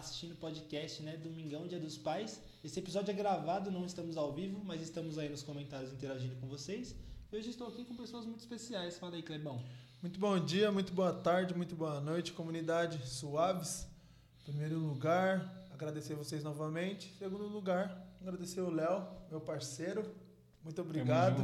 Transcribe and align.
assistindo 0.00 0.32
o 0.32 0.36
podcast, 0.36 1.02
né? 1.02 1.16
Domingão, 1.18 1.66
Dia 1.66 1.78
dos 1.78 1.96
Pais. 1.96 2.40
Esse 2.64 2.78
episódio 2.78 3.10
é 3.10 3.14
gravado, 3.14 3.70
não 3.70 3.84
estamos 3.84 4.16
ao 4.16 4.32
vivo, 4.32 4.60
mas 4.64 4.80
estamos 4.80 5.18
aí 5.18 5.28
nos 5.28 5.42
comentários 5.42 5.92
interagindo 5.92 6.34
com 6.36 6.46
vocês. 6.46 6.96
E 7.30 7.36
hoje 7.36 7.50
estou 7.50 7.68
aqui 7.68 7.84
com 7.84 7.94
pessoas 7.94 8.24
muito 8.24 8.40
especiais. 8.40 8.98
Fala 8.98 9.16
aí, 9.16 9.22
Clebão. 9.22 9.62
Muito 10.00 10.18
bom 10.18 10.42
dia, 10.42 10.72
muito 10.72 10.92
boa 10.94 11.12
tarde, 11.12 11.54
muito 11.54 11.76
boa 11.76 12.00
noite, 12.00 12.32
comunidade 12.32 13.06
Suaves. 13.06 13.86
Em 14.40 14.52
primeiro 14.52 14.78
lugar, 14.78 15.68
agradecer 15.70 16.14
vocês 16.14 16.42
novamente. 16.42 17.12
Em 17.14 17.18
segundo 17.18 17.46
lugar, 17.46 18.02
agradecer 18.22 18.62
o 18.62 18.70
Léo, 18.70 19.06
meu 19.30 19.40
parceiro. 19.40 20.02
Muito 20.64 20.80
obrigado. 20.80 21.38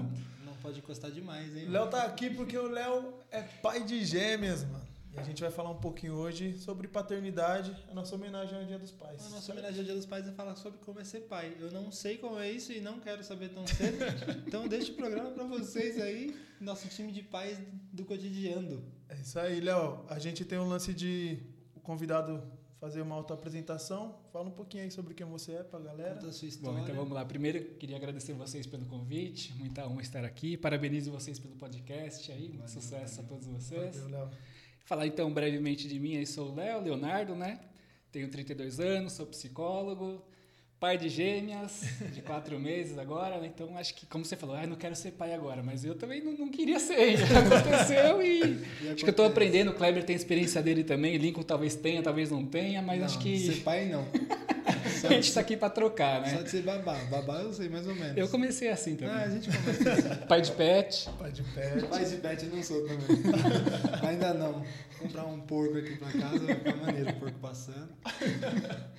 Não 0.44 0.54
pode 0.62 0.78
encostar 0.78 1.10
demais, 1.10 1.54
hein? 1.54 1.68
O 1.68 1.70
Léo 1.70 1.88
tá 1.88 2.04
aqui 2.04 2.30
porque 2.30 2.56
o 2.56 2.68
Léo 2.68 3.12
é 3.30 3.42
pai 3.42 3.84
de 3.84 4.02
gêmeas, 4.02 4.64
mano. 4.64 4.85
E 5.16 5.20
a 5.20 5.22
gente 5.22 5.40
vai 5.40 5.50
falar 5.50 5.70
um 5.70 5.80
pouquinho 5.80 6.14
hoje 6.14 6.58
sobre 6.58 6.86
paternidade, 6.86 7.74
a 7.90 7.94
nossa 7.94 8.14
homenagem 8.14 8.58
ao 8.58 8.64
Dia 8.66 8.78
dos 8.78 8.92
Pais. 8.92 9.26
A 9.26 9.30
nossa 9.30 9.50
homenagem 9.50 9.78
ao 9.78 9.84
Dia 9.84 9.94
dos 9.94 10.04
Pais 10.04 10.28
é 10.28 10.32
falar 10.32 10.54
sobre 10.56 10.78
como 10.80 11.00
é 11.00 11.04
ser 11.04 11.20
pai. 11.20 11.56
Eu 11.58 11.72
não 11.72 11.90
sei 11.90 12.18
como 12.18 12.38
é 12.38 12.50
isso 12.50 12.70
e 12.70 12.80
não 12.80 13.00
quero 13.00 13.24
saber 13.24 13.48
tão 13.48 13.66
cedo. 13.66 13.96
então 14.46 14.68
deixa 14.68 14.92
o 14.92 14.94
programa 14.94 15.30
para 15.30 15.44
vocês 15.44 15.98
aí, 15.98 16.36
nosso 16.60 16.86
time 16.88 17.12
de 17.12 17.22
pais 17.22 17.58
do 17.92 18.04
cotidiano. 18.04 18.84
É 19.08 19.14
isso 19.14 19.38
aí, 19.38 19.58
Léo. 19.58 20.04
A 20.08 20.18
gente 20.18 20.44
tem 20.44 20.58
um 20.58 20.68
lance 20.68 20.92
de 20.92 21.38
o 21.74 21.80
convidado 21.80 22.42
fazer 22.78 23.00
uma 23.00 23.14
auto-apresentação. 23.14 24.18
Fala 24.32 24.48
um 24.48 24.52
pouquinho 24.52 24.84
aí 24.84 24.90
sobre 24.90 25.14
quem 25.14 25.26
você 25.26 25.52
é 25.52 25.62
pra 25.62 25.78
galera. 25.78 26.14
Conta 26.14 26.28
a 26.28 26.32
sua 26.32 26.48
história. 26.48 26.78
Bom, 26.78 26.84
então 26.84 26.94
vamos 26.94 27.12
lá. 27.12 27.24
Primeiro, 27.24 27.64
queria 27.76 27.96
agradecer 27.96 28.34
vocês 28.34 28.66
pelo 28.66 28.84
convite. 28.84 29.54
Muita 29.54 29.86
honra 29.86 30.02
estar 30.02 30.24
aqui. 30.24 30.58
Parabenizo 30.58 31.10
vocês 31.10 31.38
pelo 31.38 31.56
podcast 31.56 32.30
aí. 32.30 32.48
Valeu, 32.48 32.68
sucesso 32.68 33.16
valeu. 33.16 33.24
a 33.24 33.28
todos 33.28 33.46
vocês. 33.46 33.96
Valeu, 33.96 34.18
Léo. 34.18 34.30
Falar 34.86 35.08
então 35.08 35.32
brevemente 35.32 35.88
de 35.88 35.98
mim, 35.98 36.14
eu 36.14 36.24
sou 36.24 36.52
o 36.52 36.54
Léo, 36.54 36.80
Leonardo, 36.80 37.34
né? 37.34 37.58
Tenho 38.12 38.28
32 38.28 38.78
anos, 38.78 39.14
sou 39.14 39.26
psicólogo, 39.26 40.24
pai 40.78 40.96
de 40.96 41.08
gêmeas, 41.08 41.82
de 42.14 42.22
quatro 42.22 42.56
meses 42.60 42.96
agora, 42.96 43.40
né? 43.40 43.50
Então 43.52 43.76
acho 43.76 43.92
que, 43.92 44.06
como 44.06 44.24
você 44.24 44.36
falou, 44.36 44.54
ah, 44.54 44.64
não 44.64 44.76
quero 44.76 44.94
ser 44.94 45.10
pai 45.10 45.34
agora, 45.34 45.60
mas 45.60 45.84
eu 45.84 45.96
também 45.96 46.22
não, 46.22 46.34
não 46.34 46.48
queria 46.48 46.78
ser, 46.78 47.16
já 47.18 47.40
aconteceu 47.40 48.22
e, 48.22 48.62
e 48.80 48.88
acho 48.90 49.02
que 49.02 49.06
eu 49.06 49.10
estou 49.10 49.26
aprendendo. 49.26 49.72
O 49.72 49.74
Kleber 49.74 50.04
tem 50.04 50.14
experiência 50.14 50.62
dele 50.62 50.84
também, 50.84 51.16
Lincoln 51.16 51.42
talvez 51.42 51.74
tenha, 51.74 52.00
talvez 52.00 52.30
não 52.30 52.46
tenha, 52.46 52.80
mas 52.80 53.00
não, 53.00 53.06
acho 53.06 53.18
que. 53.18 53.36
Ser 53.40 53.62
pai 53.62 53.88
não. 53.88 54.06
a 55.04 55.08
gente 55.12 55.28
está 55.28 55.40
aqui 55.40 55.56
para 55.56 55.70
trocar, 55.70 56.20
né? 56.20 56.36
Só 56.36 56.42
de 56.42 56.50
ser 56.50 56.62
babá. 56.62 56.96
Babá 57.10 57.40
eu 57.42 57.52
sei 57.52 57.68
mais 57.68 57.86
ou 57.86 57.94
menos. 57.94 58.16
Eu 58.16 58.28
comecei 58.28 58.68
assim 58.68 58.96
também. 58.96 59.14
Ah, 59.14 59.22
a 59.22 59.28
gente 59.28 59.50
começa 59.50 59.92
assim. 59.92 60.16
pai 60.26 60.40
de 60.40 60.52
pet. 60.52 61.08
Pai 61.18 61.32
de 61.32 61.42
pet. 61.42 61.86
Pai 61.86 62.04
de 62.04 62.16
pet 62.16 62.44
eu 62.44 62.56
não 62.56 62.62
sou 62.62 62.82
também. 62.82 62.98
Ainda 64.08 64.34
não. 64.34 64.64
Comprar 64.98 65.26
um 65.26 65.40
porco 65.40 65.76
aqui 65.76 65.96
para 65.96 66.10
casa 66.10 66.38
vai 66.38 66.54
ficar 66.54 66.76
maneiro, 66.76 67.10
o 67.10 67.14
porco 67.14 67.38
passando. 67.38 67.88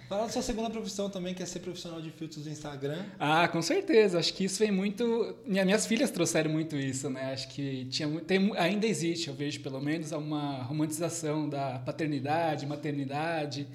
Fala 0.08 0.24
da 0.24 0.30
sua 0.30 0.42
segunda 0.42 0.70
profissão 0.70 1.10
também, 1.10 1.34
que 1.34 1.42
é 1.42 1.46
ser 1.46 1.60
profissional 1.60 2.00
de 2.00 2.12
filtros 2.12 2.44
do 2.44 2.50
Instagram. 2.50 3.04
Ah, 3.20 3.48
com 3.48 3.62
certeza. 3.62 4.20
Acho 4.20 4.34
que 4.34 4.46
isso 4.46 4.60
vem 4.60 4.72
muito. 4.72 5.36
Minhas 5.46 5.86
filhas 5.86 6.12
trouxeram 6.12 6.52
muito 6.52 6.76
isso, 6.76 7.10
né? 7.10 7.34
Acho 7.34 7.48
que 7.50 7.86
tinha 7.86 8.08
tem, 8.22 8.56
ainda 8.58 8.86
existe, 8.86 9.28
eu 9.28 9.34
vejo 9.34 9.60
pelo 9.62 9.82
menos, 9.82 10.12
uma 10.12 10.64
romantização 10.64 11.50
da 11.50 11.80
paternidade, 11.80 12.66
maternidade 12.66 13.68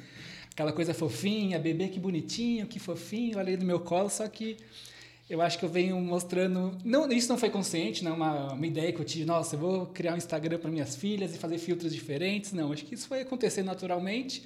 aquela 0.53 0.73
coisa 0.73 0.93
fofinha, 0.93 1.59
bebê 1.59 1.89
que 1.89 1.99
bonitinho, 1.99 2.67
que 2.67 2.79
fofinho, 2.79 3.39
ali 3.39 3.57
no 3.57 3.65
meu 3.65 3.81
colo, 3.81 4.09
só 4.11 4.29
que 4.29 4.57
eu 5.29 5.41
acho 5.41 5.59
que 5.59 5.65
eu 5.65 5.69
venho 5.69 5.99
mostrando, 6.01 6.77
não, 6.85 7.11
isso 7.11 7.29
não 7.29 7.39
foi 7.39 7.49
consciente, 7.49 8.05
não, 8.05 8.15
uma, 8.15 8.53
uma 8.53 8.67
ideia 8.67 8.93
que 8.93 9.01
eu 9.01 9.05
tive, 9.05 9.25
nossa, 9.25 9.57
eu 9.57 9.61
vou 9.61 9.87
criar 9.87 10.15
um 10.15 10.17
Instagram 10.19 10.59
para 10.59 10.71
minhas 10.71 10.95
filhas 10.95 11.35
e 11.35 11.39
fazer 11.39 11.59
filtros 11.59 11.93
diferentes, 11.93 12.53
não, 12.53 12.73
acho 12.73 12.85
que 12.85 12.95
isso 12.95 13.09
foi 13.09 13.23
acontecer 13.23 13.63
naturalmente 13.63 14.43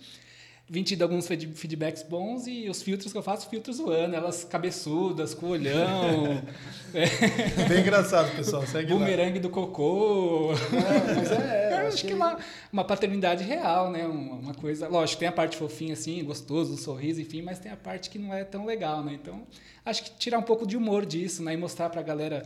vim 0.68 0.82
tido 0.82 1.02
alguns 1.02 1.28
feedbacks 1.28 2.02
bons 2.02 2.46
e 2.48 2.68
os 2.68 2.82
filtros 2.82 3.12
que 3.12 3.18
eu 3.18 3.22
faço, 3.22 3.48
filtros 3.48 3.76
zoando, 3.76 4.16
elas 4.16 4.42
cabeçudas, 4.42 5.32
com 5.32 5.46
olhão. 5.46 6.42
é. 6.92 7.68
Bem 7.68 7.80
engraçado, 7.80 8.34
pessoal. 8.34 8.66
Segue 8.66 8.92
Bumerangue 8.92 9.38
do 9.38 9.48
cocô. 9.48 10.52
É, 10.52 11.14
mas 11.14 11.30
é, 11.30 11.72
é 11.72 11.82
eu 11.82 11.86
acho 11.86 11.98
que, 11.98 12.08
que 12.08 12.14
uma, 12.14 12.38
uma 12.72 12.84
paternidade 12.84 13.44
real, 13.44 13.92
né? 13.92 14.04
Uma, 14.06 14.34
uma, 14.34 14.54
coisa. 14.54 14.88
Lógico, 14.88 15.20
tem 15.20 15.28
a 15.28 15.32
parte 15.32 15.56
fofinha 15.56 15.92
assim, 15.92 16.22
gostoso, 16.24 16.74
o 16.74 16.76
sorriso, 16.76 17.20
enfim, 17.20 17.42
mas 17.42 17.60
tem 17.60 17.70
a 17.70 17.76
parte 17.76 18.10
que 18.10 18.18
não 18.18 18.34
é 18.34 18.42
tão 18.42 18.66
legal, 18.66 19.04
né? 19.04 19.12
Então, 19.14 19.46
acho 19.84 20.02
que 20.02 20.10
tirar 20.18 20.38
um 20.38 20.42
pouco 20.42 20.66
de 20.66 20.76
humor 20.76 21.06
disso, 21.06 21.44
né? 21.44 21.54
E 21.54 21.56
mostrar 21.56 21.90
pra 21.90 22.02
galera 22.02 22.42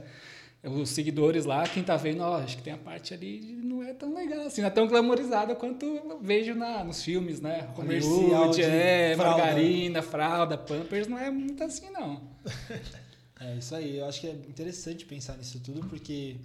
os 0.63 0.91
seguidores 0.91 1.47
lá, 1.47 1.67
quem 1.67 1.83
tá 1.83 1.97
vendo, 1.97 2.23
ó, 2.23 2.37
acho 2.37 2.59
que 2.59 2.63
tem 2.63 2.73
a 2.73 2.79
parte 2.79 3.15
ali 3.15 3.41
não 3.63 3.83
é 3.83 3.95
tão 3.95 4.13
legal, 4.15 4.47
assim, 4.47 4.61
não 4.61 4.69
é 4.69 4.71
tão 4.71 4.87
glamorizada 4.87 5.55
quanto 5.55 6.19
vejo 6.21 6.55
na, 6.55 6.85
nos 6.85 7.03
filmes, 7.03 7.41
né? 7.41 7.69
Comercial 7.75 8.51
de 8.51 8.63
é, 8.63 9.15
fralda. 9.17 9.43
margarina, 9.43 10.03
fralda, 10.03 10.59
pampers, 10.59 11.09
não 11.09 11.19
é 11.19 11.31
muito 11.31 11.63
assim, 11.65 11.91
não. 11.91 12.23
É 13.43 13.57
isso 13.57 13.75
aí, 13.75 13.97
eu 13.97 14.05
acho 14.05 14.21
que 14.21 14.27
é 14.27 14.33
interessante 14.33 15.07
pensar 15.07 15.35
nisso 15.39 15.59
tudo, 15.61 15.81
porque, 15.89 16.37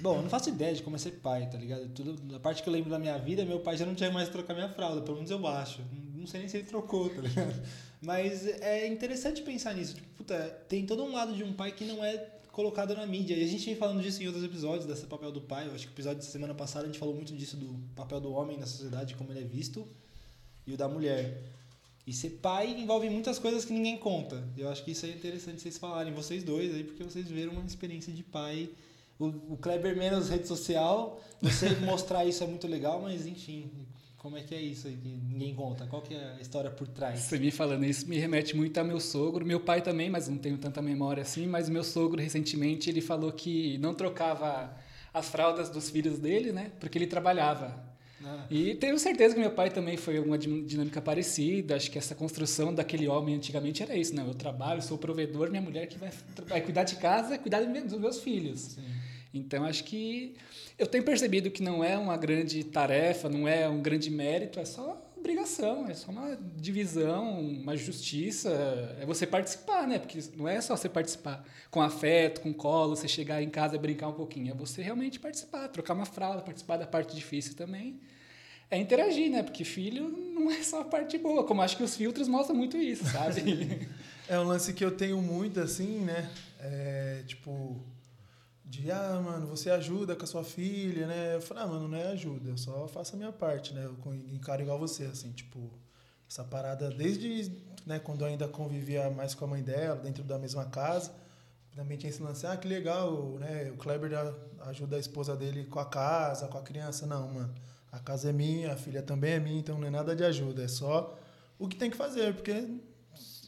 bom, 0.00 0.14
eu 0.14 0.22
não 0.22 0.30
faço 0.30 0.48
ideia 0.48 0.72
de 0.72 0.80
como 0.80 0.94
é 0.94 0.98
ser 1.00 1.10
pai, 1.14 1.50
tá 1.50 1.58
ligado? 1.58 1.88
Tudo, 1.88 2.36
a 2.36 2.38
parte 2.38 2.62
que 2.62 2.68
eu 2.68 2.72
lembro 2.72 2.88
da 2.88 3.00
minha 3.00 3.18
vida, 3.18 3.44
meu 3.44 3.58
pai 3.58 3.76
já 3.76 3.84
não 3.84 3.96
tinha 3.96 4.12
mais 4.12 4.28
trocar 4.28 4.54
minha 4.54 4.68
fralda, 4.68 5.00
pelo 5.00 5.16
menos 5.16 5.28
eu 5.28 5.44
acho. 5.44 5.82
Não 6.14 6.24
sei 6.24 6.38
nem 6.38 6.48
se 6.48 6.58
ele 6.58 6.66
trocou, 6.66 7.10
tá 7.10 7.20
ligado? 7.20 7.60
Mas 8.00 8.46
é 8.46 8.86
interessante 8.86 9.42
pensar 9.42 9.74
nisso. 9.74 9.94
Tipo, 9.96 10.06
puta, 10.18 10.38
tem 10.68 10.86
todo 10.86 11.02
um 11.02 11.12
lado 11.12 11.34
de 11.34 11.42
um 11.42 11.52
pai 11.52 11.72
que 11.72 11.84
não 11.84 12.04
é 12.04 12.16
colocado 12.56 12.94
na 12.94 13.04
mídia. 13.04 13.36
E 13.36 13.44
a 13.44 13.46
gente 13.46 13.66
vem 13.66 13.76
falando 13.76 14.00
disso 14.02 14.22
em 14.22 14.26
outros 14.26 14.42
episódios, 14.42 14.86
desse 14.86 15.04
papel 15.04 15.30
do 15.30 15.42
pai. 15.42 15.68
Eu 15.68 15.74
acho 15.74 15.86
que 15.86 15.92
o 15.92 15.94
episódio 15.94 16.22
da 16.22 16.24
semana 16.24 16.54
passada 16.54 16.84
a 16.84 16.86
gente 16.86 16.98
falou 16.98 17.14
muito 17.14 17.34
disso, 17.34 17.54
do 17.54 17.78
papel 17.94 18.18
do 18.18 18.32
homem 18.32 18.56
na 18.56 18.64
sociedade, 18.64 19.14
como 19.14 19.30
ele 19.30 19.40
é 19.40 19.44
visto, 19.44 19.86
e 20.66 20.72
o 20.72 20.76
da 20.76 20.88
mulher. 20.88 21.42
E 22.06 22.14
ser 22.14 22.30
pai 22.40 22.70
envolve 22.70 23.10
muitas 23.10 23.38
coisas 23.38 23.66
que 23.66 23.74
ninguém 23.74 23.98
conta. 23.98 24.42
Eu 24.56 24.70
acho 24.70 24.82
que 24.82 24.92
isso 24.92 25.04
é 25.04 25.10
interessante 25.10 25.60
vocês 25.60 25.76
falarem, 25.76 26.14
vocês 26.14 26.42
dois 26.42 26.74
aí, 26.74 26.82
porque 26.82 27.04
vocês 27.04 27.28
viram 27.28 27.52
uma 27.52 27.66
experiência 27.66 28.10
de 28.10 28.22
pai. 28.22 28.70
O, 29.18 29.26
o 29.26 29.58
Kleber 29.58 29.94
menos 29.94 30.30
rede 30.30 30.48
social, 30.48 31.20
você 31.42 31.68
mostrar 31.84 32.24
isso 32.24 32.42
é 32.42 32.46
muito 32.46 32.66
legal, 32.66 33.02
mas 33.02 33.26
enfim, 33.26 33.70
como 34.26 34.36
é 34.36 34.42
que 34.42 34.56
é 34.56 34.60
isso 34.60 34.88
aí 34.88 34.96
que 34.96 35.08
ninguém 35.08 35.54
conta? 35.54 35.86
Qual 35.86 36.02
que 36.02 36.12
é 36.12 36.34
a 36.36 36.40
história 36.40 36.68
por 36.68 36.88
trás? 36.88 37.20
Você 37.20 37.38
me 37.38 37.52
falando 37.52 37.84
isso 37.84 38.08
me 38.08 38.18
remete 38.18 38.56
muito 38.56 38.76
a 38.76 38.82
meu 38.82 38.98
sogro, 38.98 39.46
meu 39.46 39.60
pai 39.60 39.80
também, 39.80 40.10
mas 40.10 40.26
não 40.26 40.36
tenho 40.36 40.58
tanta 40.58 40.82
memória 40.82 41.22
assim, 41.22 41.46
mas 41.46 41.68
meu 41.68 41.84
sogro 41.84 42.20
recentemente 42.20 42.90
ele 42.90 43.00
falou 43.00 43.30
que 43.30 43.78
não 43.78 43.94
trocava 43.94 44.76
as 45.14 45.28
fraldas 45.28 45.70
dos 45.70 45.90
filhos 45.90 46.18
dele, 46.18 46.50
né? 46.50 46.72
Porque 46.80 46.98
ele 46.98 47.06
trabalhava. 47.06 47.80
Ah. 48.24 48.46
E 48.50 48.74
tenho 48.74 48.98
certeza 48.98 49.32
que 49.32 49.40
meu 49.40 49.52
pai 49.52 49.70
também 49.70 49.96
foi 49.96 50.18
uma 50.18 50.36
dinâmica 50.36 51.00
parecida. 51.00 51.76
Acho 51.76 51.88
que 51.88 51.96
essa 51.96 52.16
construção 52.16 52.74
daquele 52.74 53.06
homem 53.06 53.36
antigamente 53.36 53.80
era 53.80 53.94
isso, 53.94 54.12
né? 54.12 54.24
Eu 54.26 54.34
trabalho, 54.34 54.82
sou 54.82 54.98
provedor, 54.98 55.50
minha 55.50 55.62
mulher 55.62 55.86
que 55.86 55.98
vai, 55.98 56.10
vai 56.48 56.60
cuidar 56.62 56.82
de 56.82 56.96
casa, 56.96 57.38
cuidar 57.38 57.60
dos 57.60 58.00
meus 58.00 58.18
filhos. 58.18 58.60
Sim. 58.60 58.82
Então 59.38 59.64
acho 59.64 59.84
que 59.84 60.34
eu 60.78 60.86
tenho 60.86 61.04
percebido 61.04 61.50
que 61.50 61.62
não 61.62 61.82
é 61.82 61.96
uma 61.96 62.16
grande 62.16 62.62
tarefa, 62.64 63.28
não 63.28 63.46
é 63.46 63.68
um 63.68 63.80
grande 63.80 64.10
mérito, 64.10 64.60
é 64.60 64.64
só 64.64 65.02
obrigação, 65.16 65.88
é 65.88 65.94
só 65.94 66.12
uma 66.12 66.38
divisão, 66.56 67.40
uma 67.40 67.76
justiça, 67.76 68.50
é 69.00 69.04
você 69.04 69.26
participar, 69.26 69.86
né? 69.86 69.98
Porque 69.98 70.20
não 70.36 70.46
é 70.46 70.60
só 70.60 70.76
você 70.76 70.88
participar 70.88 71.44
com 71.70 71.82
afeto, 71.82 72.40
com 72.40 72.54
colo, 72.54 72.94
você 72.94 73.08
chegar 73.08 73.42
em 73.42 73.50
casa 73.50 73.74
e 73.74 73.78
brincar 73.78 74.08
um 74.08 74.12
pouquinho, 74.12 74.52
é 74.52 74.54
você 74.54 74.82
realmente 74.82 75.18
participar, 75.18 75.68
trocar 75.68 75.94
uma 75.94 76.06
fralda, 76.06 76.42
participar 76.42 76.76
da 76.76 76.86
parte 76.86 77.14
difícil 77.14 77.56
também. 77.56 77.98
É 78.70 78.78
interagir, 78.78 79.30
né? 79.30 79.42
Porque 79.42 79.64
filho 79.64 80.08
não 80.08 80.50
é 80.50 80.62
só 80.62 80.80
a 80.80 80.84
parte 80.84 81.18
boa, 81.18 81.44
como 81.44 81.62
acho 81.62 81.76
que 81.76 81.82
os 81.82 81.96
filtros 81.96 82.28
mostram 82.28 82.56
muito 82.56 82.76
isso, 82.76 83.04
sabe? 83.06 83.88
é 84.28 84.38
um 84.38 84.44
lance 84.44 84.72
que 84.72 84.84
eu 84.84 84.90
tenho 84.90 85.20
muito 85.20 85.60
assim, 85.60 86.00
né? 86.00 86.30
É, 86.60 87.22
tipo, 87.26 87.80
de, 88.66 88.90
ah, 88.90 89.20
mano, 89.24 89.46
você 89.46 89.70
ajuda 89.70 90.16
com 90.16 90.24
a 90.24 90.26
sua 90.26 90.42
filha, 90.42 91.06
né? 91.06 91.36
Eu 91.36 91.40
falei, 91.40 91.62
ah, 91.62 91.66
mano, 91.68 91.86
não 91.86 91.96
é 91.96 92.08
ajuda, 92.08 92.50
eu 92.50 92.58
só 92.58 92.88
faço 92.88 93.14
a 93.14 93.18
minha 93.18 93.32
parte, 93.32 93.72
né? 93.72 93.84
Eu 93.84 94.14
encaro 94.34 94.60
igual 94.60 94.76
você, 94.78 95.04
assim, 95.04 95.30
tipo, 95.30 95.70
essa 96.28 96.42
parada 96.42 96.90
desde, 96.90 97.52
né, 97.86 98.00
quando 98.00 98.22
eu 98.22 98.26
ainda 98.26 98.48
convivia 98.48 99.08
mais 99.10 99.34
com 99.34 99.44
a 99.44 99.48
mãe 99.48 99.62
dela, 99.62 99.94
dentro 99.96 100.24
da 100.24 100.36
mesma 100.36 100.64
casa, 100.64 101.12
também 101.76 101.96
tinha 101.96 102.10
esse 102.10 102.22
lance, 102.22 102.46
ah, 102.46 102.56
que 102.56 102.66
legal, 102.66 103.38
né? 103.38 103.70
O 103.70 103.76
Kleber 103.76 104.10
ajuda 104.62 104.96
a 104.96 104.98
esposa 104.98 105.36
dele 105.36 105.66
com 105.66 105.78
a 105.78 105.84
casa, 105.84 106.48
com 106.48 106.58
a 106.58 106.62
criança. 106.62 107.06
Não, 107.06 107.28
mano, 107.28 107.54
a 107.92 107.98
casa 108.00 108.30
é 108.30 108.32
minha, 108.32 108.72
a 108.72 108.76
filha 108.76 109.02
também 109.02 109.34
é 109.34 109.38
minha, 109.38 109.60
então 109.60 109.78
não 109.78 109.86
é 109.86 109.90
nada 109.90 110.16
de 110.16 110.24
ajuda, 110.24 110.64
é 110.64 110.68
só 110.68 111.16
o 111.58 111.68
que 111.68 111.76
tem 111.76 111.90
que 111.90 111.96
fazer, 111.96 112.34
porque 112.34 112.66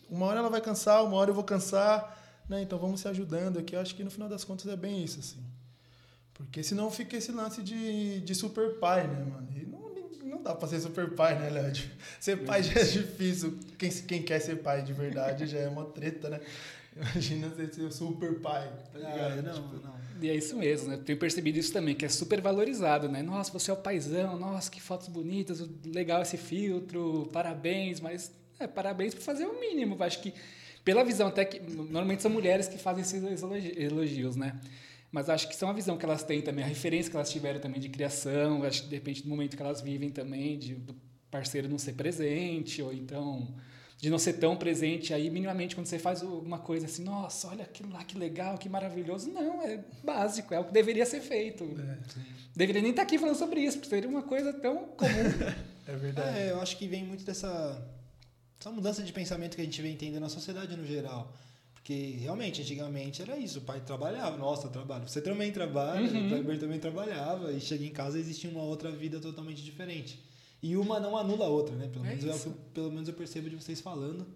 uma 0.09 0.27
hora 0.27 0.41
ela 0.41 0.51
vai 0.51 0.61
cansar, 0.61 1.03
uma 1.05 1.17
hora 1.17 1.31
eu 1.31 1.35
vou 1.35 1.45
cansar, 1.45 2.18
né? 2.49 2.63
Então 2.63 2.79
vamos 2.79 3.01
se 3.01 3.09
ajudando 3.09 3.59
aqui. 3.59 3.77
Eu 3.77 3.81
acho 3.81 3.95
que 3.95 4.03
no 4.03 4.11
final 4.11 4.29
das 4.29 4.45
contas 4.45 4.67
é 4.67 4.77
bem 4.77 5.05
isso, 5.05 5.21
assim. 5.21 5.43
Porque 6.35 6.63
senão 6.63 6.91
fica 6.91 7.17
esse 7.17 7.33
lance 7.33 7.63
de, 7.63 8.21
de 8.21 8.35
super 8.35 8.79
pai, 8.79 9.07
né, 9.07 9.25
mano? 9.25 9.49
E 9.57 9.67
não, 9.67 10.37
não 10.37 10.43
dá 10.43 10.55
pra 10.55 10.69
ser 10.69 10.81
super 10.81 11.11
pai, 11.15 11.39
né, 11.39 11.51
Léo? 11.51 11.73
Ser 12.21 12.45
pai 12.45 12.63
já 12.63 12.81
é 12.81 12.85
difícil. 12.85 13.59
Quem, 13.77 13.91
quem 13.91 14.23
quer 14.23 14.41
ser 14.41 14.57
pai 14.57 14.83
de 14.83 14.93
verdade 14.93 15.47
já 15.47 15.59
é 15.59 15.69
uma 15.69 15.87
treta, 15.87 16.29
né? 16.31 16.41
Imagina 16.97 17.49
você 17.49 17.73
ser 17.73 17.93
super 17.93 18.41
pai. 18.41 18.69
Tá 18.93 18.99
Ah, 19.05 19.43
não, 19.43 19.53
Tipo, 19.53 19.87
não. 19.87 19.99
E 20.21 20.29
é 20.29 20.35
isso 20.35 20.57
mesmo, 20.57 20.89
né? 20.89 20.97
Tenho 20.97 21.17
percebido 21.19 21.59
isso 21.59 21.73
também, 21.73 21.95
que 21.95 22.05
é 22.05 22.09
super 22.09 22.41
valorizado, 22.41 23.09
né? 23.09 23.23
Nossa, 23.23 23.53
você 23.53 23.71
é 23.71 23.75
o 23.75 23.77
paizão, 23.77 24.37
nossa, 24.37 24.69
que 24.69 24.81
fotos 24.81 25.07
bonitas, 25.07 25.65
legal 25.85 26.23
esse 26.23 26.37
filtro, 26.37 27.29
parabéns, 27.33 28.01
mas 28.01 28.33
é, 28.59 28.67
parabéns 28.67 29.15
por 29.15 29.23
fazer 29.23 29.47
o 29.47 29.61
mínimo. 29.61 29.97
Acho 30.03 30.21
que, 30.21 30.35
pela 30.89 31.05
visão, 31.05 31.29
até 31.29 31.45
que 31.45 31.61
normalmente 31.61 32.23
são 32.23 32.31
mulheres 32.31 32.67
que 32.67 32.79
fazem 32.79 33.03
esses 33.03 33.43
elogi- 33.43 33.75
elogios, 33.77 34.37
né? 34.37 34.59
Mas 35.13 35.29
acho 35.29 35.47
que 35.47 35.55
são 35.55 35.69
a 35.69 35.73
visão 35.75 35.99
que 35.99 36.05
elas 36.07 36.23
têm 36.23 36.41
também, 36.41 36.65
a 36.65 36.67
referência 36.67 37.11
que 37.11 37.17
elas 37.19 37.31
tiveram 37.31 37.61
também 37.61 37.79
de 37.79 37.91
criação, 37.91 38.63
acho 38.63 38.85
que 38.85 38.89
de 38.89 38.95
repente 38.95 39.23
do 39.23 39.29
momento 39.29 39.55
que 39.55 39.63
elas 39.63 39.83
vivem 39.83 40.09
também, 40.09 40.59
de, 40.59 40.77
do 40.77 40.95
parceiro 41.31 41.69
não 41.69 41.77
ser 41.79 41.93
presente, 41.93 42.81
ou 42.81 42.91
então 42.91 43.47
de 43.99 44.09
não 44.09 44.19
ser 44.19 44.35
tão 44.35 44.57
presente 44.57 45.13
aí 45.13 45.29
minimamente 45.29 45.75
quando 45.75 45.85
você 45.87 45.99
faz 45.99 46.23
alguma 46.23 46.59
coisa 46.59 46.87
assim, 46.87 47.05
nossa, 47.05 47.49
olha 47.49 47.65
aquilo 47.65 47.91
lá 47.93 48.03
que 48.03 48.17
legal, 48.17 48.57
que 48.57 48.67
maravilhoso. 48.71 49.31
Não, 49.31 49.61
é 49.63 49.85
básico, 50.03 50.55
é 50.55 50.59
o 50.59 50.65
que 50.65 50.73
deveria 50.73 51.05
ser 51.05 51.21
feito. 51.21 51.65
É, 51.65 51.99
Deveria 52.57 52.81
nem 52.81 52.93
estar 52.93 53.03
aqui 53.03 53.19
falando 53.19 53.37
sobre 53.37 53.61
isso, 53.61 53.77
porque 53.77 53.91
seria 53.91 54.09
uma 54.09 54.23
coisa 54.23 54.55
tão 54.55 54.87
comum. 54.97 55.11
é 55.87 55.97
verdade. 55.97 56.39
É, 56.39 56.51
eu 56.53 56.63
acho 56.63 56.79
que 56.79 56.87
vem 56.89 57.05
muito 57.05 57.25
dessa 57.25 57.79
essa 58.59 58.71
mudança 58.71 59.03
de 59.03 59.13
pensamento 59.13 59.55
que 59.55 59.61
a 59.63 59.65
gente 59.65 59.81
vem 59.81 59.93
entendendo 59.95 60.21
na 60.21 60.29
sociedade 60.29 60.77
no 60.77 60.87
geral. 60.87 61.33
Porque 61.75 62.17
realmente, 62.21 62.61
antigamente 62.61 63.23
era 63.23 63.37
isso, 63.39 63.61
o 63.61 63.63
pai 63.63 63.81
trabalhava, 63.81 64.37
nossa, 64.37 64.69
trabalho. 64.69 65.09
Você 65.09 65.21
também 65.23 65.51
trabalha, 65.53 66.11
Uhum. 66.11 66.27
o 66.27 66.29
Kleber 66.29 66.59
também 66.59 66.79
trabalhava, 66.79 67.53
e 67.53 67.61
chega 67.61 67.85
em 67.85 67.91
casa 67.91 68.19
e 68.19 68.21
existia 68.21 68.51
uma 68.51 68.63
outra 68.63 68.91
vida 68.91 69.19
totalmente 69.21 69.63
diferente. 69.63 70.19
E 70.63 70.77
uma 70.77 70.99
não 71.01 71.17
anula 71.17 71.47
a 71.47 71.49
outra, 71.49 71.75
né? 71.77 71.89
Pelo, 71.91 72.05
É 72.05 72.09
menos, 72.17 72.25
é 72.25 72.49
eu- 72.49 72.53
pelo 72.75 72.91
menos 72.91 73.09
eu 73.09 73.15
percebo 73.15 73.49
de 73.49 73.57
vocês 73.57 73.81
falando. 73.81 74.27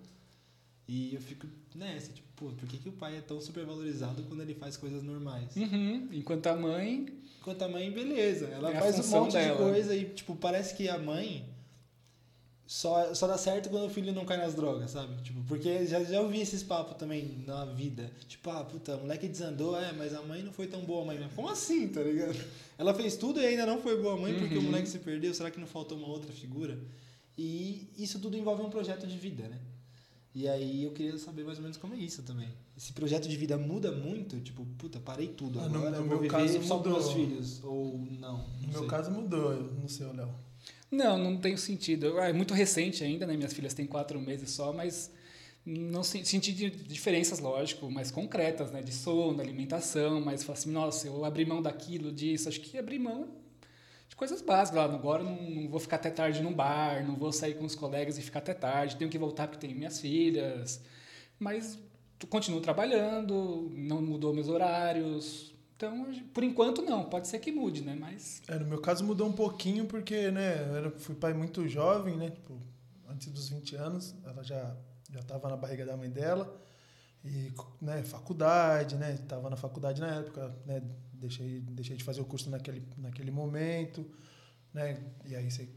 E 0.89 1.15
eu 1.15 1.21
fico 1.21 1.47
nessa, 1.75 2.13
tipo, 2.13 2.29
pô, 2.37 2.47
por 2.53 2.69
que, 2.69 2.79
que 2.79 2.89
o 2.89 2.93
pai 2.93 3.17
é 3.17 3.21
tão 3.21 3.41
supervalorizado 3.41 4.23
quando 4.25 4.41
ele 4.41 4.55
faz 4.55 4.77
coisas 4.77 5.03
normais? 5.03 5.55
Uhum. 5.57 6.09
Enquanto 6.13 6.47
a 6.47 6.57
mãe. 6.57 7.07
Enquanto 7.41 7.63
a 7.63 7.69
mãe, 7.69 7.91
beleza. 7.91 8.47
Ela 8.47 8.71
É 8.73 8.81
faz 8.81 8.99
um 8.99 9.11
monte 9.21 9.33
dela. 9.33 9.57
de 9.57 9.63
coisa 9.63 9.95
e, 9.97 10.05
tipo, 10.11 10.37
parece 10.37 10.75
que 10.77 10.89
a 10.89 10.99
mãe 10.99 11.45
só, 12.67 13.15
só 13.15 13.27
dá 13.27 13.37
certo 13.37 13.69
quando 13.69 13.87
o 13.87 13.91
filho 13.91 14.13
não 14.13 14.25
cai 14.25 14.37
nas 14.39 14.55
drogas, 14.55 14.91
sabe? 14.93 15.15
Tipo, 15.23 15.43
porque 15.45 15.85
já, 15.87 16.03
já 16.05 16.21
ouvi 16.21 16.41
esses 16.41 16.63
papos 16.63 16.97
também 16.97 17.43
na 17.47 17.65
vida. 17.67 18.11
Tipo, 18.27 18.49
ah, 18.51 18.65
puta, 18.65 18.97
o 18.97 19.01
moleque 19.01 19.29
desandou, 19.29 19.79
é, 19.79 19.93
mas 19.93 20.15
a 20.15 20.23
mãe 20.23 20.43
não 20.43 20.53
foi 20.53 20.67
tão 20.67 20.81
boa 20.85 21.05
mãe. 21.05 21.29
Como 21.35 21.49
assim, 21.51 21.89
tá 21.89 22.01
ligado? 22.03 22.35
Ela 22.79 22.95
fez 22.95 23.17
tudo 23.17 23.41
e 23.41 23.47
ainda 23.47 23.67
não 23.67 23.81
foi 23.81 24.01
boa 24.01 24.17
mãe 24.17 24.35
porque 24.39 24.55
o 24.55 24.59
Uhum. 24.59 24.65
moleque 24.67 24.89
se 24.89 24.99
perdeu. 25.01 25.35
Será 25.35 25.51
que 25.51 25.61
não 25.61 25.67
faltou 25.67 25.99
uma 25.99 26.09
outra 26.09 26.33
figura? 26.33 26.79
E 27.37 27.89
isso 27.99 28.19
tudo 28.19 28.37
envolve 28.37 28.63
um 28.63 28.71
projeto 28.71 29.07
de 29.07 29.17
vida, 29.19 29.49
né? 29.49 29.59
E 30.35 30.49
aí 30.49 30.83
eu 30.85 30.93
queria 30.93 31.19
saber 31.19 31.45
mais 31.45 31.59
ou 31.59 31.63
menos 31.63 31.77
como 31.77 31.93
é 31.93 31.99
isso 31.99 32.23
também. 32.23 32.49
Esse 32.75 32.93
projeto 32.95 33.29
de 33.29 33.37
vida 33.37 33.59
muda 33.59 33.93
muito? 33.93 34.41
Tipo, 34.41 34.65
puta, 34.79 34.99
parei 34.99 35.29
tudo. 35.29 35.61
Ah, 35.61 35.69
no- 35.69 35.77
Agora 35.77 35.91
no 35.91 35.97
eu 35.97 36.01
vou 36.01 36.09
meu 36.09 36.19
viver 36.21 36.31
caso, 36.31 36.63
só 36.67 36.79
com 36.79 36.89
meus 36.89 37.05
mudou. 37.09 37.15
filhos. 37.15 37.61
Ou 37.63 37.99
não. 38.19 38.39
não 38.39 38.49
No 38.63 38.69
meu 38.69 38.79
sei. 38.81 38.89
caso 38.89 39.11
mudou, 39.11 39.55
no 39.63 39.89
seu, 39.91 40.11
Léo. 40.15 40.31
Não, 40.93 41.19
não 41.19 41.39
tem 41.39 41.57
sentido. 41.57 42.19
É 42.21 42.33
muito 42.33 42.55
recente 42.55 43.05
ainda, 43.05 43.27
né? 43.27 43.37
Minhas 43.37 43.55
filhas 43.55 43.75
têm 43.75 43.87
quatro 43.87 44.21
meses 44.21 44.51
só, 44.51 44.73
mas 44.73 45.11
não 45.67 46.03
se- 46.05 46.25
senti 46.27 46.53
diferenças, 46.53 47.41
lógico, 47.41 47.91
mais 47.91 48.11
concretas, 48.11 48.73
né? 48.73 48.83
De 48.83 48.93
sono, 48.93 49.41
alimentação, 49.41 50.21
mas 50.21 50.49
assim, 50.51 50.71
nossa, 50.73 51.07
eu 51.09 51.25
abri 51.25 51.47
mão 51.47 51.63
daquilo, 51.63 52.13
disso. 52.13 52.49
Acho 52.49 52.61
que 52.61 52.79
abri 52.79 52.99
mão 52.99 53.29
de 54.09 54.17
coisas 54.17 54.43
básicas. 54.43 54.79
Lá, 54.79 54.85
agora 54.95 55.23
não, 55.25 55.37
não 55.43 55.69
vou 55.71 55.81
ficar 55.81 55.97
até 55.97 56.11
tarde 56.11 56.43
num 56.43 56.55
bar, 56.55 57.07
não 57.07 57.17
vou 57.17 57.33
sair 57.33 57.55
com 57.57 57.65
os 57.67 57.75
colegas 57.77 58.19
e 58.19 58.23
ficar 58.23 58.41
até 58.41 58.55
tarde, 58.55 58.97
tenho 58.97 59.11
que 59.11 59.19
voltar 59.19 59.49
porque 59.49 59.67
tenho 59.67 59.77
minhas 59.79 60.01
filhas. 60.01 60.81
Mas 61.39 61.79
continuo 62.31 62.61
trabalhando, 62.61 63.71
não 63.75 64.03
mudou 64.03 64.35
meus 64.35 64.49
horários. 64.49 65.52
Então, 65.85 66.15
por 66.33 66.45
enquanto, 66.45 66.81
não. 66.81 67.05
Pode 67.11 67.27
ser 67.27 67.41
que 67.41 67.51
mude, 67.51 67.83
né? 67.83 67.97
Mas 67.99 68.41
É, 68.47 68.57
no 68.57 68.65
meu 68.67 68.81
caso 68.81 69.05
mudou 69.05 69.27
um 69.29 69.33
pouquinho 69.33 69.85
porque, 69.87 70.31
né, 70.31 70.63
eu 70.69 70.77
era- 70.77 70.91
fui 70.93 71.15
pai 71.17 71.35
muito 71.35 71.67
jovem, 71.69 72.17
né, 72.17 72.31
tipo, 72.31 72.57
antes 73.09 73.27
dos 73.33 73.49
20 73.49 73.75
anos, 73.75 74.15
ela 74.25 74.43
já 74.45 74.77
já 75.11 75.21
estava 75.21 75.47
na 75.51 75.57
barriga 75.59 75.85
da 75.85 75.95
mãe 75.95 76.09
dela. 76.09 76.59
E, 77.25 77.53
né, 77.83 78.03
faculdade, 78.03 78.97
né, 78.97 79.13
estava 79.15 79.51
na 79.51 79.57
faculdade 79.57 80.01
na 80.01 80.07
época, 80.21 80.55
né, 80.65 80.81
deixei 81.13 81.61
deixei 81.61 81.97
de 81.97 82.05
fazer 82.05 82.21
o 82.21 82.25
curso 82.25 82.49
naquele 82.49 82.83
naquele 82.97 83.31
momento, 83.31 84.07
né, 84.73 84.99
e 85.27 85.35
aí 85.37 85.51
você 85.51 85.69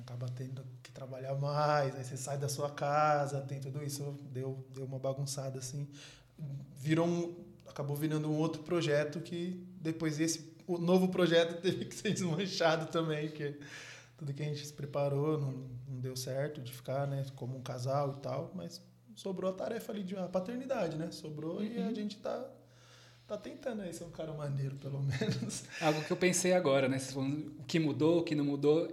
acaba 0.00 0.28
tendo 0.28 0.62
que 0.82 0.90
trabalhar 0.92 1.34
mais, 1.36 1.94
aí 1.96 2.04
você 2.04 2.16
sai 2.16 2.36
da 2.36 2.48
sua 2.48 2.70
casa, 2.70 3.40
tem 3.40 3.58
tudo 3.60 3.82
isso, 3.82 4.02
deu 4.32 4.66
deu 4.74 4.84
uma 4.84 4.98
bagunçada 4.98 5.58
assim, 5.60 5.88
virou 6.76 7.06
um 7.06 7.43
acabou 7.68 7.96
virando 7.96 8.28
um 8.30 8.36
outro 8.38 8.62
projeto 8.62 9.20
que 9.20 9.64
depois 9.80 10.18
esse 10.20 10.52
o 10.66 10.78
novo 10.78 11.08
projeto 11.08 11.60
teve 11.62 11.84
que 11.84 11.94
ser 11.94 12.12
desmanchado 12.12 12.86
também, 12.90 13.28
porque 13.28 13.58
tudo 14.16 14.32
que 14.32 14.42
a 14.42 14.46
gente 14.46 14.64
se 14.66 14.72
preparou 14.72 15.38
não, 15.38 15.52
não 15.88 16.00
deu 16.00 16.16
certo 16.16 16.60
de 16.62 16.72
ficar, 16.72 17.06
né, 17.06 17.24
como 17.36 17.56
um 17.58 17.62
casal 17.62 18.14
e 18.16 18.20
tal, 18.20 18.50
mas 18.54 18.80
sobrou 19.14 19.50
a 19.50 19.54
tarefa 19.54 19.92
ali 19.92 20.02
de 20.02 20.14
uma 20.14 20.28
paternidade, 20.28 20.96
né? 20.96 21.10
Sobrou 21.10 21.62
e 21.62 21.76
a 21.78 21.86
Uhum. 21.88 21.94
gente 21.94 22.16
tá 22.18 22.50
tá 23.26 23.38
tentando 23.38 23.80
aí 23.82 23.92
ser 23.92 24.04
um 24.04 24.10
cara 24.10 24.32
maneiro, 24.34 24.76
pelo 24.76 25.00
menos. 25.04 25.64
Algo 25.80 26.02
que 26.04 26.10
eu 26.12 26.16
pensei 26.16 26.52
agora, 26.52 26.88
né? 26.88 26.98
O 27.58 27.64
que 27.64 27.78
mudou, 27.78 28.20
o 28.20 28.22
que 28.22 28.34
não 28.34 28.44
mudou. 28.44 28.86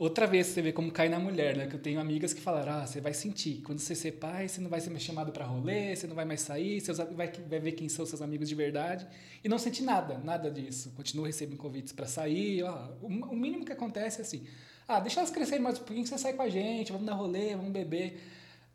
Outra 0.00 0.26
vez 0.26 0.46
você 0.46 0.62
vê 0.62 0.72
como 0.72 0.90
cai 0.90 1.10
na 1.10 1.18
mulher, 1.18 1.54
né? 1.54 1.66
Que 1.66 1.74
eu 1.76 1.78
tenho 1.78 2.00
amigas 2.00 2.32
que 2.32 2.40
falaram: 2.40 2.72
ah, 2.72 2.86
você 2.86 3.02
vai 3.02 3.12
sentir. 3.12 3.60
Quando 3.62 3.78
você 3.80 3.94
ser 3.94 4.12
pai, 4.12 4.48
você 4.48 4.58
não 4.58 4.70
vai 4.70 4.80
ser 4.80 4.88
mais 4.88 5.02
chamado 5.02 5.30
para 5.30 5.44
rolê, 5.44 5.94
você 5.94 6.06
não 6.06 6.14
vai 6.16 6.24
mais 6.24 6.40
sair, 6.40 6.80
seus, 6.80 6.96
vai, 6.96 7.30
vai 7.30 7.60
ver 7.60 7.72
quem 7.72 7.86
são 7.86 8.06
seus 8.06 8.22
amigos 8.22 8.48
de 8.48 8.54
verdade. 8.54 9.06
E 9.44 9.48
não 9.48 9.58
senti 9.58 9.82
nada, 9.82 10.16
nada 10.24 10.50
disso. 10.50 10.90
Continuo 10.96 11.26
recebendo 11.26 11.58
convites 11.58 11.92
para 11.92 12.06
sair. 12.06 12.62
Ó, 12.62 12.88
o, 13.02 13.08
o 13.08 13.36
mínimo 13.36 13.62
que 13.62 13.72
acontece 13.72 14.20
é 14.20 14.22
assim: 14.22 14.42
ah, 14.88 14.98
deixa 15.00 15.20
elas 15.20 15.30
crescerem 15.30 15.62
mais 15.62 15.76
um 15.78 15.82
pouquinho, 15.82 16.06
você 16.06 16.16
sai 16.16 16.32
com 16.32 16.40
a 16.42 16.48
gente, 16.48 16.92
vamos 16.92 17.06
dar 17.06 17.12
rolê, 17.12 17.54
vamos 17.54 17.70
beber. 17.70 18.22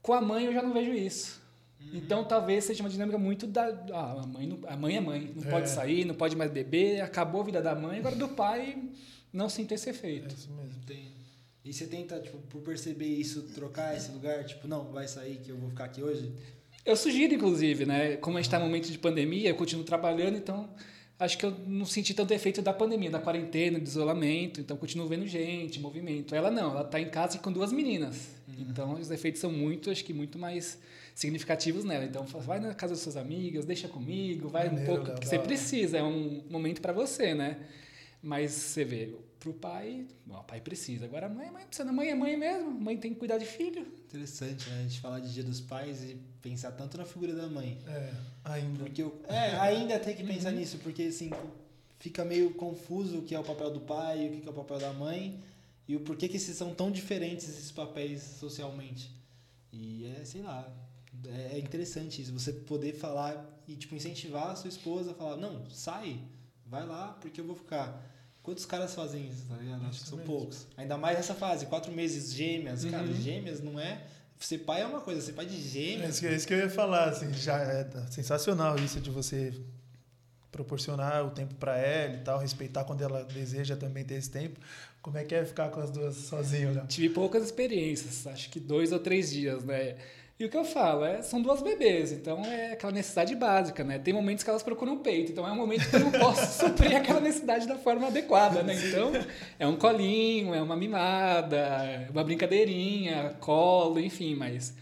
Com 0.04 0.14
a 0.14 0.22
mãe 0.22 0.46
eu 0.46 0.54
já 0.54 0.62
não 0.62 0.74
vejo 0.74 0.94
isso. 0.94 1.42
Então 1.92 2.24
talvez 2.24 2.66
seja 2.66 2.84
uma 2.84 2.90
dinâmica 2.90 3.18
muito 3.18 3.48
da. 3.48 3.66
Ah, 3.92 4.22
a 4.24 4.28
mãe, 4.28 4.46
não, 4.46 4.60
a 4.68 4.78
mãe 4.78 4.96
é 4.98 5.02
mãe, 5.02 5.32
não 5.36 5.44
É. 5.44 5.50
pode 5.50 5.70
sair, 5.72 6.06
não 6.06 6.14
pode 6.14 6.36
mais 6.36 6.52
beber, 6.52 7.02
acabou 7.02 7.42
a 7.42 7.44
vida 7.46 7.62
da 7.64 7.74
mãe, 7.74 7.98
agora 7.98 8.16
do 8.16 8.28
pai 8.30 8.78
não 9.34 9.50
sinto 9.50 9.72
esse 9.74 9.90
É 9.90 9.92
efeito. 9.92 10.34
isso 10.36 10.52
mesmo. 10.52 10.80
Tem. 10.86 11.15
E 11.66 11.74
você 11.74 11.88
tenta, 11.88 12.20
tipo, 12.20 12.38
por 12.38 12.62
perceber 12.62 13.08
isso, 13.08 13.42
trocar 13.56 13.98
esse 13.98 14.12
lugar? 14.12 14.44
Tipo, 14.46 14.68
não, 14.68 14.92
vai 14.92 15.08
sair 15.08 15.38
que 15.38 15.50
eu 15.50 15.58
vou 15.58 15.70
ficar 15.70 15.86
aqui 15.86 16.04
hoje? 16.04 16.32
Eu 16.86 16.96
sugiro, 16.96 17.34
inclusive, 17.34 17.88
né? 17.88 18.18
Como 18.18 18.38
a 18.38 18.40
gente 18.40 18.48
está 18.48 18.60
no 18.60 18.66
momento 18.66 18.92
de 18.92 19.00
pandemia, 19.00 19.50
eu 19.50 19.56
continuo 19.56 19.84
trabalhando, 19.84 20.38
então 20.38 20.70
acho 21.18 21.38
que 21.38 21.46
eu 21.46 21.52
não 21.66 21.86
senti 21.86 22.14
tanto 22.14 22.32
efeito 22.34 22.62
da 22.62 22.72
pandemia, 22.72 23.10
da 23.10 23.20
quarentena, 23.20 23.80
do 23.80 23.86
isolamento, 23.86 24.62
então 24.62 24.78
continuo 24.78 25.08
vendo 25.08 25.26
gente, 25.26 25.80
movimento. 25.80 26.36
Ela 26.36 26.52
não, 26.52 26.70
ela 26.72 26.84
está 26.84 27.00
em 27.00 27.10
casa 27.10 27.40
com 27.40 27.52
duas 27.52 27.72
meninas. 27.72 28.30
Então 28.60 28.94
os 28.94 29.10
efeitos 29.10 29.42
são 29.42 29.52
muito, 29.52 29.90
acho 29.90 30.06
que 30.06 30.14
muito 30.14 30.38
mais 30.38 30.78
significativos 31.16 31.84
nela. 31.84 32.06
Então 32.06 32.24
vai 32.26 32.60
na 32.60 32.76
casa 32.76 32.94
das 32.94 33.02
suas 33.02 33.18
amigas, 33.18 33.66
deixa 33.66 33.88
comigo, 33.88 34.50
vai 34.50 34.68
um 34.68 34.74
Maneiro, 34.74 34.92
pouco, 34.92 35.08
Léo, 35.08 35.16
que 35.16 35.26
da 35.26 35.30
você 35.30 35.40
precisa, 35.40 35.98
é 35.98 36.04
um 36.04 36.44
momento 36.48 36.80
para 36.80 36.94
você, 36.94 37.34
né? 37.34 37.58
Mas 38.22 38.52
você 38.52 38.84
vê, 38.84 39.16
pro 39.46 39.54
pai, 39.54 40.08
o 40.28 40.44
pai 40.44 40.60
precisa. 40.60 41.06
Agora 41.06 41.28
a 41.28 41.30
mãe, 41.30 41.48
a 41.48 41.52
mãe 41.52 41.66
precisa, 41.68 41.88
a 41.88 41.94
mãe 41.94 42.10
é 42.10 42.16
mãe 42.16 42.36
mesmo, 42.36 42.70
a 42.70 42.74
mãe 42.74 42.98
tem 42.98 43.14
que 43.14 43.20
cuidar 43.20 43.38
de 43.38 43.46
filho. 43.46 43.86
Interessante, 44.08 44.68
né? 44.72 44.80
A 44.80 44.82
gente 44.82 45.00
falar 45.00 45.20
de 45.20 45.32
Dia 45.32 45.44
dos 45.44 45.62
Pais 45.62 46.04
e 46.04 46.18
pensar 46.42 46.72
tanto 46.72 46.98
na 46.98 47.06
figura 47.06 47.32
da 47.36 47.48
mãe. 47.48 47.78
É, 47.86 48.12
ainda. 48.44 48.80
Porque 48.84 49.04
eu, 49.04 49.22
é, 49.28 49.56
ainda 49.60 50.00
tem 50.00 50.16
que 50.16 50.24
pensar 50.24 50.52
nisso, 50.52 50.80
porque 50.80 51.04
assim, 51.04 51.30
fica 52.00 52.26
meio 52.26 52.56
confuso 52.56 53.20
o 53.20 53.22
que 53.22 53.36
é 53.36 53.40
o 53.40 53.44
papel 53.44 53.72
do 53.72 53.82
pai, 53.82 54.28
o 54.28 54.42
que 54.42 54.48
é 54.48 54.52
o 54.52 54.54
papel 54.54 54.80
da 54.80 54.92
mãe 54.92 55.40
e 55.88 55.96
o 55.96 56.00
porquê 56.00 56.28
que 56.28 56.38
esses 56.38 56.58
são 56.58 56.74
tão 56.74 56.90
diferentes 56.90 57.48
esses 57.48 57.72
papéis 57.72 58.24
socialmente. 58.24 59.12
E 59.72 60.08
é, 60.08 60.26
sei 60.26 60.42
lá, 60.42 60.68
é 61.28 61.58
é 61.58 61.60
interessante 61.60 62.20
isso, 62.20 62.34
você 62.34 62.52
poder 62.52 62.94
falar 62.94 63.46
e 63.68 63.76
tipo 63.76 63.94
incentivar 63.94 64.48
a 64.50 64.56
sua 64.56 64.70
esposa 64.70 65.12
a 65.12 65.14
falar: 65.14 65.38
"Não, 65.38 65.70
sai, 65.70 66.20
vai 66.66 66.84
lá, 66.84 67.10
porque 67.22 67.40
eu 67.40 67.46
vou 67.46 67.56
ficar". 67.56 68.15
Quantos 68.46 68.66
caras 68.66 68.94
fazem 68.94 69.28
isso, 69.28 69.44
tá 69.50 69.56
ligado? 69.58 69.86
Acho 69.88 70.02
que 70.04 70.08
são 70.08 70.18
mesmo. 70.20 70.32
poucos. 70.34 70.68
Ainda 70.78 70.98
mais 70.98 71.18
nessa 71.18 71.34
fase, 71.34 71.66
quatro 71.66 71.92
meses, 71.92 72.32
gêmeas. 72.32 72.86
Cara, 72.86 73.04
Uhum. 73.04 73.14
gêmeas 73.14 73.60
não 73.60 73.80
é. 73.80 74.04
Ser 74.40 74.60
pai 74.60 74.82
é 74.82 74.86
uma 74.86 75.02
coisa, 75.02 75.20
ser 75.22 75.34
pai 75.34 75.46
de 75.48 75.56
É 75.56 75.60
gêmeas. 75.60 76.10
isso, 76.12 76.20
que, 76.22 76.28
é 76.28 76.36
isso 76.36 76.48
que 76.48 76.54
eu 76.54 76.60
ia 76.60 76.70
falar, 76.70 77.10
assim, 77.10 77.34
já 77.34 77.58
é 77.58 77.90
sensacional 78.12 78.78
isso 78.78 79.00
de 79.02 79.10
você 79.10 79.52
proporcionar 80.52 81.26
o 81.26 81.32
tempo 81.32 81.54
para 81.56 81.78
ela 81.78 82.14
e 82.16 82.20
tal, 82.20 82.40
respeitar 82.40 82.84
quando 82.86 83.02
ela 83.02 83.24
deseja 83.26 83.76
também 83.76 84.06
ter 84.06 84.16
esse 84.16 84.30
tempo. 84.30 84.60
Como 85.02 85.18
é 85.18 85.24
que 85.24 85.36
é 85.36 85.44
ficar 85.46 85.70
com 85.70 85.80
as 85.82 85.92
duas 85.92 86.16
sozinho, 86.16 86.74
Léo? 86.74 86.88
Tive 86.88 87.10
poucas 87.14 87.44
experiências, 87.44 88.26
acho 88.28 88.50
que 88.50 88.60
dois 88.60 88.92
ou 88.92 89.00
três 89.00 89.32
dias, 89.32 89.64
né? 89.64 89.96
E 90.38 90.44
o 90.44 90.50
que 90.50 90.58
eu 90.58 90.66
falo 90.66 91.06
é, 91.06 91.22
são 91.22 91.42
duas 91.42 91.62
bebês, 91.62 92.12
então 92.12 92.44
é 92.44 92.74
aquela 92.74 92.92
necessidade 92.92 93.34
básica, 93.36 93.86
né? 93.86 93.98
Tem 94.00 94.14
momentos 94.14 94.44
que 94.44 94.50
elas 94.50 94.62
procuram 94.62 94.98
peito, 94.98 95.32
então 95.32 95.48
é 95.48 95.52
um 95.52 95.56
momento 95.56 95.90
que 95.90 95.96
eu 95.96 96.02
não 96.02 96.12
posso 96.12 96.60
suprir 96.66 96.98
aquela 96.98 97.22
necessidade 97.22 97.66
da 97.66 97.78
forma 97.78 98.08
adequada, 98.08 98.62
né? 98.62 98.76
Então 98.76 99.14
é 99.58 99.66
um 99.66 99.78
colinho, 99.78 100.54
é 100.54 100.62
uma 100.62 100.76
mimada, 100.76 101.56
é 101.58 102.10
uma 102.12 102.24
brincadeirinha, 102.24 103.38
colo, 103.40 103.98
enfim, 104.00 104.36
mas 104.36 104.74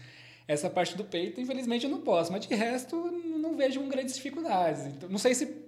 Essa 0.48 0.68
parte 0.70 0.96
do 0.96 1.04
peito, 1.04 1.40
infelizmente, 1.40 1.84
eu 1.84 1.90
não 1.90 2.00
posso, 2.02 2.32
mas 2.32 2.46
de 2.46 2.54
resto, 2.54 2.96
não 3.40 3.56
vejo 3.56 3.80
grandes 3.84 4.14
dificuldades. 4.16 4.86
Então, 4.86 5.08
não 5.08 5.18
sei 5.18 5.34
se. 5.34 5.62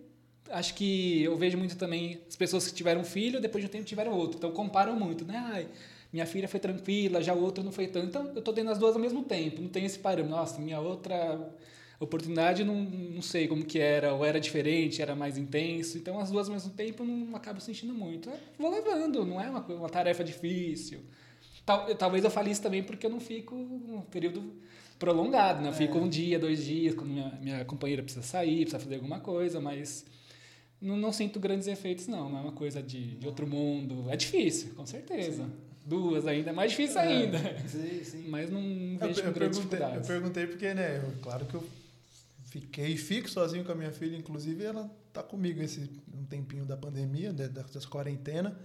Acho 0.51 0.75
que 0.75 1.25
eu 1.25 1.37
vejo 1.37 1.59
muito 1.59 1.77
também 1.77 2.21
as 2.29 2.37
pessoas 2.37 2.69
que 2.69 2.75
tiveram 2.75 3.03
filho, 3.05 3.41
depois 3.41 3.65
de 3.65 3.69
um 3.69 3.73
tempo 3.73 3.85
tiveram 3.85 4.13
outro. 4.13 4.39
Então 4.39 4.53
comparam 4.53 4.95
muito, 4.97 5.25
né? 5.25 5.37
Ai, 5.53 5.69
minha 6.13 6.27
filha 6.27 6.49
foi 6.49 6.61
tranquila, 6.61 7.23
já 7.23 7.35
o 7.35 7.43
outro 7.43 7.63
não 7.63 7.73
foi 7.73 7.87
tanto. 7.87 8.07
Então 8.07 8.33
eu 8.35 8.43
tô 8.43 8.53
tendo 8.53 8.71
as 8.71 8.79
duas 8.79 8.95
ao 8.95 9.01
mesmo 9.01 9.23
tempo, 9.23 9.61
não 9.61 9.69
tem 9.69 9.85
esse 9.85 9.99
parâmetro. 9.99 10.37
Nossa, 10.37 10.61
minha 10.61 10.81
outra 10.81 11.51
oportunidade 11.99 12.63
não, 12.63 12.75
não 12.75 13.23
sei 13.23 13.49
como 13.49 13.65
que 13.65 13.79
era, 13.79 14.13
ou 14.13 14.25
era 14.25 14.39
diferente, 14.39 15.01
era 15.01 15.15
mais 15.15 15.39
intenso. 15.39 15.97
Então 15.99 16.19
as 16.19 16.31
duas 16.31 16.49
ao 16.49 16.55
mesmo 16.55 16.71
tempo 16.73 17.03
eu 17.03 17.07
não 17.07 17.37
acabo 17.37 17.61
sentindo 17.61 17.95
muito. 17.95 18.29
Eu 18.29 18.37
vou 18.59 18.71
levando, 18.71 19.25
não 19.25 19.41
é 19.41 19.49
uma, 19.49 19.61
uma 19.61 19.89
tarefa 19.89 20.23
difícil. 20.23 21.01
Tal, 21.65 21.95
talvez 21.97 22.23
eu 22.23 22.31
fale 22.31 22.51
isso 22.51 22.63
também 22.63 22.83
porque 22.83 23.07
eu 23.07 23.11
não 23.11 23.21
fico 23.21 23.55
um 23.55 24.03
período 24.11 24.55
prolongado, 24.99 25.63
né? 25.63 25.69
Eu 25.69 25.73
fico 25.73 25.99
é. 25.99 26.01
um 26.01 26.09
dia, 26.09 26.39
dois 26.39 26.65
dias, 26.65 26.95
quando 26.95 27.11
minha, 27.11 27.39
minha 27.43 27.65
companheira 27.65 28.03
precisa 28.03 28.25
sair, 28.25 28.61
precisa 28.61 28.79
fazer 28.79 28.95
alguma 28.95 29.21
coisa, 29.21 29.61
mas 29.61 30.05
não, 30.81 30.97
não 30.97 31.13
sinto 31.13 31.41
grandes 31.41 31.67
efeitos, 31.67 32.07
não. 32.07 32.29
Não 32.29 32.39
é 32.39 32.43
uma 32.43 32.53
coisa 32.53 32.83
de, 32.83 33.17
de 33.17 33.27
outro 33.27 33.47
mundo. 33.47 34.09
É 34.09 34.17
difícil, 34.17 34.75
com 34.75 34.87
certeza. 34.87 35.45
Sim. 35.45 35.53
Duas 35.87 36.27
ainda, 36.27 36.51
é 36.51 36.53
mais 36.53 36.73
difícil 36.73 36.99
é, 36.99 37.07
ainda. 37.07 37.39
Sim, 37.69 38.03
sim. 38.03 38.29
Mas 38.29 38.51
não 38.51 38.61
vejo 38.99 39.21
eu, 39.21 39.27
eu 39.27 39.33
perguntei, 39.33 39.79
Eu 39.79 40.03
perguntei 40.03 40.47
porque, 40.49 40.75
né, 40.75 40.99
eu, 40.99 41.13
claro 41.23 41.47
que 41.47 41.55
eu 41.55 41.65
fiquei 42.47 42.89
e 42.89 42.97
fico 42.97 43.31
sozinho 43.31 43.65
com 43.65 43.71
a 43.71 43.75
minha 43.75 43.93
filha, 43.93 44.17
inclusive 44.17 44.65
ela 44.65 44.91
tá 45.13 45.23
comigo 45.23 45.63
esse 45.63 45.89
um 46.13 46.25
tempinho 46.25 46.65
da 46.65 46.77
pandemia, 46.77 47.33
da, 47.33 47.47
da, 47.47 47.63
da 47.63 47.81
quarentena, 47.89 48.59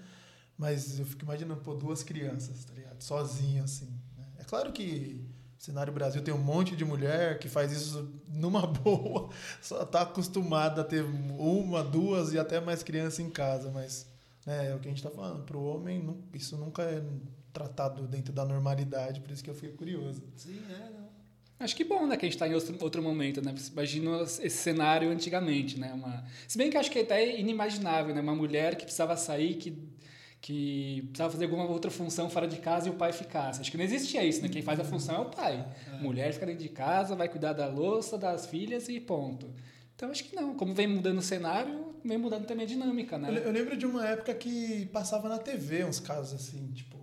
mas 0.57 0.99
eu 0.99 1.05
fico 1.05 1.23
imaginando, 1.23 1.61
pô, 1.61 1.75
duas 1.75 2.01
crianças, 2.01 2.65
tá 2.65 2.73
ligado? 2.73 3.01
Sozinho, 3.03 3.63
assim. 3.63 4.01
Né? 4.17 4.25
É 4.39 4.43
claro 4.43 4.71
que 4.71 5.23
o 5.59 5.63
cenário 5.63 5.93
Brasil 5.93 6.23
tem 6.23 6.33
um 6.33 6.39
monte 6.39 6.75
de 6.75 6.83
mulher 6.83 7.37
que 7.37 7.47
faz 7.47 7.71
isso 7.71 8.11
numa 8.27 8.65
boa, 8.67 9.29
só 9.61 9.85
tá 9.85 10.01
acostumada 10.01 10.81
a 10.81 10.83
ter 10.83 11.03
uma, 11.03 11.83
duas 11.83 12.33
e 12.33 12.39
até 12.39 12.59
mais 12.59 12.81
crianças 12.81 13.19
em 13.19 13.29
casa, 13.29 13.69
mas 13.69 14.10
né, 14.45 14.71
é 14.71 14.75
o 14.75 14.79
que 14.79 14.87
a 14.87 14.91
gente 14.91 14.97
está 14.97 15.09
falando. 15.09 15.43
Para 15.43 15.57
o 15.57 15.63
homem, 15.63 16.17
isso 16.33 16.57
nunca 16.57 16.83
é 16.83 17.03
tratado 17.53 18.07
dentro 18.07 18.33
da 18.33 18.45
normalidade, 18.45 19.21
por 19.21 19.31
isso 19.31 19.43
que 19.43 19.49
eu 19.49 19.55
fiquei 19.55 19.71
curioso. 19.71 20.23
Sim, 20.35 20.61
é, 20.69 20.89
não. 20.89 21.11
Acho 21.61 21.75
que 21.75 21.83
bom, 21.83 22.07
né, 22.07 22.17
que 22.17 22.25
a 22.25 22.27
gente 22.27 22.35
está 22.35 22.47
em 22.47 22.55
outro, 22.55 22.75
outro 22.81 23.03
momento, 23.03 23.39
né? 23.39 23.53
Imagina 23.71 24.21
esse 24.23 24.49
cenário 24.49 25.11
antigamente, 25.11 25.79
né? 25.79 25.93
Uma... 25.93 26.25
Se 26.47 26.57
bem 26.57 26.71
que 26.71 26.77
acho 26.77 26.89
que 26.89 26.97
é 26.97 27.01
até 27.03 27.39
inimaginável, 27.39 28.15
né? 28.15 28.21
Uma 28.21 28.33
mulher 28.33 28.75
que 28.75 28.83
precisava 28.83 29.15
sair, 29.15 29.55
que, 29.55 29.77
que 30.41 31.03
precisava 31.09 31.31
fazer 31.31 31.45
alguma 31.45 31.65
outra 31.65 31.91
função 31.91 32.31
fora 32.31 32.47
de 32.47 32.57
casa 32.57 32.87
e 32.87 32.91
o 32.91 32.95
pai 32.95 33.13
ficasse. 33.13 33.61
Acho 33.61 33.69
que 33.69 33.77
não 33.77 33.83
existia 33.83 34.23
isso, 34.23 34.41
né? 34.41 34.49
Quem 34.49 34.63
faz 34.63 34.79
a 34.79 34.83
função 34.83 35.15
é 35.17 35.19
o 35.19 35.25
pai. 35.25 35.63
É. 35.93 35.97
Mulher 36.01 36.33
fica 36.33 36.47
dentro 36.47 36.63
de 36.63 36.69
casa, 36.69 37.15
vai 37.15 37.29
cuidar 37.29 37.53
da 37.53 37.67
louça, 37.67 38.17
das 38.17 38.47
filhas 38.47 38.89
e 38.89 38.99
ponto. 38.99 39.47
Então 39.95 40.09
acho 40.09 40.23
que 40.23 40.35
não. 40.35 40.55
Como 40.55 40.73
vem 40.73 40.87
mudando 40.87 41.19
o 41.19 41.21
cenário, 41.21 41.90
vem 42.03 42.17
mudando 42.17 42.45
também 42.45 42.65
a 42.65 42.67
dinâmica, 42.67 43.17
né? 43.17 43.29
Eu, 43.29 43.43
eu 43.43 43.51
lembro 43.51 43.77
de 43.77 43.85
uma 43.85 44.07
época 44.07 44.33
que 44.33 44.85
passava 44.87 45.29
na 45.29 45.37
TV 45.37 45.83
uns 45.85 45.99
casos 45.99 46.33
assim, 46.33 46.71
tipo, 46.71 46.97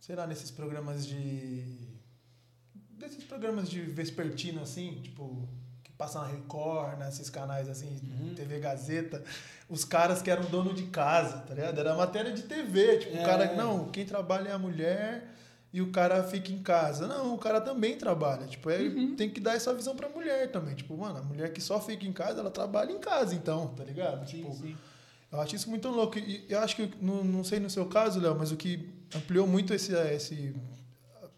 sei 0.00 0.16
lá, 0.16 0.26
nesses 0.26 0.50
programas 0.50 1.06
de 1.06 1.82
desses 2.90 3.24
programas 3.24 3.68
de 3.68 3.80
vespertino, 3.80 4.62
assim, 4.62 5.00
tipo, 5.02 5.48
que 5.82 5.90
passam 5.92 6.22
na 6.22 6.28
Record, 6.28 6.98
nesses 7.00 7.28
canais 7.28 7.68
assim, 7.68 8.00
uhum. 8.04 8.34
TV 8.34 8.60
Gazeta, 8.60 9.24
os 9.68 9.84
caras 9.84 10.22
que 10.22 10.30
eram 10.30 10.44
dono 10.44 10.72
de 10.72 10.84
casa, 10.84 11.38
tá 11.38 11.54
ligado? 11.54 11.80
Era 11.80 11.96
matéria 11.96 12.32
de 12.32 12.42
TV, 12.42 12.98
tipo, 12.98 13.16
é. 13.16 13.22
o 13.22 13.26
cara, 13.26 13.56
não, 13.56 13.90
quem 13.90 14.04
trabalha 14.06 14.50
é 14.50 14.52
a 14.52 14.58
mulher 14.58 15.32
e 15.72 15.80
o 15.80 15.90
cara 15.90 16.22
fica 16.22 16.52
em 16.52 16.62
casa. 16.62 17.06
Não, 17.06 17.34
o 17.34 17.38
cara 17.38 17.60
também 17.60 17.96
trabalha. 17.96 18.46
Tipo, 18.46 18.70
é, 18.70 18.78
uhum. 18.78 19.16
tem 19.16 19.30
que 19.30 19.40
dar 19.40 19.54
essa 19.54 19.72
visão 19.72 19.96
pra 19.96 20.08
mulher 20.08 20.50
também. 20.50 20.74
Tipo, 20.74 20.96
mano, 20.96 21.18
a 21.18 21.22
mulher 21.22 21.52
que 21.52 21.60
só 21.60 21.80
fica 21.80 22.06
em 22.06 22.12
casa, 22.12 22.40
ela 22.40 22.50
trabalha 22.50 22.92
em 22.92 22.98
casa, 22.98 23.34
então, 23.34 23.68
tá 23.68 23.82
ligado? 23.82 24.28
Sim, 24.28 24.38
tipo, 24.38 24.54
sim. 24.54 24.76
Eu 25.30 25.40
acho 25.40 25.56
isso 25.56 25.70
muito 25.70 25.88
louco. 25.88 26.18
E 26.18 26.44
eu 26.48 26.58
acho 26.60 26.76
que, 26.76 26.90
não, 27.00 27.24
não 27.24 27.42
sei 27.42 27.58
no 27.58 27.70
seu 27.70 27.86
caso, 27.86 28.20
Léo, 28.20 28.36
mas 28.38 28.52
o 28.52 28.56
que 28.56 28.90
ampliou 29.14 29.46
muito 29.46 29.72
esse, 29.72 29.94
esse 29.94 30.54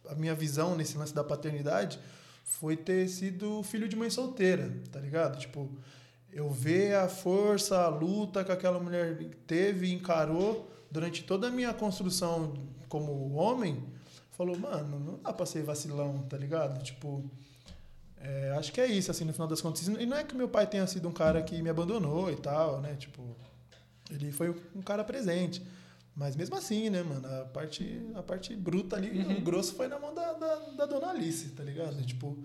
a 0.08 0.14
minha 0.16 0.34
visão 0.34 0.76
nesse 0.76 0.98
lance 0.98 1.14
da 1.14 1.22
paternidade 1.22 1.98
foi 2.42 2.76
ter 2.76 3.08
sido 3.08 3.62
filho 3.62 3.88
de 3.88 3.96
mãe 3.96 4.10
solteira, 4.10 4.70
tá 4.90 5.00
ligado? 5.00 5.38
Tipo, 5.38 5.70
eu 6.32 6.50
ver 6.50 6.96
a 6.96 7.08
força, 7.08 7.78
a 7.78 7.88
luta 7.88 8.44
que 8.44 8.52
aquela 8.52 8.80
mulher 8.80 9.16
teve 9.46 9.86
e 9.86 9.94
encarou 9.94 10.70
durante 10.90 11.22
toda 11.22 11.48
a 11.48 11.50
minha 11.50 11.72
construção 11.72 12.54
como 12.88 13.32
homem, 13.34 13.82
falou, 14.36 14.58
mano, 14.58 14.98
não 14.98 15.18
dá 15.18 15.32
pra 15.32 15.46
ser 15.46 15.62
vacilão, 15.62 16.22
tá 16.28 16.36
ligado? 16.36 16.82
Tipo, 16.82 17.30
é, 18.16 18.52
acho 18.58 18.72
que 18.72 18.80
é 18.80 18.86
isso, 18.86 19.10
assim, 19.10 19.24
no 19.24 19.32
final 19.32 19.46
das 19.46 19.60
contas. 19.60 19.86
E 19.86 20.06
não 20.06 20.16
é 20.16 20.24
que 20.24 20.34
meu 20.34 20.48
pai 20.48 20.66
tenha 20.66 20.86
sido 20.86 21.08
um 21.08 21.12
cara 21.12 21.42
que 21.42 21.60
me 21.62 21.68
abandonou 21.68 22.30
e 22.30 22.36
tal, 22.36 22.80
né? 22.80 22.94
Tipo, 22.96 23.36
ele 24.10 24.32
foi 24.32 24.50
um 24.74 24.82
cara 24.82 25.04
presente. 25.04 25.62
Mas 26.16 26.36
mesmo 26.36 26.56
assim, 26.56 26.90
né, 26.90 27.02
mano, 27.02 27.26
a 27.26 27.44
parte, 27.46 28.00
a 28.14 28.22
parte 28.22 28.54
bruta 28.54 28.96
ali, 28.96 29.18
uhum. 29.18 29.38
o 29.38 29.40
grosso 29.40 29.74
foi 29.74 29.88
na 29.88 29.98
mão 29.98 30.14
da, 30.14 30.32
da, 30.32 30.56
da, 30.70 30.86
dona 30.86 31.10
Alice, 31.10 31.48
tá 31.50 31.64
ligado? 31.64 32.04
Tipo, 32.06 32.38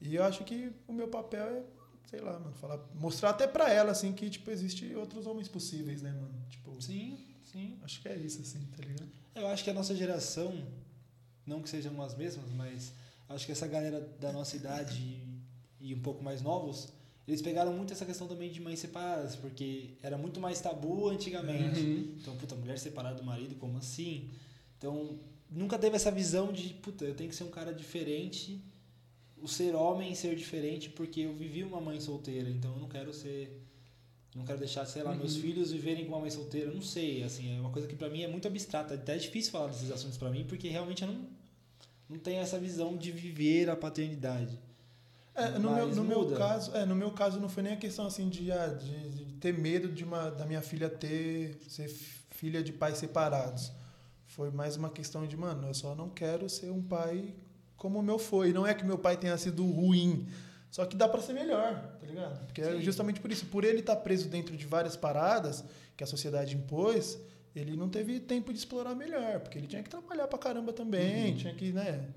e 0.00 0.14
eu 0.14 0.24
acho 0.24 0.42
que 0.42 0.72
o 0.88 0.92
meu 0.92 1.06
papel 1.06 1.46
é, 1.46 1.62
sei 2.08 2.20
lá, 2.20 2.38
mano, 2.38 2.54
falar, 2.54 2.80
mostrar 2.94 3.30
até 3.30 3.46
pra 3.46 3.70
ela, 3.70 3.92
assim, 3.92 4.12
que, 4.14 4.30
tipo, 4.30 4.50
existe 4.50 4.94
outros 4.94 5.26
homens 5.26 5.48
possíveis, 5.48 6.00
né, 6.00 6.12
mano? 6.12 6.34
Tipo, 6.48 6.80
sim, 6.80 7.18
sim. 7.44 7.78
Acho 7.82 8.00
que 8.00 8.08
é 8.08 8.16
isso, 8.16 8.40
assim, 8.40 8.60
tá 8.74 8.82
ligado? 8.82 9.10
Eu 9.34 9.46
acho 9.48 9.62
que 9.62 9.70
a 9.70 9.74
nossa 9.74 9.94
geração, 9.94 10.66
não 11.50 11.60
que 11.60 11.68
sejam 11.68 12.00
as 12.00 12.14
mesmas, 12.16 12.50
mas 12.56 12.92
acho 13.28 13.44
que 13.44 13.52
essa 13.52 13.66
galera 13.66 14.00
da 14.20 14.32
nossa 14.32 14.56
idade 14.56 14.98
e, 15.80 15.88
e 15.88 15.94
um 15.94 16.00
pouco 16.00 16.22
mais 16.22 16.40
novos, 16.40 16.88
eles 17.26 17.42
pegaram 17.42 17.72
muito 17.72 17.92
essa 17.92 18.06
questão 18.06 18.26
também 18.26 18.50
de 18.50 18.60
mães 18.60 18.78
separadas, 18.78 19.36
porque 19.36 19.90
era 20.02 20.16
muito 20.16 20.40
mais 20.40 20.60
tabu 20.60 21.08
antigamente. 21.08 21.80
Uhum. 21.80 22.14
Então, 22.20 22.36
puta, 22.36 22.54
mulher 22.54 22.78
separada 22.78 23.16
do 23.16 23.24
marido, 23.24 23.54
como 23.56 23.78
assim? 23.78 24.30
Então, 24.78 25.18
nunca 25.50 25.78
teve 25.78 25.96
essa 25.96 26.10
visão 26.10 26.52
de, 26.52 26.74
puta, 26.74 27.04
eu 27.04 27.14
tenho 27.14 27.28
que 27.28 27.36
ser 27.36 27.44
um 27.44 27.50
cara 27.50 27.72
diferente, 27.72 28.60
o 29.42 29.48
ser 29.48 29.74
homem 29.74 30.14
ser 30.14 30.34
diferente, 30.36 30.88
porque 30.90 31.20
eu 31.20 31.34
vivi 31.34 31.62
uma 31.62 31.80
mãe 31.80 32.00
solteira, 32.00 32.48
então 32.48 32.72
eu 32.74 32.80
não 32.80 32.88
quero 32.88 33.12
ser. 33.12 33.64
Não 34.34 34.44
quero 34.44 34.60
deixar, 34.60 34.86
sei 34.86 35.02
lá, 35.02 35.10
uhum. 35.10 35.16
meus 35.16 35.36
filhos 35.36 35.72
viverem 35.72 36.04
com 36.04 36.12
uma 36.12 36.20
mãe 36.20 36.30
solteira. 36.30 36.70
Eu 36.70 36.74
não 36.74 36.82
sei, 36.82 37.24
assim, 37.24 37.56
é 37.56 37.60
uma 37.60 37.70
coisa 37.70 37.88
que 37.88 37.96
para 37.96 38.08
mim 38.08 38.22
é 38.22 38.28
muito 38.28 38.46
abstrata. 38.46 38.94
Até 38.94 39.16
é 39.16 39.18
difícil 39.18 39.50
falar 39.50 39.66
desses 39.66 39.90
assuntos 39.90 40.16
para 40.16 40.30
mim, 40.30 40.44
porque 40.44 40.68
realmente 40.68 41.02
eu 41.02 41.08
não, 41.08 41.26
não 42.10 42.18
tenho 42.18 42.40
essa 42.40 42.58
visão 42.58 42.96
de 42.96 43.12
viver 43.12 43.70
a 43.70 43.76
paternidade. 43.76 44.58
É, 45.32 45.50
no 45.50 45.72
meu, 45.72 45.86
no 45.94 46.04
meu 46.04 46.30
caso, 46.32 46.76
é, 46.76 46.84
no 46.84 46.96
meu 46.96 47.12
caso 47.12 47.38
não 47.38 47.48
foi 47.48 47.62
nem 47.62 47.74
a 47.74 47.76
questão 47.76 48.04
assim 48.04 48.28
de, 48.28 48.50
ah, 48.50 48.66
de, 48.66 49.10
de, 49.10 49.24
ter 49.34 49.56
medo 49.56 49.88
de 49.88 50.02
uma 50.02 50.28
da 50.28 50.44
minha 50.44 50.60
filha 50.60 50.90
ter 50.90 51.56
ser 51.68 51.88
filha 52.30 52.62
de 52.62 52.72
pais 52.72 52.98
separados. 52.98 53.70
Foi 54.26 54.50
mais 54.50 54.76
uma 54.76 54.90
questão 54.90 55.24
de, 55.26 55.36
mano, 55.36 55.68
eu 55.68 55.74
só 55.74 55.94
não 55.94 56.08
quero 56.08 56.48
ser 56.48 56.70
um 56.70 56.82
pai 56.82 57.32
como 57.76 58.00
o 58.00 58.02
meu 58.02 58.18
foi. 58.18 58.52
Não 58.52 58.66
é 58.66 58.74
que 58.74 58.84
meu 58.84 58.98
pai 58.98 59.16
tenha 59.16 59.38
sido 59.38 59.64
ruim, 59.64 60.26
só 60.70 60.84
que 60.84 60.96
dá 60.96 61.08
para 61.08 61.22
ser 61.22 61.32
melhor, 61.32 61.96
tá 62.00 62.06
ligado? 62.06 62.44
Porque 62.46 62.60
é 62.60 62.72
Sim. 62.72 62.78
é 62.78 62.80
justamente 62.80 63.20
por 63.20 63.30
isso, 63.30 63.46
por 63.46 63.64
ele 63.64 63.80
estar 63.80 63.94
tá 63.94 64.02
preso 64.02 64.28
dentro 64.28 64.56
de 64.56 64.66
várias 64.66 64.96
paradas 64.96 65.64
que 65.96 66.02
a 66.02 66.06
sociedade 66.06 66.56
impôs, 66.56 67.18
ele 67.54 67.76
não 67.76 67.88
teve 67.88 68.20
tempo 68.20 68.52
de 68.52 68.58
explorar 68.58 68.94
melhor, 68.94 69.40
porque 69.40 69.58
ele 69.58 69.66
tinha 69.66 69.82
que 69.82 69.90
trabalhar 69.90 70.28
pra 70.28 70.38
caramba 70.38 70.72
também, 70.72 71.32
uhum. 71.32 71.36
tinha 71.36 71.54
que, 71.54 71.72
né, 71.72 72.08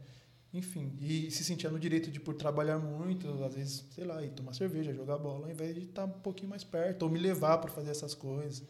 enfim, 0.53 0.91
e 1.01 1.31
se 1.31 1.43
sentia 1.43 1.69
no 1.69 1.79
direito 1.79 2.11
de, 2.11 2.19
por 2.19 2.35
trabalhar 2.35 2.77
muito, 2.77 3.27
às 3.43 3.55
vezes, 3.55 3.85
sei 3.89 4.05
lá, 4.05 4.23
ir 4.23 4.29
tomar 4.29 4.53
cerveja, 4.53 4.93
jogar 4.93 5.17
bola, 5.17 5.47
ao 5.47 5.51
invés 5.51 5.73
de 5.73 5.81
estar 5.81 6.05
um 6.05 6.09
pouquinho 6.09 6.49
mais 6.49 6.63
perto, 6.63 7.03
ou 7.03 7.09
me 7.09 7.17
levar 7.17 7.57
para 7.57 7.71
fazer 7.71 7.89
essas 7.89 8.13
coisas. 8.13 8.63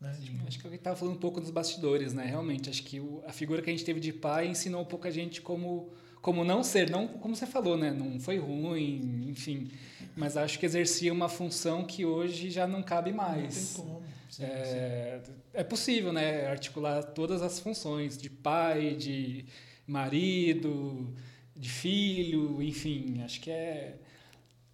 Né? 0.00 0.18
Tipo, 0.20 0.46
acho 0.46 0.58
que 0.58 0.66
eu 0.66 0.74
estava 0.74 0.96
falando 0.96 1.14
um 1.14 1.20
pouco 1.20 1.40
dos 1.40 1.50
bastidores, 1.50 2.12
né? 2.12 2.26
Realmente, 2.26 2.68
acho 2.68 2.82
que 2.82 2.98
o, 2.98 3.22
a 3.24 3.32
figura 3.32 3.62
que 3.62 3.70
a 3.70 3.72
gente 3.72 3.84
teve 3.84 4.00
de 4.00 4.12
pai 4.12 4.48
ensinou 4.48 4.82
um 4.82 4.84
pouco 4.84 5.06
a 5.06 5.10
gente 5.10 5.40
como, 5.40 5.90
como 6.20 6.44
não 6.44 6.64
ser, 6.64 6.90
não 6.90 7.06
como 7.06 7.36
você 7.36 7.46
falou, 7.46 7.76
né? 7.76 7.92
Não 7.92 8.18
foi 8.18 8.38
ruim, 8.38 9.28
enfim, 9.28 9.70
mas 10.16 10.36
acho 10.36 10.58
que 10.58 10.66
exercia 10.66 11.12
uma 11.12 11.28
função 11.28 11.84
que 11.84 12.04
hoje 12.04 12.50
já 12.50 12.66
não 12.66 12.82
cabe 12.82 13.12
mais. 13.12 13.76
Não 13.78 13.84
tem 13.84 13.92
como. 13.92 14.15
Sim, 14.28 14.44
é, 14.44 15.20
sim. 15.24 15.32
é 15.54 15.64
possível, 15.64 16.12
né? 16.12 16.46
Articular 16.46 17.02
todas 17.02 17.42
as 17.42 17.60
funções 17.60 18.16
de 18.18 18.28
pai, 18.28 18.94
de 18.94 19.46
marido, 19.86 21.14
de 21.54 21.68
filho, 21.68 22.62
enfim, 22.62 23.22
acho 23.22 23.40
que 23.40 23.50
é 23.50 23.96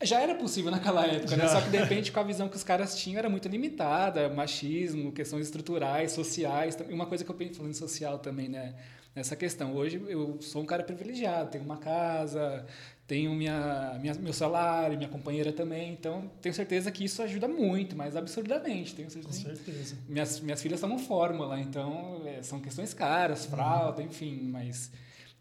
já 0.04 0.21
era 0.21 0.35
possível 0.35 0.71
naquela 0.71 1.06
época, 1.06 1.37
né? 1.37 1.49
Só 1.49 1.61
que 1.61 1.71
de 1.71 1.78
repente 1.78 2.11
com 2.11 2.21
a 2.21 2.23
visão 2.23 2.49
que 2.49 2.56
os 2.56 2.64
caras 2.64 2.97
tinham 2.97 3.18
era 3.18 3.28
muito 3.28 3.49
limitada, 3.49 4.28
machismo, 4.28 5.12
questões 5.12 5.47
estruturais, 5.47 6.12
sociais, 6.12 6.76
uma 6.90 7.06
coisa 7.06 7.25
que 7.25 7.30
eu 7.30 7.35
penso 7.35 7.54
falando 7.54 7.75
social 7.75 8.18
também, 8.18 8.49
né? 8.49 8.75
Nessa 9.14 9.37
questão. 9.37 9.75
Hoje 9.75 10.02
eu 10.09 10.38
sou 10.40 10.62
um 10.62 10.66
cara 10.66 10.82
privilegiado, 10.82 11.50
tenho 11.50 11.64
uma 11.64 11.76
casa, 11.76 12.66
tenho 13.12 13.31
minha, 13.35 13.99
minha, 14.00 14.14
meu 14.14 14.33
salário, 14.33 14.97
minha 14.97 15.11
companheira 15.11 15.52
também, 15.52 15.92
então 15.92 16.31
tenho 16.40 16.54
certeza 16.54 16.90
que 16.90 17.04
isso 17.04 17.21
ajuda 17.21 17.47
muito, 17.47 17.95
mas 17.95 18.16
absurdamente. 18.16 18.95
Tenho 18.95 19.11
certeza. 19.11 19.50
Com 19.50 19.54
certeza. 19.54 19.97
Minhas, 20.09 20.40
minhas 20.40 20.62
filhas 20.62 20.81
tomam 20.81 20.99
fórmula, 20.99 21.61
então 21.61 22.23
é, 22.25 22.42
são 22.42 22.59
questões 22.59 22.95
caras, 22.95 23.45
fralda, 23.45 24.00
uhum. 24.00 24.07
enfim, 24.07 24.49
mas 24.50 24.90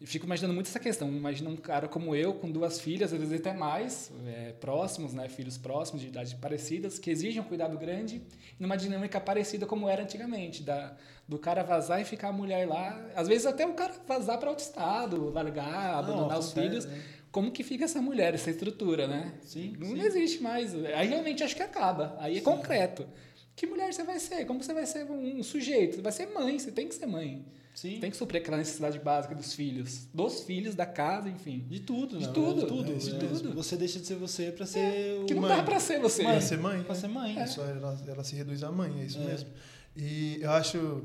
fico 0.02 0.26
imaginando 0.26 0.54
muito 0.54 0.68
essa 0.68 0.82
questão. 0.82 1.08
Imagina 1.08 1.50
um 1.50 1.56
cara 1.56 1.88
como 1.88 2.14
eu, 2.14 2.34
com 2.34 2.52
duas 2.52 2.82
filhas, 2.82 3.14
às 3.14 3.20
vezes 3.20 3.40
até 3.40 3.54
mais, 3.54 4.12
é, 4.28 4.52
próximos, 4.60 5.14
né? 5.14 5.30
Filhos 5.30 5.58
próximos, 5.58 6.02
de 6.02 6.10
idade 6.10 6.36
parecidas, 6.36 7.00
que 7.00 7.10
exigem 7.10 7.42
um 7.42 7.46
cuidado 7.46 7.78
grande, 7.78 8.22
numa 8.60 8.76
dinâmica 8.76 9.18
parecida 9.22 9.66
como 9.66 9.88
era 9.88 10.04
antigamente, 10.04 10.62
da, 10.62 10.94
do 11.26 11.40
cara 11.40 11.64
vazar 11.64 12.02
e 12.02 12.04
ficar 12.04 12.30
a 12.30 12.34
mulher 12.34 12.68
lá. 12.68 13.02
Às 13.16 13.30
vezes 13.30 13.46
até 13.46 13.66
o 13.66 13.74
cara 13.76 13.94
vazar 14.06 14.38
para 14.40 14.50
outro 14.50 14.66
estado, 14.66 15.30
largar, 15.30 16.00
abandonar 16.00 16.38
os 16.38 16.52
filhos. 16.52 16.84
Né? 16.84 17.02
Como 17.32 17.52
que 17.52 17.64
fica 17.64 17.86
essa 17.86 18.02
mulher, 18.02 18.34
essa 18.34 18.50
estrutura, 18.50 19.08
né? 19.08 19.34
Sim. 19.44 19.76
Não 19.80 19.88
sim. 19.88 20.02
existe 20.02 20.42
mais. 20.44 20.74
Aí 20.76 21.08
realmente 21.08 21.44
acho 21.44 21.56
que 21.56 21.64
acaba. 21.64 22.16
Aí 22.20 22.34
é 22.36 22.40
sim. 22.40 22.44
concreto. 22.44 23.08
Que 23.56 23.66
mulher 23.68 23.94
você 23.94 24.04
vai 24.04 24.20
ser? 24.20 24.46
Como 24.46 24.62
você 24.62 24.74
vai 24.74 24.86
ser 24.86 25.10
um 25.10 25.42
sujeito? 25.44 25.96
Você 25.96 26.02
vai 26.02 26.12
ser 26.12 26.26
mãe, 26.28 26.58
você 26.60 26.72
tem 26.72 26.88
que 26.88 26.96
ser 26.96 27.06
mãe. 27.06 27.46
Sim. 27.74 28.00
Tem 28.02 28.12
que 28.12 28.18
suprir 28.18 28.42
aquela 28.42 28.58
necessidade 28.58 29.00
básica 29.00 29.34
dos 29.34 29.54
filhos. 29.54 30.08
Dos 30.14 30.42
filhos, 30.44 30.76
da 30.76 30.86
casa, 30.86 31.30
enfim. 31.30 31.66
De 31.70 31.80
tudo, 31.80 32.18
De 32.18 32.28
né? 32.28 32.34
tudo. 32.34 32.62
De 32.62 32.68
tudo. 32.68 32.92
É, 32.92 32.96
de 32.96 33.10
É, 33.12 33.18
tudo. 33.18 33.54
Você 33.54 33.78
deixa 33.78 33.98
de 34.00 34.06
ser 34.08 34.16
você 34.16 34.52
pra 34.52 34.66
ser 34.66 34.80
É, 34.80 35.24
que 35.26 35.34
não 35.34 35.44
mãe. 35.44 35.56
dá 35.56 35.64
pra 35.64 35.80
ser 35.80 36.00
você. 36.00 36.24
Pra 36.24 36.42
ser 36.42 36.58
mãe? 36.58 36.84
Pra 36.84 36.96
ser 36.96 37.08
mãe. 37.08 37.40
É. 37.40 37.46
Só 37.48 37.64
ela, 37.64 37.98
ela 38.08 38.24
se 38.26 38.36
reduz 38.36 38.62
a 38.64 38.72
mãe, 38.72 39.00
é 39.02 39.06
isso 39.06 39.20
É. 39.20 39.26
mesmo. 39.26 39.50
E 39.96 40.40
eu 40.42 40.52
acho, 40.52 41.02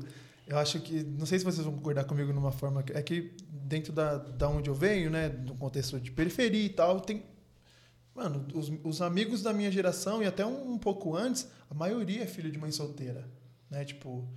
eu 0.47 0.57
acho 0.57 0.79
que, 0.81 1.03
não 1.03 1.25
sei 1.25 1.39
se 1.39 1.45
vocês 1.45 1.65
vão 1.65 1.75
concordar 1.75 2.05
comigo 2.05 2.31
numa 2.33 2.51
forma, 2.51 2.83
é 2.93 3.01
que 3.01 3.33
dentro 3.49 3.91
da, 3.93 4.17
da 4.17 4.47
onde 4.49 4.69
eu 4.69 4.75
venho, 4.75 5.09
né, 5.11 5.27
no 5.29 5.55
contexto 5.55 5.99
de 5.99 6.11
periferia 6.11 6.65
e 6.65 6.69
tal, 6.69 7.01
tem, 7.01 7.23
mano, 8.15 8.45
os, 8.53 8.71
os 8.83 9.01
amigos 9.01 9.41
da 9.41 9.53
minha 9.53 9.71
geração 9.71 10.23
e 10.23 10.25
até 10.25 10.45
um, 10.45 10.73
um 10.73 10.77
pouco 10.77 11.15
antes, 11.15 11.47
a 11.69 11.73
maioria 11.73 12.23
é 12.23 12.27
filho 12.27 12.51
de 12.51 12.57
mãe 12.57 12.71
solteira, 12.71 13.27
né, 13.69 13.85
tipo, 13.85 14.27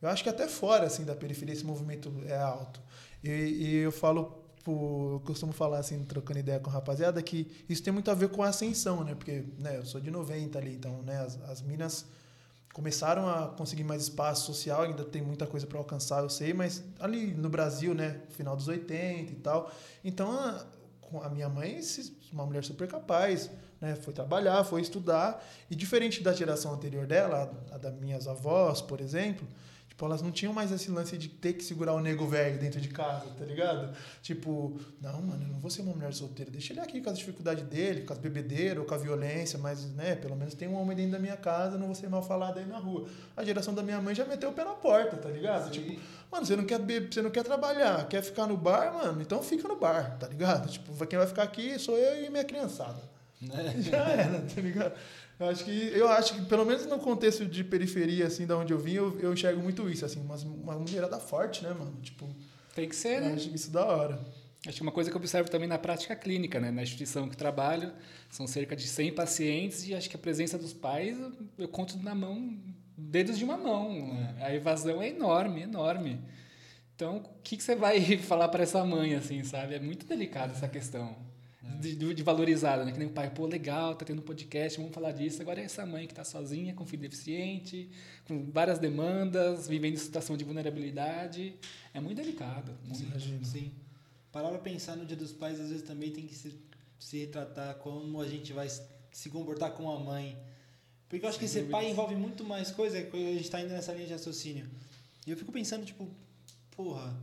eu 0.00 0.08
acho 0.08 0.22
que 0.22 0.28
até 0.28 0.48
fora, 0.48 0.86
assim, 0.86 1.04
da 1.04 1.14
periferia 1.14 1.52
esse 1.54 1.64
movimento 1.64 2.12
é 2.26 2.38
alto. 2.38 2.80
E, 3.22 3.28
e 3.30 3.74
eu 3.76 3.90
falo, 3.92 4.44
por- 4.64 5.14
eu 5.14 5.20
costumo 5.26 5.52
falar, 5.52 5.78
assim, 5.78 6.04
trocando 6.04 6.38
ideia 6.38 6.60
com 6.60 6.70
a 6.70 6.72
rapaziada, 6.72 7.22
que 7.22 7.50
isso 7.68 7.82
tem 7.82 7.92
muito 7.92 8.10
a 8.10 8.14
ver 8.14 8.28
com 8.30 8.42
a 8.42 8.48
ascensão, 8.48 9.04
né, 9.04 9.14
porque, 9.14 9.44
né, 9.58 9.78
eu 9.78 9.84
sou 9.84 10.00
de 10.00 10.10
90 10.10 10.58
ali, 10.58 10.74
então, 10.74 11.02
né, 11.02 11.18
as, 11.20 11.40
as 11.42 11.62
minas 11.62 12.06
começaram 12.78 13.28
a 13.28 13.48
conseguir 13.48 13.82
mais 13.82 14.02
espaço 14.02 14.46
social, 14.46 14.82
ainda 14.82 15.04
tem 15.04 15.20
muita 15.20 15.48
coisa 15.48 15.66
para 15.66 15.78
alcançar, 15.78 16.22
eu 16.22 16.30
sei, 16.30 16.54
mas 16.54 16.84
ali 17.00 17.34
no 17.34 17.48
Brasil, 17.48 17.92
né, 17.92 18.20
final 18.28 18.54
dos 18.54 18.68
80 18.68 19.32
e 19.32 19.34
tal. 19.34 19.68
Então, 20.04 20.30
a, 20.30 20.64
a 21.24 21.28
minha 21.28 21.48
mãe, 21.48 21.80
uma 22.32 22.46
mulher 22.46 22.62
super 22.62 22.86
capaz, 22.86 23.50
né, 23.80 23.96
foi 23.96 24.14
trabalhar, 24.14 24.62
foi 24.62 24.80
estudar, 24.80 25.44
e 25.68 25.74
diferente 25.74 26.22
da 26.22 26.32
geração 26.32 26.72
anterior 26.72 27.04
dela, 27.04 27.52
a, 27.72 27.74
a 27.74 27.78
das 27.78 27.94
minhas 27.98 28.28
avós, 28.28 28.80
por 28.80 29.00
exemplo, 29.00 29.44
tipo, 29.98 30.06
elas 30.06 30.22
não 30.22 30.30
tinham 30.30 30.52
mais 30.52 30.70
esse 30.70 30.88
lance 30.92 31.18
de 31.18 31.28
ter 31.28 31.54
que 31.54 31.64
segurar 31.64 31.92
o 31.92 31.98
nego 31.98 32.24
velho 32.24 32.56
dentro 32.56 32.80
de 32.80 32.88
casa, 32.88 33.26
tá 33.36 33.44
ligado? 33.44 33.92
Tipo, 34.22 34.78
não, 35.00 35.20
mano, 35.20 35.42
eu 35.42 35.48
não 35.48 35.58
vou 35.58 35.68
ser 35.68 35.82
uma 35.82 35.92
mulher 35.92 36.14
solteira, 36.14 36.52
deixa 36.52 36.72
ele 36.72 36.78
aqui 36.78 37.00
com 37.00 37.10
as 37.10 37.18
dificuldades 37.18 37.64
dele, 37.64 38.02
com 38.02 38.12
as 38.12 38.18
bebedeiras 38.20 38.78
ou 38.78 38.84
com 38.84 38.94
a 38.94 38.96
violência, 38.96 39.58
mas, 39.58 39.86
né, 39.94 40.14
pelo 40.14 40.36
menos 40.36 40.54
tem 40.54 40.68
um 40.68 40.80
homem 40.80 40.96
dentro 40.96 41.12
da 41.12 41.18
minha 41.18 41.36
casa, 41.36 41.76
não 41.76 41.86
vou 41.86 41.96
ser 41.96 42.08
mal 42.08 42.22
falado 42.22 42.58
aí 42.58 42.66
na 42.66 42.78
rua. 42.78 43.08
A 43.36 43.42
geração 43.42 43.74
da 43.74 43.82
minha 43.82 44.00
mãe 44.00 44.14
já 44.14 44.24
meteu 44.24 44.50
o 44.50 44.52
pé 44.52 44.64
na 44.64 44.74
porta, 44.74 45.16
tá 45.16 45.28
ligado? 45.28 45.74
Sim. 45.74 45.82
Tipo, 45.82 46.00
mano, 46.30 46.46
você 46.46 46.54
não 46.54 46.64
quer 46.64 46.78
beber, 46.78 47.12
você 47.12 47.20
não 47.20 47.30
quer 47.30 47.42
trabalhar, 47.42 48.06
quer 48.06 48.22
ficar 48.22 48.46
no 48.46 48.56
bar, 48.56 48.94
mano, 48.94 49.20
então 49.20 49.42
fica 49.42 49.66
no 49.66 49.80
bar, 49.80 50.16
tá 50.16 50.28
ligado? 50.28 50.70
Tipo, 50.70 51.06
quem 51.08 51.18
vai 51.18 51.26
ficar 51.26 51.42
aqui 51.42 51.76
sou 51.76 51.98
eu 51.98 52.24
e 52.24 52.30
minha 52.30 52.44
criançada. 52.44 53.02
Né? 53.40 53.74
Já 53.82 54.04
era, 54.08 54.40
tá 54.42 54.60
ligado? 54.60 54.92
Eu 55.38 55.48
acho 55.48 55.64
que, 55.64 55.70
eu 55.94 56.08
acho 56.08 56.34
que 56.34 56.44
pelo 56.46 56.64
menos 56.64 56.84
no 56.86 56.98
contexto 56.98 57.46
de 57.46 57.62
periferia, 57.62 58.26
assim, 58.26 58.44
da 58.46 58.56
onde 58.58 58.72
eu 58.72 58.78
vim, 58.78 58.94
eu, 58.94 59.18
eu 59.20 59.32
enxergo 59.32 59.62
muito 59.62 59.88
isso, 59.88 60.04
assim, 60.04 60.20
uma, 60.20 60.34
uma 60.36 60.74
mulherada 60.78 61.18
forte, 61.20 61.62
né, 61.62 61.70
mano? 61.72 61.96
Tipo, 62.02 62.28
Tem 62.74 62.88
que 62.88 62.96
ser, 62.96 63.18
eu 63.18 63.20
né? 63.28 63.32
acho 63.34 63.48
isso 63.54 63.70
da 63.70 63.84
hora. 63.84 64.18
Acho 64.66 64.76
que 64.76 64.82
uma 64.82 64.90
coisa 64.90 65.08
que 65.08 65.16
eu 65.16 65.20
observo 65.20 65.48
também 65.48 65.68
na 65.68 65.78
prática 65.78 66.16
clínica, 66.16 66.58
né? 66.58 66.72
Na 66.72 66.82
instituição 66.82 67.28
que 67.28 67.36
trabalho, 67.36 67.92
são 68.28 68.46
cerca 68.48 68.74
de 68.74 68.88
100 68.88 69.14
pacientes 69.14 69.86
e 69.86 69.94
acho 69.94 70.10
que 70.10 70.16
a 70.16 70.18
presença 70.18 70.58
dos 70.58 70.72
pais 70.72 71.16
eu- 71.56 71.68
conto 71.68 71.96
na 71.98 72.14
mão, 72.16 72.58
dedos 72.96 73.38
de 73.38 73.44
uma 73.44 73.56
mão. 73.56 74.10
A 74.40 74.52
evasão 74.52 75.00
é 75.00 75.08
enorme, 75.10 75.62
enorme. 75.62 76.20
Então, 76.96 77.18
o 77.18 77.22
que, 77.44 77.56
que 77.56 77.62
você 77.62 77.76
vai 77.76 78.00
falar 78.18 78.48
para 78.48 78.64
essa 78.64 78.84
mãe, 78.84 79.14
assim, 79.14 79.44
sabe? 79.44 79.74
É 79.76 79.78
muito 79.78 80.04
delicada 80.04 80.52
essa 80.52 80.66
questão. 80.66 81.14
De, 81.76 81.94
de- 81.94 82.14
de 82.14 82.22
valorizada, 82.22 82.84
né? 82.84 82.92
Que 82.92 82.98
nem 82.98 83.08
o 83.08 83.10
pai, 83.12 83.30
pô, 83.30 83.46
legal, 83.46 83.94
tá 83.94 84.04
tendo 84.04 84.20
um 84.20 84.24
podcast, 84.24 84.78
vamos 84.78 84.94
falar 84.94 85.12
disso. 85.12 85.40
Agora 85.42 85.60
é 85.60 85.64
essa 85.64 85.84
mãe 85.86 86.06
que 86.06 86.14
tá 86.14 86.24
sozinha, 86.24 86.74
com 86.74 86.84
filho 86.86 87.02
deficiente, 87.02 87.88
com 88.26 88.50
várias 88.50 88.78
demandas, 88.78 89.68
vivendo 89.68 89.94
em 89.94 89.98
situação 89.98 90.36
de 90.36 90.44
vulnerabilidade. 90.44 91.54
É 91.94 92.00
muito 92.00 92.16
delicado. 92.16 92.72
Muito. 92.84 93.02
Imagino. 93.02 93.44
Sim. 93.44 93.72
Parar 94.32 94.48
pra 94.50 94.58
pensar 94.58 94.96
no 94.96 95.06
Dia 95.06 95.16
dos 95.16 95.32
Pais, 95.32 95.60
às 95.60 95.68
vezes 95.68 95.82
também 95.84 96.10
tem 96.10 96.26
que 96.26 96.34
se, 96.34 96.54
se 96.98 97.18
retratar 97.18 97.74
como 97.76 98.20
a 98.20 98.26
gente 98.28 98.52
vai 98.52 98.68
se- 98.68 99.30
comportar 99.30 99.72
com 99.72 99.90
a 99.90 99.98
mãe. 99.98 100.36
Porque 101.08 101.24
eu 101.24 101.28
acho 101.28 101.38
Sem 101.38 101.46
que 101.48 101.52
ser 101.52 101.70
pai 101.70 101.90
envolve 101.90 102.14
muito 102.14 102.44
mais 102.44 102.70
coisa, 102.70 103.00
que 103.02 103.16
a 103.16 103.34
gente 103.34 103.50
tá 103.50 103.60
indo 103.60 103.70
nessa 103.70 103.92
linha 103.92 104.06
de 104.06 104.12
raciocínio. 104.12 104.66
E 105.26 105.30
eu 105.30 105.36
fico 105.36 105.50
pensando, 105.50 105.84
tipo, 105.86 106.06
porra, 106.76 107.16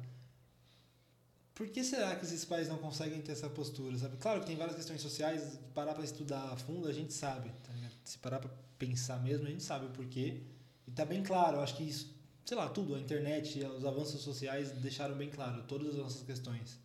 por 1.55 1.69
que 1.69 1.83
será 1.83 2.15
que 2.17 2.25
esses 2.25 2.43
pais 2.43 2.67
não 2.67 2.77
conseguem 2.77 3.21
ter 3.21 3.31
essa 3.31 3.49
postura, 3.49 3.97
sabe? 3.97 4.17
Claro 4.17 4.41
que 4.41 4.47
tem 4.47 4.57
várias 4.57 4.75
questões 4.75 5.01
sociais, 5.01 5.57
parar 5.73 5.93
pra 5.93 6.03
estudar 6.03 6.51
a 6.51 6.57
fundo, 6.57 6.87
a 6.87 6.93
gente 6.93 7.13
sabe, 7.13 7.49
tá? 7.63 7.73
Se 8.03 8.19
parar 8.19 8.39
pra 8.39 8.51
pensar 8.77 9.23
mesmo, 9.23 9.47
a 9.47 9.49
gente 9.49 9.63
sabe 9.63 9.85
o 9.85 9.89
porquê. 9.89 10.41
E 10.85 10.91
tá 10.91 11.05
bem 11.05 11.23
claro, 11.23 11.61
acho 11.61 11.77
que 11.77 11.83
isso, 11.83 12.13
sei 12.45 12.57
lá, 12.57 12.67
tudo, 12.67 12.93
a 12.93 12.99
internet, 12.99 13.63
os 13.63 13.85
avanços 13.85 14.21
sociais 14.21 14.71
deixaram 14.73 15.15
bem 15.15 15.29
claro 15.29 15.63
todas 15.63 15.89
as 15.89 15.95
nossas 15.95 16.21
questões. 16.21 16.77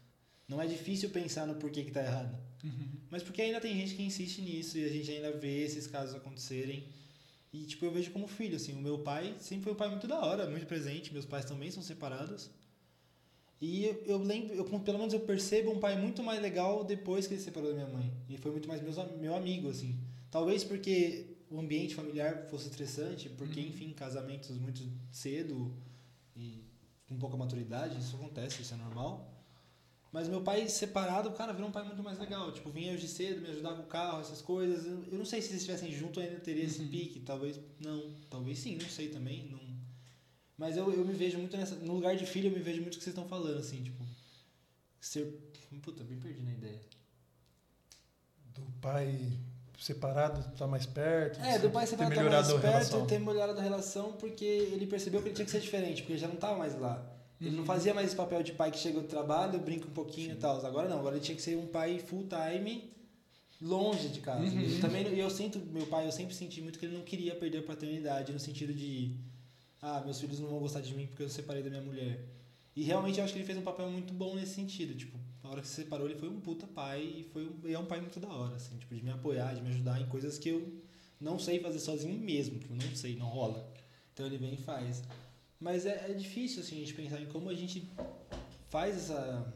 Não 0.49 0.63
é 0.63 0.67
difícil 0.67 1.11
pensar 1.11 1.47
no 1.47 1.57
porquê 1.57 1.85
que 1.85 1.91
tá 1.91 2.03
errado. 2.03 2.39
Mas 3.11 3.23
porque 3.23 3.43
ainda 3.43 3.61
tem 3.61 3.75
gente 3.77 3.95
que 3.97 4.03
insiste 4.03 4.41
nisso 4.41 4.79
e 4.79 4.85
a 4.85 4.89
gente 4.89 5.11
ainda 5.11 5.33
vê 5.33 5.63
esses 5.63 5.87
casos 5.87 6.15
acontecerem. 6.15 6.89
E, 7.53 7.65
tipo, 7.65 7.85
eu 7.85 7.91
vejo 7.91 8.13
como 8.13 8.29
filho, 8.29 8.57
assim. 8.57 8.73
O 8.75 8.81
meu 8.81 9.01
pai 9.01 9.35
sempre 9.41 9.65
foi 9.65 9.73
um 9.73 9.77
pai 9.77 9.89
muito 9.89 10.07
da 10.07 10.21
hora, 10.21 10.49
muito 10.49 10.67
presente. 10.67 11.13
Meus 11.13 11.27
pais 11.27 11.45
também 11.45 11.71
são 11.71 11.83
separados. 11.83 12.51
E 13.61 13.85
eu, 13.85 14.03
eu 14.07 14.19
lembro, 14.19 14.55
eu, 14.55 14.65
pelo 14.65 14.99
menos 14.99 15.13
eu 15.13 15.21
percebo 15.21 15.71
um 15.71 15.79
pai 15.79 16.01
muito 16.01 16.23
mais 16.23 16.41
legal 16.41 16.83
depois 16.83 17.27
que 17.27 17.35
ele 17.35 17.41
se 17.41 17.47
separou 17.47 17.69
da 17.71 17.75
minha 17.75 17.89
mãe. 17.89 18.11
E 18.29 18.39
foi 18.39 18.51
muito 18.51 18.67
mais 18.67 18.81
meus, 18.81 18.97
meu 19.21 19.35
amigo, 19.35 19.69
assim. 19.69 19.99
Talvez 20.31 20.65
porque 20.65 21.37
o 21.51 21.61
ambiente 21.61 21.95
familiar 21.95 22.47
fosse 22.49 22.69
estressante, 22.69 23.29
porque, 23.31 23.61
enfim, 23.61 23.93
casamentos 23.93 24.57
muito 24.57 24.83
cedo 25.11 25.75
e 26.35 26.65
com 27.07 27.19
pouca 27.19 27.37
maturidade, 27.37 27.99
isso 27.99 28.17
acontece, 28.17 28.63
isso 28.63 28.73
é 28.73 28.77
normal. 28.77 29.31
Mas 30.13 30.29
meu 30.29 30.41
pai 30.41 30.69
separado, 30.69 31.31
cara, 31.33 31.53
virou 31.53 31.69
um 31.69 31.73
pai 31.73 31.85
muito 31.85 32.03
mais 32.03 32.19
legal. 32.19 32.51
Tipo, 32.53 32.71
vinha 32.71 32.93
hoje 32.93 33.07
cedo, 33.07 33.43
me 33.43 33.49
ajudava 33.49 33.77
com 33.77 33.83
o 33.83 33.87
carro, 33.87 34.21
essas 34.21 34.43
coisas. 34.43 34.87
Eu, 34.87 35.05
eu 35.13 35.19
não 35.19 35.25
sei 35.25 35.41
se 35.41 35.51
eles 35.51 35.61
estivessem 35.63 35.93
juntos 35.93 36.23
ainda 36.23 36.41
teria 36.41 36.65
esse 36.65 36.83
pique. 36.85 37.21
Talvez 37.21 37.61
não. 37.79 38.13
Talvez 38.29 38.59
sim, 38.59 38.77
não 38.77 38.89
sei 38.89 39.09
também. 39.09 39.49
Não. 39.49 39.61
Mas 40.61 40.77
eu, 40.77 40.93
eu 40.93 41.03
me 41.07 41.15
vejo 41.15 41.39
muito 41.39 41.57
nessa. 41.57 41.75
No 41.77 41.95
lugar 41.95 42.15
de 42.15 42.27
filho, 42.27 42.49
eu 42.49 42.53
me 42.53 42.61
vejo 42.61 42.83
muito 42.83 42.97
o 42.97 42.99
que 42.99 43.03
vocês 43.05 43.17
estão 43.17 43.27
falando, 43.27 43.59
assim, 43.59 43.83
tipo. 43.83 44.05
Ser. 45.01 45.25
Puta, 45.81 46.05
me 46.05 46.17
perdi 46.17 46.43
na 46.43 46.53
ideia. 46.53 46.81
Do 48.55 48.61
pai 48.83 49.39
separado, 49.79 50.45
tá 50.59 50.67
mais 50.67 50.85
perto. 50.85 51.41
É, 51.41 51.59
do 51.59 51.71
pai 51.71 51.87
separado 51.87 52.15
tá 52.15 52.23
mais 52.71 52.91
perto 52.91 53.07
ter 53.07 53.19
melhorado 53.19 53.59
a 53.59 53.63
relação 53.63 54.13
porque 54.13 54.45
ele 54.45 54.87
percebeu 54.87 55.23
que 55.23 55.29
ele 55.29 55.35
tinha 55.35 55.47
que 55.47 55.51
ser 55.51 55.61
diferente, 55.61 56.03
porque 56.03 56.13
ele 56.13 56.21
já 56.21 56.29
não 56.29 56.37
tava 56.37 56.59
mais 56.59 56.79
lá. 56.79 57.03
Ele 57.41 57.49
Uhum. 57.51 57.57
não 57.57 57.65
fazia 57.65 57.95
mais 57.95 58.09
esse 58.09 58.17
papel 58.17 58.43
de 58.43 58.53
pai 58.53 58.71
que 58.71 58.77
chega 58.79 59.01
do 59.01 59.09
trabalho, 59.09 59.59
brinca 59.61 59.87
um 59.87 59.93
pouquinho 59.93 60.33
e 60.33 60.37
tal. 60.37 60.63
Agora 60.67 60.87
não, 60.91 60.99
agora 60.99 61.17
ele 61.17 61.25
tinha 61.25 61.35
que 61.35 61.41
ser 61.41 61.57
um 61.57 61.67
pai 61.67 61.99
full 61.99 62.27
time, 62.29 62.93
longe 63.63 64.09
de 64.11 64.21
casa. 64.21 64.43
Uhum. 64.45 64.61
Eu 64.61 64.81
também, 64.83 65.09
e 65.09 65.19
eu 65.19 65.31
sinto, 65.31 65.59
meu 65.59 65.87
pai, 65.87 66.07
eu 66.07 66.13
sempre 66.13 66.35
senti 66.35 66.61
muito 66.61 66.79
que 66.79 66.85
ele 66.85 66.97
não 66.99 67.03
queria 67.03 67.35
perder 67.35 67.61
a 67.61 67.63
paternidade, 67.63 68.31
no 68.31 68.39
sentido 68.39 68.75
de, 68.75 69.17
ah, 69.83 70.01
meus 70.03 70.21
filhos 70.21 70.41
não 70.41 70.49
vão 70.49 70.59
gostar 70.59 70.81
de 70.81 70.95
mim 70.95 71.07
porque 71.07 71.23
eu 71.23 71.29
separei 71.29 71.63
da 71.63 71.71
minha 71.71 71.83
mulher. 71.83 72.25
E 72.77 72.83
realmente 72.83 73.19
eu 73.19 73.25
acho 73.25 73.33
que 73.33 73.39
ele 73.39 73.47
fez 73.47 73.59
um 73.59 73.63
papel 73.63 73.91
muito 73.91 74.13
bom 74.13 74.35
nesse 74.35 74.55
sentido, 74.55 74.95
tipo, 74.95 75.19
na 75.43 75.51
hora 75.51 75.61
que 75.61 75.69
se 75.69 75.75
separou 75.75 76.07
ele 76.09 76.19
foi 76.19 76.29
um 76.29 76.41
puta 76.41 76.67
pai 76.67 77.03
e 77.03 77.25
foi 77.25 77.47
um, 77.47 77.69
e 77.69 77.75
é 77.75 77.79
um 77.79 77.87
pai 77.87 78.01
muito 78.01 78.21
da 78.21 78.29
hora, 78.29 78.57
assim, 78.57 78.77
tipo, 78.79 78.95
de 78.95 79.03
me 79.03 79.11
apoiar, 79.11 79.55
de 79.55 79.63
me 79.63 79.71
ajudar 79.71 80.01
em 80.01 80.07
coisas 80.07 80.39
que 80.39 80.51
eu 80.51 80.81
não 81.21 81.39
sei 81.39 81.61
fazer 81.61 81.81
sozinho 81.81 82.19
mesmo, 82.19 82.59
tipo, 82.59 82.75
não 82.75 82.95
sei, 82.95 83.17
não 83.17 83.27
rola. 83.27 83.71
Então 84.13 84.25
ele 84.27 84.39
vem 84.39 84.55
e 84.55 84.57
faz. 84.57 85.03
Mas 85.59 85.85
é, 85.85 86.11
é 86.11 86.15
difícil, 86.15 86.63
assim, 86.63 86.77
a 86.77 86.81
gente 86.81 86.95
pensar 86.95 87.21
em 87.21 87.27
como 87.27 87.51
a 87.51 87.55
gente 87.55 87.89
faz 88.69 88.97
essa... 88.97 89.53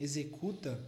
executa 0.00 0.78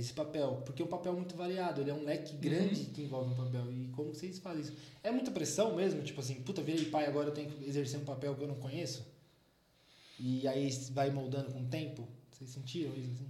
esse 0.00 0.12
papel, 0.12 0.62
porque 0.64 0.82
é 0.82 0.84
um 0.84 0.88
papel 0.88 1.12
muito 1.14 1.34
variado, 1.36 1.80
ele 1.80 1.90
é 1.90 1.94
um 1.94 2.04
leque 2.04 2.36
grande 2.36 2.84
que 2.86 3.02
envolve 3.02 3.32
um 3.32 3.36
papel. 3.36 3.70
E 3.72 3.88
como 3.88 4.14
vocês 4.14 4.38
fazem 4.38 4.62
isso? 4.62 4.72
É 5.02 5.10
muita 5.10 5.30
pressão 5.30 5.74
mesmo? 5.74 6.02
Tipo 6.02 6.20
assim, 6.20 6.34
puta, 6.42 6.62
virei 6.62 6.84
pai, 6.86 7.06
agora 7.06 7.28
eu 7.28 7.32
tenho 7.34 7.50
que 7.50 7.64
exercer 7.68 7.98
um 8.00 8.04
papel 8.04 8.34
que 8.34 8.42
eu 8.42 8.48
não 8.48 8.56
conheço? 8.56 9.06
E 10.18 10.46
aí 10.48 10.70
vai 10.92 11.10
moldando 11.10 11.52
com 11.52 11.60
o 11.62 11.66
tempo? 11.66 12.08
Vocês 12.30 12.50
sentiram 12.50 12.94
isso 12.96 13.10
assim? 13.12 13.28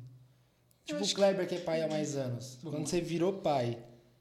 Tipo 0.85 0.99
o 1.01 1.03
acho 1.03 1.11
que- 1.11 1.15
Kleber 1.17 1.49
que 1.49 1.55
é 1.57 1.61
pai 1.61 1.83
há 1.83 1.89
mais 1.89 2.17
anos. 2.17 2.59
Vamos 2.63 2.79
Quando 2.79 2.87
você 2.89 3.01
virou 3.01 3.33
pai 3.35 3.79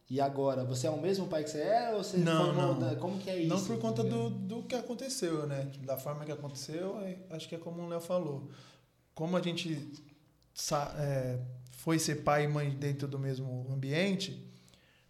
e 0.10 0.20
agora, 0.20 0.64
você 0.64 0.88
é 0.88 0.90
o 0.90 1.00
mesmo 1.00 1.28
pai 1.28 1.44
que 1.44 1.50
você 1.52 1.60
era 1.62 1.96
ou 1.96 2.04
você 2.04 2.18
Não, 2.18 2.46
foi 2.48 2.56
não. 2.56 2.68
moldando? 2.74 3.00
Como 3.00 3.20
que 3.20 3.30
é 3.30 3.38
isso? 3.40 3.50
Não 3.50 3.64
por 3.64 3.78
conta 3.80 4.04
do, 4.04 4.30
do 4.30 4.64
que 4.64 4.76
aconteceu, 4.76 5.46
né? 5.48 5.72
Da 5.84 5.98
forma 5.98 6.26
que 6.26 6.32
aconteceu, 6.32 7.00
é- 7.02 7.18
acho 7.32 7.48
que 7.48 7.56
é 7.56 7.58
como 7.58 7.82
o 7.84 7.88
Léo 7.88 8.00
falou. 8.02 8.50
Como 9.14 9.38
a 9.38 9.42
gente 9.42 9.92
sa- 10.54 10.94
é, 10.98 11.40
foi 11.86 12.00
ser 12.00 12.24
pai 12.24 12.46
e 12.46 12.48
mãe 12.48 12.72
dentro 12.72 13.08
do 13.08 13.20
mesmo 13.20 13.68
ambiente, 13.72 14.44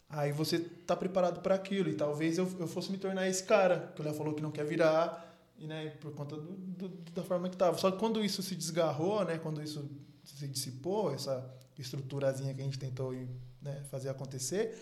aí 0.09 0.31
você 0.33 0.59
tá 0.59 0.95
preparado 0.95 1.41
para 1.41 1.55
aquilo. 1.55 1.89
E 1.89 1.95
talvez 1.95 2.37
eu, 2.37 2.47
eu 2.59 2.67
fosse 2.67 2.91
me 2.91 2.97
tornar 2.97 3.27
esse 3.27 3.43
cara, 3.45 3.91
que 3.95 4.01
o 4.01 4.05
Léo 4.05 4.13
falou 4.13 4.33
que 4.35 4.43
não 4.43 4.51
quer 4.51 4.65
virar, 4.65 5.23
e, 5.57 5.65
né, 5.67 5.91
por 6.01 6.11
conta 6.13 6.35
do, 6.35 6.51
do- 6.53 6.89
da 7.13 7.23
forma 7.23 7.49
que 7.49 7.57
tava. 7.57 7.77
Só 7.77 7.89
que 7.91 7.97
quando 7.97 8.23
isso 8.23 8.43
se 8.43 8.55
desgarrou, 8.55 9.23
né, 9.25 9.37
quando 9.39 9.63
isso 9.63 9.89
se 10.25 10.47
dissipou, 10.47 11.13
essa 11.13 11.49
estruturazinha 11.79 12.53
que 12.53 12.61
a 12.61 12.65
gente 12.65 12.77
tentou 12.79 13.13
né, 13.61 13.83
fazer 13.89 14.09
acontecer, 14.09 14.77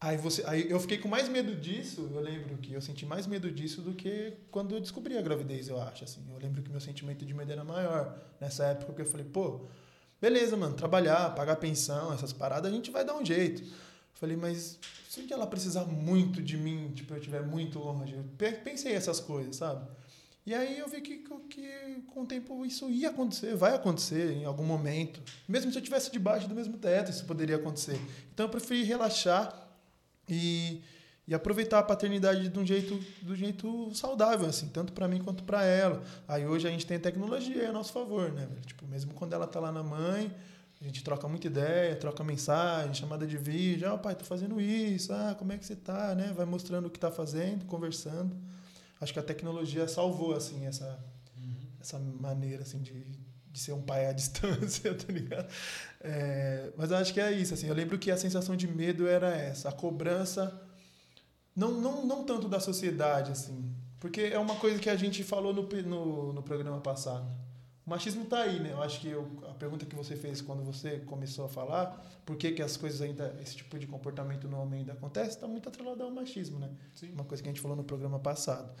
aí, 0.00 0.16
você, 0.16 0.44
aí 0.46 0.70
eu 0.70 0.78
fiquei 0.78 0.98
com 0.98 1.08
mais 1.08 1.28
medo 1.28 1.56
disso, 1.56 2.08
eu 2.14 2.20
lembro 2.20 2.56
que 2.58 2.72
eu 2.72 2.80
senti 2.80 3.04
mais 3.04 3.26
medo 3.26 3.50
disso 3.50 3.82
do 3.82 3.94
que 3.94 4.32
quando 4.50 4.76
eu 4.76 4.80
descobri 4.80 5.18
a 5.18 5.22
gravidez, 5.22 5.68
eu 5.68 5.80
acho. 5.82 6.04
Assim. 6.04 6.24
Eu 6.32 6.38
lembro 6.38 6.62
que 6.62 6.70
meu 6.70 6.80
sentimento 6.80 7.26
de 7.26 7.34
medo 7.34 7.50
era 7.52 7.64
maior 7.64 8.16
nessa 8.40 8.64
época, 8.66 8.86
porque 8.86 9.02
eu 9.02 9.06
falei, 9.06 9.26
pô, 9.26 9.66
beleza, 10.20 10.56
mano, 10.56 10.74
trabalhar, 10.74 11.34
pagar 11.34 11.56
pensão, 11.56 12.12
essas 12.12 12.32
paradas, 12.32 12.70
a 12.70 12.74
gente 12.74 12.90
vai 12.90 13.04
dar 13.04 13.14
um 13.16 13.24
jeito. 13.24 13.62
Falei, 14.14 14.36
mas 14.36 14.78
se 15.08 15.20
um 15.20 15.26
dia 15.26 15.36
ela 15.36 15.46
precisar 15.46 15.84
muito 15.84 16.42
de 16.42 16.56
mim, 16.56 16.90
tipo, 16.94 17.12
eu 17.12 17.18
estiver 17.18 17.42
muito 17.42 17.78
longe, 17.78 18.14
eu 18.14 18.24
pe- 18.38 18.52
pensei 18.52 18.92
essas 18.92 19.20
coisas, 19.20 19.56
sabe? 19.56 19.86
E 20.46 20.54
aí 20.54 20.78
eu 20.78 20.88
vi 20.88 21.00
que, 21.00 21.18
que 21.50 22.02
com 22.14 22.22
o 22.22 22.26
tempo 22.26 22.64
isso 22.64 22.88
ia 22.88 23.10
acontecer, 23.10 23.54
vai 23.56 23.74
acontecer 23.74 24.30
em 24.32 24.44
algum 24.44 24.62
momento. 24.64 25.20
Mesmo 25.48 25.70
se 25.72 25.76
eu 25.76 25.80
estivesse 25.82 26.10
debaixo 26.10 26.48
do 26.48 26.54
mesmo 26.54 26.78
teto, 26.78 27.10
isso 27.10 27.24
poderia 27.24 27.56
acontecer. 27.56 28.00
Então 28.32 28.46
eu 28.46 28.50
preferi 28.50 28.84
relaxar 28.84 29.68
e, 30.28 30.80
e 31.26 31.34
aproveitar 31.34 31.80
a 31.80 31.82
paternidade 31.82 32.48
de 32.48 32.58
um 32.58 32.64
jeito, 32.64 32.98
do 33.22 33.34
jeito 33.34 33.92
saudável, 33.94 34.46
assim, 34.48 34.68
tanto 34.68 34.92
para 34.92 35.08
mim 35.08 35.18
quanto 35.18 35.42
para 35.42 35.64
ela. 35.64 36.02
Aí 36.28 36.46
hoje 36.46 36.68
a 36.68 36.70
gente 36.70 36.86
tem 36.86 36.96
a 36.96 37.00
tecnologia 37.00 37.68
a 37.68 37.72
nosso 37.72 37.92
favor, 37.92 38.30
né? 38.30 38.48
Tipo, 38.64 38.86
mesmo 38.86 39.12
quando 39.12 39.32
ela 39.32 39.46
tá 39.46 39.58
lá 39.58 39.72
na 39.72 39.82
mãe, 39.82 40.32
a 40.80 40.84
gente 40.84 41.02
troca 41.02 41.26
muita 41.26 41.48
ideia, 41.48 41.96
troca 41.96 42.22
mensagem, 42.22 42.94
chamada 42.94 43.26
de 43.26 43.36
vídeo, 43.36 43.92
ah, 43.92 43.98
pai, 43.98 44.14
tô 44.14 44.24
fazendo 44.24 44.60
isso, 44.60 45.12
ah, 45.12 45.34
como 45.36 45.52
é 45.52 45.58
que 45.58 45.66
você 45.66 45.74
tá, 45.74 46.14
né? 46.14 46.32
Vai 46.36 46.46
mostrando 46.46 46.86
o 46.86 46.90
que 46.90 46.98
tá 46.98 47.10
fazendo, 47.10 47.64
conversando. 47.64 48.36
Acho 49.00 49.12
que 49.12 49.18
a 49.18 49.22
tecnologia 49.22 49.88
salvou, 49.88 50.32
assim, 50.32 50.64
essa, 50.64 50.96
essa 51.80 51.98
maneira, 51.98 52.62
assim, 52.62 52.80
de, 52.80 53.04
de 53.50 53.58
ser 53.58 53.72
um 53.72 53.82
pai 53.82 54.06
à 54.06 54.12
distância, 54.14 54.94
tá 54.94 55.12
ligado? 55.12 55.48
É, 56.00 56.70
mas 56.76 56.92
acho 56.92 57.12
que 57.12 57.20
é 57.20 57.32
isso, 57.32 57.52
assim, 57.52 57.66
eu 57.66 57.74
lembro 57.74 57.98
que 57.98 58.12
a 58.12 58.16
sensação 58.16 58.54
de 58.54 58.68
medo 58.68 59.08
era 59.08 59.34
essa, 59.34 59.70
a 59.70 59.72
cobrança, 59.72 60.65
não, 61.56 61.72
não, 61.80 62.06
não 62.06 62.24
tanto 62.24 62.48
da 62.48 62.60
sociedade, 62.60 63.32
assim, 63.32 63.72
porque 63.98 64.20
é 64.20 64.38
uma 64.38 64.56
coisa 64.56 64.78
que 64.78 64.90
a 64.90 64.96
gente 64.96 65.24
falou 65.24 65.52
no, 65.54 65.62
no, 65.82 66.32
no 66.34 66.42
programa 66.42 66.80
passado. 66.80 67.26
O 67.86 67.90
machismo 67.90 68.24
tá 68.26 68.40
aí, 68.40 68.58
né? 68.60 68.72
Eu 68.72 68.82
acho 68.82 69.00
que 69.00 69.08
eu- 69.08 69.28
a 69.48 69.54
pergunta 69.54 69.86
que 69.86 69.94
você 69.94 70.16
fez 70.16 70.40
quando 70.42 70.62
você 70.64 70.98
começou 71.00 71.44
a 71.46 71.48
falar, 71.48 72.04
por 72.26 72.36
que, 72.36 72.50
que 72.52 72.60
as 72.62 72.76
coisas 72.76 73.00
ainda, 73.00 73.36
esse 73.40 73.56
tipo 73.56 73.78
de 73.78 73.86
comportamento 73.86 74.48
no 74.48 74.58
homem 74.60 74.80
ainda 74.80 74.92
acontece, 74.92 75.30
está 75.30 75.46
muito 75.46 75.68
atrelado 75.68 76.02
ao 76.02 76.10
machismo, 76.10 76.58
né? 76.58 76.68
Sim. 76.94 77.12
Uma 77.12 77.24
coisa 77.24 77.42
que 77.42 77.48
a 77.48 77.52
gente 77.52 77.60
falou 77.60 77.76
no 77.76 77.84
programa 77.84 78.18
passado. 78.18 78.72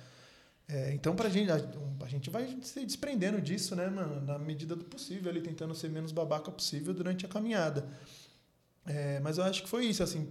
É, 0.68 0.92
então, 0.92 1.14
pra 1.14 1.28
gente, 1.28 1.50
a, 1.50 1.56
a 2.04 2.08
gente 2.08 2.28
vai 2.30 2.58
se 2.62 2.84
desprendendo 2.84 3.40
disso, 3.40 3.76
né, 3.76 3.88
mano? 3.88 4.20
Na 4.22 4.38
medida 4.38 4.74
do 4.74 4.84
possível, 4.84 5.30
ali 5.30 5.40
tentando 5.40 5.72
ser 5.74 5.88
menos 5.88 6.10
babaca 6.10 6.50
possível 6.50 6.92
durante 6.92 7.24
a 7.24 7.28
caminhada. 7.28 7.88
É, 8.84 9.20
mas 9.20 9.38
eu 9.38 9.44
acho 9.44 9.62
que 9.62 9.68
foi 9.68 9.86
isso, 9.86 10.02
assim. 10.02 10.28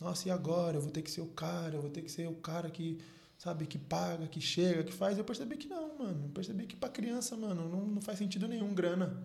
Nossa, 0.00 0.28
e 0.28 0.30
agora? 0.30 0.76
Eu 0.76 0.80
vou 0.80 0.90
ter 0.90 1.02
que 1.02 1.10
ser 1.10 1.20
o 1.20 1.26
cara, 1.26 1.74
eu 1.76 1.80
vou 1.80 1.90
ter 1.90 2.02
que 2.02 2.10
ser 2.10 2.26
o 2.28 2.34
cara 2.34 2.68
que, 2.70 2.98
sabe, 3.38 3.66
que 3.66 3.78
paga, 3.78 4.26
que 4.26 4.40
chega, 4.40 4.82
que 4.84 4.92
faz. 4.92 5.16
Eu 5.18 5.24
percebi 5.24 5.56
que 5.56 5.68
não, 5.68 5.98
mano. 5.98 6.24
Eu 6.24 6.30
percebi 6.30 6.66
que 6.66 6.76
pra 6.76 6.88
criança, 6.88 7.36
mano, 7.36 7.68
não, 7.68 7.86
não 7.86 8.00
faz 8.02 8.18
sentido 8.18 8.46
nenhum 8.48 8.74
grana. 8.74 9.16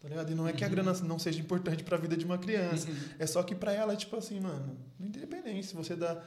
Tá 0.00 0.08
ligado? 0.08 0.32
E 0.32 0.34
não 0.34 0.48
é 0.48 0.52
que 0.52 0.64
a 0.64 0.68
grana 0.68 0.92
não 1.04 1.18
seja 1.18 1.40
importante 1.40 1.84
pra 1.84 1.96
vida 1.96 2.16
de 2.16 2.24
uma 2.24 2.36
criança. 2.36 2.88
É 3.18 3.26
só 3.26 3.42
que 3.42 3.54
pra 3.54 3.72
ela, 3.72 3.94
tipo 3.96 4.16
assim, 4.16 4.40
mano, 4.40 4.76
independente. 5.00 5.68
Se 5.68 5.74
você 5.76 5.94
dá, 5.94 6.20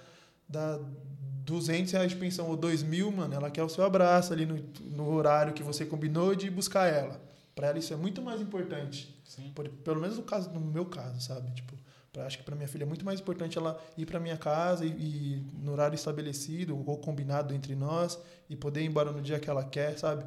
dá 0.47 0.79
200 1.45 1.91
reais 1.91 2.09
de 2.09 2.15
pensão 2.17 2.47
ou 2.47 2.55
2 2.55 2.81
mil, 2.83 3.11
mano, 3.11 3.33
ela 3.33 3.51
quer 3.51 3.63
o 3.63 3.69
seu 3.69 3.83
abraço 3.83 4.31
ali 4.33 4.45
no, 4.45 4.57
no 4.85 5.09
horário 5.13 5.53
que 5.53 5.61
você 5.61 5.85
combinou 5.85 6.33
de 6.33 6.49
buscar 6.49 6.87
ela. 6.87 7.21
Pra 7.53 7.67
ela 7.67 7.77
isso 7.77 7.93
é 7.93 7.97
muito 7.97 8.21
mais 8.21 8.39
importante. 8.41 9.13
Sim. 9.25 9.51
Por- 9.53 9.67
pelo 9.69 9.99
menos 10.01 10.17
no 10.17 10.23
caso, 10.23 10.49
no 10.51 10.59
meu 10.61 10.85
caso, 10.85 11.19
sabe? 11.21 11.51
Tipo, 11.51 11.75
pra, 12.15 12.25
acho 12.25 12.37
que 12.37 12.43
para 12.43 12.55
minha 12.55 12.67
filha 12.67 12.83
é 12.83 12.85
muito 12.85 13.03
mais 13.03 13.19
importante 13.19 13.57
ela 13.57 13.77
ir 13.97 14.05
para 14.05 14.19
minha 14.19 14.37
casa 14.37 14.85
e, 14.85 14.89
e 14.89 15.45
no 15.61 15.73
horário 15.73 15.95
estabelecido 15.95 16.81
ou 16.87 16.97
combinado 16.97 17.53
entre 17.53 17.75
nós 17.75 18.17
e 18.49 18.55
poder 18.55 18.81
ir 18.81 18.85
embora 18.85 19.11
no 19.11 19.21
dia 19.21 19.37
que 19.37 19.49
ela 19.49 19.65
quer, 19.65 19.97
sabe? 19.97 20.25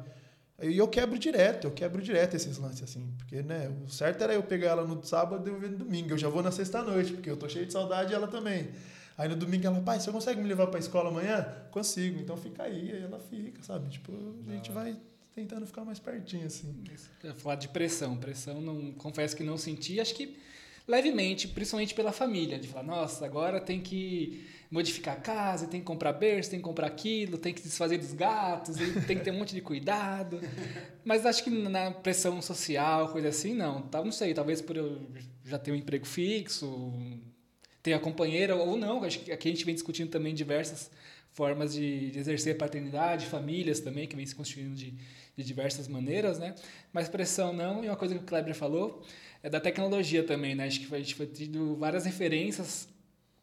E 0.61 0.77
eu 0.77 0.87
quebro 0.87 1.17
direto, 1.17 1.65
eu 1.65 1.71
quebro 1.71 2.01
direto 2.01 2.35
esses 2.35 2.57
lances 2.57 2.83
assim, 2.83 3.11
porque 3.17 3.41
né, 3.41 3.73
o 3.85 3.89
certo 3.89 4.23
era 4.23 4.33
eu 4.33 4.43
pegar 4.43 4.69
ela 4.69 4.85
no 4.85 5.01
sábado 5.03 5.49
e 5.49 5.51
eu 5.51 5.59
ver 5.59 5.71
no 5.71 5.77
domingo. 5.77 6.11
Eu 6.11 6.17
já 6.17 6.29
vou 6.29 6.43
na 6.43 6.51
sexta 6.51 6.81
noite, 6.83 7.13
porque 7.13 7.29
eu 7.29 7.37
tô 7.37 7.47
cheio 7.47 7.65
de 7.65 7.73
saudade 7.73 8.11
e 8.11 8.15
ela 8.15 8.27
também. 8.27 8.69
Aí 9.17 9.27
no 9.27 9.35
domingo 9.35 9.65
ela, 9.65 9.81
pai, 9.81 9.99
você 9.99 10.11
consegue 10.11 10.41
me 10.41 10.47
levar 10.47 10.67
pra 10.67 10.79
escola 10.79 11.09
amanhã? 11.09 11.45
Consigo, 11.71 12.19
então 12.19 12.37
fica 12.37 12.63
aí, 12.63 12.91
aí 12.91 13.03
ela 13.03 13.19
fica, 13.19 13.63
sabe? 13.63 13.89
Tipo, 13.89 14.11
a 14.47 14.51
gente 14.51 14.71
vai 14.71 14.97
tentando 15.33 15.65
ficar 15.65 15.85
mais 15.85 15.97
pertinho 15.97 16.45
assim. 16.45 16.83
Falar 17.37 17.55
de 17.55 17.69
pressão. 17.69 18.17
Pressão, 18.17 18.61
não, 18.61 18.91
confesso 18.91 19.35
que 19.35 19.43
não 19.43 19.57
senti. 19.57 19.99
Acho 19.99 20.13
que 20.13 20.37
levemente, 20.89 21.47
principalmente 21.47 21.93
pela 21.93 22.11
família. 22.11 22.57
De 22.57 22.67
falar, 22.67 22.83
nossa, 22.83 23.23
agora 23.23 23.61
tem 23.61 23.79
que 23.79 24.43
modificar 24.71 25.17
a 25.17 25.19
casa, 25.19 25.67
tem 25.67 25.79
que 25.79 25.85
comprar 25.85 26.13
berço, 26.13 26.49
tem 26.49 26.59
que 26.59 26.63
comprar 26.63 26.87
aquilo, 26.87 27.37
tem 27.37 27.53
que 27.53 27.61
desfazer 27.61 27.99
dos 27.99 28.13
gatos, 28.13 28.75
tem 29.05 29.17
que 29.17 29.23
ter 29.23 29.31
um 29.31 29.37
monte 29.37 29.53
de 29.53 29.61
cuidado. 29.61 30.41
Mas 31.05 31.25
acho 31.27 31.43
que 31.43 31.49
na 31.51 31.91
pressão 31.91 32.41
social, 32.41 33.09
coisa 33.09 33.29
assim, 33.29 33.53
não. 33.53 33.83
Tá, 33.83 34.03
não 34.03 34.11
sei, 34.11 34.33
talvez 34.33 34.61
por 34.61 34.75
eu 34.75 34.99
já 35.45 35.59
ter 35.59 35.71
um 35.71 35.75
emprego 35.75 36.05
fixo, 36.05 36.91
ter 37.83 37.93
a 37.93 37.99
companheira 37.99 38.55
ou 38.55 38.75
não. 38.75 39.03
Acho 39.03 39.19
que 39.19 39.31
aqui 39.31 39.47
a 39.47 39.51
gente 39.51 39.65
vem 39.65 39.75
discutindo 39.75 40.09
também 40.09 40.33
diversas 40.33 40.89
formas 41.31 41.73
de, 41.73 42.09
de 42.09 42.17
exercer 42.19 42.57
paternidade, 42.57 43.27
famílias 43.27 43.79
também, 43.79 44.07
que 44.07 44.15
vem 44.15 44.25
se 44.25 44.35
constituindo 44.35 44.75
de, 44.75 44.95
de 45.37 45.43
diversas 45.43 45.87
maneiras, 45.87 46.39
né? 46.39 46.55
Mas 46.91 47.07
pressão 47.07 47.53
não, 47.53 47.83
e 47.83 47.87
uma 47.87 47.95
coisa 47.95 48.15
que 48.15 48.21
o 48.21 48.25
Kleber 48.25 48.55
falou 48.55 49.03
é 49.43 49.49
da 49.49 49.59
tecnologia 49.59 50.23
também, 50.23 50.55
né? 50.55 50.67
Acho 50.67 50.81
que 50.81 50.93
a 50.93 50.97
gente 50.97 51.15
foi 51.15 51.27
tido 51.27 51.75
várias 51.75 52.05
referências 52.05 52.87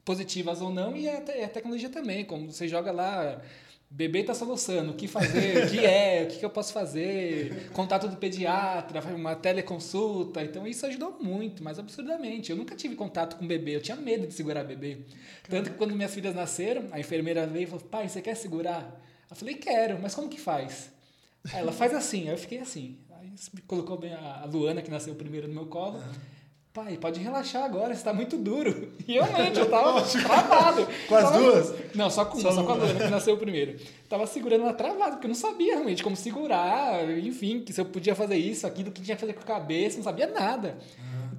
positivas 0.04 0.60
ou 0.60 0.70
não, 0.70 0.96
e 0.96 1.08
a, 1.08 1.20
te- 1.20 1.42
a 1.42 1.48
tecnologia 1.48 1.88
também, 1.88 2.24
como 2.24 2.52
você 2.52 2.68
joga 2.68 2.92
lá, 2.92 3.42
bebê 3.90 4.20
está 4.20 4.34
soluçando, 4.34 4.92
o 4.92 4.94
que 4.94 5.08
fazer, 5.08 5.64
o 5.64 5.70
que 5.70 5.84
é, 5.84 6.22
o 6.22 6.26
que, 6.28 6.44
eu 6.44 6.50
posso 6.50 6.72
fazer, 6.72 7.70
contato 7.72 8.06
do 8.06 8.16
pediatra, 8.16 9.00
uma 9.14 9.34
teleconsulta, 9.34 10.42
então 10.44 10.66
isso 10.66 10.86
ajudou 10.86 11.18
muito, 11.20 11.62
mas 11.64 11.78
absurdamente. 11.78 12.50
Eu 12.50 12.56
nunca 12.56 12.76
tive 12.76 12.94
contato 12.94 13.36
com 13.36 13.46
bebê, 13.46 13.76
eu 13.76 13.80
tinha 13.80 13.96
medo 13.96 14.26
de 14.26 14.34
segurar 14.34 14.62
bebê. 14.64 14.98
Tanto 15.48 15.70
que 15.70 15.76
quando 15.76 15.94
minhas 15.94 16.14
filhas 16.14 16.34
nasceram, 16.34 16.84
a 16.92 17.00
enfermeira 17.00 17.46
veio 17.46 17.64
e 17.64 17.66
falou, 17.66 17.84
pai, 17.84 18.08
você 18.08 18.20
quer 18.22 18.36
segurar? 18.36 19.02
Eu 19.28 19.34
falei, 19.34 19.54
quero, 19.54 19.98
mas 20.00 20.14
como 20.14 20.28
que 20.28 20.40
faz? 20.40 20.92
Ela 21.52 21.72
faz 21.72 21.94
assim, 21.94 22.28
eu 22.28 22.36
fiquei 22.38 22.58
assim. 22.58 22.98
Me 23.52 23.62
colocou 23.66 23.96
bem 23.98 24.12
a 24.14 24.44
Luana, 24.50 24.82
que 24.82 24.90
nasceu 24.90 25.14
primeiro 25.14 25.48
no 25.48 25.54
meu 25.54 25.66
colo. 25.66 26.02
Pai, 26.72 26.98
pode 26.98 27.18
relaxar 27.20 27.64
agora, 27.64 27.94
você 27.94 28.04
tá 28.04 28.12
muito 28.12 28.36
duro. 28.36 28.92
E 29.08 29.12
realmente, 29.14 29.58
eu 29.58 29.70
tava 29.70 30.02
travado. 30.02 30.86
Com 31.08 31.14
as 31.16 31.24
Tava- 31.24 31.38
duas? 31.38 31.74
Não, 31.94 32.10
só 32.10 32.24
com 32.26 32.36
uma, 32.38 32.42
Só 32.42 32.52
só, 32.52 32.64
com 32.64 32.72
a. 32.72 32.74
Luana, 32.74 33.00
que 33.04 33.10
nasceu 33.10 33.36
primeiro. 33.38 33.78
Tava 34.10 34.26
segurando 34.26 34.62
ela 34.64 34.74
travado, 34.74 35.12
porque 35.12 35.26
eu 35.26 35.30
não 35.30 35.34
sabia 35.34 35.72
realmente 35.74 36.02
como 36.02 36.14
segurar, 36.14 37.08
enfim, 37.18 37.60
que 37.62 37.72
se 37.72 37.80
eu 37.80 37.86
podia 37.86 38.14
fazer 38.14 38.36
isso, 38.36 38.66
aquilo, 38.66 38.90
que 38.90 39.00
tinha 39.00 39.16
que 39.16 39.20
fazer 39.20 39.32
com 39.32 39.40
a 39.40 39.44
cabeça, 39.44 39.96
não 39.96 40.04
sabia 40.04 40.26
nada. 40.26 40.76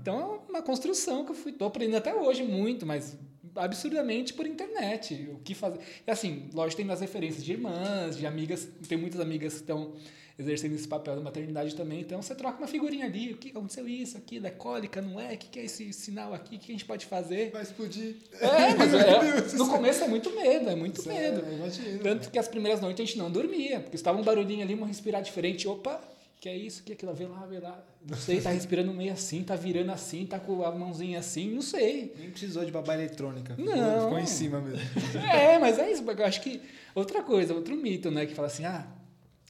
Então 0.02 0.42
é 0.48 0.52
uma 0.52 0.62
construção 0.64 1.24
que 1.24 1.32
eu 1.32 1.36
fui, 1.36 1.52
tô 1.52 1.66
aprendendo 1.66 1.98
até 1.98 2.16
hoje 2.16 2.42
muito, 2.42 2.84
mas 2.86 3.16
absurdamente 3.56 4.34
por 4.34 4.48
internet. 4.48 5.30
O 5.34 5.40
que 5.40 5.54
fazer. 5.54 5.80
E 6.06 6.10
assim, 6.10 6.50
lógico, 6.54 6.82
tem 6.82 6.92
as 6.92 7.02
referências 7.02 7.44
de 7.46 7.52
irmãs, 7.52 8.18
de 8.18 8.26
amigas, 8.26 8.68
tem 8.88 8.98
muitas 8.98 9.20
amigas 9.20 9.54
que 9.54 9.60
estão 9.60 9.94
exercendo 10.38 10.76
esse 10.76 10.88
papel 10.88 11.16
da 11.16 11.22
maternidade 11.22 11.76
também. 11.76 12.02
Então 12.02 12.22
você 12.22 12.36
troca 12.36 12.58
uma 12.60 12.68
figurinha 12.68 13.06
ali, 13.06 13.34
o 13.34 13.38
que 13.38 13.50
aconteceu 13.50 13.88
isso, 13.88 14.18
aquilo, 14.18 14.46
é 14.46 14.52
cólica, 14.52 15.02
não 15.02 15.20
é? 15.20 15.34
O 15.34 15.38
que 15.38 15.48
que 15.48 15.60
é 15.60 15.66
esse 15.66 15.92
sinal 15.92 16.34
aqui? 16.34 16.58
O 16.58 16.60
que 16.60 16.72
a 16.72 16.76
gente 16.76 16.86
pode 16.86 17.06
fazer? 17.06 17.52
Vai 17.52 17.64
explodir. 17.64 18.16
É, 18.40 18.76
mas 18.76 18.94
é- 18.94 19.54
no 19.58 19.68
começo 19.68 20.04
é 20.04 20.08
muito 20.08 20.30
medo, 20.36 20.70
é 20.70 20.76
muito 20.76 21.00
Isso 21.00 21.10
medo. 21.10 21.44
É, 21.46 21.54
imagina. 21.54 22.00
Tanto 22.00 22.30
que 22.30 22.38
as 22.38 22.48
primeiras 22.48 22.80
noites 22.82 23.02
a 23.02 23.06
gente 23.06 23.18
não 23.18 23.32
dormia, 23.32 23.80
porque 23.80 23.96
estava 23.96 24.20
um 24.20 24.24
barulhinho 24.24 24.64
ali, 24.64 24.74
uma 24.76 24.86
respirar 24.86 25.24
diferente. 25.24 25.68
Opa, 25.68 26.00
que 26.40 26.48
é 26.48 26.56
isso, 26.56 26.84
que 26.84 26.92
é 26.92 26.96
aquilo? 26.96 27.14
Vê 27.16 27.26
lá, 27.26 27.46
vê 27.48 27.60
lá. 27.60 27.84
Não 28.08 28.16
sei, 28.16 28.40
tá 28.40 28.52
respirando 28.52 28.94
meio 28.94 29.12
assim, 29.12 29.44
tá 29.44 29.56
virando 29.56 29.92
assim, 29.92 30.24
tá 30.26 30.40
com 30.40 30.64
a 30.64 30.72
mãozinha 30.72 31.18
assim, 31.18 31.50
não 31.50 31.64
sei. 31.64 32.14
Nem 32.18 32.30
precisou 32.30 32.64
de 32.64 32.72
babá 32.72 32.94
eletrônica. 32.94 33.56
Não. 33.58 34.04
Ficou 34.04 34.20
em 34.20 34.28
cima 34.28 34.62
mesmo. 34.62 34.80
É, 35.34 35.58
mas 35.58 35.80
é 35.80 35.92
isso. 35.92 36.04
Eu 36.08 36.26
acho 36.26 36.42
que 36.42 36.62
outra 36.94 37.24
coisa, 37.24 37.56
outro 37.56 37.76
mito, 37.76 38.12
né? 38.12 38.26
Que 38.28 38.36
fala 38.36 38.48
assim, 38.48 38.66
ah, 38.66 38.86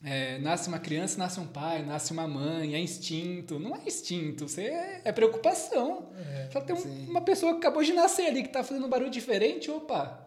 é, 0.04 0.38
nasce 0.38 0.68
uma 0.68 0.78
criança, 0.78 1.18
nasce 1.18 1.40
um 1.40 1.46
pai, 1.46 1.82
nasce 1.84 2.12
uma 2.12 2.26
mãe, 2.28 2.74
é 2.74 2.78
instinto. 2.78 3.58
Não 3.58 3.74
é 3.74 3.80
instinto, 3.86 4.48
você 4.48 4.62
é, 4.62 5.00
é 5.04 5.12
preocupação. 5.12 6.10
Só 6.52 6.60
tem 6.60 6.74
um- 6.76 7.10
uma 7.10 7.20
pessoa 7.20 7.52
que 7.52 7.58
acabou 7.58 7.82
de 7.82 7.92
nascer 7.92 8.26
ali, 8.26 8.42
que 8.42 8.48
tá 8.48 8.62
fazendo 8.62 8.86
um 8.86 8.88
barulho 8.88 9.10
diferente, 9.10 9.70
opa. 9.70 10.24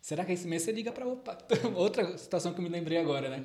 Será 0.00 0.24
que 0.24 0.32
é 0.32 0.34
esse 0.34 0.46
mês 0.46 0.62
você 0.62 0.72
liga 0.72 0.92
pra 0.92 1.06
opa? 1.06 1.38
Outra 1.74 2.18
situação 2.18 2.52
que 2.52 2.58
eu 2.60 2.62
me 2.62 2.68
lembrei 2.68 2.98
agora, 2.98 3.28
né? 3.30 3.44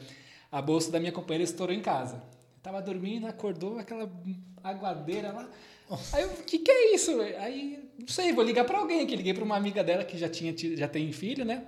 A 0.51 0.61
bolsa 0.61 0.91
da 0.91 0.99
minha 0.99 1.11
companheira 1.11 1.43
estourou 1.43 1.73
em 1.73 1.81
casa. 1.81 2.21
Tava 2.61 2.81
dormindo, 2.81 3.25
acordou, 3.25 3.79
aquela 3.79 4.11
aguadeira 4.61 5.31
lá. 5.31 5.49
Aí 6.11 6.23
eu, 6.23 6.29
o 6.29 6.43
que 6.43 6.59
que 6.59 6.69
é 6.69 6.93
isso? 6.93 7.19
Aí, 7.39 7.89
não 7.97 8.07
sei, 8.07 8.33
vou 8.33 8.43
ligar 8.43 8.65
pra 8.65 8.77
alguém, 8.79 9.07
que 9.07 9.15
liguei 9.15 9.33
pra 9.33 9.43
uma 9.45 9.55
amiga 9.55 9.81
dela 9.83 10.03
que 10.03 10.17
já 10.17 10.27
tinha 10.27 10.53
já 10.75 10.87
tem 10.87 11.11
filho, 11.13 11.45
né? 11.45 11.65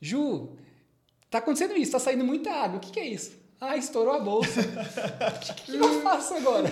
Ju, 0.00 0.56
tá 1.30 1.38
acontecendo 1.38 1.74
isso, 1.76 1.92
tá 1.92 1.98
saindo 1.98 2.24
muita 2.24 2.52
água, 2.52 2.76
o 2.76 2.80
que 2.80 2.90
que 2.92 3.00
é 3.00 3.06
isso? 3.06 3.42
Ah, 3.68 3.76
estourou 3.76 4.14
a 4.14 4.20
bolsa. 4.20 4.60
O 4.60 5.40
que, 5.40 5.54
que 5.72 5.76
eu 5.76 6.00
faço 6.02 6.34
agora? 6.34 6.70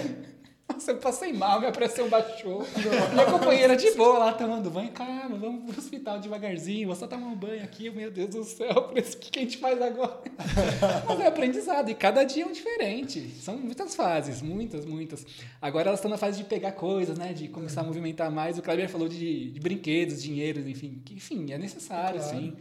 Nossa, 0.72 0.92
eu 0.92 0.96
passei 0.98 1.32
mal, 1.32 1.58
minha 1.58 1.72
pressão 1.72 2.08
baixou. 2.08 2.66
Minha 3.12 3.26
companheira 3.26 3.76
de 3.76 3.90
boa 3.92 4.18
lá 4.18 4.32
tomando 4.32 4.70
banho. 4.70 4.90
Calma, 4.92 5.36
vamos 5.36 5.70
pro 5.70 5.78
hospital 5.82 6.18
devagarzinho. 6.18 6.86
Vou 6.86 6.96
só 6.96 7.06
tomar 7.06 7.26
um 7.26 7.34
banho 7.34 7.62
aqui. 7.62 7.90
Meu 7.90 8.10
Deus 8.10 8.30
do 8.30 8.44
céu, 8.44 8.74
por 8.84 8.96
isso, 8.96 9.16
o 9.16 9.20
que, 9.20 9.30
que 9.30 9.38
a 9.38 9.42
gente 9.42 9.58
faz 9.58 9.80
agora? 9.82 10.20
Mas 11.06 11.20
é 11.20 11.26
aprendizado. 11.26 11.90
E 11.90 11.94
cada 11.94 12.24
dia 12.24 12.44
é 12.44 12.46
um 12.46 12.52
diferente. 12.52 13.20
São 13.40 13.56
muitas 13.58 13.94
fases, 13.94 14.40
muitas, 14.40 14.86
muitas. 14.86 15.26
Agora 15.60 15.88
elas 15.88 15.98
estão 15.98 16.10
na 16.10 16.16
fase 16.18 16.38
de 16.38 16.44
pegar 16.44 16.72
coisas, 16.72 17.18
né? 17.18 17.32
De 17.34 17.48
começar 17.48 17.82
a 17.82 17.84
movimentar 17.84 18.30
mais. 18.30 18.56
O 18.58 18.62
Kleber 18.62 18.88
falou 18.88 19.08
de, 19.08 19.50
de 19.50 19.60
brinquedos, 19.60 20.22
dinheiro, 20.22 20.66
enfim. 20.68 21.02
Enfim, 21.10 21.52
é 21.52 21.58
necessário, 21.58 22.20
Claro. 22.20 22.36
sim. 22.36 22.56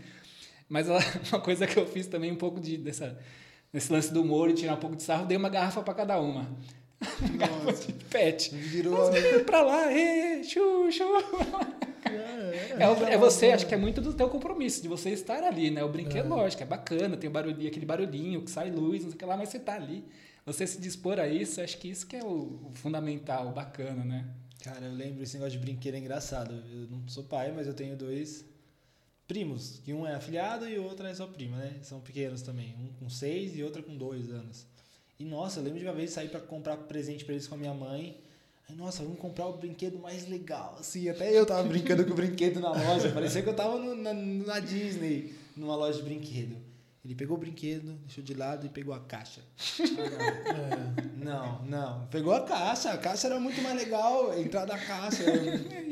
Mas 0.68 0.90
ela- 0.90 1.00
uma 1.32 1.40
coisa 1.40 1.66
que 1.66 1.78
eu 1.78 1.86
fiz 1.86 2.08
também, 2.08 2.32
um 2.32 2.36
pouco 2.38 2.60
de, 2.60 2.78
dessa, 2.78 3.18
nesse 3.74 3.92
lance 3.92 4.14
do 4.14 4.22
humor 4.22 4.50
e 4.50 4.54
tirar 4.54 4.74
um 4.76 4.80
pouco 4.80 4.96
de 4.96 5.04
sarro, 5.04 5.26
dei 5.26 5.38
uma 5.38 5.50
garrafa 5.50 5.82
para 5.82 5.94
cada 5.94 6.20
uma. 6.20 6.48
Uma 7.22 7.38
garrafa 7.38 7.74
de 7.88 7.94
pet. 8.06 8.54
Virou. 8.56 9.10
pra 9.46 9.62
lá, 9.62 9.92
ê, 9.92 10.44
chu, 10.44 10.92
chu. 10.92 11.04
É, 12.80 12.88
o- 12.90 13.04
é 13.06 13.18
você, 13.18 13.52
acho 13.52 13.66
que 13.68 13.74
é 13.74 13.78
muito 13.78 14.02
do 14.02 14.14
teu 14.14 14.30
compromisso, 14.30 14.82
de 14.82 14.88
você 14.88 15.12
estar 15.12 15.44
ali, 15.44 15.70
né? 15.70 15.84
O 15.84 15.90
brinquedo, 15.90 16.28
lógico, 16.30 16.64
é 16.64 16.66
bacana, 16.66 17.16
tem 17.16 17.30
barulhinho, 17.30 17.68
aquele 17.70 17.86
barulhinho 17.86 18.42
que 18.42 18.52
sai 18.52 18.72
luz, 18.72 19.04
não 19.04 19.10
sei 19.12 19.16
o 19.16 19.20
que 19.20 19.26
lá, 19.26 19.38
mas 19.38 19.50
você 19.50 19.60
tá 19.60 19.76
ali. 19.76 20.04
Você 20.46 20.66
se 20.66 20.82
dispor 20.82 21.20
a 21.20 21.28
isso, 21.28 21.62
acho 21.62 21.78
que 21.78 21.88
isso 21.90 22.08
que 22.08 22.16
é 22.16 22.24
o, 22.24 22.60
o 22.70 22.72
fundamental, 22.74 23.48
o 23.50 23.52
bacana, 23.52 24.04
né? 24.04 24.26
Cara, 24.64 24.86
eu 24.86 24.94
lembro 24.94 25.22
esse 25.24 25.36
negócio 25.36 25.58
de 25.58 25.64
brinquedo 25.64 25.96
é 25.96 26.00
engraçado. 26.00 26.54
Eu 26.72 26.88
não 26.90 27.08
sou 27.08 27.24
pai, 27.24 27.52
mas 27.56 27.68
eu 27.68 27.74
tenho 27.74 27.96
dois 27.96 28.44
primos, 29.32 29.80
que 29.86 29.94
um 29.94 30.06
é 30.06 30.14
afilhado 30.14 30.68
e 30.68 30.78
o 30.78 30.84
outro 30.84 31.08
é 31.08 31.14
só 31.16 31.26
prima, 31.26 31.56
né? 31.56 31.76
São 31.84 32.02
pequenos 32.02 32.42
também, 32.42 32.76
um 32.78 32.88
com 33.00 33.10
seis 33.10 33.56
e 33.58 33.64
outro 33.64 33.82
com 33.82 33.96
dois 33.96 34.30
anos. 34.30 34.66
E 35.18 35.24
nossa, 35.24 35.60
eu 35.60 35.64
lembro 35.64 35.80
de 35.80 35.86
uma 35.86 35.94
vez 35.94 36.10
sair 36.12 36.28
pra 36.28 36.42
comprar 36.42 36.76
presente 36.76 37.24
pra 37.24 37.34
eles 37.34 37.48
com 37.48 37.56
a 37.56 37.58
minha 37.58 37.74
mãe. 37.74 38.18
Aí, 38.68 38.76
nossa, 38.76 39.04
vamos 39.04 39.18
comprar 39.20 39.48
o 39.48 39.54
brinquedo 39.54 39.98
mais 40.00 40.28
legal, 40.28 40.76
assim. 40.80 41.08
Até 41.08 41.32
eu 41.38 41.46
tava 41.46 41.64
brincando 41.68 42.04
com 42.06 42.12
o 42.12 42.16
brinquedo 42.16 42.60
na 42.60 42.72
loja. 42.74 43.10
Parecia 43.12 43.42
que 43.42 43.48
eu 43.48 43.56
tava 43.56 43.80
no- 43.80 43.96
na, 43.96 44.14
na 44.14 44.60
Disney, 44.60 45.34
numa 45.56 45.78
loja 45.78 45.98
de 46.00 46.04
brinquedo. 46.04 46.58
Ele 47.04 47.16
pegou 47.16 47.36
o 47.36 47.40
brinquedo, 47.40 47.94
deixou 48.06 48.24
de 48.24 48.36
lado 48.36 48.64
e 48.68 48.70
pegou 48.70 48.94
a 48.94 49.00
caixa. 49.00 49.42
Ah, 49.80 51.04
não. 51.18 51.62
Não, 51.62 51.66
não. 51.66 52.08
Pegou 52.08 52.32
a 52.32 52.42
caixa. 52.42 52.92
A 52.92 52.98
caixa 52.98 53.26
era 53.28 53.40
muito 53.40 53.60
mais 53.62 53.76
legal. 53.76 54.38
Entrar 54.40 54.66
da 54.66 54.78
caixa. 54.78 55.24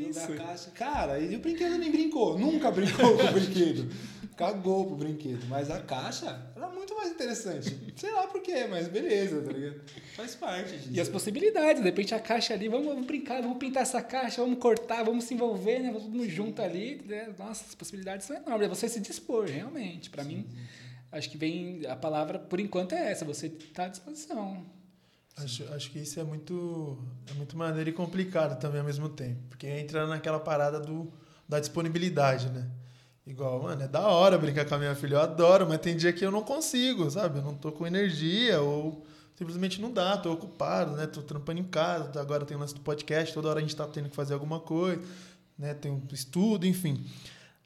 É 0.00 0.12
Da 0.12 0.44
caixa. 0.44 0.70
Cara, 0.72 1.20
e 1.20 1.36
o 1.36 1.38
brinquedo 1.38 1.78
nem 1.78 1.90
brincou. 1.90 2.36
Nunca 2.36 2.70
brincou 2.70 3.16
com 3.16 3.24
o 3.24 3.32
brinquedo. 3.32 3.88
Cagou 4.36 4.86
pro 4.86 4.96
brinquedo. 4.96 5.46
Mas 5.48 5.70
a 5.70 5.80
caixa 5.80 6.50
era 6.56 6.68
muito 6.68 6.96
mais 6.96 7.10
interessante. 7.10 7.76
Sei 7.94 8.10
lá 8.10 8.26
por 8.26 8.40
quê, 8.40 8.66
mas 8.68 8.88
beleza, 8.88 9.40
tá 9.42 9.52
ligado? 9.52 9.80
Faz 10.16 10.34
parte 10.34 10.76
disso. 10.76 10.88
E 10.92 11.00
as 11.00 11.08
possibilidades, 11.08 11.80
de 11.82 11.88
repente 11.88 12.12
a 12.14 12.18
caixa 12.18 12.54
ali, 12.54 12.68
vamos, 12.68 12.86
vamos 12.86 13.06
brincar, 13.06 13.40
vamos 13.40 13.58
pintar 13.58 13.82
essa 13.84 14.02
caixa, 14.02 14.42
vamos 14.42 14.58
cortar, 14.58 15.04
vamos 15.04 15.24
se 15.24 15.34
envolver, 15.34 15.78
né? 15.80 15.92
Vamos 15.92 16.32
junto 16.32 16.60
ali. 16.60 17.02
Né? 17.06 17.32
Nossa, 17.38 17.64
as 17.68 17.74
possibilidades 17.74 18.26
são 18.26 18.36
enormes. 18.36 18.66
É 18.66 18.68
você 18.68 18.88
se 18.88 18.98
dispor, 19.00 19.46
realmente. 19.46 20.10
Para 20.10 20.24
mim, 20.24 20.44
acho 21.12 21.30
que 21.30 21.38
vem 21.38 21.86
a 21.86 21.96
palavra, 21.96 22.38
por 22.38 22.60
enquanto, 22.60 22.94
é 22.94 23.10
essa, 23.10 23.24
você 23.24 23.48
tá 23.48 23.84
à 23.84 23.88
disposição. 23.88 24.64
Acho, 25.36 25.64
acho 25.72 25.90
que 25.90 25.98
isso 25.98 26.20
é 26.20 26.24
muito, 26.24 26.98
é 27.30 27.34
muito 27.34 27.56
maneiro 27.56 27.90
e 27.90 27.92
complicado 27.92 28.58
também 28.60 28.80
ao 28.80 28.86
mesmo 28.86 29.08
tempo. 29.08 29.40
Porque 29.48 29.66
entra 29.66 30.06
naquela 30.06 30.38
parada 30.38 30.78
do, 30.78 31.12
da 31.48 31.58
disponibilidade, 31.58 32.50
né? 32.50 32.68
Igual, 33.26 33.62
mano, 33.62 33.82
é 33.82 33.88
da 33.88 34.08
hora 34.08 34.36
brincar 34.36 34.64
com 34.64 34.74
a 34.74 34.78
minha 34.78 34.94
filha, 34.94 35.14
eu 35.14 35.20
adoro, 35.20 35.66
mas 35.68 35.78
tem 35.78 35.96
dia 35.96 36.12
que 36.12 36.24
eu 36.24 36.30
não 36.30 36.42
consigo, 36.42 37.10
sabe? 37.10 37.38
Eu 37.38 37.44
não 37.44 37.54
tô 37.54 37.70
com 37.70 37.86
energia 37.86 38.60
ou 38.60 39.04
simplesmente 39.36 39.80
não 39.80 39.92
dá, 39.92 40.16
tô 40.16 40.32
ocupado, 40.32 40.96
né? 40.96 41.06
Tô 41.06 41.22
trampando 41.22 41.60
em 41.60 41.64
casa, 41.64 42.20
agora 42.20 42.44
tem 42.44 42.56
o 42.56 42.60
lance 42.60 42.74
do 42.74 42.80
podcast, 42.80 43.32
toda 43.32 43.48
hora 43.48 43.58
a 43.58 43.62
gente 43.62 43.76
tá 43.76 43.86
tendo 43.86 44.08
que 44.08 44.16
fazer 44.16 44.34
alguma 44.34 44.60
coisa, 44.60 45.00
né? 45.56 45.74
Tem 45.74 45.90
um 45.90 46.02
estudo, 46.12 46.66
enfim. 46.66 47.06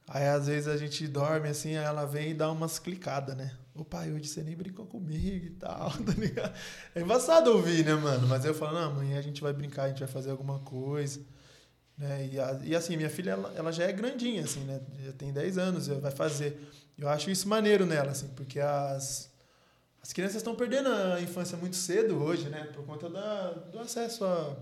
Aí 0.06 0.26
às 0.28 0.46
vezes 0.46 0.68
a 0.68 0.76
gente 0.76 1.06
dorme 1.08 1.48
assim, 1.48 1.76
aí 1.76 1.84
ela 1.84 2.04
vem 2.04 2.30
e 2.30 2.34
dá 2.34 2.50
umas 2.50 2.78
clicadas, 2.78 3.36
né? 3.36 3.56
Ô 3.74 3.84
pai, 3.84 4.12
hoje 4.12 4.28
você 4.28 4.42
nem 4.42 4.54
brincou 4.54 4.86
comigo 4.86 5.46
e 5.46 5.50
tal, 5.50 5.90
tá 6.04 6.12
ligado? 6.16 6.54
É 6.94 7.00
embaçado 7.00 7.50
ouvir, 7.50 7.84
né, 7.84 7.94
mano? 7.94 8.26
Mas 8.28 8.44
eu 8.44 8.54
falo, 8.54 8.74
não, 8.74 8.90
amanhã 8.90 9.18
a 9.18 9.22
gente 9.22 9.40
vai 9.42 9.52
brincar, 9.52 9.84
a 9.84 9.88
gente 9.88 10.00
vai 10.00 10.08
fazer 10.08 10.30
alguma 10.30 10.58
coisa. 10.60 11.20
Né? 11.96 12.28
E, 12.32 12.40
a- 12.40 12.60
e 12.64 12.74
assim, 12.76 12.96
minha 12.96 13.10
filha, 13.10 13.32
ela, 13.32 13.52
ela 13.56 13.72
já 13.72 13.84
é 13.84 13.92
grandinha, 13.92 14.44
assim, 14.44 14.60
né? 14.64 14.80
Já 15.04 15.12
tem 15.12 15.32
10 15.32 15.58
anos, 15.58 15.86
vai 15.88 16.10
fazer. 16.10 16.60
Eu 16.98 17.08
acho 17.08 17.30
isso 17.30 17.48
maneiro 17.48 17.86
nela, 17.86 18.12
assim, 18.12 18.28
porque 18.28 18.60
as, 18.60 19.30
as 20.02 20.12
crianças 20.12 20.36
estão 20.36 20.54
perdendo 20.56 20.88
a 20.90 21.20
infância 21.20 21.56
muito 21.58 21.76
cedo 21.76 22.22
hoje, 22.22 22.48
né? 22.48 22.64
Por 22.74 22.84
conta 22.84 23.08
da, 23.08 23.50
do 23.52 23.78
acesso 23.80 24.24
à 24.24 24.56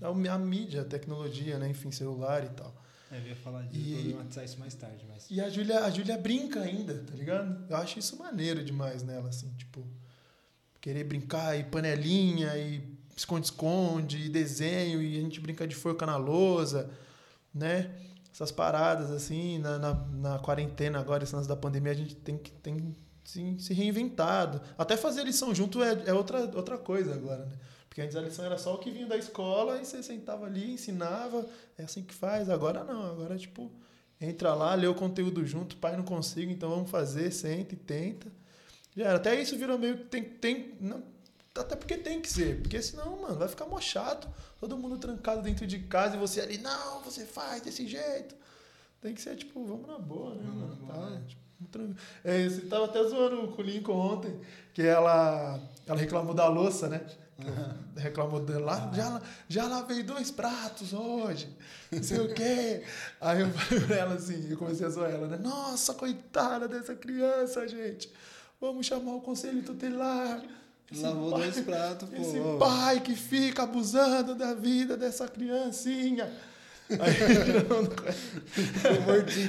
a, 0.00 0.08
a, 0.08 0.38
mídia, 0.38 0.84
tecnologia, 0.84 1.58
né? 1.58 1.68
Enfim, 1.68 1.90
celular 1.90 2.44
e 2.44 2.48
tal. 2.50 2.74
É, 3.10 3.18
eu 3.18 3.26
ia 3.28 3.36
falar 3.36 3.64
E- 3.64 3.68
disso, 3.68 3.94
problematizar 4.02 4.44
isso 4.44 4.58
mais 4.58 4.74
tarde, 4.74 5.04
mas. 5.08 5.26
E 5.30 5.40
a 5.40 5.48
Júlia, 5.48 5.80
a 5.84 5.90
Júlia 5.90 6.18
brinca 6.18 6.60
ainda, 6.60 6.94
tá 7.04 7.14
ligado? 7.14 7.64
Eu 7.70 7.76
acho 7.76 7.98
isso 7.98 8.16
maneiro 8.18 8.64
demais 8.64 9.02
nela, 9.02 9.28
assim, 9.28 9.48
tipo, 9.56 9.86
querer 10.80 11.04
brincar 11.04 11.56
e 11.58 11.64
panelinha 11.64 12.56
e 12.56 12.82
esconde-esconde 13.16 14.18
e 14.26 14.28
desenho 14.28 15.00
e 15.02 15.18
a 15.18 15.20
gente 15.20 15.40
brinca 15.40 15.66
de 15.66 15.74
forca 15.74 16.04
na 16.04 16.16
lousa, 16.16 16.90
né? 17.54 17.90
Essas 18.32 18.52
paradas, 18.52 19.10
assim, 19.10 19.58
na, 19.58 19.78
na, 19.78 19.94
na 19.94 20.38
quarentena 20.38 20.98
agora, 20.98 21.24
esse 21.24 21.34
lance 21.34 21.48
da 21.48 21.56
pandemia, 21.56 21.92
a 21.92 21.94
gente 21.94 22.14
tem 22.16 22.36
que 22.36 22.50
tem 22.52 22.94
se, 23.24 23.56
se 23.58 23.72
reinventado. 23.72 24.60
Até 24.76 24.96
fazer 24.96 25.24
lição 25.24 25.54
junto 25.54 25.82
é, 25.82 26.02
é 26.06 26.12
outra, 26.12 26.40
outra 26.54 26.76
coisa 26.76 27.14
agora, 27.14 27.44
né? 27.46 27.56
Porque 27.88 28.00
antes 28.02 28.16
a 28.16 28.20
lição 28.20 28.44
era 28.44 28.58
só 28.58 28.74
o 28.74 28.78
que 28.78 28.90
vinha 28.90 29.06
da 29.06 29.16
escola 29.16 29.80
e 29.80 29.84
você 29.84 30.02
sentava 30.02 30.46
ali, 30.46 30.72
ensinava, 30.72 31.46
é 31.78 31.84
assim 31.84 32.02
que 32.02 32.12
faz. 32.14 32.50
Agora 32.50 32.84
não, 32.84 33.10
agora 33.10 33.36
tipo, 33.38 33.70
entra 34.20 34.54
lá, 34.54 34.74
lê 34.74 34.86
o 34.86 34.94
conteúdo 34.94 35.44
junto, 35.46 35.76
pai 35.76 35.96
não 35.96 36.04
consigo, 36.04 36.50
então 36.52 36.68
vamos 36.68 36.90
fazer, 36.90 37.30
senta 37.32 37.74
e 37.74 37.76
tenta. 37.76 38.26
Já 38.96 39.06
era. 39.06 39.16
Até 39.16 39.40
isso 39.40 39.56
virou 39.56 39.78
meio 39.78 39.98
que 39.98 40.04
tem, 40.04 40.22
tem 40.24 40.74
não, 40.80 41.02
até 41.56 41.74
porque 41.74 41.96
tem 41.96 42.20
que 42.20 42.30
ser, 42.30 42.60
porque 42.60 42.80
senão, 42.82 43.22
mano, 43.22 43.36
vai 43.36 43.48
ficar 43.48 43.64
mó 43.66 43.80
chato, 43.80 44.28
todo 44.60 44.76
mundo 44.76 44.98
trancado 44.98 45.40
dentro 45.42 45.66
de 45.66 45.78
casa 45.80 46.16
e 46.16 46.18
você 46.18 46.40
ali, 46.42 46.58
não, 46.58 47.00
você 47.02 47.24
faz 47.24 47.62
desse 47.62 47.86
jeito. 47.86 48.34
Tem 49.00 49.14
que 49.14 49.20
ser 49.22 49.36
tipo, 49.36 49.64
vamos 49.64 49.86
na 49.86 49.98
boa, 49.98 50.34
né, 50.34 50.42
Vamos 50.44 50.60
mano? 50.62 50.76
boa, 50.76 50.92
Tá, 50.94 51.10
né? 51.10 51.22
tipo, 51.26 51.40
é, 52.24 52.46
você 52.48 52.60
tava 52.62 52.84
até 52.84 53.02
zoando 53.04 53.48
com 53.48 53.62
o 53.62 53.64
Lincoln 53.64 53.94
ontem, 53.96 54.38
que 54.74 54.82
ela, 54.82 55.58
ela 55.86 55.98
reclamou 55.98 56.34
da 56.34 56.46
louça, 56.48 56.88
né? 56.88 57.06
Reclamou 57.96 58.40
dela, 58.40 58.90
já, 58.94 59.20
já 59.48 59.66
lavei 59.66 60.02
dois 60.02 60.30
pratos 60.30 60.92
hoje, 60.94 61.48
não 61.92 62.02
sei 62.02 62.18
o 62.20 62.32
quê. 62.32 62.82
Aí 63.20 63.40
eu 63.40 63.50
falei 63.50 63.84
pra 63.86 63.96
ela 63.96 64.14
assim, 64.14 64.50
eu 64.50 64.56
comecei 64.56 64.86
a 64.86 64.88
zoar 64.90 65.10
ela, 65.10 65.26
né? 65.26 65.36
Nossa, 65.36 65.92
coitada 65.92 66.66
dessa 66.66 66.94
criança, 66.94 67.68
gente. 67.68 68.10
Vamos 68.60 68.86
chamar 68.86 69.12
o 69.16 69.20
conselho 69.20 69.62
tutelar. 69.62 70.42
Esse 70.90 71.02
Lavou 71.02 71.30
pai- 71.32 71.42
dois 71.50 71.60
pratos, 71.60 72.08
pô. 72.08 72.22
Esse 72.22 72.38
pai 72.58 73.00
que 73.00 73.14
fica 73.14 73.64
abusando 73.64 74.34
da 74.34 74.54
vida 74.54 74.96
dessa 74.96 75.28
criancinha. 75.28 76.32
Aí 76.90 77.16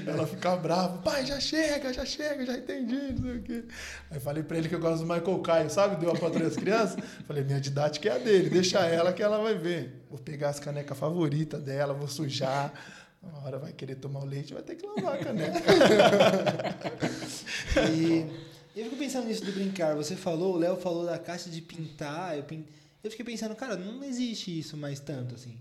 ela 0.08 0.26
fica 0.26 0.56
brava. 0.56 0.98
Pai, 1.00 1.26
já 1.26 1.38
chega, 1.40 1.94
já 1.94 2.06
chega, 2.06 2.46
já 2.46 2.58
entendi, 2.58 3.14
não 3.14 3.24
sei 3.24 3.38
o 3.38 3.42
quê. 3.42 3.64
Aí 4.10 4.20
falei 4.20 4.44
pra 4.44 4.58
ele 4.58 4.68
que 4.68 4.76
eu 4.76 4.80
gosto 4.80 5.06
do 5.06 5.14
Michael 5.14 5.40
Caio, 5.40 5.70
sabe? 5.70 5.98
Deu 5.98 6.10
a 6.12 6.18
patrulha 6.18 6.46
das 6.46 6.56
crianças. 6.56 6.98
Falei, 7.28 7.44
minha 7.44 7.62
didática 7.62 8.10
é 8.10 8.14
a 8.14 8.18
dele, 8.18 8.50
deixa 8.50 8.80
ela 8.80 9.14
que 9.14 9.22
ela 9.22 9.38
vai 9.38 9.54
ver. 9.56 10.04
Vou 10.10 10.20
pegar 10.20 10.50
as 10.50 10.60
canecas 10.60 10.98
favoritas 10.98 11.62
dela, 11.62 11.94
vou 11.94 12.08
sujar. 12.08 12.74
Uma 13.22 13.46
hora 13.46 13.60
vai 13.60 13.74
querer 13.74 13.96
tomar 13.96 14.22
o 14.22 14.26
leite, 14.26 14.54
vai 14.54 14.64
ter 14.64 14.76
que 14.76 14.86
lavar 14.86 15.16
a 15.16 15.18
caneca. 15.18 15.60
E 18.78 18.80
eu 18.80 18.86
fico 18.86 18.96
pensando 18.96 19.26
nisso 19.26 19.44
do 19.44 19.52
brincar. 19.52 19.96
Você 19.96 20.16
falou, 20.16 20.54
o 20.54 20.58
Léo 20.58 20.78
falou 20.78 21.04
da 21.04 21.18
caixa 21.18 21.50
de 21.50 21.62
pintar. 21.62 22.38
Eu, 22.38 22.44
pin... 22.44 22.64
eu 23.04 23.10
fiquei 23.10 23.26
pensando, 23.26 23.56
cara, 23.56 23.76
não 23.76 24.04
existe 24.04 24.60
isso 24.60 24.78
mais 24.78 25.00
tanto, 25.00 25.34
assim. 25.34 25.58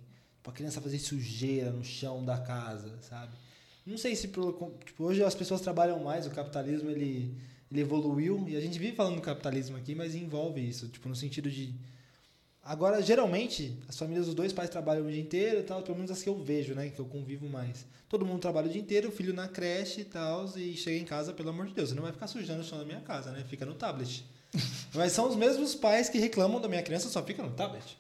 Pra 0.46 0.52
criança 0.52 0.80
fazer 0.80 1.00
sujeira 1.00 1.72
no 1.72 1.82
chão 1.82 2.24
da 2.24 2.38
casa, 2.38 2.96
sabe? 3.02 3.32
Não 3.84 3.98
sei 3.98 4.14
se 4.14 4.28
pro- 4.28 4.72
tipo, 4.84 5.02
hoje 5.02 5.20
as 5.24 5.34
pessoas 5.34 5.60
trabalham 5.60 5.98
mais, 6.04 6.24
o 6.24 6.30
capitalismo 6.30 6.88
ele, 6.88 7.34
ele 7.68 7.80
evoluiu 7.80 8.44
e 8.48 8.56
a 8.56 8.60
gente 8.60 8.78
vive 8.78 8.94
falando 8.94 9.16
do 9.16 9.22
capitalismo 9.22 9.76
aqui, 9.76 9.92
mas 9.92 10.14
envolve 10.14 10.60
isso, 10.60 10.86
tipo, 10.86 11.08
no 11.08 11.16
sentido 11.16 11.50
de 11.50 11.74
Agora, 12.62 13.00
geralmente, 13.02 13.76
as 13.88 13.96
famílias 13.96 14.26
dos 14.26 14.34
dois 14.34 14.52
pais 14.52 14.68
trabalham 14.70 15.06
o 15.06 15.10
dia 15.10 15.20
inteiro 15.20 15.60
e 15.60 15.62
tal, 15.64 15.82
pelo 15.82 15.96
menos 15.96 16.10
as 16.10 16.20
que 16.22 16.28
eu 16.28 16.36
vejo, 16.36 16.74
né? 16.74 16.90
Que 16.90 16.98
eu 17.00 17.04
convivo 17.06 17.48
mais. 17.48 17.84
Todo 18.08 18.24
mundo 18.26 18.40
trabalha 18.40 18.66
o 18.68 18.70
dia 18.70 18.80
inteiro, 18.80 19.08
o 19.08 19.12
filho 19.12 19.32
na 19.32 19.46
creche 19.48 20.00
e 20.00 20.04
tal, 20.04 20.46
e 20.56 20.76
chega 20.76 20.96
em 20.98 21.04
casa, 21.04 21.32
pelo 21.32 21.50
amor 21.50 21.66
de 21.66 21.74
Deus, 21.74 21.88
você 21.90 21.94
não 21.94 22.02
vai 22.02 22.10
ficar 22.12 22.26
sujando 22.26 22.62
o 22.62 22.64
chão 22.64 22.78
da 22.78 22.84
minha 22.84 23.00
casa, 23.00 23.30
né? 23.30 23.44
Fica 23.48 23.64
no 23.64 23.74
tablet. 23.74 24.24
Mas 24.94 25.12
são 25.12 25.28
os 25.28 25.36
mesmos 25.36 25.74
pais 25.76 26.08
que 26.08 26.18
reclamam 26.18 26.60
da 26.60 26.68
minha 26.68 26.82
criança 26.82 27.08
só 27.08 27.22
fica 27.22 27.40
no 27.42 27.52
tablet. 27.52 27.96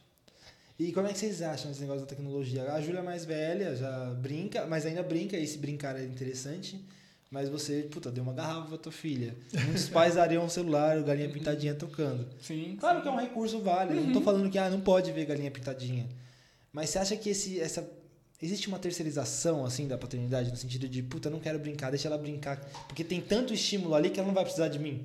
E 0.78 0.92
como 0.92 1.06
é 1.06 1.12
que 1.12 1.18
vocês 1.18 1.40
acham 1.40 1.70
esse 1.70 1.80
negócio 1.80 2.02
da 2.02 2.06
tecnologia? 2.06 2.70
A 2.72 2.80
Júlia 2.80 2.98
é 2.98 3.02
mais 3.02 3.24
velha, 3.24 3.74
já 3.74 4.10
brinca, 4.10 4.66
mas 4.66 4.84
ainda 4.84 5.02
brinca, 5.02 5.36
e 5.36 5.46
se 5.46 5.56
brincar 5.56 5.98
é 5.98 6.04
interessante. 6.04 6.84
Mas 7.30 7.48
você, 7.48 7.82
puta, 7.90 8.10
deu 8.10 8.22
uma 8.22 8.32
garrafa 8.32 8.68
pra 8.68 8.78
tua 8.78 8.92
filha. 8.92 9.34
Muitos 9.64 9.88
pais 9.88 10.14
dariam 10.16 10.44
um 10.44 10.48
celular, 10.48 11.02
galinha 11.02 11.28
pintadinha 11.28 11.74
tocando. 11.74 12.26
Sim. 12.40 12.76
Claro 12.78 13.02
que 13.02 13.08
é 13.08 13.10
um 13.10 13.16
recurso 13.16 13.60
válido. 13.60 14.00
Não 14.00 14.12
tô 14.12 14.20
falando 14.20 14.48
que 14.50 14.58
ah, 14.58 14.70
não 14.70 14.80
pode 14.80 15.10
ver 15.12 15.24
galinha 15.24 15.50
pintadinha. 15.50 16.06
Mas 16.72 16.90
você 16.90 16.98
acha 16.98 17.16
que 17.16 17.30
esse, 17.30 17.58
essa. 17.60 17.88
Existe 18.40 18.68
uma 18.68 18.78
terceirização, 18.78 19.64
assim, 19.64 19.88
da 19.88 19.96
paternidade, 19.96 20.50
no 20.50 20.56
sentido 20.58 20.86
de, 20.86 21.02
puta, 21.02 21.30
não 21.30 21.40
quero 21.40 21.58
brincar, 21.58 21.88
deixa 21.88 22.06
ela 22.06 22.18
brincar. 22.18 22.60
Porque 22.86 23.02
tem 23.02 23.18
tanto 23.18 23.54
estímulo 23.54 23.94
ali 23.94 24.10
que 24.10 24.20
ela 24.20 24.26
não 24.26 24.34
vai 24.34 24.44
precisar 24.44 24.68
de 24.68 24.78
mim. 24.78 25.02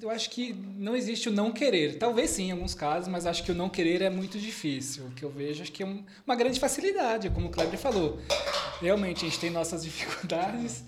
Eu 0.00 0.08
acho 0.10 0.30
que 0.30 0.52
não 0.76 0.96
existe 0.96 1.28
o 1.28 1.32
não 1.32 1.52
querer. 1.52 1.98
Talvez 1.98 2.30
sim, 2.30 2.44
em 2.48 2.52
alguns 2.52 2.74
casos, 2.74 3.08
mas 3.08 3.26
acho 3.26 3.44
que 3.44 3.52
o 3.52 3.54
não 3.54 3.68
querer 3.68 4.00
é 4.02 4.08
muito 4.10 4.38
difícil. 4.38 5.04
O 5.06 5.10
que 5.10 5.22
eu 5.24 5.30
vejo 5.30 5.62
acho 5.62 5.72
que 5.72 5.82
é 5.82 5.86
um- 5.86 6.02
uma 6.26 6.34
grande 6.34 6.58
facilidade, 6.58 7.28
como 7.30 7.48
o 7.48 7.50
Kleber 7.50 7.78
falou. 7.78 8.18
Realmente, 8.80 9.24
a 9.26 9.28
gente 9.28 9.38
tem 9.38 9.50
nossas 9.50 9.82
dificuldades. 9.84 10.84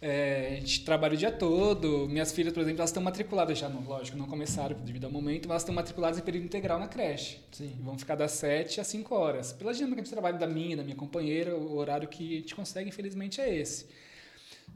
É, 0.00 0.48
a 0.52 0.60
gente 0.60 0.84
trabalha 0.84 1.14
o 1.14 1.16
dia 1.16 1.30
todo. 1.32 2.06
Minhas 2.08 2.30
filhas, 2.32 2.52
por 2.52 2.60
exemplo, 2.60 2.80
elas 2.80 2.90
estão 2.90 3.02
matriculadas 3.02 3.58
já, 3.58 3.68
não, 3.68 3.82
lógico, 3.82 4.16
não 4.16 4.26
começaram 4.26 4.76
devido 4.80 5.04
ao 5.04 5.10
momento, 5.10 5.44
mas 5.48 5.50
elas 5.52 5.62
estão 5.62 5.74
matriculadas 5.74 6.18
em 6.18 6.22
período 6.22 6.44
integral 6.44 6.78
na 6.78 6.86
creche. 6.86 7.38
Sim. 7.52 7.72
E 7.78 7.82
vão 7.82 7.98
ficar 7.98 8.14
das 8.14 8.32
7 8.32 8.80
às 8.80 8.86
5 8.86 9.14
horas. 9.14 9.52
Pela 9.52 9.72
dinâmica 9.72 10.02
de 10.02 10.10
trabalho 10.10 10.38
da 10.38 10.46
minha, 10.46 10.76
da 10.76 10.82
minha 10.82 10.96
companheira, 10.96 11.54
o 11.56 11.76
horário 11.76 12.08
que 12.08 12.36
a 12.36 12.40
gente 12.40 12.54
consegue, 12.54 12.88
infelizmente, 12.88 13.40
é 13.40 13.54
esse. 13.54 13.86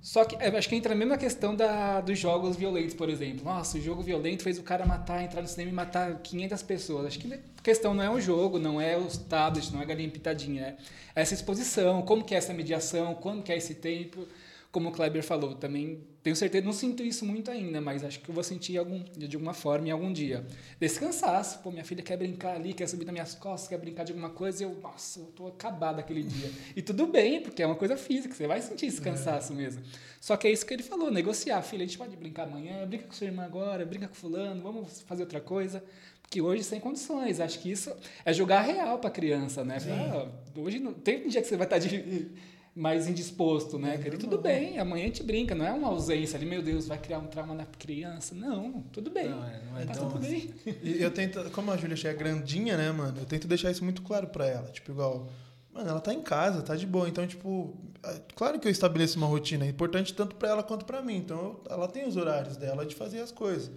Só 0.00 0.24
que 0.24 0.34
acho 0.36 0.68
que 0.68 0.74
entra 0.74 0.94
a 0.94 0.96
mesma 0.96 1.18
questão 1.18 1.54
da, 1.54 2.00
dos 2.00 2.18
jogos 2.18 2.56
violentos, 2.56 2.94
por 2.94 3.10
exemplo. 3.10 3.44
Nossa, 3.44 3.76
o 3.76 3.80
jogo 3.80 4.02
violento 4.02 4.42
fez 4.42 4.58
o 4.58 4.62
cara 4.62 4.86
matar, 4.86 5.22
entrar 5.22 5.42
no 5.42 5.48
cinema 5.48 5.70
e 5.70 5.74
matar 5.74 6.20
500 6.22 6.62
pessoas. 6.62 7.06
Acho 7.06 7.18
que 7.18 7.34
a 7.34 7.62
questão 7.62 7.92
não 7.92 8.02
é 8.02 8.10
o 8.10 8.20
jogo, 8.20 8.58
não 8.58 8.80
é 8.80 8.96
os 8.96 9.18
tablets, 9.18 9.70
não 9.70 9.80
é 9.80 9.82
a 9.82 9.86
galinha 9.86 10.08
pitadinha. 10.08 10.78
É 11.14 11.20
essa 11.20 11.34
exposição, 11.34 12.00
como 12.02 12.24
que 12.24 12.34
é 12.34 12.38
essa 12.38 12.54
mediação, 12.54 13.14
quando 13.14 13.42
que 13.42 13.52
é 13.52 13.56
esse 13.56 13.74
tempo. 13.74 14.26
Como 14.72 14.88
o 14.88 14.92
Kleber 14.92 15.22
falou, 15.22 15.54
também 15.54 16.00
tenho 16.22 16.36
certeza, 16.36 16.64
não 16.64 16.72
sinto 16.72 17.02
isso 17.02 17.24
muito 17.24 17.50
ainda, 17.50 17.80
mas 17.80 18.04
acho 18.04 18.20
que 18.20 18.28
eu 18.28 18.34
vou 18.34 18.44
sentir 18.44 18.76
algum, 18.76 19.02
de 19.16 19.34
alguma 19.36 19.54
forma 19.54 19.88
em 19.88 19.90
algum 19.90 20.12
dia. 20.12 20.44
Desse 20.78 21.00
cansaço, 21.00 21.60
pô, 21.60 21.70
minha 21.70 21.84
filha 21.84 22.02
quer 22.02 22.16
brincar 22.16 22.54
ali, 22.56 22.74
quer 22.74 22.86
subir 22.88 23.04
nas 23.06 23.12
minhas 23.12 23.34
costas, 23.34 23.68
quer 23.68 23.78
brincar 23.78 24.04
de 24.04 24.12
alguma 24.12 24.30
coisa, 24.30 24.62
e 24.62 24.66
eu, 24.66 24.74
nossa, 24.82 25.20
eu 25.20 25.26
tô 25.26 25.46
acabado 25.46 25.98
aquele 25.98 26.22
dia. 26.22 26.50
E 26.76 26.82
tudo 26.82 27.06
bem, 27.06 27.40
porque 27.42 27.62
é 27.62 27.66
uma 27.66 27.76
coisa 27.76 27.96
física, 27.96 28.34
você 28.34 28.46
vai 28.46 28.60
sentir 28.60 28.86
esse 28.86 29.00
cansaço 29.00 29.54
mesmo. 29.54 29.82
Só 30.20 30.36
que 30.36 30.46
é 30.46 30.52
isso 30.52 30.66
que 30.66 30.74
ele 30.74 30.82
falou, 30.82 31.10
negociar, 31.10 31.62
filha, 31.62 31.84
a 31.84 31.86
gente 31.86 31.96
pode 31.98 32.14
brincar 32.16 32.42
amanhã, 32.44 32.86
brinca 32.86 33.04
com 33.06 33.12
sua 33.12 33.26
irmã 33.26 33.44
agora, 33.44 33.86
brinca 33.86 34.06
com 34.08 34.14
fulano, 34.14 34.62
vamos 34.62 35.00
fazer 35.02 35.22
outra 35.22 35.40
coisa. 35.40 35.82
Porque 36.20 36.40
hoje 36.40 36.62
sem 36.62 36.78
condições, 36.78 37.40
acho 37.40 37.58
que 37.58 37.72
isso 37.72 37.92
é 38.24 38.32
jogar 38.32 38.60
real 38.60 38.98
pra 39.00 39.10
criança, 39.10 39.64
né? 39.64 39.80
Falar, 39.80 40.28
"Ah, 40.28 40.60
hoje 40.60 40.78
não, 40.78 40.92
tem 40.94 41.24
um 41.24 41.28
dia 41.28 41.40
que 41.42 41.48
você 41.48 41.56
vai 41.56 41.66
estar 41.66 41.78
de- 41.78 42.30
mais 42.74 43.08
indisposto, 43.08 43.78
né? 43.78 43.98
tudo 43.98 44.38
bem, 44.38 44.78
amanhã 44.78 45.04
a 45.04 45.06
gente 45.08 45.22
brinca, 45.22 45.54
não 45.54 45.66
é 45.66 45.72
uma 45.72 45.88
ausência 45.88 46.36
ali, 46.36 46.46
meu 46.46 46.62
Deus, 46.62 46.86
vai 46.86 46.98
criar 46.98 47.18
um 47.18 47.26
trauma 47.26 47.52
na 47.54 47.66
criança. 47.66 48.34
Não, 48.34 48.82
tudo 48.92 49.10
bem. 49.10 49.28
Não, 49.28 49.44
é- 49.44 49.62
não 49.64 49.78
é 49.78 49.84
tá 49.84 49.94
tudo 49.94 50.18
assim. 50.18 50.52
bem. 50.64 50.76
E 50.82 51.02
eu 51.02 51.10
tento, 51.10 51.50
como 51.50 51.70
a 51.72 51.76
Júlia 51.76 51.96
é 52.08 52.14
grandinha, 52.14 52.76
né, 52.76 52.90
mano? 52.92 53.18
Eu 53.18 53.26
tento 53.26 53.48
deixar 53.48 53.70
isso 53.70 53.84
muito 53.84 54.02
claro 54.02 54.28
pra 54.28 54.46
ela. 54.46 54.68
Tipo, 54.70 54.92
igual, 54.92 55.28
mano, 55.72 55.88
ela 55.90 56.00
tá 56.00 56.14
em 56.14 56.22
casa, 56.22 56.62
tá 56.62 56.76
de 56.76 56.86
boa. 56.86 57.08
Então, 57.08 57.26
tipo, 57.26 57.76
é 58.04 58.20
claro 58.36 58.58
que 58.60 58.68
eu 58.68 58.72
estabeleço 58.72 59.18
uma 59.18 59.26
rotina. 59.26 59.64
É 59.66 59.68
importante 59.68 60.14
tanto 60.14 60.36
pra 60.36 60.48
ela 60.50 60.62
quanto 60.62 60.84
pra 60.84 61.02
mim. 61.02 61.16
Então, 61.16 61.60
ela 61.68 61.88
tem 61.88 62.06
os 62.06 62.16
horários 62.16 62.56
dela 62.56 62.86
de 62.86 62.94
fazer 62.94 63.20
as 63.20 63.32
coisas. 63.32 63.70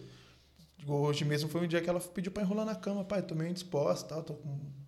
Hoje 0.88 1.24
mesmo 1.26 1.50
foi 1.50 1.62
um 1.62 1.68
dia 1.68 1.82
que 1.82 1.90
ela 1.90 2.00
pediu 2.00 2.32
pra 2.32 2.44
enrolar 2.44 2.66
na 2.66 2.76
cama. 2.76 3.04
Pai, 3.04 3.22
tô 3.22 3.34
meio 3.34 3.50
indisposta, 3.50 4.10
tal, 4.10 4.22
tô 4.24 4.36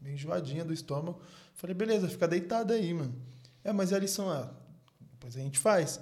meio 0.01 0.13
enjoadinha 0.13 0.63
do 0.63 0.73
estômago. 0.73 1.19
Falei, 1.53 1.73
beleza, 1.73 2.07
fica 2.07 2.27
deitada 2.27 2.73
aí, 2.73 2.93
mano. 2.93 3.15
É, 3.65 3.73
mas 3.73 3.91
a 3.91 3.99
lição, 3.99 4.29
ah, 4.29 4.49
depois 5.11 5.35
a 5.35 5.39
gente 5.39 5.59
faz. 5.59 5.99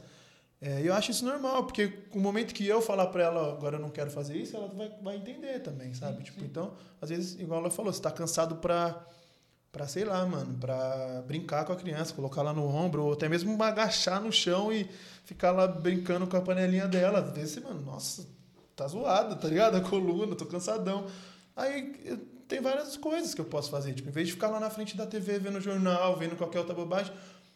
É, 0.62 0.82
eu 0.82 0.94
acho 0.94 1.12
isso 1.12 1.26
normal, 1.26 1.64
porque 1.66 1.92
o 2.14 2.20
momento 2.20 2.54
que 2.54 2.66
eu 2.68 2.82
falar 2.82 3.08
pra 3.08 3.24
ela, 3.24 3.42
"Ó, 3.42 3.52
agora 3.54 3.78
eu 3.78 3.82
não 3.82 3.90
quero 3.90 4.12
fazer 4.12 4.38
isso, 4.38 4.56
ela 4.56 4.68
vai, 4.68 4.90
vai 5.02 5.16
entender 5.18 5.60
também, 5.60 5.94
sabe? 5.94 6.24
tipo, 6.24 6.44
então, 6.44 6.74
às 7.02 7.10
vezes, 7.10 7.40
igual 7.40 7.60
ela 7.62 7.72
falou, 7.72 7.92
você 7.92 8.02
tá 8.02 8.12
cansado 8.12 8.56
pra, 8.58 9.02
pra, 9.72 9.88
sei 9.88 10.06
lá, 10.06 10.26
mano, 10.26 10.58
pra 10.60 11.24
brincar 11.28 11.66
com 11.66 11.74
a 11.74 11.76
criança, 11.76 12.14
colocar 12.14 12.42
ela 12.42 12.54
no 12.54 12.66
ombro, 12.68 13.04
ou 13.06 13.14
até 13.14 13.28
mesmo 13.28 13.62
agachar 13.64 14.22
no 14.22 14.32
chão 14.32 14.72
e 14.72 14.90
ficar 15.26 15.52
lá 15.52 15.68
brincando 15.68 16.28
com 16.28 16.38
a 16.38 16.42
panelinha 16.42 16.88
dela. 16.88 17.20
Às 17.20 17.32
vezes, 17.34 17.62
mano, 17.64 17.82
nossa, 17.82 18.26
tá 18.76 18.88
zoado, 18.88 19.36
tá 19.38 19.48
ligado? 19.48 19.76
A 19.76 19.82
coluna, 19.82 20.36
tô 20.36 20.46
cansadão. 20.46 21.08
Aí 21.56 21.94
eu- 22.06 22.18
tem 22.48 22.62
várias 22.62 22.96
coisas 22.98 23.34
que 23.34 23.42
eu 23.42 23.46
posso 23.46 23.70
fazer. 23.72 23.94
Tipo, 23.94 24.10
em 24.10 24.12
vez 24.12 24.28
de 24.28 24.34
ficar 24.34 24.48
lá 24.50 24.60
na 24.60 24.70
frente 24.70 24.96
da 24.96 25.06
TV 25.08 25.40
vendo 25.40 25.60
jornal, 25.60 26.16
vendo 26.18 26.36
qualquer 26.36 26.60
outra 26.60 26.74
bobagem, 26.76 27.12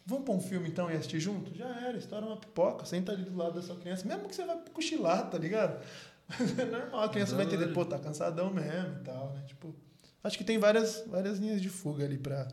vamos 0.08 0.24
pôr 0.24 0.34
um 0.36 0.40
filme 0.40 0.68
então 0.68 0.90
e 0.90 0.94
assistir 0.94 1.20
junto? 1.20 1.54
Já 1.54 1.68
era, 1.86 1.96
estoura 1.98 2.24
uma 2.26 2.36
pipoca, 2.36 2.84
senta 2.84 3.12
ali 3.12 3.22
do 3.24 3.36
lado 3.36 3.54
da 3.54 3.62
sua 3.62 3.76
criança, 3.76 4.06
mesmo 4.06 4.26
que 4.28 4.34
você 4.34 4.44
vai 4.44 4.56
cochilar, 4.72 5.28
tá 5.30 5.38
ligado? 5.38 5.80
É 6.58 6.64
normal, 6.64 7.04
a 7.04 7.08
criança 7.08 7.34
vai 7.36 7.46
entender, 7.46 7.68
pô, 7.68 7.84
tá 7.86 7.98
cansadão 7.98 8.50
mesmo 8.52 8.96
e 9.00 9.04
tal, 9.04 9.32
né? 9.32 9.42
Tipo, 9.46 9.74
acho 10.22 10.36
que 10.36 10.44
tem 10.44 10.58
várias, 10.58 11.04
várias 11.06 11.38
linhas 11.38 11.60
de 11.62 11.68
fuga 11.70 12.04
ali 12.04 12.18
pra, 12.18 12.46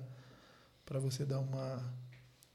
pra 0.85 0.97
você 0.99 1.25
dar 1.25 1.39
uma, 1.39 1.83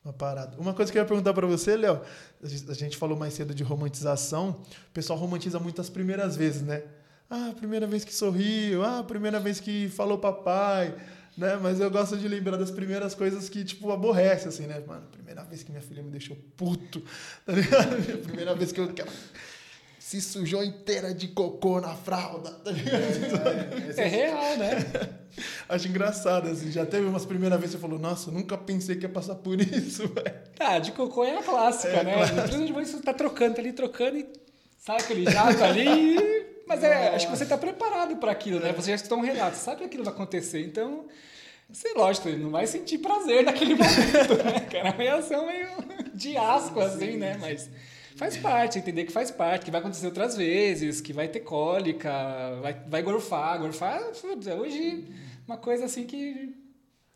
uma 0.03 0.13
parada. 0.15 0.57
Uma 0.59 0.73
coisa 0.73 0.91
que 0.91 0.97
eu 0.97 1.03
ia 1.03 1.07
perguntar 1.07 1.35
pra 1.35 1.47
você, 1.47 1.77
Léo, 1.77 2.01
a 2.43 2.73
gente- 2.75 2.97
falou 2.97 3.19
mais 3.19 3.35
cedo 3.35 3.55
de 3.55 3.63
romantização, 3.63 4.63
o 4.89 4.91
pessoal 4.95 5.19
romantiza 5.19 5.59
muito 5.59 5.81
as 5.81 5.91
primeiras 5.91 6.37
vezes, 6.37 6.63
né? 6.63 6.85
Ah, 7.29 7.51
a 7.51 7.55
primeira 7.55 7.87
vez 7.87 8.03
que 8.03 8.15
sorriu, 8.15 8.83
ah, 8.83 9.01
a 9.01 9.05
primeira 9.05 9.39
vez 9.39 9.61
que 9.61 9.89
falou 9.91 10.17
papai, 10.19 10.97
né? 11.41 11.59
Mas 11.61 11.81
eu 11.81 11.91
gosto 11.91 12.17
de 12.17 12.29
lembrar 12.29 12.57
das 12.57 12.71
primeiras 12.71 13.15
coisas 13.15 13.49
que, 13.49 13.65
tipo, 13.65 13.91
aborrece, 13.91 14.47
assim, 14.49 14.67
né? 14.67 14.81
Mano, 14.87 15.03
primeira 15.11 15.43
vez 15.45 15.63
que 15.63 15.71
minha 15.73 15.83
filha 15.83 16.03
me 16.03 16.11
deixou 16.11 16.37
puto, 16.57 17.03
tá 17.47 17.53
ligado? 17.53 17.97
Primeira 18.23 18.55
vez 18.55 18.71
que 18.71 18.81
eu... 18.81 18.93
se 19.99 20.21
sujou 20.21 20.63
inteira 20.63 21.15
de 21.15 21.29
cocô 21.29 21.81
na 21.81 21.95
fralda, 21.95 22.51
tá 22.51 22.71
ligado? 22.71 23.99
É 23.99 24.05
real, 24.07 24.57
né? 24.59 24.77
Acho 25.69 25.89
engraçado, 25.89 26.49
assim. 26.49 26.71
Já 26.71 26.85
teve 26.85 27.07
umas 27.07 27.25
primeiras 27.25 27.59
vezes 27.59 27.75
que 27.75 27.81
você 27.81 27.87
falou, 27.87 27.99
nossa, 27.99 28.31
nunca 28.31 28.59
pensei 28.59 28.97
que 28.97 29.03
ia 29.03 29.09
passar 29.09 29.37
por 29.37 29.61
isso, 29.61 30.07
velho. 30.09 30.35
Ah, 30.59 30.79
de 30.79 30.93
cocô 30.93 31.25
é 31.25 31.39
a 31.39 31.43
clássica, 31.43 31.89
É 31.93 32.05
né? 32.05 32.15
clássica. 32.15 32.43
Principalmente 32.43 32.91
você 32.91 33.01
tá 33.01 33.15
trocando, 33.15 33.55
tá 33.55 33.61
ali 33.61 33.73
trocando 33.73 34.19
e 34.19 34.27
sai 34.79 34.99
aquele 34.99 35.31
jato 35.31 35.63
ali. 35.65 36.50
Mas 36.71 36.85
é, 36.85 37.09
acho 37.17 37.27
que 37.29 37.37
você 37.37 37.45
tá 37.45 37.59
preparado 37.59 38.15
para 38.15 38.31
aquilo, 38.31 38.61
né? 38.61 38.73
Você 38.73 38.91
já 38.91 38.95
escutou 38.95 39.19
um 39.19 39.23
relato, 39.23 39.57
sabe 39.57 39.79
que 39.79 39.85
aquilo 39.87 40.05
vai 40.05 40.13
acontecer. 40.13 40.65
Então, 40.65 41.07
sei, 41.73 41.93
lógico, 41.95 42.29
ele 42.29 42.41
não 42.41 42.51
vai 42.51 42.65
sentir 42.65 42.99
prazer 42.99 43.43
naquele 43.43 43.75
momento, 43.75 44.45
né? 44.45 44.61
Que 44.61 44.77
era 44.77 44.91
uma 44.91 44.97
reação 44.97 45.49
meio 45.49 45.67
de 46.15 46.37
asco, 46.37 46.79
assim, 46.79 47.17
né? 47.17 47.37
Mas 47.41 47.69
faz 48.15 48.37
parte, 48.37 48.79
entender 48.79 49.05
que 49.05 49.11
faz 49.11 49.33
parte, 49.33 49.65
que 49.65 49.71
vai 49.73 49.81
acontecer 49.81 50.07
outras 50.07 50.37
vezes, 50.37 51.01
que 51.01 51.13
vai 51.13 51.27
ter 51.27 51.41
cólica, 51.41 52.13
vai, 52.63 52.77
vai 52.87 53.03
gorfar. 53.03 53.59
Gorfar, 53.59 54.01
é 54.47 54.55
hoje 54.55 55.09
uma 55.49 55.57
coisa 55.57 55.87
assim 55.87 56.07
que 56.07 56.55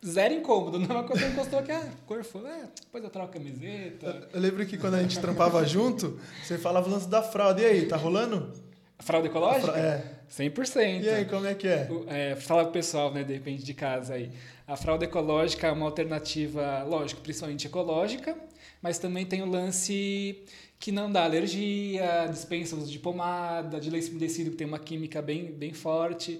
zero 0.05 0.33
incômodo, 0.33 0.77
não 0.79 0.87
é 0.87 0.99
uma 0.99 1.03
coisa 1.05 1.25
que 1.25 1.31
encostou 1.31 1.59
aqui, 1.59 1.71
ah, 1.71 1.89
gorfou, 2.05 2.45
é, 2.45 2.63
depois 2.81 3.01
eu 3.01 3.09
troco 3.09 3.29
a 3.29 3.31
camiseta. 3.31 4.27
Eu 4.33 4.39
lembro 4.41 4.65
que 4.65 4.77
quando 4.77 4.95
a 4.95 5.01
gente 5.01 5.17
trampava 5.17 5.65
junto, 5.65 6.19
você 6.43 6.57
falava 6.57 6.89
o 6.89 6.91
lance 6.91 7.07
da 7.07 7.23
fralda. 7.23 7.61
E 7.61 7.65
aí, 7.65 7.85
tá 7.87 7.95
rolando? 7.95 8.64
Fralda 8.99 9.27
ecológica? 9.27 9.71
Fra- 9.73 9.79
É. 9.79 10.03
100%. 10.29 11.03
E 11.03 11.09
aí, 11.09 11.25
como 11.25 11.45
é 11.45 11.53
que 11.53 11.67
é? 11.67 11.87
O- 11.89 12.05
É, 12.09 12.35
fala 12.35 12.63
pro 12.63 12.73
pessoal, 12.73 13.13
né, 13.13 13.23
depende 13.23 13.63
de 13.63 13.73
casa 13.73 14.15
aí. 14.15 14.31
A 14.67 14.75
fralda 14.75 15.05
ecológica 15.05 15.67
é 15.67 15.71
uma 15.71 15.85
alternativa, 15.85 16.83
lógico, 16.83 17.21
principalmente 17.21 17.67
ecológica, 17.67 18.35
mas 18.81 18.97
também 18.97 19.25
tem 19.25 19.41
o 19.43 19.45
lance 19.45 20.43
que 20.79 20.91
não 20.91 21.11
dá 21.11 21.23
alergia, 21.23 22.27
dispensa 22.29 22.75
uso 22.75 22.91
de 22.91 22.97
pomada, 22.99 23.79
de 23.79 23.89
leite 23.89 24.09
umedecido 24.09 24.51
que 24.51 24.57
tem 24.57 24.67
uma 24.67 24.79
química 24.79 25.21
bem, 25.21 25.45
bem 25.51 25.73
forte. 25.73 26.39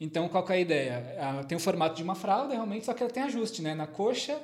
Então, 0.00 0.28
qual 0.28 0.44
que 0.44 0.52
é 0.52 0.56
a 0.56 0.60
ideia? 0.60 1.16
Ah, 1.20 1.44
tem 1.44 1.56
o 1.56 1.60
formato 1.60 1.96
de 1.96 2.02
uma 2.02 2.14
fralda, 2.14 2.54
realmente, 2.54 2.86
só 2.86 2.94
que 2.94 3.02
ela 3.02 3.12
tem 3.12 3.22
ajuste, 3.24 3.60
né? 3.62 3.74
Na 3.74 3.86
coxa 3.86 4.38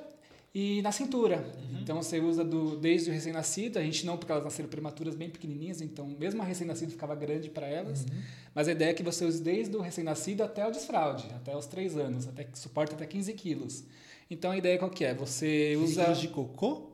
e 0.54 0.80
na 0.82 0.92
cintura. 0.92 1.44
Então, 1.82 2.00
você 2.00 2.20
usa 2.20 2.44
do, 2.44 2.76
desde 2.76 3.10
o 3.10 3.12
recém-nascido, 3.12 3.78
a 3.78 3.82
gente 3.82 4.06
não, 4.06 4.16
porque 4.16 4.32
elas 4.32 4.44
nasceram 4.44 4.68
prematuras 4.68 5.14
bem 5.14 5.28
pequenininhas, 5.28 5.80
então 5.80 6.06
mesmo 6.06 6.40
a 6.40 6.44
recém-nascido 6.44 6.92
ficava 6.92 7.14
grande 7.14 7.50
para 7.50 7.66
elas. 7.66 8.06
Mas 8.54 8.68
a 8.68 8.72
ideia 8.72 8.90
é 8.90 8.94
que 8.94 9.02
você 9.02 9.24
use 9.24 9.42
desde 9.42 9.76
o 9.76 9.80
recém-nascido 9.80 10.42
até 10.42 10.66
o 10.66 10.70
desfraude, 10.70 11.26
até 11.34 11.54
os 11.54 11.66
3 11.66 11.96
anos, 11.98 12.28
até 12.28 12.44
que 12.44 12.58
suporta 12.58 12.94
até 12.94 13.04
15 13.04 13.32
quilos. 13.34 13.84
Então, 14.30 14.52
a 14.52 14.56
ideia 14.56 14.78
qual 14.78 14.90
que 14.90 15.04
é? 15.04 15.12
Você 15.12 15.72
15 15.74 15.84
usa 15.84 16.04
quilos 16.04 16.20
de 16.20 16.28
cocô? 16.28 16.93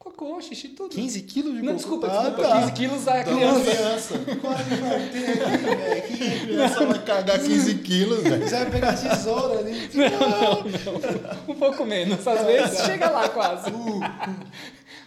Cocô, 0.00 0.40
xixi, 0.40 0.68
tudo. 0.68 0.88
15 0.94 1.20
quilos 1.22 1.52
de 1.54 1.58
Não, 1.62 1.74
cocô? 1.74 1.76
desculpa, 1.76 2.06
Ah, 2.08 2.22
desculpa, 2.30 2.42
tá. 2.48 2.60
15 2.62 2.72
quilos 2.72 3.06
a 3.08 3.22
criança. 3.22 3.70
criança. 3.70 4.18
Quase 4.40 4.74
vai 4.76 5.08
ter 5.10 5.42
aqui, 5.42 5.56
velho. 5.66 6.02
Que 6.02 6.40
criança 6.46 6.86
vai 6.86 6.98
cagar 7.04 7.38
15 7.38 7.74
quilos, 7.76 8.22
velho. 8.22 8.48
Você 8.48 8.56
vai 8.56 8.70
pegar 8.70 8.92
tesoura 8.96 9.58
ali. 9.60 9.90
Não, 9.94 10.10
não, 10.10 10.62
não. 10.62 11.54
Um 11.54 11.54
pouco 11.54 11.84
menos. 11.84 12.26
Às 12.26 12.46
vezes 12.46 12.80
chega 12.86 13.10
lá 13.10 13.28
quase. 13.28 13.70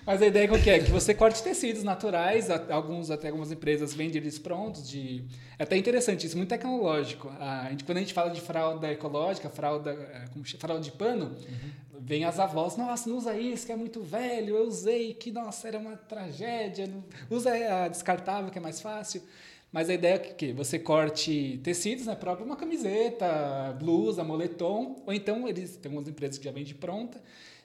Mas 0.05 0.21
a 0.21 0.25
ideia 0.27 0.47
qual 0.49 0.59
que 0.59 0.69
é? 0.69 0.79
Que 0.79 0.91
você 0.91 1.13
corte 1.13 1.41
tecidos 1.41 1.81
naturais, 1.83 2.49
alguns 2.69 3.09
até 3.09 3.27
algumas 3.29 3.51
empresas 3.51 3.93
vendem 3.93 4.21
eles 4.21 4.37
prontos. 4.37 4.89
De... 4.89 5.23
É 5.57 5.63
até 5.63 5.77
interessante 5.77 6.27
isso, 6.27 6.35
muito 6.35 6.49
tecnológico. 6.49 7.29
A 7.39 7.69
gente, 7.69 7.83
quando 7.85 7.97
a 7.99 8.01
gente 8.01 8.13
fala 8.13 8.29
de 8.29 8.41
fralda 8.41 8.91
ecológica, 8.91 9.49
fralda, 9.49 9.91
é, 9.91 10.25
como 10.33 10.43
fralda 10.45 10.83
de 10.83 10.91
pano, 10.91 11.33
vem 12.01 12.25
as 12.25 12.37
avós, 12.37 12.75
nossa, 12.75 13.09
não 13.09 13.17
usa 13.17 13.37
isso, 13.37 13.65
que 13.65 13.71
é 13.71 13.77
muito 13.77 14.01
velho, 14.01 14.57
eu 14.57 14.67
usei, 14.67 15.13
que 15.13 15.31
nossa, 15.31 15.69
era 15.69 15.79
uma 15.79 15.95
tragédia. 15.95 16.85
não- 16.85 17.03
Usa 17.29 17.51
a 17.53 17.87
descartável, 17.87 18.51
que 18.51 18.57
é 18.57 18.61
mais 18.61 18.81
fácil. 18.81 19.21
Mas 19.71 19.89
a 19.89 19.93
ideia 19.93 20.15
é 20.15 20.19
que, 20.19 20.33
que 20.33 20.53
você 20.53 20.77
corte 20.77 21.59
tecidos, 21.63 22.05
né? 22.05 22.13
Próprio 22.13 22.45
uma 22.45 22.55
camiseta, 22.55 23.75
blusa, 23.79 24.23
moletom, 24.23 25.01
ou 25.05 25.13
então 25.13 25.47
eles 25.47 25.77
tem 25.77 25.89
algumas 25.89 26.07
empresas 26.07 26.37
que 26.37 26.45
já 26.45 26.51
vendem 26.51 26.75
pronta, 26.75 27.19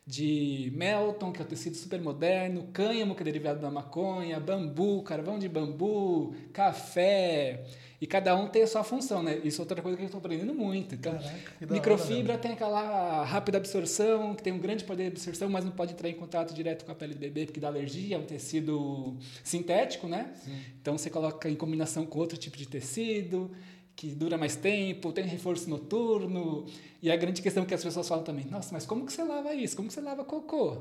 de 0.08 0.72
Melton, 0.74 1.30
que 1.30 1.42
é 1.42 1.44
um 1.44 1.46
tecido 1.46 1.76
super 1.76 2.00
moderno, 2.00 2.66
cânhamo, 2.72 3.14
que 3.14 3.20
é 3.20 3.24
derivado 3.24 3.60
da 3.60 3.70
maconha, 3.70 4.40
bambu, 4.40 5.02
carvão 5.02 5.38
de 5.38 5.50
bambu, 5.50 6.34
café. 6.50 7.62
E 8.00 8.06
cada 8.06 8.34
um 8.34 8.48
tem 8.48 8.62
a 8.62 8.66
sua 8.66 8.82
função, 8.82 9.22
né? 9.22 9.38
Isso 9.44 9.60
é 9.60 9.62
outra 9.62 9.82
coisa 9.82 9.98
que 9.98 10.04
eu 10.04 10.06
estou 10.06 10.18
aprendendo 10.18 10.54
muito. 10.54 10.94
Então, 10.94 11.12
Caraca, 11.12 11.28
da 11.28 11.66
hora, 11.66 11.74
microfibra 11.74 12.38
tem 12.38 12.52
aquela 12.52 13.22
rápida 13.24 13.58
absorção, 13.58 14.34
que 14.34 14.42
tem 14.42 14.52
um 14.52 14.58
grande 14.58 14.82
poder 14.84 15.10
de 15.10 15.16
absorção, 15.16 15.50
mas 15.50 15.62
não 15.62 15.72
pode 15.72 15.92
entrar 15.92 16.08
em 16.08 16.14
contato 16.14 16.54
direto 16.54 16.86
com 16.86 16.92
a 16.92 16.94
pele 16.94 17.12
do 17.12 17.20
bebê 17.20 17.44
porque 17.44 17.60
dá 17.60 17.68
alergia, 17.68 18.16
é 18.16 18.18
um 18.18 18.24
tecido 18.24 19.14
sintético, 19.44 20.08
né? 20.08 20.32
Então 20.80 20.96
você 20.96 21.10
coloca 21.10 21.50
em 21.50 21.56
combinação 21.56 22.06
com 22.06 22.18
outro 22.18 22.38
tipo 22.38 22.56
de 22.56 22.66
tecido, 22.66 23.50
que 23.98 24.14
dura 24.14 24.38
mais 24.38 24.54
tempo, 24.54 25.12
tem 25.12 25.24
reforço 25.24 25.68
noturno. 25.68 26.64
E 27.02 27.10
a 27.10 27.16
grande 27.16 27.42
questão 27.42 27.64
que 27.64 27.74
as 27.74 27.82
pessoas 27.82 28.06
falam 28.06 28.22
também, 28.22 28.44
nossa, 28.44 28.68
mas 28.72 28.86
como 28.86 29.04
que 29.04 29.12
você 29.12 29.24
lava 29.24 29.52
isso? 29.54 29.74
Como 29.74 29.88
que 29.88 29.94
você 29.94 30.00
lava 30.00 30.24
cocô? 30.24 30.76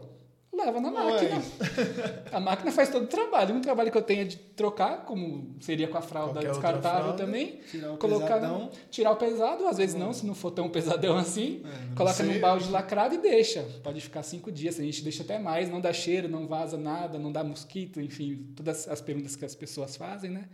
Lava 0.53 0.80
na 0.80 0.91
máquina. 0.91 1.41
A 2.32 2.39
máquina 2.39 2.72
faz 2.72 2.89
todo 2.89 3.05
o 3.05 3.07
trabalho. 3.07 3.55
Um 3.55 3.61
trabalho 3.61 3.91
que 3.91 3.97
eu 3.97 4.03
tenho 4.03 4.22
é 4.22 4.24
de 4.26 4.38
trocar, 4.38 5.03
como 5.03 5.55
seria 5.59 5.88
com 5.88 5.97
a 5.97 6.01
fralda 6.01 6.34
Qualquer 6.34 6.51
descartável 6.51 7.01
fralda. 7.05 7.26
também. 7.26 7.59
Tirar 7.72 7.93
o 7.93 7.97
Colocar 7.97 8.36
pesadão. 8.36 8.72
tirar 8.91 9.11
o 9.11 9.15
pesado, 9.15 9.68
às 9.68 9.78
vezes 9.78 9.95
não, 9.95 10.13
se 10.13 10.26
não 10.26 10.36
for 10.36 10.51
tão 10.51 10.70
pesadão 10.70 11.18
assim. 11.18 11.63
É, 11.65 11.95
coloca 11.95 12.15
sei. 12.18 12.26
num 12.28 12.39
balde 12.39 12.70
lacrado 12.70 13.15
e 13.15 13.18
deixa. 13.18 13.63
Pode 13.84 13.99
ficar 13.99 14.22
cinco 14.22 14.51
dias, 14.51 14.80
a 14.80 14.84
gente 14.84 15.01
deixa 15.03 15.24
até 15.24 15.39
mais, 15.39 15.72
não 15.72 15.82
dá 15.82 15.91
cheiro, 15.91 16.30
não 16.30 16.45
vaza 16.47 16.78
nada, 16.78 17.18
não 17.18 17.32
dá 17.32 17.43
mosquito, 17.43 17.99
enfim, 17.99 18.47
todas 18.55 18.88
as 18.88 19.01
perguntas 19.01 19.36
que 19.36 19.43
as 19.43 19.55
pessoas 19.55 19.95
fazem, 19.95 20.30
né? 20.30 20.45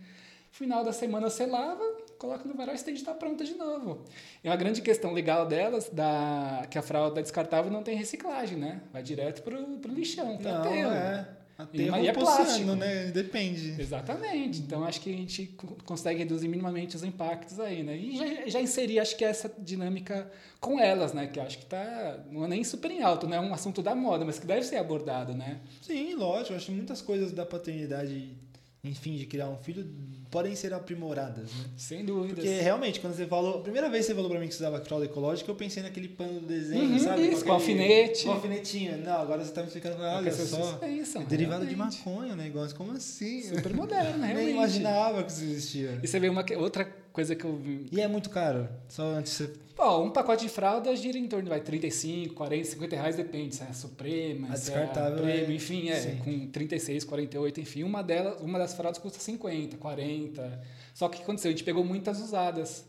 Final 0.50 0.84
da 0.84 0.92
semana 0.92 1.28
você 1.28 1.46
lava, 1.46 1.82
coloca 2.24 2.48
no 2.48 2.54
varal 2.54 2.74
e 2.74 2.76
estende 2.76 2.98
está 3.00 3.12
pronta 3.14 3.44
de 3.44 3.54
novo. 3.54 4.04
E 4.42 4.48
uma 4.48 4.56
grande 4.56 4.80
questão 4.80 5.12
legal 5.12 5.46
delas, 5.46 5.88
da, 5.90 6.66
que 6.70 6.78
a 6.78 6.82
fralda 6.82 7.20
descartável 7.22 7.70
não 7.70 7.82
tem 7.82 7.96
reciclagem, 7.96 8.56
né? 8.58 8.80
Vai 8.92 9.02
direto 9.02 9.42
pro, 9.42 9.62
pro 9.78 9.92
lixão, 9.92 10.36
pro 10.38 10.48
Não, 10.50 10.60
aterro. 10.62 10.90
é. 10.92 11.28
E 11.72 11.88
Aterro 11.88 11.96
é 12.04 12.08
ou 12.08 12.14
plástico. 12.14 12.74
né? 12.74 13.04
Depende. 13.12 13.80
Exatamente. 13.80 14.58
Então 14.60 14.82
acho 14.82 15.00
que 15.00 15.14
a 15.14 15.16
gente 15.16 15.46
co- 15.56 15.76
consegue 15.84 16.18
reduzir 16.18 16.48
minimamente 16.48 16.96
os 16.96 17.04
impactos 17.04 17.60
aí, 17.60 17.84
né? 17.84 17.96
E 17.96 18.16
já, 18.16 18.46
já 18.48 18.60
inserir, 18.60 18.98
acho 18.98 19.16
que 19.16 19.24
essa 19.24 19.48
dinâmica 19.60 20.28
com 20.60 20.80
elas, 20.80 21.12
né? 21.12 21.28
Que 21.28 21.38
eu 21.38 21.44
acho 21.44 21.58
que 21.58 21.66
tá 21.66 22.18
não 22.28 22.44
é 22.44 22.48
nem 22.48 22.64
super 22.64 22.90
em 22.90 23.02
alto, 23.02 23.28
não 23.28 23.36
é 23.36 23.40
um 23.40 23.54
assunto 23.54 23.82
da 23.82 23.94
moda, 23.94 24.24
mas 24.24 24.36
que 24.40 24.46
deve 24.48 24.62
ser 24.64 24.78
abordado, 24.78 25.32
né? 25.32 25.60
Sim, 25.80 26.14
lógico. 26.16 26.54
Acho 26.56 26.66
que 26.66 26.72
muitas 26.72 27.00
coisas 27.00 27.30
da 27.30 27.46
paternidade, 27.46 28.36
enfim, 28.82 29.14
de 29.16 29.24
criar 29.26 29.48
um 29.48 29.56
filho, 29.56 29.86
podem 30.34 30.56
ser 30.56 30.74
aprimoradas, 30.74 31.44
né? 31.44 31.64
Sem 31.76 32.04
dúvidas. 32.04 32.34
Porque 32.44 32.60
realmente, 32.60 32.98
quando 32.98 33.14
você 33.14 33.24
falou, 33.24 33.58
a 33.58 33.62
primeira 33.62 33.88
vez 33.88 34.04
que 34.04 34.10
você 34.10 34.14
falou 34.16 34.28
pra 34.28 34.40
mim 34.40 34.48
que 34.48 34.54
você 34.54 34.64
usava 34.64 34.84
fralda 34.84 35.06
ecológica, 35.06 35.48
eu 35.48 35.54
pensei 35.54 35.80
naquele 35.80 36.08
pano 36.08 36.40
do 36.40 36.46
desenho, 36.46 36.90
Uhum, 36.90 36.98
sabe? 36.98 37.22
isso, 37.28 37.44
com 37.44 37.52
alfinete. 37.52 38.24
Com 38.24 38.32
alfinetinho. 38.32 38.98
Não, 38.98 39.12
agora 39.20 39.44
você 39.44 39.52
tá 39.52 39.60
me 39.60 39.68
explicando, 39.68 39.96
olha 40.02 40.32
só. 40.32 40.38
pessoas 40.42 40.74
pensam, 40.80 41.22
É 41.22 41.24
derivado 41.24 41.64
de 41.64 41.76
maconha 41.76 42.32
o 42.32 42.36
negócio, 42.36 42.76
como 42.76 42.90
assim? 42.90 43.42
Super 43.42 43.72
moderno, 43.74 44.18
Nem 44.18 44.26
realmente. 44.26 44.50
imaginava 44.54 45.22
que 45.22 45.30
isso 45.30 45.44
existia. 45.44 46.00
E 46.02 46.08
você 46.08 46.18
vê 46.18 46.28
uma 46.28 46.44
outra 46.58 46.84
coisa 47.14 47.34
que 47.34 47.44
eu. 47.44 47.58
E 47.90 48.00
é 48.00 48.08
muito 48.08 48.28
caro. 48.28 48.68
Só 48.88 49.04
antes 49.04 49.32
de 49.32 49.38
você. 49.46 49.52
Ó, 49.78 50.02
um 50.02 50.10
pacote 50.10 50.44
de 50.44 50.50
fralda 50.50 50.94
gira 50.94 51.16
em 51.18 51.26
torno 51.26 51.44
de 51.44 51.48
vai, 51.48 51.60
35, 51.60 52.34
40, 52.34 52.64
50 52.64 52.96
reais, 52.96 53.16
depende 53.16 53.56
se 53.56 53.62
é 53.62 53.66
a 53.66 53.72
Suprema, 53.72 54.48
A 54.48 54.56
se 54.56 54.66
descartável 54.66 55.18
é 55.18 55.20
a 55.20 55.22
Premium, 55.22 55.50
é- 55.50 55.54
enfim, 55.54 55.88
é, 55.90 55.96
sim. 56.00 56.16
com 56.18 56.46
36, 56.50 57.02
48, 57.04 57.60
enfim, 57.60 57.82
uma 57.82 58.02
delas, 58.02 58.40
uma 58.40 58.58
das 58.58 58.74
fraldas 58.74 58.98
custa 59.00 59.18
50, 59.18 59.76
40. 59.76 60.60
Só 60.92 61.08
que 61.08 61.14
o 61.16 61.18
que 61.18 61.24
aconteceu? 61.24 61.48
A 61.48 61.52
gente 61.52 61.64
pegou 61.64 61.84
muitas 61.84 62.20
usadas. 62.20 62.84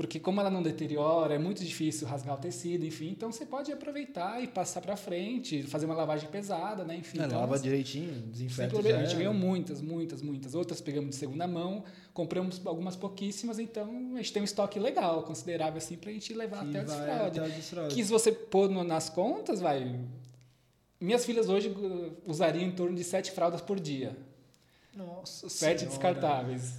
Porque 0.00 0.18
como 0.18 0.40
ela 0.40 0.48
não 0.48 0.62
deteriora, 0.62 1.34
é 1.34 1.38
muito 1.38 1.62
difícil 1.62 2.08
rasgar 2.08 2.34
o 2.34 2.38
tecido, 2.38 2.86
enfim, 2.86 3.10
então 3.10 3.30
você 3.30 3.44
pode 3.44 3.70
aproveitar 3.70 4.42
e 4.42 4.46
passar 4.46 4.80
para 4.80 4.96
frente, 4.96 5.62
fazer 5.64 5.84
uma 5.84 5.94
lavagem 5.94 6.26
pesada, 6.30 6.84
né? 6.86 6.96
Enfim, 6.96 7.20
É, 7.20 7.26
então, 7.26 7.38
lava 7.38 7.54
assim, 7.56 7.64
direitinho, 7.64 8.14
sem 8.14 8.30
desinfeta. 8.30 8.70
problema. 8.70 8.96
já 9.00 9.04
A 9.04 9.06
gente 9.06 9.18
ganhou 9.18 9.34
muitas, 9.34 9.82
muitas, 9.82 10.22
muitas. 10.22 10.54
Outras 10.54 10.80
pegamos 10.80 11.10
de 11.10 11.16
segunda 11.16 11.46
mão, 11.46 11.84
compramos 12.14 12.62
algumas 12.64 12.96
pouquíssimas, 12.96 13.58
então 13.58 14.12
a 14.14 14.16
gente 14.16 14.32
tem 14.32 14.40
um 14.40 14.44
estoque 14.46 14.80
legal, 14.80 15.22
considerável 15.22 15.76
assim, 15.76 15.98
pra 15.98 16.10
gente 16.10 16.32
levar 16.32 16.62
até 16.66 16.80
o 16.80 16.84
desfraude. 16.86 17.38
até 17.40 17.48
o 17.48 17.52
desfraude. 17.52 17.94
Que 17.94 18.02
se 18.02 18.10
você 18.10 18.32
pôr 18.32 18.70
no- 18.70 18.82
nas 18.82 19.10
contas, 19.10 19.60
vai. 19.60 20.00
Minhas 20.98 21.26
filhas 21.26 21.50
hoje 21.50 21.70
usariam 22.26 22.64
em 22.64 22.72
torno 22.72 22.96
de 22.96 23.04
sete 23.04 23.32
fraldas 23.32 23.60
por 23.60 23.78
dia. 23.78 24.16
Nossa 24.96 25.46
Sete 25.50 25.80
Senhora. 25.80 25.96
descartáveis. 25.98 26.72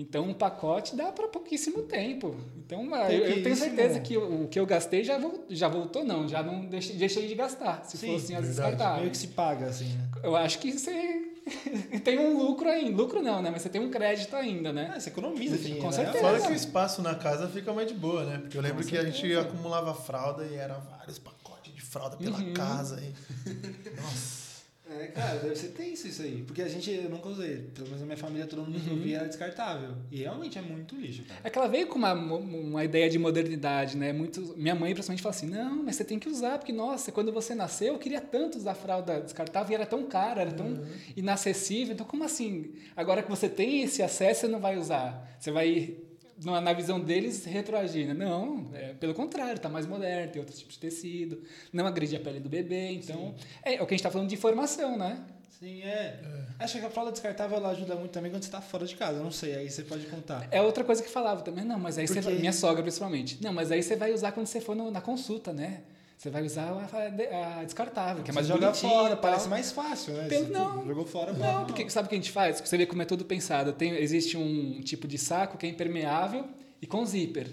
Então 0.00 0.22
um 0.28 0.32
pacote 0.32 0.94
dá 0.94 1.10
para 1.10 1.26
pouquíssimo 1.26 1.82
tempo. 1.82 2.36
Então 2.56 2.82
eu, 3.10 3.42
tenho 3.42 3.56
certeza 3.56 3.98
que 3.98 4.16
o, 4.16 4.46
que 4.46 4.56
eu 4.60 4.64
gastei 4.64 5.02
já, 5.02 5.18
vol- 5.18 5.44
já 5.50 5.66
voltou, 5.66 6.04
não. 6.04 6.28
Já 6.28 6.40
não 6.40 6.64
deixei, 6.66 6.94
deixei 6.96 7.26
de 7.26 7.34
gastar, 7.34 7.84
se 7.84 7.98
Sim, 7.98 8.12
fossem 8.12 8.36
as 8.36 8.46
descartáveis. 8.46 9.00
Meio 9.00 9.10
que 9.10 9.16
se 9.18 9.26
paga, 9.28 9.66
assim, 9.66 9.86
né? 9.88 10.08
Eu 10.22 10.36
acho 10.36 10.60
que 10.60 10.70
você 10.72 11.32
tem 12.04 12.16
um 12.16 12.38
lucro 12.38 12.68
ainda. 12.68 12.96
Lucro 12.96 13.20
não, 13.20 13.42
né? 13.42 13.50
Mas 13.50 13.62
você 13.62 13.68
tem 13.68 13.80
um 13.80 13.90
crédito 13.90 14.36
ainda, 14.36 14.72
né? 14.72 14.92
Ah, 14.94 15.00
você 15.00 15.10
economiza 15.10 15.56
Com 15.56 15.62
dinheiro. 15.64 15.86
né? 15.86 15.92
certeza. 15.92 16.18
Fora 16.24 16.40
que 16.42 16.52
o 16.52 16.54
espaço 16.54 17.02
na 17.02 17.16
casa 17.16 17.48
fica 17.48 17.72
mais 17.72 17.88
de 17.88 17.94
boa, 17.94 18.24
né? 18.24 18.38
Porque 18.38 18.56
eu 18.56 18.62
lembro 18.62 18.84
Com 18.84 18.88
que 18.88 18.96
a 18.96 19.02
gente 19.04 19.34
acumulava 19.34 19.92
fralda 19.94 20.44
e 20.44 20.54
era 20.54 20.74
vários 20.74 21.18
pacotes 21.18 21.74
de 21.74 21.80
fralda 21.80 22.16
pela 22.16 22.38
Uhum. 22.38 22.52
casa. 22.54 23.00
E... 23.02 23.50
Nossa. 24.00 24.47
É, 24.90 25.06
cara, 25.08 25.38
deve 25.40 25.54
ser 25.54 25.68
tenso 25.68 26.08
isso 26.08 26.22
aí. 26.22 26.42
Porque 26.46 26.62
a 26.62 26.68
gente, 26.68 26.90
eu 26.90 27.10
nunca 27.10 27.28
usei. 27.28 27.56
Pelo 27.74 27.86
menos 27.86 28.00
na 28.00 28.06
minha 28.06 28.16
família, 28.16 28.46
todo 28.46 28.62
mundo 28.62 28.78
Uhum. 28.90 29.00
via 29.02 29.18
era 29.18 29.28
descartável. 29.28 29.94
E 30.10 30.18
realmente 30.20 30.58
é 30.58 30.62
muito 30.62 30.94
lixo, 30.96 31.24
cara. 31.24 31.40
É 31.44 31.50
que 31.50 31.58
ela 31.58 31.68
veio 31.68 31.86
com 31.86 31.98
uma, 31.98 32.14
uma 32.14 32.82
ideia 32.84 33.08
de 33.10 33.18
modernidade, 33.18 33.96
né? 33.96 34.12
Muito, 34.12 34.54
minha 34.56 34.74
mãe, 34.74 34.94
principalmente, 34.94 35.22
fala 35.22 35.34
assim: 35.34 35.46
não, 35.48 35.82
mas 35.84 35.96
você 35.96 36.04
tem 36.04 36.18
que 36.18 36.28
usar, 36.28 36.58
porque, 36.58 36.72
nossa, 36.72 37.12
quando 37.12 37.30
você 37.32 37.54
nasceu, 37.54 37.92
eu 37.94 37.98
queria 37.98 38.20
tanto 38.20 38.56
usar 38.56 38.74
fralda 38.74 39.20
descartável 39.20 39.72
e 39.72 39.74
era 39.74 39.84
tão 39.86 40.04
cara, 40.06 40.40
era 40.40 40.52
tão 40.52 40.82
inacessível. 41.16 41.92
Então, 41.94 42.06
como 42.06 42.24
assim? 42.24 42.72
Agora 42.96 43.22
que 43.22 43.28
você 43.30 43.48
tem 43.48 43.82
esse 43.82 44.02
acesso, 44.02 44.40
você 44.42 44.48
não 44.48 44.60
vai 44.60 44.78
usar. 44.78 45.36
Você 45.38 45.50
vai, 45.50 45.96
na 46.44 46.72
visão 46.72 47.00
deles, 47.00 47.44
retroagir. 47.44 48.06
né? 48.08 48.14
Não, 48.14 48.70
é, 48.74 48.94
pelo 48.94 49.14
contrário, 49.14 49.58
tá 49.60 49.68
mais 49.68 49.86
moderno, 49.86 50.32
tem 50.32 50.40
outro 50.40 50.56
tipo 50.56 50.70
de 50.70 50.78
tecido, 50.78 51.42
não 51.72 51.86
agride 51.86 52.16
a 52.16 52.20
pele 52.20 52.40
do 52.40 52.48
bebê. 52.48 52.90
Então, 52.92 53.34
é, 53.64 53.74
é 53.76 53.82
o 53.82 53.86
que 53.86 53.94
a 53.94 53.96
gente 53.96 54.02
tá 54.02 54.10
falando 54.10 54.28
de 54.28 54.34
informação, 54.34 54.96
né? 54.96 55.20
Sim, 55.58 55.82
é. 55.82 56.20
Acho 56.60 56.78
que 56.78 56.86
a 56.86 56.90
fralda 56.90 57.10
descartável 57.10 57.56
ela 57.56 57.70
ajuda 57.70 57.96
muito 57.96 58.12
também 58.12 58.30
quando 58.30 58.44
você 58.44 58.50
tá 58.50 58.60
fora 58.60 58.86
de 58.86 58.94
casa. 58.94 59.20
Não 59.20 59.30
sei, 59.32 59.56
aí 59.56 59.68
você 59.68 59.82
pode 59.82 60.06
contar. 60.06 60.46
É 60.52 60.62
outra 60.62 60.84
coisa 60.84 61.02
que 61.02 61.08
falava 61.10 61.42
também. 61.42 61.64
Não, 61.64 61.78
mas 61.80 61.98
aí 61.98 62.06
você 62.06 62.14
Porque- 62.14 62.30
vai, 62.30 62.38
minha 62.38 62.52
sogra 62.52 62.80
principalmente. 62.82 63.42
Não, 63.42 63.52
mas 63.52 63.72
aí 63.72 63.82
você 63.82 63.96
vai 63.96 64.12
usar 64.12 64.30
quando 64.30 64.46
você 64.46 64.60
for 64.60 64.76
no- 64.76 64.90
na 64.92 65.00
consulta, 65.00 65.52
né? 65.52 65.80
Você 66.18 66.30
vai 66.30 66.42
usar 66.42 66.64
a, 66.72 67.60
a 67.60 67.64
descartável, 67.64 68.24
que 68.24 68.30
é 68.32 68.34
mais 68.34 68.48
Você 68.48 68.52
joga 68.52 68.74
fora, 68.74 69.16
parece 69.16 69.48
mais 69.48 69.70
fácil, 69.70 70.14
né? 70.14 70.28
Não. 70.50 70.84
Jogou 70.84 71.06
fora, 71.06 71.32
Não, 71.32 71.64
porque 71.64 71.88
sabe 71.88 72.06
o 72.06 72.08
que 72.08 72.16
a 72.16 72.18
gente 72.18 72.32
faz? 72.32 72.60
Você 72.60 72.76
vê 72.76 72.86
como 72.86 73.00
é 73.00 73.04
tudo 73.04 73.24
pensado. 73.24 73.72
Tem, 73.72 73.92
existe 73.92 74.36
um 74.36 74.80
tipo 74.80 75.06
de 75.06 75.16
saco 75.16 75.56
que 75.56 75.64
é 75.64 75.68
impermeável 75.68 76.44
e 76.82 76.88
com 76.88 77.06
zíper. 77.06 77.48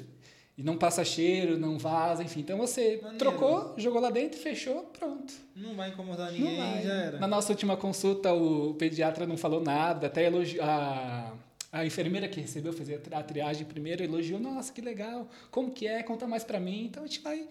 E 0.58 0.64
não 0.64 0.78
passa 0.78 1.04
cheiro, 1.06 1.60
não 1.60 1.78
vaza, 1.78 2.24
enfim. 2.24 2.40
Então 2.40 2.58
você 2.58 2.96
Maneiro. 3.04 3.18
trocou, 3.20 3.76
jogou 3.78 4.02
lá 4.02 4.10
dentro, 4.10 4.40
fechou, 4.40 4.84
pronto. 4.98 5.32
Não 5.56 5.76
vai 5.76 5.90
incomodar 5.90 6.32
Não 6.32 6.40
ninguém, 6.40 6.58
vai. 6.58 6.82
já 6.82 6.94
era. 6.94 7.20
Na 7.20 7.28
nossa 7.28 7.52
última 7.52 7.78
consulta, 7.78 8.34
o 8.34 8.74
pediatra 8.74 9.28
não 9.28 9.38
falou 9.38 9.62
nada, 9.62 10.08
até 10.08 10.26
elogiou. 10.26 10.64
A, 10.66 11.34
a 11.72 11.86
enfermeira 11.86 12.28
que 12.28 12.40
recebeu, 12.42 12.72
fez 12.74 12.90
a 12.90 12.98
tri- 12.98 13.14
a 13.14 13.22
triagem 13.22 13.66
primeiro, 13.68 14.02
elogiou: 14.04 14.40
Nossa, 14.40 14.72
que 14.74 14.82
legal, 14.82 15.28
como 15.52 15.70
que 15.72 15.86
é? 15.86 16.02
Conta 16.02 16.26
mais 16.26 16.44
pra 16.44 16.60
mim. 16.60 16.86
Então 16.86 17.04
a 17.04 17.06
gente 17.06 17.20
vai 17.22 17.46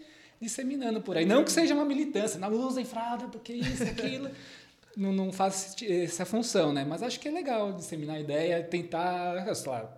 disseminando 0.44 1.00
por 1.00 1.16
aí. 1.16 1.24
Não 1.24 1.42
que 1.42 1.50
seja 1.50 1.74
uma 1.74 1.84
militância, 1.84 2.38
não 2.38 2.52
usem 2.52 2.84
fralda, 2.84 3.26
porque 3.26 3.52
isso, 3.52 3.82
aquilo. 3.82 4.30
não, 4.96 5.12
não 5.12 5.32
faz 5.32 5.74
essa 5.82 6.24
função, 6.24 6.72
né? 6.72 6.84
Mas 6.84 7.02
acho 7.02 7.18
que 7.18 7.28
é 7.28 7.30
legal 7.30 7.72
disseminar 7.72 8.16
a 8.16 8.20
ideia, 8.20 8.62
tentar, 8.62 9.54
sei 9.54 9.70
lá. 9.70 9.92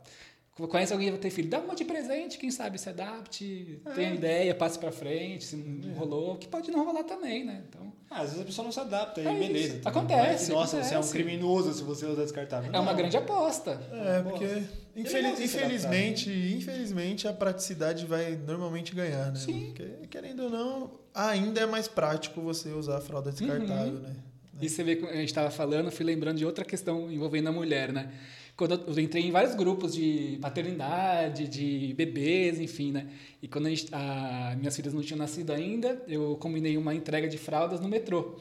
Conhece 0.57 0.91
alguém 0.91 1.09
que 1.09 1.13
vai 1.13 1.21
ter 1.21 1.29
filho, 1.29 1.51
dá 1.51 1.59
um 1.61 1.67
monte 1.67 1.79
de 1.79 1.85
presente, 1.85 2.39
quem 2.39 2.51
sabe 2.51 2.79
se 2.79 2.89
adapte, 2.89 3.79
tenha 3.95 4.15
ideia, 4.15 4.55
passe 4.55 4.79
pra 4.79 4.91
frente, 4.91 5.45
se 5.45 5.55
não 5.55 5.93
rolou, 5.93 6.37
que 6.39 6.49
pode 6.49 6.71
não 6.71 6.83
rolar 6.83 7.05
também, 7.05 7.45
né? 7.45 7.63
Então, 7.69 7.93
Ah, 8.11 8.21
às 8.23 8.29
vezes 8.31 8.41
a 8.41 8.45
pessoa 8.47 8.65
não 8.65 8.73
se 8.73 8.81
adapta, 8.81 9.21
aí 9.21 9.27
É 9.27 9.39
beleza. 9.39 9.79
também. 9.81 9.83
Acontece, 9.85 10.51
é 10.51 10.55
Nossa, 10.55 10.77
você 10.83 10.95
é 10.95 10.97
um 10.97 11.01
acontece. 11.01 11.13
criminoso 11.13 11.75
se 11.75 11.83
você 11.83 12.07
usa 12.07 12.23
descartável. 12.23 12.71
é 12.73 12.79
uma 12.81 12.91
Não. 12.93 12.97
grande 12.97 13.19
aposta. 13.19 13.79
É, 13.93 14.23
Pô, 14.23 14.31
porque 14.31 14.63
infeliz- 14.97 15.33
você 15.39 15.47
se 15.49 15.57
infelizmente, 15.59 16.31
infelizmente 16.31 17.29
a 17.29 17.35
praticidade 17.35 18.07
vai 18.07 18.35
normalmente 18.37 18.95
ganhar, 18.95 19.31
né? 19.33 19.39
Sim. 19.39 19.73
Porque, 19.77 20.07
querendo 20.09 20.45
ou 20.45 20.51
não, 20.51 20.91
ainda 21.15 21.61
é 21.61 21.67
mais 21.67 21.87
prático 21.87 22.41
você 22.41 22.71
usar 22.71 22.97
a 22.97 23.01
fralda 23.03 23.31
descartável, 23.31 23.93
Uhum. 23.93 24.01
né? 24.01 24.17
E 24.59 24.71
você 24.71 24.83
vê 24.83 24.97
que 24.97 25.05
a 25.05 25.13
gente 25.17 25.27
estava 25.29 25.51
falando, 25.51 25.91
fui 25.91 26.07
lembrando 26.07 26.39
de 26.39 26.47
outra 26.47 26.65
questão 26.65 27.13
envolvendo 27.13 27.49
a 27.49 27.53
mulher, 27.53 27.93
né? 27.93 28.11
Quando 28.57 28.73
eu 28.87 28.99
entrei 28.99 29.23
em 29.23 29.31
vários 29.31 29.55
grupos 29.55 29.95
de 29.95 30.39
paternidade, 30.41 31.47
de 31.47 31.93
bebês, 31.95 32.59
enfim, 32.59 32.91
né? 32.91 33.07
E 33.43 33.47
quando 33.47 33.67
a 33.67 33.69
gente, 33.71 33.89
a, 33.93 34.55
minhas 34.57 34.75
filhas 34.75 34.95
não 34.95 35.03
tinham 35.03 35.19
nascido 35.19 35.53
ainda, 35.53 36.03
eu 36.09 36.37
combinei 36.41 36.79
uma 36.79 36.95
entrega 36.95 37.29
de 37.29 37.37
fraldas 37.37 37.81
no 37.81 37.89
metrô. 37.89 38.37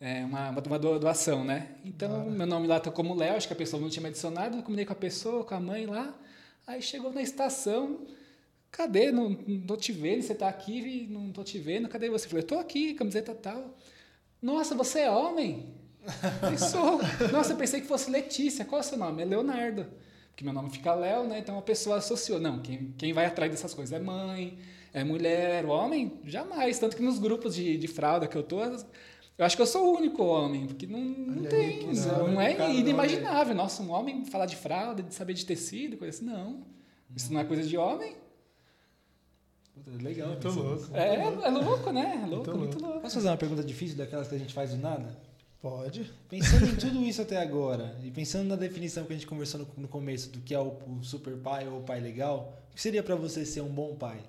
É 0.00 0.24
uma, 0.24 0.50
uma 0.50 0.78
doação, 0.80 1.44
né? 1.44 1.76
Então, 1.84 2.22
ah. 2.22 2.24
meu 2.24 2.44
nome 2.44 2.66
lá 2.66 2.80
tá 2.80 2.90
como 2.90 3.14
Léo, 3.14 3.36
acho 3.36 3.46
que 3.46 3.52
a 3.52 3.56
pessoa 3.56 3.80
não 3.80 3.88
tinha 3.88 4.02
me 4.02 4.08
adicionado, 4.08 4.56
eu 4.56 4.62
combinei 4.64 4.84
com 4.84 4.94
a 4.94 4.96
pessoa, 4.96 5.44
com 5.44 5.54
a 5.54 5.60
mãe 5.60 5.86
lá. 5.86 6.12
Aí 6.66 6.82
chegou 6.82 7.12
na 7.12 7.22
estação, 7.22 8.00
cadê? 8.68 9.12
Não, 9.12 9.30
não 9.46 9.60
tô 9.60 9.76
te 9.76 9.92
vendo, 9.92 10.22
você 10.22 10.34
tá 10.34 10.48
aqui, 10.48 11.06
não 11.08 11.30
tô 11.30 11.44
te 11.44 11.60
vendo, 11.60 11.88
cadê 11.88 12.10
você? 12.10 12.26
Eu 12.26 12.30
falei, 12.30 12.44
tô 12.44 12.58
aqui, 12.58 12.94
camiseta 12.94 13.32
tal. 13.32 13.76
Nossa, 14.42 14.74
você 14.74 15.00
é 15.00 15.10
homem? 15.10 15.72
Eu 16.50 16.58
sou. 16.58 17.00
Nossa, 17.30 17.52
eu 17.52 17.56
pensei 17.56 17.80
que 17.80 17.86
fosse 17.86 18.10
Letícia. 18.10 18.64
Qual 18.64 18.80
é 18.80 18.84
o 18.84 18.86
seu 18.86 18.98
nome? 18.98 19.22
É 19.22 19.24
Leonardo. 19.24 19.86
Porque 20.30 20.44
meu 20.44 20.52
nome 20.52 20.70
fica 20.70 20.94
Léo, 20.94 21.24
né? 21.24 21.38
Então 21.38 21.58
a 21.58 21.62
pessoa 21.62 21.96
associou. 21.96 22.40
Não, 22.40 22.60
quem, 22.60 22.92
quem 22.98 23.12
vai 23.12 23.26
atrás 23.26 23.50
dessas 23.50 23.74
coisas 23.74 23.92
é 23.92 24.02
mãe, 24.02 24.58
é 24.92 25.04
mulher, 25.04 25.64
o 25.64 25.68
homem, 25.68 26.20
jamais. 26.24 26.78
Tanto 26.78 26.96
que 26.96 27.02
nos 27.02 27.18
grupos 27.18 27.54
de, 27.54 27.76
de 27.76 27.86
fralda 27.86 28.26
que 28.26 28.36
eu 28.36 28.42
tô, 28.42 28.62
eu 28.62 29.44
acho 29.44 29.56
que 29.56 29.62
eu 29.62 29.66
sou 29.66 29.92
o 29.92 29.96
único 29.98 30.22
homem, 30.24 30.66
porque 30.66 30.86
não, 30.86 31.00
não 31.00 31.44
tem. 31.44 31.86
Não, 31.92 32.28
não 32.28 32.40
é 32.40 32.74
inimaginável. 32.74 33.54
Nossa, 33.54 33.82
um 33.82 33.90
homem 33.90 34.24
falar 34.24 34.46
de 34.46 34.56
fralda, 34.56 35.02
de 35.02 35.14
saber 35.14 35.34
de 35.34 35.46
tecido, 35.46 35.96
coisa 35.96 36.16
assim. 36.16 36.24
Não. 36.24 36.64
Isso 37.14 37.32
não 37.32 37.40
é 37.40 37.44
coisa 37.44 37.62
de 37.62 37.76
homem. 37.76 38.16
Legal. 40.00 40.28
Muito 40.28 40.48
louco. 40.48 40.88
É, 40.94 41.14
é 41.16 41.50
louco, 41.50 41.90
né? 41.90 42.20
É 42.22 42.26
louco, 42.26 42.50
muito, 42.50 42.58
muito 42.58 42.82
louco. 42.82 43.00
Posso 43.00 43.14
fazer 43.16 43.28
uma 43.28 43.36
pergunta 43.36 43.64
difícil 43.64 43.96
daquelas 43.96 44.28
que 44.28 44.34
a 44.34 44.38
gente 44.38 44.52
faz 44.52 44.70
do 44.70 44.76
nada? 44.76 45.16
Pode. 45.62 46.12
Pensando 46.28 46.66
em 46.66 46.74
tudo 46.74 47.04
isso 47.04 47.22
até 47.22 47.36
agora, 47.40 47.96
e 48.02 48.10
pensando 48.10 48.48
na 48.48 48.56
definição 48.56 49.04
que 49.04 49.12
a 49.12 49.16
gente 49.16 49.28
conversou 49.28 49.60
no, 49.60 49.68
no 49.76 49.88
começo 49.88 50.28
do 50.28 50.40
que 50.40 50.52
é 50.52 50.58
o, 50.58 50.76
o, 50.88 51.04
super 51.04 51.36
pai 51.36 51.68
ou 51.68 51.78
o 51.78 51.82
pai 51.84 52.00
legal, 52.00 52.52
o 52.72 52.74
que 52.74 52.82
seria 52.82 53.00
para 53.00 53.14
você 53.14 53.46
ser 53.46 53.60
um 53.60 53.72
bom 53.72 53.94
pai? 53.94 54.20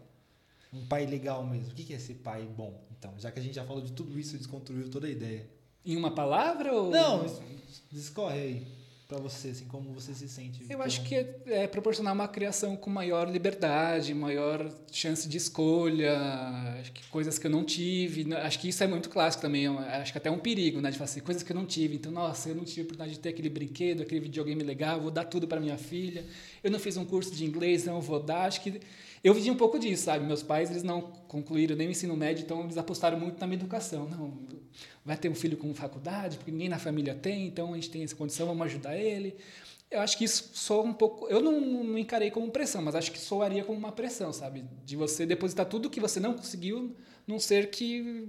Um 0.71 0.85
pai 0.85 1.07
legal 1.07 1.43
mesmo. 1.43 1.71
O 1.71 1.73
que 1.73 1.91
é 1.91 1.97
ser 1.97 2.15
pai 2.15 2.43
bom? 2.43 2.79
Então, 2.97 3.11
já 3.17 3.31
que 3.31 3.39
a 3.39 3.41
gente 3.41 3.55
já 3.55 3.65
falou 3.65 3.81
de 3.81 3.91
tudo 3.93 4.17
isso 4.19 4.35
e 4.35 4.37
desconstruiu 4.37 4.91
toda 4.91 5.07
a 5.07 5.09
ideia. 5.09 5.49
Em 5.83 5.97
uma 5.97 6.13
palavra 6.13 6.71
ou. 6.71 6.91
Não, 6.91 7.25
discorre 7.91 8.39
aí 8.39 8.82
para 9.13 9.21
você, 9.21 9.49
assim, 9.49 9.65
como 9.65 9.93
você 9.93 10.13
se 10.13 10.27
sente? 10.27 10.65
Eu 10.67 10.81
acho 10.81 11.03
que 11.03 11.13
é, 11.13 11.35
é, 11.45 11.67
proporcionar 11.67 12.13
uma 12.13 12.27
criação 12.27 12.75
com 12.75 12.89
maior 12.89 13.29
liberdade, 13.29 14.11
maior 14.13 14.73
chance 14.91 15.29
de 15.29 15.37
escolha, 15.37 16.17
acho 16.79 16.91
que 16.91 17.05
coisas 17.07 17.37
que 17.37 17.45
eu 17.45 17.51
não 17.51 17.63
tive. 17.63 18.23
Né, 18.23 18.37
acho 18.37 18.59
que 18.59 18.69
isso 18.69 18.83
é 18.83 18.87
muito 18.87 19.09
clássico 19.09 19.43
também, 19.43 19.67
acho 19.67 20.11
que 20.11 20.17
até 20.17 20.29
é 20.29 20.31
um 20.31 20.39
perigo, 20.39 20.81
né, 20.81 20.89
de 20.89 20.97
fazer 20.97 21.21
coisas 21.21 21.43
que 21.43 21.51
eu 21.51 21.55
não 21.55 21.65
tive. 21.65 21.95
Então, 21.95 22.11
nossa, 22.11 22.49
eu 22.49 22.55
não 22.55 22.63
tive 22.63 22.81
a 22.81 22.83
oportunidade 22.85 23.13
de 23.13 23.19
ter 23.19 23.29
aquele 23.29 23.49
brinquedo, 23.49 24.01
aquele 24.01 24.21
videogame 24.21 24.63
legal, 24.63 24.99
vou 24.99 25.11
dar 25.11 25.25
tudo 25.25 25.47
para 25.47 25.59
minha 25.59 25.77
filha. 25.77 26.25
Eu 26.63 26.71
não 26.71 26.79
fiz 26.79 26.97
um 26.97 27.05
curso 27.05 27.35
de 27.35 27.45
inglês, 27.45 27.85
não 27.85 28.01
vou 28.01 28.19
dar. 28.19 28.45
Acho 28.47 28.61
que 28.61 28.81
eu 29.23 29.33
vivi 29.33 29.49
um 29.49 29.55
pouco 29.55 29.79
disso, 29.79 30.03
sabe? 30.03 30.25
Meus 30.25 30.43
pais, 30.43 30.69
eles 30.69 30.83
não 30.83 31.01
concluíram 31.01 31.75
nem 31.75 31.87
o 31.87 31.91
ensino 31.91 32.15
médio, 32.15 32.43
então 32.43 32.63
eles 32.63 32.77
apostaram 32.77 33.17
muito 33.19 33.39
na 33.39 33.47
minha 33.47 33.57
educação. 33.57 34.07
Não, 34.09 34.37
vai 35.05 35.15
ter 35.15 35.29
um 35.29 35.35
filho 35.35 35.55
com 35.55 35.73
faculdade, 35.73 36.37
porque 36.37 36.51
ninguém 36.51 36.69
na 36.69 36.77
família 36.77 37.15
tem, 37.15 37.47
então 37.47 37.71
a 37.71 37.75
gente 37.75 37.89
tem 37.89 38.03
essa 38.03 38.15
condição, 38.15 38.47
vamos 38.47 38.65
ajudar 38.65 38.97
ele. 38.97 39.35
Eu 39.89 40.01
acho 40.01 40.17
que 40.17 40.25
isso 40.25 40.49
soa 40.53 40.83
um 40.83 40.93
pouco. 40.93 41.27
Eu 41.27 41.41
não, 41.41 41.61
não 41.61 41.97
encarei 41.97 42.31
como 42.31 42.49
pressão, 42.51 42.81
mas 42.81 42.95
acho 42.95 43.11
que 43.11 43.19
soaria 43.19 43.63
como 43.63 43.77
uma 43.77 43.91
pressão, 43.91 44.33
sabe? 44.33 44.65
De 44.83 44.95
você 44.95 45.25
depositar 45.25 45.67
tudo 45.67 45.89
que 45.89 45.99
você 45.99 46.19
não 46.19 46.33
conseguiu 46.33 46.95
num 47.25 47.39
ser 47.39 47.69
que 47.69 48.27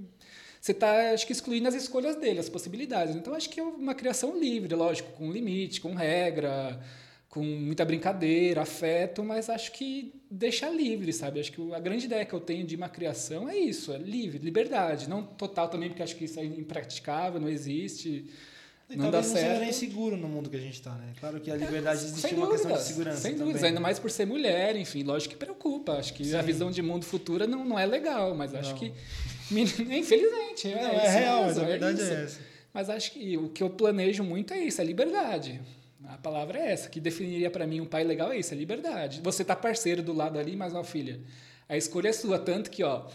você 0.61 0.73
está, 0.73 1.13
acho 1.13 1.27
que, 1.27 1.33
excluindo 1.33 1.69
as 1.69 1.75
escolhas 1.75 2.17
dele, 2.17 2.39
as 2.39 2.49
possibilidades. 2.49 3.15
Então, 3.15 3.35
acho 3.35 3.51
que 3.51 3.61
é 3.61 3.63
uma 3.63 3.95
criação 3.95 4.39
livre, 4.39 4.75
lógico, 4.75 5.13
com 5.13 5.31
limite, 5.31 5.79
com 5.79 5.95
regra, 5.95 6.81
com 7.29 7.43
muita 7.43 7.85
brincadeira, 7.85 8.63
afeto, 8.63 9.23
mas 9.23 9.51
acho 9.51 9.73
que 9.73 10.15
deixa 10.35 10.69
livre, 10.69 11.13
sabe? 11.13 11.41
Acho 11.41 11.53
que 11.53 11.73
a 11.73 11.79
grande 11.79 12.07
ideia 12.07 12.25
que 12.25 12.33
eu 12.33 12.41
tenho 12.41 12.67
de 12.67 12.75
uma 12.75 12.89
criação 12.89 13.49
é 13.49 13.57
isso, 13.57 13.93
é 13.93 13.99
livre, 13.99 14.39
liberdade. 14.39 15.09
Não 15.09 15.23
total 15.23 15.69
também, 15.69 15.89
porque 15.89 16.03
acho 16.03 16.17
que 16.17 16.25
isso 16.25 16.41
é 16.41 16.45
impraticável, 16.45 17.41
não 17.41 17.49
existe. 17.49 18.27
E 18.91 18.97
não 18.97 19.11
dá 19.11 19.23
certo. 19.23 19.35
não 19.35 19.49
seja 19.49 19.61
nem 19.61 19.73
seguro 19.73 20.17
no 20.17 20.29
mundo 20.29 20.51
que 20.51 20.57
a 20.57 20.61
gente 20.61 20.75
está, 20.75 20.91
né? 20.93 21.15
Claro 21.19 21.41
que 21.41 21.51
a 21.51 21.57
liberdade 21.57 22.03
é, 22.03 22.05
existe 22.05 22.35
uma 22.35 22.51
questão 22.51 22.73
de 22.73 22.83
segurança. 22.83 23.21
Sem 23.21 23.37
dúvida, 23.37 23.67
ainda 23.67 23.81
mais 23.81 23.99
por 23.99 24.11
ser 24.11 24.27
mulher, 24.27 24.77
enfim, 24.77 25.03
lógico 25.03 25.35
que 25.35 25.39
preocupa. 25.39 25.93
Acho 25.93 26.13
que 26.13 26.25
Sim. 26.25 26.37
a 26.37 26.43
visão 26.43 26.71
de 26.71 26.83
mundo 26.83 27.05
futura 27.05 27.47
não, 27.47 27.65
não 27.65 27.79
é 27.79 27.87
legal, 27.87 28.35
mas 28.35 28.53
não. 28.53 28.61
acho 28.61 28.75
que. 28.75 28.93
Infelizmente. 29.51 30.69
É, 30.69 30.83
não, 30.83 30.91
é, 30.91 31.07
é 31.07 31.11
real, 31.11 31.45
mas 31.45 31.59
a 31.59 31.65
verdade 31.65 32.01
é, 32.01 32.05
é 32.05 32.25
essa. 32.25 32.41
Mas 32.73 32.91
acho 32.91 33.13
que 33.13 33.39
o 33.39 33.49
que 33.49 33.63
eu 33.63 33.71
planejo 33.71 34.25
muito 34.25 34.53
é 34.53 34.59
isso, 34.59 34.81
é 34.81 34.85
liberdade. 34.85 35.61
A 36.09 36.19
palavra 36.19 36.59
é 36.59 36.73
essa, 36.73 36.89
que 36.89 37.01
definiria 37.01 37.51
para 37.51 37.67
mim 37.67 37.81
um 37.81 37.87
pai 37.87 38.05
legal 38.05 38.33
é 38.33 38.39
isso, 38.39 38.53
é 38.53 38.57
liberdade. 38.57 39.21
Você 39.23 39.45
tá 39.45 39.57
parceiro 39.57 40.03
do 40.03 40.13
lado 40.13 40.39
ali, 40.39 40.57
mas 40.57 40.73
uma 40.73 40.85
filha. 40.85 41.21
A 41.69 41.77
escolha 41.77 42.09
é 42.09 42.13
sua, 42.13 42.39
tanto 42.39 42.71
que, 42.71 42.85
ó, 42.85 43.07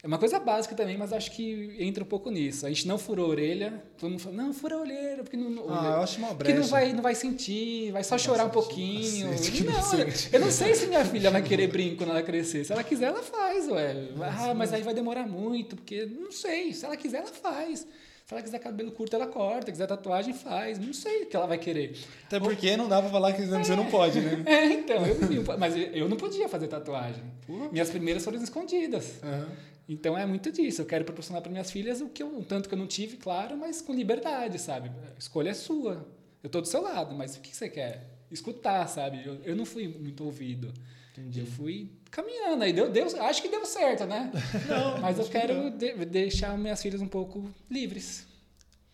é 0.00 0.06
uma 0.06 0.16
coisa 0.16 0.38
básica 0.38 0.76
também, 0.76 0.96
mas 0.96 1.12
acho 1.12 1.32
que 1.32 1.74
entra 1.78 2.04
um 2.04 2.06
pouco 2.06 2.30
nisso. 2.30 2.64
A 2.64 2.68
gente 2.68 2.86
não 2.86 2.98
furou 2.98 3.26
a 3.26 3.28
orelha, 3.30 3.82
todo 3.98 4.10
mundo 4.10 4.20
fala, 4.20 4.36
não, 4.36 4.54
fura 4.54 4.76
a 4.76 4.78
orelha, 4.78 5.24
porque 5.24 5.36
não, 5.36 5.68
ah, 5.68 5.96
eu 5.96 6.02
acho 6.02 6.18
uma 6.18 6.32
brecha. 6.32 6.36
Porque 6.36 6.54
não 6.54 6.68
vai, 6.68 6.92
não 6.92 7.02
vai 7.02 7.16
sentir, 7.16 7.90
vai 7.90 8.04
só 8.04 8.16
chorar 8.16 8.44
um 8.44 8.50
pouquinho. 8.50 9.26
Não, 9.26 9.98
eu 10.32 10.40
não 10.40 10.50
sei 10.52 10.74
se 10.76 10.86
minha 10.86 11.04
filha 11.04 11.32
vai 11.32 11.42
querer 11.42 11.66
brinco 11.66 11.96
quando 11.96 12.10
ela 12.10 12.22
crescer. 12.22 12.64
Se 12.64 12.72
ela 12.72 12.84
quiser, 12.84 13.06
ela 13.06 13.24
faz, 13.24 13.68
ué. 13.68 14.08
Ah, 14.22 14.54
mas 14.54 14.72
aí 14.72 14.82
vai 14.82 14.94
demorar 14.94 15.26
muito, 15.26 15.74
porque 15.74 16.06
não 16.06 16.30
sei. 16.30 16.72
Se 16.72 16.84
ela 16.84 16.96
quiser, 16.96 17.18
ela 17.18 17.32
faz. 17.32 17.84
Se 18.28 18.34
ela 18.34 18.42
quiser 18.42 18.58
cabelo 18.58 18.92
curto, 18.92 19.16
ela 19.16 19.26
corta. 19.26 19.72
Quiser 19.72 19.86
tatuagem, 19.86 20.34
faz. 20.34 20.78
Não 20.78 20.92
sei 20.92 21.22
o 21.22 21.26
que 21.26 21.34
ela 21.34 21.46
vai 21.46 21.56
querer. 21.56 21.96
Até 22.26 22.38
porque 22.38 22.76
não 22.76 22.86
dá 22.86 23.00
pra 23.00 23.10
falar 23.10 23.32
que 23.32 23.40
você 23.40 23.74
não 23.74 23.86
pode, 23.86 24.20
né? 24.20 24.44
É, 24.44 24.66
então. 24.66 24.96
Eu, 25.06 25.58
mas 25.58 25.74
eu 25.74 26.06
não 26.10 26.16
podia 26.18 26.46
fazer 26.46 26.68
tatuagem. 26.68 27.24
Minhas 27.72 27.88
primeiras 27.88 28.22
foram 28.22 28.36
escondidas. 28.42 29.18
Uhum. 29.22 29.46
Então 29.88 30.18
é 30.18 30.26
muito 30.26 30.52
disso. 30.52 30.82
Eu 30.82 30.84
quero 30.84 31.06
proporcionar 31.06 31.40
para 31.40 31.50
minhas 31.50 31.70
filhas 31.70 32.02
o 32.02 32.08
que 32.10 32.22
eu, 32.22 32.26
um 32.26 32.42
tanto 32.44 32.68
que 32.68 32.74
eu 32.74 32.78
não 32.78 32.86
tive, 32.86 33.16
claro, 33.16 33.56
mas 33.56 33.80
com 33.80 33.94
liberdade, 33.94 34.58
sabe? 34.58 34.90
A 34.90 35.18
escolha 35.18 35.48
é 35.48 35.54
sua. 35.54 36.06
Eu 36.42 36.50
tô 36.50 36.60
do 36.60 36.68
seu 36.68 36.82
lado, 36.82 37.14
mas 37.14 37.34
o 37.34 37.40
que 37.40 37.56
você 37.56 37.70
quer? 37.70 38.10
Escutar, 38.30 38.86
sabe? 38.88 39.22
Eu, 39.24 39.40
eu 39.42 39.56
não 39.56 39.64
fui 39.64 39.88
muito 39.88 40.22
ouvido. 40.22 40.74
Entendi. 41.18 41.40
Eu 41.40 41.46
fui 41.46 41.90
caminhando 42.10 42.62
aí. 42.64 42.72
Deu, 42.72 42.90
deu, 42.90 43.06
acho 43.22 43.42
que 43.42 43.48
deu 43.48 43.64
certo, 43.64 44.06
né? 44.06 44.30
Não, 44.68 45.00
Mas 45.00 45.18
eu 45.18 45.26
quero 45.26 45.70
de, 45.70 45.92
deixar 46.06 46.56
minhas 46.56 46.80
filhas 46.80 47.00
um 47.00 47.08
pouco 47.08 47.48
livres. 47.70 48.26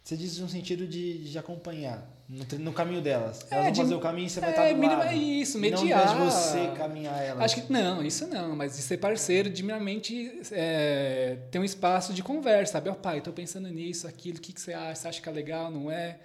Você 0.03 0.17
diz 0.17 0.39
no 0.39 0.49
sentido 0.49 0.87
de, 0.87 1.31
de 1.31 1.39
acompanhar 1.39 2.07
no, 2.29 2.59
no, 2.59 2.73
caminho 2.73 3.01
delas. 3.01 3.47
Elas 3.51 3.53
é, 3.53 3.63
vão 3.63 3.73
de, 3.73 3.81
fazer 3.81 3.95
o 3.95 4.01
caminho 4.01 4.27
e 4.27 4.31
você 4.31 4.41
vai 4.41 4.51
estar 4.51 4.73
do 4.73 4.81
lado. 4.83 5.03
É 5.09 5.17
isso, 5.17 5.59
mediar. 5.59 6.19
Não 6.19 6.27
de 6.27 6.33
você 6.33 6.73
caminhar 6.77 7.23
elas. 7.23 7.43
Acho 7.43 7.63
que 7.63 7.73
não, 7.73 8.05
isso 8.05 8.27
não, 8.27 8.55
mas 8.55 8.77
de 8.77 8.83
ser 8.83 8.99
parceiro, 8.99 9.49
de 9.49 9.63
minimamente 9.63 10.41
é, 10.53 11.39
ter 11.51 11.59
um 11.59 11.65
espaço 11.65 12.13
de 12.13 12.23
conversa, 12.23 12.75
sabe? 12.75 12.91
Ó, 12.91 12.93
oh, 12.93 12.97
pai, 12.97 13.19
estou 13.19 13.33
pensando 13.33 13.69
nisso, 13.69 14.07
aquilo, 14.07 14.39
o 14.39 14.41
que, 14.41 14.53
que 14.53 14.61
você 14.61 14.75
acha? 14.75 14.95
Você 14.95 15.09
acha 15.09 15.23
que 15.23 15.29
é 15.29 15.33
legal, 15.33 15.71
não 15.71 15.91
é? 15.91 16.19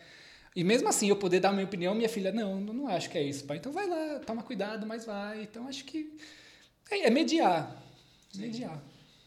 E 0.55 0.63
mesmo 0.63 0.89
assim, 0.89 1.09
eu 1.09 1.15
poder 1.15 1.39
dar 1.39 1.51
minha 1.51 1.65
opinião, 1.65 1.93
minha 1.93 2.09
filha, 2.09 2.31
não, 2.31 2.59
não 2.59 2.87
acho 2.87 3.09
que 3.09 3.17
é 3.17 3.23
isso, 3.23 3.45
pai. 3.45 3.57
Então 3.57 3.71
vai 3.71 3.87
lá, 3.87 4.19
toma 4.19 4.43
cuidado, 4.43 4.85
mas 4.85 5.05
vai. 5.05 5.43
Então 5.43 5.67
acho 5.67 5.85
que 5.85 6.17
é, 6.89 7.07
é 7.07 7.09
mediar. 7.09 7.75
Sim. 8.31 8.41
Mediar. 8.41 8.81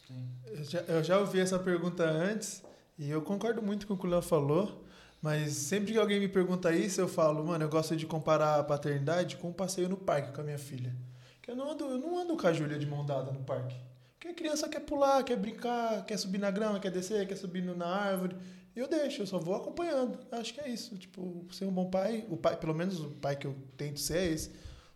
Sim. 0.06 0.28
Eu, 0.46 0.64
já, 0.64 0.80
eu 0.80 1.04
já 1.04 1.18
ouvi 1.18 1.40
essa 1.40 1.58
pergunta 1.58 2.04
antes 2.04 2.62
e 2.98 3.10
eu 3.10 3.22
concordo 3.22 3.62
muito 3.62 3.86
com 3.86 3.94
o 3.94 3.98
que 3.98 4.06
o 4.06 4.10
Léo 4.10 4.22
falou. 4.22 4.82
Mas 5.22 5.52
sempre 5.52 5.92
que 5.92 5.98
alguém 5.98 6.18
me 6.18 6.26
pergunta 6.26 6.74
isso, 6.74 7.00
eu 7.00 7.06
falo, 7.06 7.44
mano, 7.44 7.64
eu 7.64 7.68
gosto 7.68 7.94
de 7.94 8.04
comparar 8.04 8.58
a 8.58 8.64
paternidade 8.64 9.36
com 9.36 9.50
um 9.50 9.52
passeio 9.52 9.88
no 9.88 9.96
parque 9.96 10.32
com 10.32 10.40
a 10.40 10.44
minha 10.44 10.58
filha. 10.58 10.92
Que 11.40 11.52
eu 11.52 11.54
não 11.54 11.70
ando, 11.70 11.84
eu 11.84 11.98
não 11.98 12.18
ando 12.18 12.36
com 12.36 12.46
a 12.46 12.52
Júlia 12.52 12.76
de 12.76 12.86
mão 12.86 13.06
dada 13.06 13.30
no 13.30 13.44
parque. 13.44 13.76
Porque 14.14 14.28
a 14.28 14.34
criança 14.34 14.68
quer 14.68 14.80
pular, 14.80 15.22
quer 15.22 15.36
brincar, 15.36 16.04
quer 16.04 16.16
subir 16.16 16.38
na 16.38 16.50
grama, 16.50 16.80
quer 16.80 16.90
descer, 16.90 17.26
quer 17.28 17.36
subir 17.36 17.62
na 17.62 17.86
árvore. 17.86 18.36
Eu 18.74 18.88
deixo, 18.88 19.22
eu 19.22 19.26
só 19.26 19.38
vou 19.38 19.54
acompanhando. 19.54 20.18
Acho 20.30 20.54
que 20.54 20.60
é 20.60 20.68
isso. 20.68 20.96
Tipo, 20.96 21.46
ser 21.52 21.66
um 21.66 21.72
bom 21.72 21.90
pai, 21.90 22.24
o 22.28 22.36
pai, 22.36 22.56
pelo 22.56 22.74
menos 22.74 23.00
o 23.00 23.10
pai 23.10 23.36
que 23.36 23.46
eu 23.46 23.54
tento 23.76 24.00
ser 24.00 24.18
é 24.18 24.26
esse. 24.26 24.50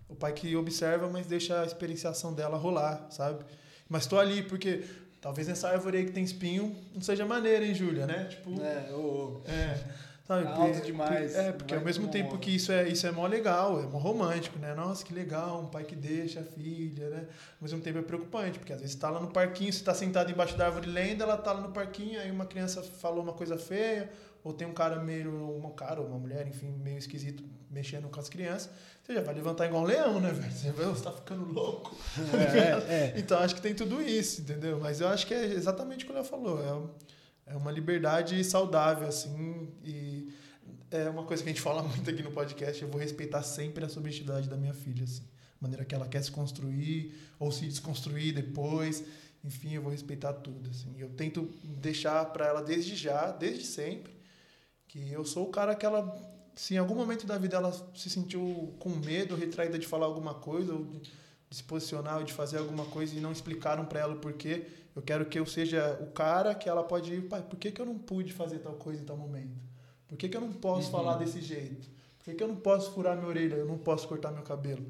O 0.08 0.14
pai 0.14 0.32
que 0.32 0.54
observa, 0.56 1.08
mas 1.08 1.26
deixa 1.26 1.60
a 1.60 1.66
experienciação 1.66 2.32
dela 2.32 2.56
rolar, 2.56 3.06
sabe? 3.10 3.44
Mas 3.88 4.06
tô 4.06 4.18
ali 4.18 4.42
porque 4.42 4.84
talvez 5.20 5.48
nessa 5.48 5.68
árvore 5.68 5.98
aí 5.98 6.04
que 6.06 6.12
tem 6.12 6.24
espinho 6.24 6.74
não 6.94 7.00
seja 7.00 7.26
maneira, 7.26 7.64
hein, 7.64 7.74
Júlia, 7.74 8.06
né? 8.06 8.24
Tipo, 8.24 8.60
é, 8.62 8.92
ou... 8.92 9.42
é. 9.46 9.84
Sabe? 10.26 10.44
É 10.44 10.48
alto 10.48 10.80
demais. 10.80 11.36
É, 11.36 11.52
porque 11.52 11.74
ao 11.74 11.80
mesmo 11.80 12.08
tempo 12.08 12.36
que 12.38 12.50
isso 12.50 12.72
é, 12.72 12.88
isso 12.88 13.06
é 13.06 13.12
mó 13.12 13.26
legal, 13.26 13.80
é 13.80 13.86
mó 13.86 13.98
romântico, 13.98 14.58
né? 14.58 14.74
Nossa, 14.74 15.04
que 15.04 15.14
legal, 15.14 15.60
um 15.60 15.66
pai 15.66 15.84
que 15.84 15.94
deixa 15.94 16.40
a 16.40 16.42
filha, 16.42 17.08
né? 17.10 17.26
Ao 17.28 17.62
mesmo 17.62 17.80
tempo 17.80 17.98
é 17.98 18.02
preocupante, 18.02 18.58
porque 18.58 18.72
às 18.72 18.80
vezes 18.80 18.94
está 18.96 19.08
lá 19.08 19.20
no 19.20 19.28
parquinho, 19.28 19.72
você 19.72 19.78
está 19.78 19.94
sentado 19.94 20.30
embaixo 20.30 20.56
da 20.56 20.66
árvore 20.66 20.88
lendo, 20.90 21.22
ela 21.22 21.36
está 21.36 21.52
lá 21.52 21.60
no 21.60 21.70
parquinho, 21.70 22.20
aí 22.20 22.30
uma 22.30 22.46
criança 22.46 22.82
falou 22.82 23.22
uma 23.22 23.34
coisa 23.34 23.56
feia, 23.56 24.10
ou 24.42 24.52
tem 24.52 24.66
um 24.66 24.72
cara 24.72 24.98
meio, 25.00 25.30
uma 25.56 25.70
cara 25.70 26.00
ou 26.00 26.08
uma 26.08 26.18
mulher, 26.18 26.46
enfim, 26.48 26.72
meio 26.82 26.98
esquisito 26.98 27.44
mexendo 27.70 28.08
com 28.08 28.18
as 28.18 28.28
crianças, 28.28 28.70
você 29.02 29.14
já 29.14 29.20
vai 29.20 29.34
levantar 29.34 29.66
igual 29.66 29.82
um 29.82 29.86
leão, 29.86 30.20
né, 30.20 30.32
velho? 30.32 30.52
Você, 30.52 30.70
vai, 30.72 30.86
você 30.86 31.04
tá 31.04 31.12
ficando 31.12 31.44
louco. 31.52 31.94
É, 32.32 32.58
é, 32.58 32.94
é. 32.94 33.14
Então 33.18 33.38
acho 33.38 33.54
que 33.54 33.60
tem 33.60 33.74
tudo 33.74 34.02
isso, 34.02 34.40
entendeu? 34.40 34.80
Mas 34.80 35.00
eu 35.00 35.08
acho 35.08 35.26
que 35.26 35.34
é 35.34 35.44
exatamente 35.44 36.04
o 36.04 36.06
que 36.06 36.12
ela 36.12 36.24
falou. 36.24 36.60
É 36.60 36.72
É 37.46 37.56
uma 37.56 37.70
liberdade 37.70 38.42
saudável, 38.44 39.06
assim, 39.06 39.68
e 39.84 40.32
é 40.90 41.08
uma 41.08 41.24
coisa 41.24 41.42
que 41.42 41.48
a 41.48 41.52
gente 41.52 41.62
fala 41.62 41.82
muito 41.84 42.08
aqui 42.10 42.22
no 42.22 42.32
podcast, 42.32 42.82
eu 42.82 42.88
vou 42.88 43.00
respeitar 43.00 43.42
sempre 43.42 43.84
a 43.84 43.88
subjetividade 43.88 44.48
da 44.48 44.56
minha 44.56 44.74
filha, 44.74 45.04
assim. 45.04 45.24
A 45.60 45.64
maneira 45.64 45.84
que 45.84 45.94
ela 45.94 46.06
quer 46.06 46.22
se 46.22 46.30
construir 46.30 47.14
ou 47.38 47.50
se 47.50 47.66
desconstruir 47.66 48.34
depois. 48.34 49.02
Enfim, 49.42 49.72
eu 49.72 49.80
vou 49.80 49.90
respeitar 49.90 50.34
tudo, 50.34 50.68
assim. 50.68 50.94
Eu 50.98 51.08
tento 51.10 51.48
deixar 51.64 52.24
para 52.26 52.46
ela 52.46 52.62
desde 52.62 52.94
já, 52.94 53.30
desde 53.30 53.64
sempre, 53.64 54.12
que 54.86 55.10
eu 55.10 55.24
sou 55.24 55.48
o 55.48 55.50
cara 55.50 55.74
que 55.74 55.86
ela 55.86 56.14
se 56.56 56.74
em 56.74 56.78
algum 56.78 56.94
momento 56.94 57.26
da 57.26 57.36
vida 57.36 57.58
ela 57.58 57.70
se 57.94 58.08
sentiu 58.08 58.74
com 58.78 58.88
medo, 58.88 59.36
retraída 59.36 59.78
de 59.78 59.86
falar 59.86 60.06
alguma 60.06 60.34
coisa 60.34 60.72
ou 60.72 60.84
de, 60.86 61.12
de 61.48 61.56
se 61.56 61.62
posicionar 61.62 62.18
ou 62.18 62.24
de 62.24 62.32
fazer 62.32 62.58
alguma 62.58 62.84
coisa 62.86 63.16
e 63.16 63.20
não 63.20 63.32
explicaram 63.32 63.84
para 63.84 64.00
ela 64.00 64.14
o 64.14 64.18
porquê, 64.18 64.66
eu 64.94 65.02
quero 65.02 65.26
que 65.26 65.38
eu 65.38 65.46
seja 65.46 65.98
o 66.00 66.06
cara 66.06 66.54
que 66.54 66.68
ela 66.68 66.82
pode 66.82 67.12
ir, 67.12 67.28
pai, 67.28 67.42
por 67.42 67.58
que, 67.58 67.70
que 67.70 67.80
eu 67.80 67.86
não 67.86 67.98
pude 67.98 68.32
fazer 68.32 68.58
tal 68.60 68.74
coisa 68.74 69.02
em 69.02 69.04
tal 69.04 69.16
momento? 69.16 69.60
Por 70.08 70.16
que, 70.16 70.28
que 70.28 70.36
eu 70.36 70.40
não 70.40 70.52
posso 70.52 70.86
uhum. 70.86 70.92
falar 70.92 71.16
desse 71.16 71.40
jeito? 71.40 71.88
Por 72.18 72.24
que, 72.24 72.34
que 72.34 72.42
eu 72.42 72.48
não 72.48 72.56
posso 72.56 72.92
furar 72.92 73.16
minha 73.16 73.28
orelha? 73.28 73.54
Eu 73.54 73.66
não 73.66 73.78
posso 73.78 74.08
cortar 74.08 74.32
meu 74.32 74.42
cabelo? 74.42 74.84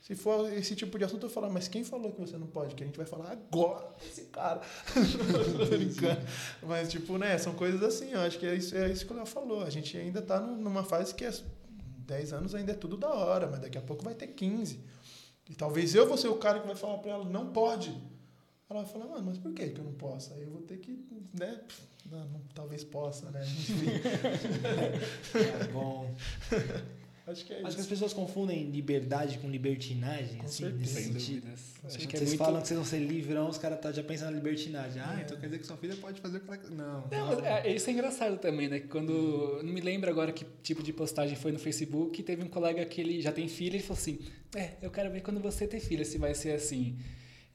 Se 0.00 0.14
for 0.14 0.52
esse 0.52 0.76
tipo 0.76 0.96
de 0.98 1.04
assunto, 1.04 1.26
eu 1.26 1.30
falar, 1.30 1.48
mas 1.48 1.66
quem 1.66 1.82
falou 1.82 2.12
que 2.12 2.20
você 2.20 2.36
não 2.36 2.46
pode? 2.46 2.76
Que 2.76 2.84
a 2.84 2.86
gente 2.86 2.96
vai 2.96 3.06
falar 3.06 3.32
agora 3.32 3.88
esse 4.06 4.22
cara. 4.26 4.60
brincando. 5.68 6.20
Mas, 6.62 6.90
tipo, 6.90 7.18
né, 7.18 7.36
são 7.38 7.54
coisas 7.54 7.82
assim, 7.82 8.12
eu 8.12 8.20
acho 8.20 8.38
que 8.38 8.46
é 8.46 8.54
isso, 8.54 8.76
é 8.76 8.88
isso 8.88 9.04
que 9.04 9.12
o 9.12 9.16
Léo 9.16 9.26
falou. 9.26 9.64
A 9.64 9.70
gente 9.70 9.96
ainda 9.96 10.22
tá 10.22 10.40
numa 10.40 10.84
fase 10.84 11.12
que 11.12 11.24
é 11.24 11.32
10 12.06 12.32
anos 12.34 12.54
ainda 12.54 12.70
é 12.70 12.74
tudo 12.76 12.96
da 12.96 13.08
hora, 13.08 13.48
mas 13.48 13.58
daqui 13.58 13.78
a 13.78 13.80
pouco 13.80 14.04
vai 14.04 14.14
ter 14.14 14.28
15. 14.28 14.78
E 15.48 15.54
talvez 15.54 15.94
eu 15.94 16.06
vou 16.06 16.16
ser 16.16 16.28
o 16.28 16.36
cara 16.36 16.60
que 16.60 16.66
vai 16.66 16.76
falar 16.76 16.98
para 16.98 17.12
ela, 17.12 17.24
não 17.24 17.52
pode. 17.52 17.90
Ela 18.68 18.82
vai 18.82 18.92
falar, 18.92 19.06
mano, 19.06 19.26
mas 19.26 19.38
por 19.38 19.52
que, 19.52 19.68
que 19.68 19.78
eu 19.78 19.84
não 19.84 19.92
posso? 19.92 20.34
Aí 20.34 20.42
eu 20.42 20.50
vou 20.50 20.62
ter 20.62 20.78
que, 20.78 21.06
né? 21.32 21.60
Não, 22.10 22.24
não, 22.26 22.40
talvez 22.54 22.82
possa, 22.84 23.30
né? 23.30 23.42
Enfim. 23.46 23.90
é 25.34 25.64
bom. 25.72 26.12
Acho 27.26 27.44
que 27.44 27.52
é 27.52 27.56
Acho 27.56 27.66
isso. 27.66 27.76
que 27.76 27.80
as 27.80 27.86
pessoas 27.88 28.12
confundem 28.12 28.70
liberdade 28.70 29.38
com 29.38 29.50
libertinagem, 29.50 30.38
com 30.38 30.44
assim, 30.44 30.64
certeza. 30.64 31.00
nesse 31.00 31.12
sentido. 31.12 31.48
Acho 31.84 31.98
que 31.98 32.04
é 32.04 32.18
vocês 32.18 32.30
muito... 32.30 32.38
falam 32.38 32.60
que 32.62 32.68
vocês 32.68 32.78
vão 32.78 32.86
ser 32.86 32.98
livrão, 33.00 33.48
os 33.48 33.58
caras 33.58 33.78
estão 33.78 33.90
tá 33.90 33.96
já 33.96 34.02
pensando 34.04 34.30
na 34.30 34.36
libertinagem. 34.36 35.02
Ah, 35.02 35.16
é. 35.18 35.22
então 35.24 35.36
quer 35.36 35.46
dizer 35.46 35.58
que 35.58 35.66
sua 35.66 35.76
filha 35.76 35.96
pode 35.96 36.20
fazer 36.20 36.38
o 36.38 36.40
que 36.40 36.48
ela... 36.48 36.60
Não. 36.70 37.08
Não, 37.10 37.36
não. 37.36 37.44
É, 37.44 37.74
isso 37.74 37.90
é 37.90 37.92
engraçado 37.92 38.38
também, 38.38 38.68
né? 38.68 38.78
Quando... 38.78 39.60
Não 39.64 39.72
me 39.72 39.80
lembro 39.80 40.08
agora 40.08 40.30
que 40.30 40.46
tipo 40.62 40.84
de 40.84 40.92
postagem 40.92 41.34
foi 41.36 41.50
no 41.50 41.58
Facebook, 41.58 42.22
teve 42.22 42.44
um 42.44 42.48
colega 42.48 42.84
que 42.84 43.00
ele 43.00 43.20
já 43.20 43.32
tem 43.32 43.48
filha 43.48 43.76
e 43.76 43.80
falou 43.80 43.98
assim, 43.98 44.20
é, 44.54 44.74
eu 44.80 44.90
quero 44.90 45.10
ver 45.10 45.20
quando 45.22 45.40
você 45.40 45.66
ter 45.66 45.80
filha, 45.80 46.04
se 46.04 46.18
vai 46.18 46.32
ser 46.32 46.52
assim. 46.52 46.96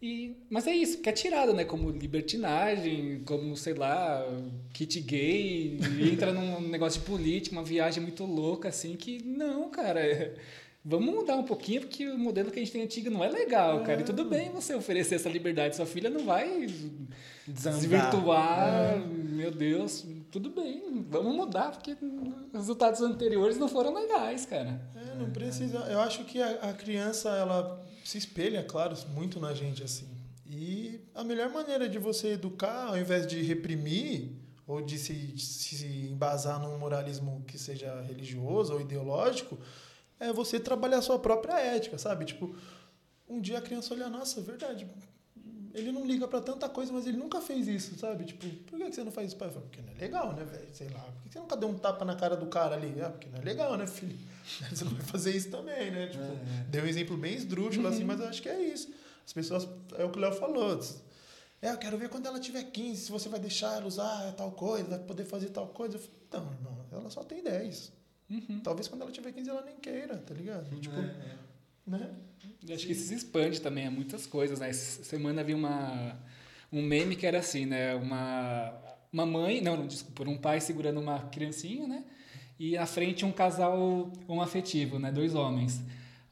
E, 0.01 0.35
mas 0.49 0.65
é 0.65 0.71
isso, 0.75 0.97
que 0.97 1.07
é 1.07 1.11
tirado, 1.11 1.53
né? 1.53 1.63
Como 1.63 1.91
libertinagem, 1.91 3.21
como, 3.23 3.55
sei 3.55 3.75
lá, 3.75 4.25
kit 4.73 4.99
gay, 4.99 5.77
entra 6.11 6.33
num 6.33 6.59
negócio 6.67 6.99
de 6.99 7.05
política, 7.05 7.55
uma 7.55 7.63
viagem 7.63 8.01
muito 8.01 8.25
louca, 8.25 8.69
assim, 8.69 8.95
que 8.95 9.23
não, 9.23 9.69
cara. 9.69 9.99
É, 9.99 10.33
vamos 10.83 11.13
mudar 11.13 11.35
um 11.35 11.43
pouquinho, 11.43 11.81
porque 11.81 12.07
o 12.09 12.17
modelo 12.17 12.49
que 12.49 12.59
a 12.59 12.63
gente 12.63 12.71
tem 12.71 12.81
antigo 12.81 13.11
não 13.11 13.23
é 13.23 13.29
legal, 13.29 13.81
é. 13.81 13.83
cara. 13.85 14.01
E 14.01 14.03
tudo 14.03 14.25
bem 14.25 14.49
você 14.49 14.73
oferecer 14.73 15.15
essa 15.15 15.29
liberdade. 15.29 15.75
Sua 15.75 15.85
filha 15.85 16.09
não 16.09 16.25
vai 16.25 16.65
Desandar. 17.45 17.79
desvirtuar, 17.79 18.95
é. 18.95 18.97
meu 18.97 19.51
Deus. 19.51 20.03
Tudo 20.31 20.49
bem, 20.49 21.05
vamos 21.11 21.35
mudar, 21.35 21.71
porque 21.71 21.91
os 21.91 22.53
resultados 22.53 23.01
anteriores 23.01 23.57
não 23.57 23.67
foram 23.67 23.93
legais, 23.93 24.47
cara. 24.47 24.81
É, 24.95 25.15
não 25.15 25.29
precisa. 25.29 25.77
Eu 25.91 25.99
acho 25.99 26.23
que 26.23 26.41
a, 26.41 26.69
a 26.69 26.73
criança, 26.73 27.29
ela 27.29 27.80
se 28.03 28.17
espelha, 28.17 28.63
claro, 28.63 28.95
muito 29.09 29.39
na 29.39 29.53
gente 29.53 29.83
assim. 29.83 30.07
E 30.45 30.99
a 31.15 31.23
melhor 31.23 31.49
maneira 31.49 31.87
de 31.87 31.97
você 31.97 32.33
educar, 32.33 32.87
ao 32.87 32.97
invés 32.97 33.25
de 33.25 33.41
reprimir 33.41 34.31
ou 34.67 34.81
de 34.81 34.97
se, 34.97 35.37
se 35.37 35.85
embasar 36.11 36.59
num 36.59 36.77
moralismo 36.77 37.43
que 37.47 37.57
seja 37.57 38.01
religioso 38.01 38.73
ou 38.73 38.81
ideológico, 38.81 39.57
é 40.19 40.31
você 40.31 40.59
trabalhar 40.59 40.97
a 40.97 41.01
sua 41.01 41.17
própria 41.19 41.59
ética, 41.59 41.97
sabe? 41.97 42.25
Tipo, 42.25 42.55
um 43.27 43.39
dia 43.39 43.57
a 43.57 43.61
criança 43.61 43.93
olha, 43.93 44.09
nossa, 44.09 44.39
é 44.39 44.43
verdade, 44.43 44.87
ele 45.73 45.91
não 45.91 46.05
liga 46.05 46.27
para 46.27 46.41
tanta 46.41 46.67
coisa, 46.69 46.91
mas 46.91 47.07
ele 47.07 47.17
nunca 47.17 47.41
fez 47.41 47.67
isso, 47.67 47.97
sabe? 47.97 48.25
Tipo, 48.25 48.47
por 48.65 48.77
que 48.77 48.91
você 48.91 49.03
não 49.03 49.11
faz 49.11 49.27
isso, 49.27 49.37
pai? 49.37 49.49
Falo, 49.49 49.65
porque 49.65 49.81
não 49.81 49.91
é 49.93 49.95
legal, 49.95 50.33
né, 50.33 50.43
velho? 50.43 50.67
Sei 50.73 50.89
lá. 50.89 50.99
Por 50.99 51.23
que 51.23 51.33
você 51.33 51.39
nunca 51.39 51.57
deu 51.57 51.69
um 51.69 51.77
tapa 51.77 52.05
na 52.05 52.15
cara 52.15 52.35
do 52.35 52.47
cara 52.47 52.75
ali? 52.75 53.01
Ah, 53.01 53.09
porque 53.09 53.27
não 53.29 53.39
é 53.39 53.41
legal, 53.41 53.77
né, 53.77 53.87
filho? 53.87 54.17
Você 54.69 54.83
não 54.83 54.91
vai 54.91 55.03
fazer 55.03 55.35
isso 55.35 55.49
também, 55.49 55.91
né? 55.91 56.07
Tipo, 56.07 56.23
é, 56.23 56.27
é. 56.27 56.63
deu 56.69 56.83
um 56.83 56.87
exemplo 56.87 57.15
bem 57.15 57.35
esdrúxulo, 57.35 57.87
assim, 57.87 58.03
uhum. 58.03 58.03
assim, 58.03 58.03
mas 58.03 58.19
eu 58.19 58.27
acho 58.27 58.41
que 58.41 58.49
é 58.49 58.59
isso. 58.59 58.91
As 59.25 59.31
pessoas, 59.31 59.67
é 59.97 60.03
o 60.03 60.09
que 60.09 60.17
o 60.17 60.21
Léo 60.21 60.33
falou. 60.33 60.79
É, 61.61 61.69
eu 61.69 61.77
quero 61.77 61.97
ver 61.97 62.09
quando 62.09 62.25
ela 62.25 62.39
tiver 62.39 62.63
15, 62.63 63.05
se 63.05 63.11
você 63.11 63.29
vai 63.29 63.39
deixar 63.39 63.77
ela 63.77 63.85
usar 63.85 64.31
tal 64.33 64.51
coisa, 64.51 64.89
vai 64.89 64.99
poder 64.99 65.25
fazer 65.25 65.49
tal 65.49 65.67
coisa. 65.67 65.95
Eu 65.95 65.99
falei, 65.99 66.15
então, 66.27 66.51
irmão, 66.51 66.85
ela 66.91 67.09
só 67.09 67.23
tem 67.23 67.43
10. 67.43 67.93
Uhum. 68.29 68.61
Talvez 68.61 68.87
quando 68.87 69.03
ela 69.03 69.11
tiver 69.11 69.31
15 69.31 69.49
ela 69.49 69.61
nem 69.61 69.75
queira, 69.75 70.17
tá 70.17 70.33
ligado? 70.33 70.75
Tipo, 70.79 70.95
é, 70.95 71.05
é. 71.05 71.37
né? 71.85 72.15
Eu 72.67 72.75
acho 72.75 72.85
que 72.85 72.91
isso 72.91 73.07
se 73.07 73.15
expande 73.15 73.59
também 73.59 73.87
a 73.87 73.91
muitas 73.91 74.25
coisas, 74.25 74.59
né? 74.59 74.69
Essa 74.69 75.03
semana 75.03 75.43
vi 75.43 75.53
uma, 75.53 76.17
um 76.71 76.81
meme 76.81 77.15
que 77.15 77.25
era 77.25 77.39
assim, 77.39 77.65
né? 77.65 77.95
Uma, 77.95 78.73
uma 79.11 79.25
mãe, 79.25 79.61
não, 79.61 79.85
desculpa, 79.85 80.29
um 80.29 80.37
pai 80.37 80.61
segurando 80.61 80.99
uma 80.99 81.19
criancinha, 81.19 81.87
né? 81.87 82.03
E 82.59 82.77
à 82.77 82.85
frente 82.85 83.25
um 83.25 83.31
casal 83.31 84.11
homoafetivo, 84.27 84.99
né? 84.99 85.11
Dois 85.11 85.33
homens. 85.33 85.81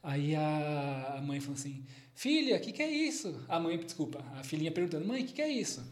Aí 0.02 0.34
a, 0.34 1.20
mãe 1.22 1.40
falou 1.40 1.56
assim, 1.56 1.84
filha, 2.14 2.56
o 2.56 2.60
que, 2.60 2.72
que 2.72 2.82
é 2.82 2.88
isso? 2.88 3.44
A 3.48 3.58
mãe, 3.58 3.76
desculpa, 3.76 4.24
a 4.38 4.42
filhinha 4.42 4.70
perguntando, 4.70 5.06
mãe, 5.06 5.22
o 5.22 5.26
que, 5.26 5.34
que 5.34 5.42
é 5.42 5.48
isso? 5.48 5.82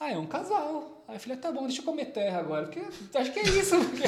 Ah, 0.00 0.12
é 0.12 0.18
um 0.18 0.26
casal. 0.26 1.04
Aí 1.06 1.16
a 1.16 1.18
filha, 1.18 1.36
tá 1.36 1.52
bom, 1.52 1.64
deixa 1.66 1.80
eu 1.80 1.84
comer 1.84 2.06
terra 2.06 2.38
agora, 2.38 2.66
porque 2.66 2.80
acho 3.18 3.32
que 3.32 3.38
é 3.38 3.42
isso. 3.42 3.76
Porque, 3.84 4.04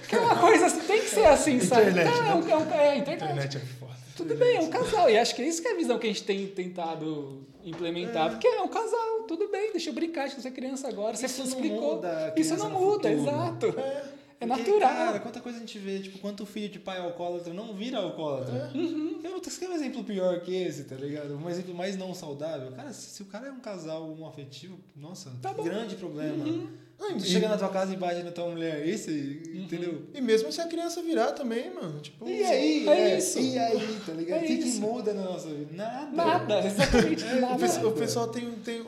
porque 0.00 0.16
é 0.16 0.20
uma 0.20 0.36
coisa 0.36 0.66
assim, 0.66 0.80
tem 0.80 1.00
que 1.00 1.08
ser 1.08 1.26
assim, 1.26 1.60
sabe? 1.60 1.90
Internet, 1.90 2.12
tá, 2.12 2.22
né? 2.22 2.30
é, 2.30 2.34
um, 2.34 2.48
é, 2.48 2.56
um, 2.56 2.72
é, 2.72 2.98
internet. 2.98 3.32
internet 3.32 3.56
é 3.56 3.60
foda. 3.60 4.07
Tudo 4.18 4.34
bem, 4.34 4.56
é 4.56 4.60
um 4.60 4.70
casal. 4.70 5.08
E 5.08 5.16
acho 5.16 5.34
que 5.34 5.42
é 5.42 5.48
isso 5.48 5.62
que 5.62 5.68
é 5.68 5.72
a 5.72 5.76
visão 5.76 5.98
que 5.98 6.06
a 6.06 6.10
gente 6.10 6.24
tem 6.24 6.46
tentado 6.48 7.46
implementar. 7.64 8.26
É. 8.26 8.30
Porque 8.30 8.46
é 8.46 8.60
um 8.60 8.68
casal, 8.68 9.22
tudo 9.26 9.48
bem, 9.48 9.70
deixa 9.70 9.90
eu 9.90 9.94
brincar, 9.94 10.28
você 10.28 10.48
é 10.48 10.50
criança 10.50 10.88
agora, 10.88 11.14
isso 11.14 11.28
você 11.28 11.42
explicou. 11.42 11.96
Muda, 11.96 12.34
isso 12.36 12.56
não 12.56 12.70
muda, 12.70 13.10
exato. 13.10 13.66
É. 13.78 14.18
É 14.40 14.46
natural. 14.46 14.80
Cara, 14.80 15.18
quanta 15.18 15.40
coisa 15.40 15.58
a 15.58 15.60
gente 15.60 15.78
vê, 15.78 15.98
tipo, 15.98 16.18
quanto 16.18 16.46
filho 16.46 16.68
de 16.68 16.78
pai 16.78 16.98
alcoólatra 16.98 17.52
não 17.52 17.74
vira 17.74 17.98
alcoólatra. 17.98 18.70
É. 18.72 18.76
Uhum. 18.76 19.20
Eu, 19.24 19.42
você 19.42 19.58
quer 19.58 19.68
um 19.68 19.74
exemplo 19.74 20.04
pior 20.04 20.40
que 20.40 20.54
esse, 20.54 20.84
tá 20.84 20.94
ligado? 20.94 21.36
Um 21.36 21.50
exemplo 21.50 21.74
mais 21.74 21.96
não 21.96 22.14
saudável. 22.14 22.70
Cara, 22.70 22.92
se, 22.92 23.10
se 23.10 23.22
o 23.22 23.26
cara 23.26 23.48
é 23.48 23.50
um 23.50 23.58
casal 23.58 24.08
um 24.08 24.26
afetivo, 24.26 24.78
nossa, 24.94 25.32
tá 25.42 25.52
grande 25.52 25.96
problema. 25.96 26.44
Uhum. 26.44 26.68
Tu 26.98 27.24
chega 27.24 27.48
na 27.48 27.56
tua 27.56 27.68
casa 27.68 27.92
e 27.92 27.96
bate 27.96 28.22
na 28.22 28.32
tua 28.32 28.48
mulher, 28.50 28.86
esse, 28.86 29.10
uhum. 29.10 29.62
entendeu? 29.62 30.02
E 30.12 30.20
mesmo 30.20 30.50
se 30.52 30.60
a 30.60 30.66
criança 30.66 31.00
virar 31.02 31.32
também, 31.32 31.72
mano. 31.72 32.00
Tipo, 32.00 32.28
e 32.28 32.42
aí? 32.42 32.88
É, 32.88 32.92
é 32.92 33.18
isso. 33.18 33.38
E 33.38 33.58
aí, 33.58 34.00
tá 34.04 34.12
ligado? 34.12 34.40
É 34.40 34.44
o 34.44 34.46
que, 34.46 34.58
que 34.58 34.70
muda 34.78 35.14
na 35.14 35.22
nossa 35.22 35.48
vida? 35.48 35.70
Nada. 35.72 36.10
Nada, 36.10 36.66
exatamente 36.66 37.24
é, 37.24 37.40
nada. 37.40 37.54
O 37.54 37.58
pessoal, 37.58 37.86
o 37.86 37.92
pessoal 37.92 38.28
tem, 38.28 38.50
tem 38.64 38.84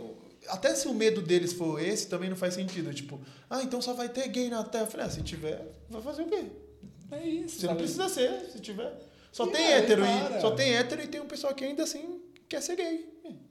até 0.48 0.74
se 0.74 0.88
o 0.88 0.94
medo 0.94 1.22
deles 1.22 1.52
for 1.52 1.80
esse, 1.80 2.08
também 2.08 2.28
não 2.28 2.36
faz 2.36 2.54
sentido. 2.54 2.92
Tipo, 2.92 3.20
ah, 3.48 3.62
então 3.62 3.80
só 3.80 3.92
vai 3.92 4.08
ter 4.08 4.26
gay 4.28 4.48
na 4.48 4.64
Terra. 4.64 4.84
Eu 4.84 4.90
falei, 4.90 5.06
ah, 5.06 5.10
se 5.10 5.22
tiver, 5.22 5.64
vai 5.88 6.02
fazer 6.02 6.22
o 6.22 6.26
quê? 6.26 6.44
É 7.12 7.26
isso. 7.26 7.60
Você 7.60 7.66
não 7.66 7.76
precisa 7.76 8.08
ser, 8.08 8.50
se 8.52 8.60
tiver. 8.60 8.92
Só 9.32 9.46
e 9.46 9.50
tem 9.50 9.66
aí, 9.66 9.72
hétero 9.74 10.02
e, 10.04 10.40
só 10.40 10.50
tem 10.50 10.74
hétero 10.74 11.02
e 11.02 11.06
tem 11.06 11.20
um 11.20 11.26
pessoal 11.26 11.54
que 11.54 11.64
ainda 11.64 11.84
assim 11.84 12.20
quer 12.48 12.60
ser 12.60 12.76
gay. 12.76 13.08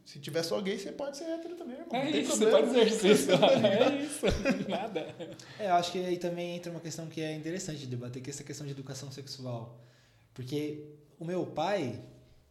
Se 0.10 0.18
tiver 0.18 0.42
só 0.42 0.60
gay, 0.60 0.76
você 0.76 0.92
pode 0.92 1.16
ser 1.16 1.26
hétero 1.26 1.56
também, 1.56 1.76
irmão. 1.76 1.96
É 1.96 2.10
isso, 2.10 2.36
você 2.36 2.48
pode 2.48 2.70
exercer 2.70 3.12
isso. 3.12 3.30
é 3.64 4.04
isso, 4.04 4.26
nada. 4.68 5.02
É, 5.60 5.68
eu 5.68 5.76
acho 5.76 5.92
que 5.92 6.00
aí 6.00 6.18
também 6.18 6.56
entra 6.56 6.72
uma 6.72 6.80
questão 6.80 7.06
que 7.06 7.22
é 7.22 7.32
interessante 7.36 7.82
de 7.82 7.86
debater, 7.86 8.20
que 8.20 8.28
é 8.28 8.34
essa 8.34 8.44
questão 8.44 8.66
de 8.66 8.72
educação 8.72 9.12
sexual. 9.12 9.80
Porque 10.34 10.84
o 11.20 11.26
meu 11.26 11.46
pai, 11.46 12.02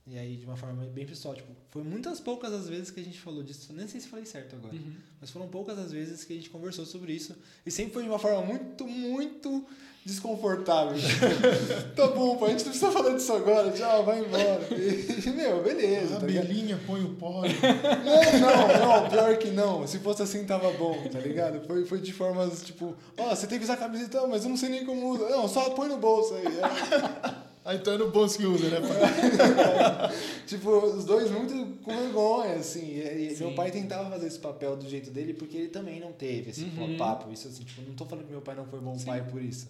e 0.07 0.17
aí, 0.17 0.37
de 0.37 0.45
uma 0.45 0.57
forma 0.57 0.85
bem 0.85 1.05
pessoal, 1.05 1.35
tipo, 1.35 1.53
foi 1.71 1.83
muitas 1.83 2.21
poucas 2.21 2.53
as 2.53 2.69
vezes 2.69 2.93
que 2.93 3.01
a 3.01 3.03
gente 3.03 3.19
falou 3.19 3.43
disso. 3.43 3.73
Nem 3.73 3.89
sei 3.89 4.01
se 4.01 4.07
falei 4.07 4.25
certo 4.25 4.55
agora. 4.55 4.77
Uhum. 4.77 4.95
Mas 5.21 5.31
foram 5.31 5.49
poucas 5.49 5.77
as 5.81 5.91
vezes 5.91 6.23
que 6.23 6.35
a 6.35 6.37
gente 6.37 6.51
conversou 6.51 6.87
sobre 6.87 7.13
isso. 7.13 7.37
E 7.67 7.73
sempre 7.73 7.95
foi 7.95 8.05
de 8.05 8.09
uma 8.09 8.21
forma 8.21 8.41
muito, 8.41 8.87
muito 8.87 9.67
desconfortável. 10.09 10.97
tá 11.95 12.07
bom, 12.09 12.39
pai, 12.39 12.49
a 12.49 12.51
gente 12.53 12.65
não 12.65 12.71
precisa 12.71 12.91
falar 12.91 13.15
disso 13.15 13.33
agora. 13.35 13.71
Tchau, 13.71 14.05
vai 14.05 14.21
embora. 14.21 14.67
E, 14.71 15.31
meu, 15.31 15.63
beleza. 15.63 16.17
A 16.17 16.21
tá 16.21 16.27
belinha 16.27 16.81
põe 16.87 17.05
o 17.05 17.11
pó. 17.11 17.43
Não, 17.43 18.41
não, 18.41 19.03
não, 19.03 19.11
pior 19.11 19.37
que 19.37 19.51
não. 19.51 19.87
Se 19.87 19.99
fosse 19.99 20.23
assim, 20.23 20.47
tava 20.47 20.71
bom, 20.73 20.97
tá 21.13 21.19
ligado? 21.19 21.61
Foi, 21.67 21.85
foi 21.85 22.01
de 22.01 22.13
formas, 22.13 22.63
tipo, 22.63 22.97
ó, 23.19 23.27
oh, 23.27 23.37
você 23.37 23.47
tem 23.47 23.59
que 23.59 23.65
usar 23.65 23.75
a 23.75 23.77
camiseta, 23.77 24.27
mas 24.27 24.45
eu 24.45 24.51
não 24.51 24.57
sei 24.57 24.71
nem 24.71 24.87
como 24.87 25.11
usa. 25.11 25.29
Não, 25.29 25.47
só 25.47 25.71
põe 25.71 25.89
no 25.89 25.99
bolso 25.99 26.35
aí. 26.35 26.47
É. 26.47 27.49
Aí 27.69 27.77
então 27.77 27.93
é 27.93 27.99
no 27.99 28.11
bolso 28.11 28.39
que 28.39 28.47
usa, 28.47 28.71
né, 28.71 28.81
pai? 28.81 30.09
tipo, 30.49 30.71
os 30.71 31.05
dois 31.05 31.31
muito 31.31 31.83
com 31.83 31.95
vergonha, 31.95 32.55
assim. 32.55 32.99
E 32.99 33.37
meu 33.39 33.55
pai 33.55 33.71
tentava 33.71 34.09
fazer 34.09 34.27
esse 34.27 34.39
papel 34.39 34.75
do 34.75 34.89
jeito 34.89 35.11
dele 35.11 35.35
porque 35.35 35.59
ele 35.59 35.69
também 35.69 36.01
não 36.01 36.13
teve 36.13 36.49
esse 36.49 36.65
uhum. 36.65 36.97
papo. 36.97 37.31
Isso 37.31 37.47
assim, 37.47 37.65
tipo, 37.65 37.83
não 37.83 37.95
tô 37.95 38.07
falando 38.07 38.25
que 38.25 38.31
meu 38.31 38.41
pai 38.41 38.55
não 38.55 38.65
foi 38.65 38.81
bom 38.81 38.99
Sim. 38.99 39.05
pai 39.05 39.23
por 39.23 39.43
isso. 39.43 39.69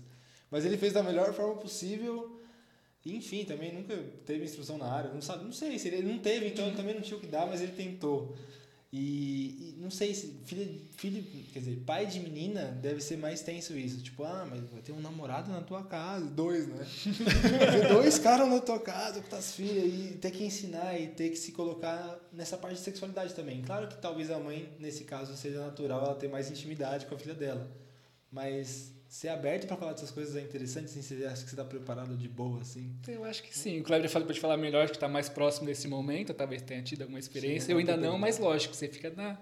Mas 0.51 0.65
ele 0.65 0.77
fez 0.77 0.93
da 0.93 1.03
melhor 1.03 1.33
forma 1.33 1.57
possível. 1.57 2.41
Enfim, 3.05 3.45
também 3.45 3.73
nunca 3.73 3.97
teve 4.27 4.45
instrução 4.45 4.77
na 4.77 4.87
área. 4.87 5.13
Não, 5.13 5.23
sabe, 5.23 5.45
não 5.45 5.53
sei, 5.53 5.79
se 5.79 5.89
ele 5.89 6.03
não 6.03 6.19
teve, 6.19 6.49
então 6.49 6.67
ele 6.67 6.77
também 6.77 6.95
não 6.95 7.01
tinha 7.01 7.17
o 7.17 7.21
que 7.21 7.27
dar, 7.27 7.47
mas 7.47 7.61
ele 7.61 7.73
tentou. 7.73 8.37
E, 8.91 9.75
e 9.77 9.79
não 9.79 9.91
sei 9.91 10.15
se 10.15 10.29
filho, 10.47 10.81
filho, 10.97 11.23
quer 11.53 11.59
dizer, 11.59 11.77
pai 11.85 12.07
de 12.07 12.19
menina 12.21 12.65
deve 12.81 13.03
ser 13.03 13.19
mais 13.19 13.43
tenso 13.43 13.77
isso. 13.77 14.03
Tipo, 14.03 14.25
ah, 14.25 14.47
mas 14.49 14.63
vai 14.71 14.81
ter 14.81 14.93
um 14.93 15.01
namorado 15.01 15.51
na 15.51 15.61
tua 15.61 15.85
casa, 15.85 16.25
dois, 16.25 16.67
né? 16.67 16.87
Dois 17.93 18.19
caras 18.19 18.49
na 18.49 18.61
tua 18.61 18.81
casa 18.81 19.21
com 19.21 19.29
tuas 19.29 19.55
filhas 19.55 19.85
e 19.93 20.17
ter 20.17 20.31
que 20.31 20.43
ensinar 20.43 20.99
e 20.99 21.09
ter 21.09 21.29
que 21.29 21.37
se 21.37 21.53
colocar 21.53 22.19
nessa 22.33 22.57
parte 22.57 22.77
de 22.77 22.83
sexualidade 22.83 23.35
também. 23.35 23.61
Claro 23.61 23.89
que 23.89 23.99
talvez 23.99 24.31
a 24.31 24.39
mãe, 24.39 24.73
nesse 24.79 25.05
caso, 25.05 25.37
seja 25.37 25.61
natural 25.61 26.07
ela 26.07 26.15
ter 26.15 26.29
mais 26.29 26.51
intimidade 26.51 27.05
com 27.05 27.15
a 27.15 27.19
filha 27.19 27.35
dela. 27.35 27.71
Mas 28.33 28.91
ser 29.09 29.29
aberto 29.29 29.67
para 29.67 29.77
falar 29.77 29.93
dessas 29.93 30.11
coisas 30.11 30.37
é 30.37 30.43
interessante, 30.43 30.85
assim, 30.85 31.01
você 31.01 31.25
acha 31.25 31.43
que 31.43 31.49
você 31.49 31.55
está 31.55 31.65
preparado 31.65 32.15
de 32.15 32.29
boa, 32.29 32.61
assim? 32.61 32.95
Eu 33.09 33.25
acho 33.25 33.43
que 33.43 33.57
sim. 33.57 33.81
O 33.81 33.83
Kleber 33.83 34.09
falou 34.11 34.27
para 34.27 34.35
te 34.35 34.41
falar 34.41 34.59
melhor, 34.59 34.87
que 34.87 34.97
está 34.97 35.09
mais 35.09 35.31
próximo 35.31 35.67
desse 35.67 35.89
momento, 35.89 36.35
talvez 36.35 36.61
tenha 36.61 36.83
tido 36.83 37.03
alguma 37.03 37.19
experiência. 37.19 37.67
Sim, 37.69 37.73
eu 37.73 37.79
ainda 37.79 37.97
não, 37.97 38.19
mas 38.19 38.39
lógico, 38.39 38.75
você 38.75 38.87
fica 38.87 39.11
na, 39.11 39.39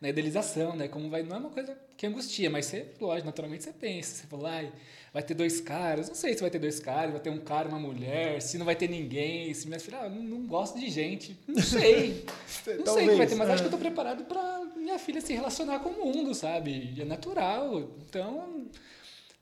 na 0.00 0.08
idealização, 0.08 0.74
né? 0.74 0.88
Como 0.88 1.08
vai, 1.08 1.22
não 1.22 1.36
é 1.36 1.38
uma 1.38 1.50
coisa 1.50 1.78
que 1.96 2.06
angustia, 2.08 2.50
mas 2.50 2.66
você, 2.66 2.86
lógico, 3.00 3.26
naturalmente 3.26 3.62
você 3.62 3.72
pensa, 3.72 4.22
você 4.22 4.26
fala, 4.26 4.50
ai, 4.50 4.72
vai 5.12 5.22
ter 5.22 5.34
dois 5.34 5.60
caras, 5.60 6.08
não 6.08 6.16
sei 6.16 6.34
se 6.34 6.40
vai 6.40 6.50
ter 6.50 6.58
dois 6.58 6.80
caras, 6.80 7.12
vai 7.12 7.20
ter 7.20 7.30
um 7.30 7.38
cara 7.38 7.68
e 7.68 7.70
uma 7.70 7.78
mulher, 7.78 8.42
se 8.42 8.58
não 8.58 8.66
vai 8.66 8.74
ter 8.74 8.90
ninguém, 8.90 9.54
se 9.54 9.68
minha 9.68 9.78
filha, 9.78 9.98
ah, 10.00 10.08
não, 10.08 10.22
não 10.24 10.44
gosto 10.44 10.76
de 10.76 10.90
gente, 10.90 11.38
não 11.46 11.54
sei. 11.62 12.26
Não 12.84 12.94
sei 12.94 13.06
o 13.06 13.10
que 13.10 13.16
vai 13.16 13.26
ter, 13.28 13.36
mas 13.36 13.48
acho 13.48 13.62
que 13.62 13.68
eu 13.68 13.70
tô 13.70 13.78
preparado 13.78 14.24
para 14.24 14.64
minha 14.76 14.98
filha 14.98 15.20
se 15.20 15.32
relacionar 15.32 15.78
com 15.78 15.90
o 15.90 16.04
mundo, 16.04 16.34
sabe? 16.34 16.92
E 16.96 17.00
é 17.00 17.04
natural. 17.04 17.78
Então, 18.08 18.66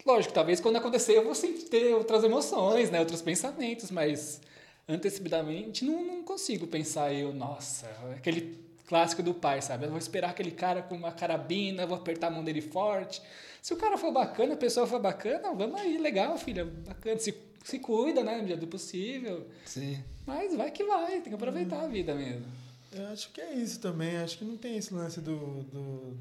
lógico, 0.05 0.35
talvez 0.35 0.61
quando 0.61 0.77
acontecer 0.77 1.17
eu 1.17 1.25
vou 1.25 1.35
sentir 1.35 1.65
ter 1.69 1.95
outras 1.95 2.25
emoções, 2.25 2.91
né? 2.91 3.01
Outros 3.01 3.23
pensamentos, 3.23 3.91
mas 3.91 4.41
antecipadamente 4.89 5.85
não, 5.85 6.05
não 6.05 6.23
consigo 6.23 6.67
pensar 6.67 7.13
eu, 7.13 7.33
nossa, 7.33 7.87
aquele 8.17 8.63
clássico 8.87 9.23
do 9.23 9.33
pai, 9.33 9.63
sabe? 9.63 9.87
Eu 9.87 9.91
vou 9.91 9.99
esperar 9.99 10.31
aquele 10.31 10.51
cara 10.51 10.83
com 10.83 10.95
uma 10.95 11.13
carabina, 11.13 11.87
vou 11.87 11.97
apertar 11.97 12.27
a 12.27 12.31
mão 12.31 12.45
dele 12.45 12.61
forte. 12.61 13.23
Se 13.63 13.73
o 13.73 13.77
cara 13.77 13.97
for 13.97 14.13
bacana, 14.13 14.55
a 14.55 14.57
pessoa 14.57 14.87
for 14.87 15.01
bacana, 15.01 15.55
vamos 15.55 15.81
aí, 15.81 15.97
legal, 15.99 16.37
filha, 16.37 16.65
bacana. 16.65 17.19
Se, 17.19 17.35
se 17.65 17.79
cuida, 17.79 18.23
né, 18.23 18.39
no 18.39 18.47
dia 18.47 18.57
do 18.57 18.67
possível. 18.67 19.47
Sim. 19.65 20.03
Mas 20.27 20.55
vai 20.55 20.71
que 20.71 20.85
vai, 20.85 21.13
tem 21.21 21.23
que 21.23 21.35
aproveitar 21.35 21.81
a 21.81 21.87
vida 21.87 22.15
mesmo. 22.15 22.45
Eu 22.93 23.07
acho 23.07 23.31
que 23.31 23.41
é 23.41 23.55
isso 23.55 23.81
também. 23.81 24.17
Acho 24.19 24.37
que 24.37 24.45
não 24.45 24.57
tem 24.57 24.77
esse 24.77 24.93
lance 24.93 25.21
do, 25.21 25.63
do 25.63 26.19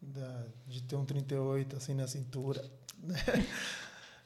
da, 0.00 0.44
de 0.66 0.82
ter 0.82 0.96
um 0.96 1.04
38 1.04 1.76
assim 1.76 1.94
na 1.94 2.06
cintura. 2.06 2.64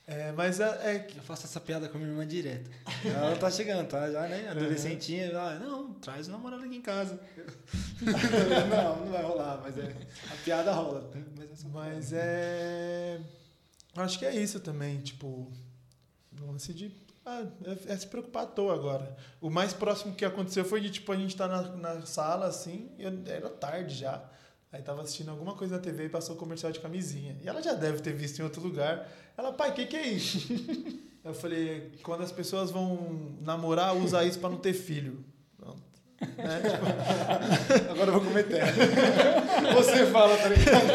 É, 0.04 0.32
mas 0.32 0.58
é, 0.58 0.96
é 0.96 0.98
que 0.98 1.16
Eu 1.16 1.22
faço 1.22 1.46
essa 1.46 1.60
piada 1.60 1.88
com 1.88 1.96
a 1.96 2.00
minha 2.00 2.10
irmã 2.10 2.26
direto. 2.26 2.68
Ela 3.06 3.36
tá 3.36 3.48
chegando, 3.50 3.86
tá? 3.88 4.10
Já, 4.10 4.26
né? 4.26 4.48
Adolescentinha. 4.48 5.30
Ah, 5.38 5.54
não, 5.60 5.94
traz 5.94 6.26
o 6.26 6.32
namorado 6.32 6.64
aqui 6.64 6.76
em 6.76 6.82
casa. 6.82 7.20
não, 8.68 9.04
não 9.06 9.12
vai 9.12 9.22
rolar, 9.22 9.60
mas 9.62 9.78
é. 9.78 9.94
A 10.30 10.34
piada 10.44 10.72
rola. 10.72 11.08
Mas 11.36 11.64
é 11.64 11.68
Mas 11.72 12.12
é. 12.12 13.20
Acho 13.96 14.18
que 14.18 14.26
é 14.26 14.34
isso 14.34 14.58
também, 14.58 15.00
tipo. 15.00 15.50
lance 16.40 16.74
de. 16.74 16.92
Ah, 17.24 17.44
é, 17.64 17.92
é 17.92 17.96
se 17.96 18.06
preocupar 18.08 18.42
à 18.42 18.46
toa 18.46 18.74
agora. 18.74 19.16
O 19.40 19.48
mais 19.48 19.72
próximo 19.72 20.14
que 20.16 20.24
aconteceu 20.24 20.64
foi 20.64 20.80
de, 20.80 20.90
tipo, 20.90 21.12
a 21.12 21.16
gente 21.16 21.36
tá 21.36 21.46
na, 21.46 21.62
na 21.76 22.04
sala, 22.04 22.46
assim, 22.46 22.90
eu- 22.98 23.22
era 23.26 23.48
tarde 23.48 23.94
já. 23.94 24.20
Aí 24.72 24.80
tava 24.80 25.02
assistindo 25.02 25.30
alguma 25.30 25.52
coisa 25.54 25.76
na 25.76 25.82
TV 25.82 26.06
e 26.06 26.08
passou 26.08 26.34
o 26.34 26.38
comercial 26.38 26.72
de 26.72 26.80
camisinha. 26.80 27.36
E 27.42 27.48
ela 27.48 27.62
já 27.62 27.74
deve 27.74 28.00
ter 28.00 28.14
visto 28.14 28.38
em 28.38 28.42
outro 28.42 28.62
lugar. 28.62 29.06
Ela, 29.36 29.52
pai, 29.52 29.68
o 29.70 29.74
que, 29.74 29.84
que 29.84 29.96
é 29.96 30.08
isso? 30.08 30.48
eu 31.22 31.34
falei, 31.34 31.92
quando 32.02 32.22
as 32.22 32.32
pessoas 32.32 32.70
vão 32.70 33.36
namorar, 33.42 33.94
usa 33.94 34.24
isso 34.24 34.38
pra 34.38 34.48
não 34.48 34.56
ter 34.56 34.72
filho. 34.72 35.22
Pronto. 35.58 35.82
Né? 36.38 36.62
Tipo, 36.70 36.86
Agora 37.92 38.08
eu 38.08 38.12
vou 38.14 38.22
comer 38.22 38.48
terra. 38.48 38.72
Você 39.76 40.06
fala, 40.06 40.38
tá 40.38 40.48
ligado? 40.48 40.92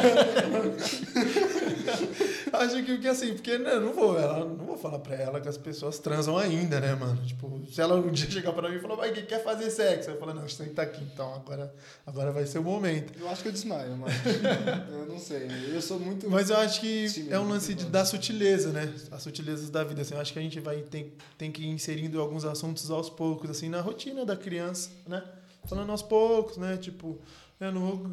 Acho 2.53 2.83
que, 2.83 2.97
que 2.97 3.07
assim, 3.07 3.33
porque 3.33 3.57
né, 3.57 3.79
não 3.79 3.93
vou, 3.93 4.17
ela, 4.17 4.45
não 4.45 4.65
vou 4.65 4.77
falar 4.77 4.99
pra 4.99 5.15
ela 5.15 5.41
que 5.41 5.47
as 5.47 5.57
pessoas 5.57 5.99
transam 5.99 6.37
ainda, 6.37 6.79
né, 6.79 6.95
mano? 6.95 7.23
Tipo, 7.25 7.61
se 7.71 7.81
ela 7.81 7.95
um 7.95 8.09
dia 8.11 8.29
chegar 8.29 8.53
pra 8.53 8.69
mim 8.69 8.77
e 8.77 8.79
falar, 8.79 8.95
vai, 8.95 9.11
quer 9.11 9.43
fazer 9.43 9.69
sexo? 9.69 10.09
Eu 10.09 10.17
falo, 10.17 10.33
não, 10.33 10.47
você 10.47 10.57
tem 10.57 10.65
que 10.67 10.71
estar 10.71 10.83
aqui, 10.83 11.03
então 11.03 11.33
agora, 11.33 11.73
agora 12.05 12.31
vai 12.31 12.45
ser 12.45 12.59
o 12.59 12.63
momento. 12.63 13.13
Eu 13.19 13.27
acho 13.29 13.41
que 13.41 13.49
eu 13.49 13.51
desmaio, 13.51 13.97
mano. 13.97 14.13
Eu 14.91 15.05
não 15.05 15.19
sei. 15.19 15.47
Eu 15.73 15.81
sou 15.81 15.99
muito. 15.99 16.29
Mas 16.29 16.49
eu 16.49 16.57
acho 16.57 16.81
que 16.81 17.09
Tímido, 17.09 17.33
é 17.33 17.39
um 17.39 17.47
lance 17.47 17.73
de, 17.73 17.81
muito 17.81 17.91
da 17.91 18.05
sutileza, 18.05 18.71
né? 18.71 18.93
As 19.11 19.21
sutilezas 19.21 19.69
da 19.69 19.83
vida. 19.83 20.01
Assim, 20.01 20.13
eu 20.13 20.21
acho 20.21 20.33
que 20.33 20.39
a 20.39 20.41
gente 20.41 20.59
vai 20.59 20.81
tem, 20.81 21.13
tem 21.37 21.51
que 21.51 21.63
ir 21.63 21.67
inserindo 21.67 22.19
alguns 22.21 22.45
assuntos 22.45 22.89
aos 22.91 23.09
poucos, 23.09 23.49
assim, 23.49 23.69
na 23.69 23.81
rotina 23.81 24.25
da 24.25 24.35
criança, 24.35 24.91
né? 25.05 25.23
Falando 25.65 25.91
aos 25.91 26.01
poucos, 26.01 26.57
né? 26.57 26.77
Tipo, 26.77 27.19
eu 27.59 27.71
não 27.71 27.81
vou. 27.81 28.11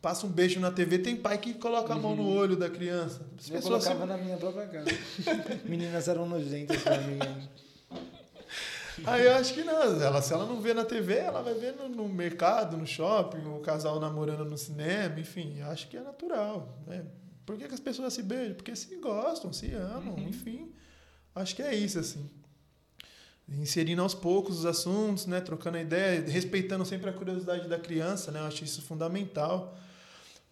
Passa 0.00 0.26
um 0.26 0.30
beijo 0.30 0.58
na 0.60 0.70
TV, 0.70 0.98
tem 0.98 1.14
pai 1.14 1.36
que 1.36 1.52
coloca 1.54 1.92
a 1.92 1.98
mão 1.98 2.16
no 2.16 2.26
olho 2.26 2.56
da 2.56 2.70
criança. 2.70 3.20
As 3.38 3.50
Eu 3.50 3.60
colocava 3.60 4.06
na 4.06 4.16
minha 4.16 4.36
própria 4.38 4.66
casa. 4.66 4.90
Meninas 5.68 6.08
eram 6.08 6.26
nojentas 6.26 6.80
pra 6.82 6.98
mim. 6.98 7.18
Aí 9.04 9.24
eu 9.24 9.34
acho 9.34 9.54
que 9.54 9.62
não. 9.62 10.02
Ela, 10.02 10.22
se 10.22 10.32
ela 10.32 10.46
não 10.46 10.60
vê 10.60 10.72
na 10.72 10.84
TV, 10.84 11.16
ela 11.16 11.42
vai 11.42 11.54
ver 11.54 11.74
no, 11.74 11.88
no 11.88 12.08
mercado, 12.08 12.76
no 12.76 12.86
shopping, 12.86 13.46
o 13.46 13.60
casal 13.60 14.00
namorando 14.00 14.44
no 14.44 14.56
cinema, 14.56 15.20
enfim. 15.20 15.60
Acho 15.62 15.88
que 15.88 15.96
é 15.96 16.00
natural. 16.00 16.78
Né? 16.86 17.04
Por 17.44 17.56
que, 17.56 17.68
que 17.68 17.74
as 17.74 17.80
pessoas 17.80 18.12
se 18.12 18.22
beijam? 18.22 18.54
Porque 18.54 18.74
se 18.74 18.96
gostam, 18.96 19.52
se 19.52 19.72
amam, 19.72 20.18
enfim. 20.20 20.72
Acho 21.34 21.54
que 21.56 21.62
é 21.62 21.74
isso, 21.74 21.98
assim. 21.98 22.28
Inserindo 23.48 24.00
aos 24.00 24.14
poucos 24.14 24.60
os 24.60 24.66
assuntos, 24.66 25.26
né? 25.26 25.40
Trocando 25.40 25.76
a 25.76 25.80
ideia, 25.80 26.22
respeitando 26.22 26.84
sempre 26.84 27.10
a 27.10 27.12
curiosidade 27.12 27.68
da 27.68 27.78
criança, 27.78 28.30
né? 28.30 28.40
Eu 28.40 28.44
acho 28.44 28.64
isso 28.64 28.80
fundamental. 28.82 29.76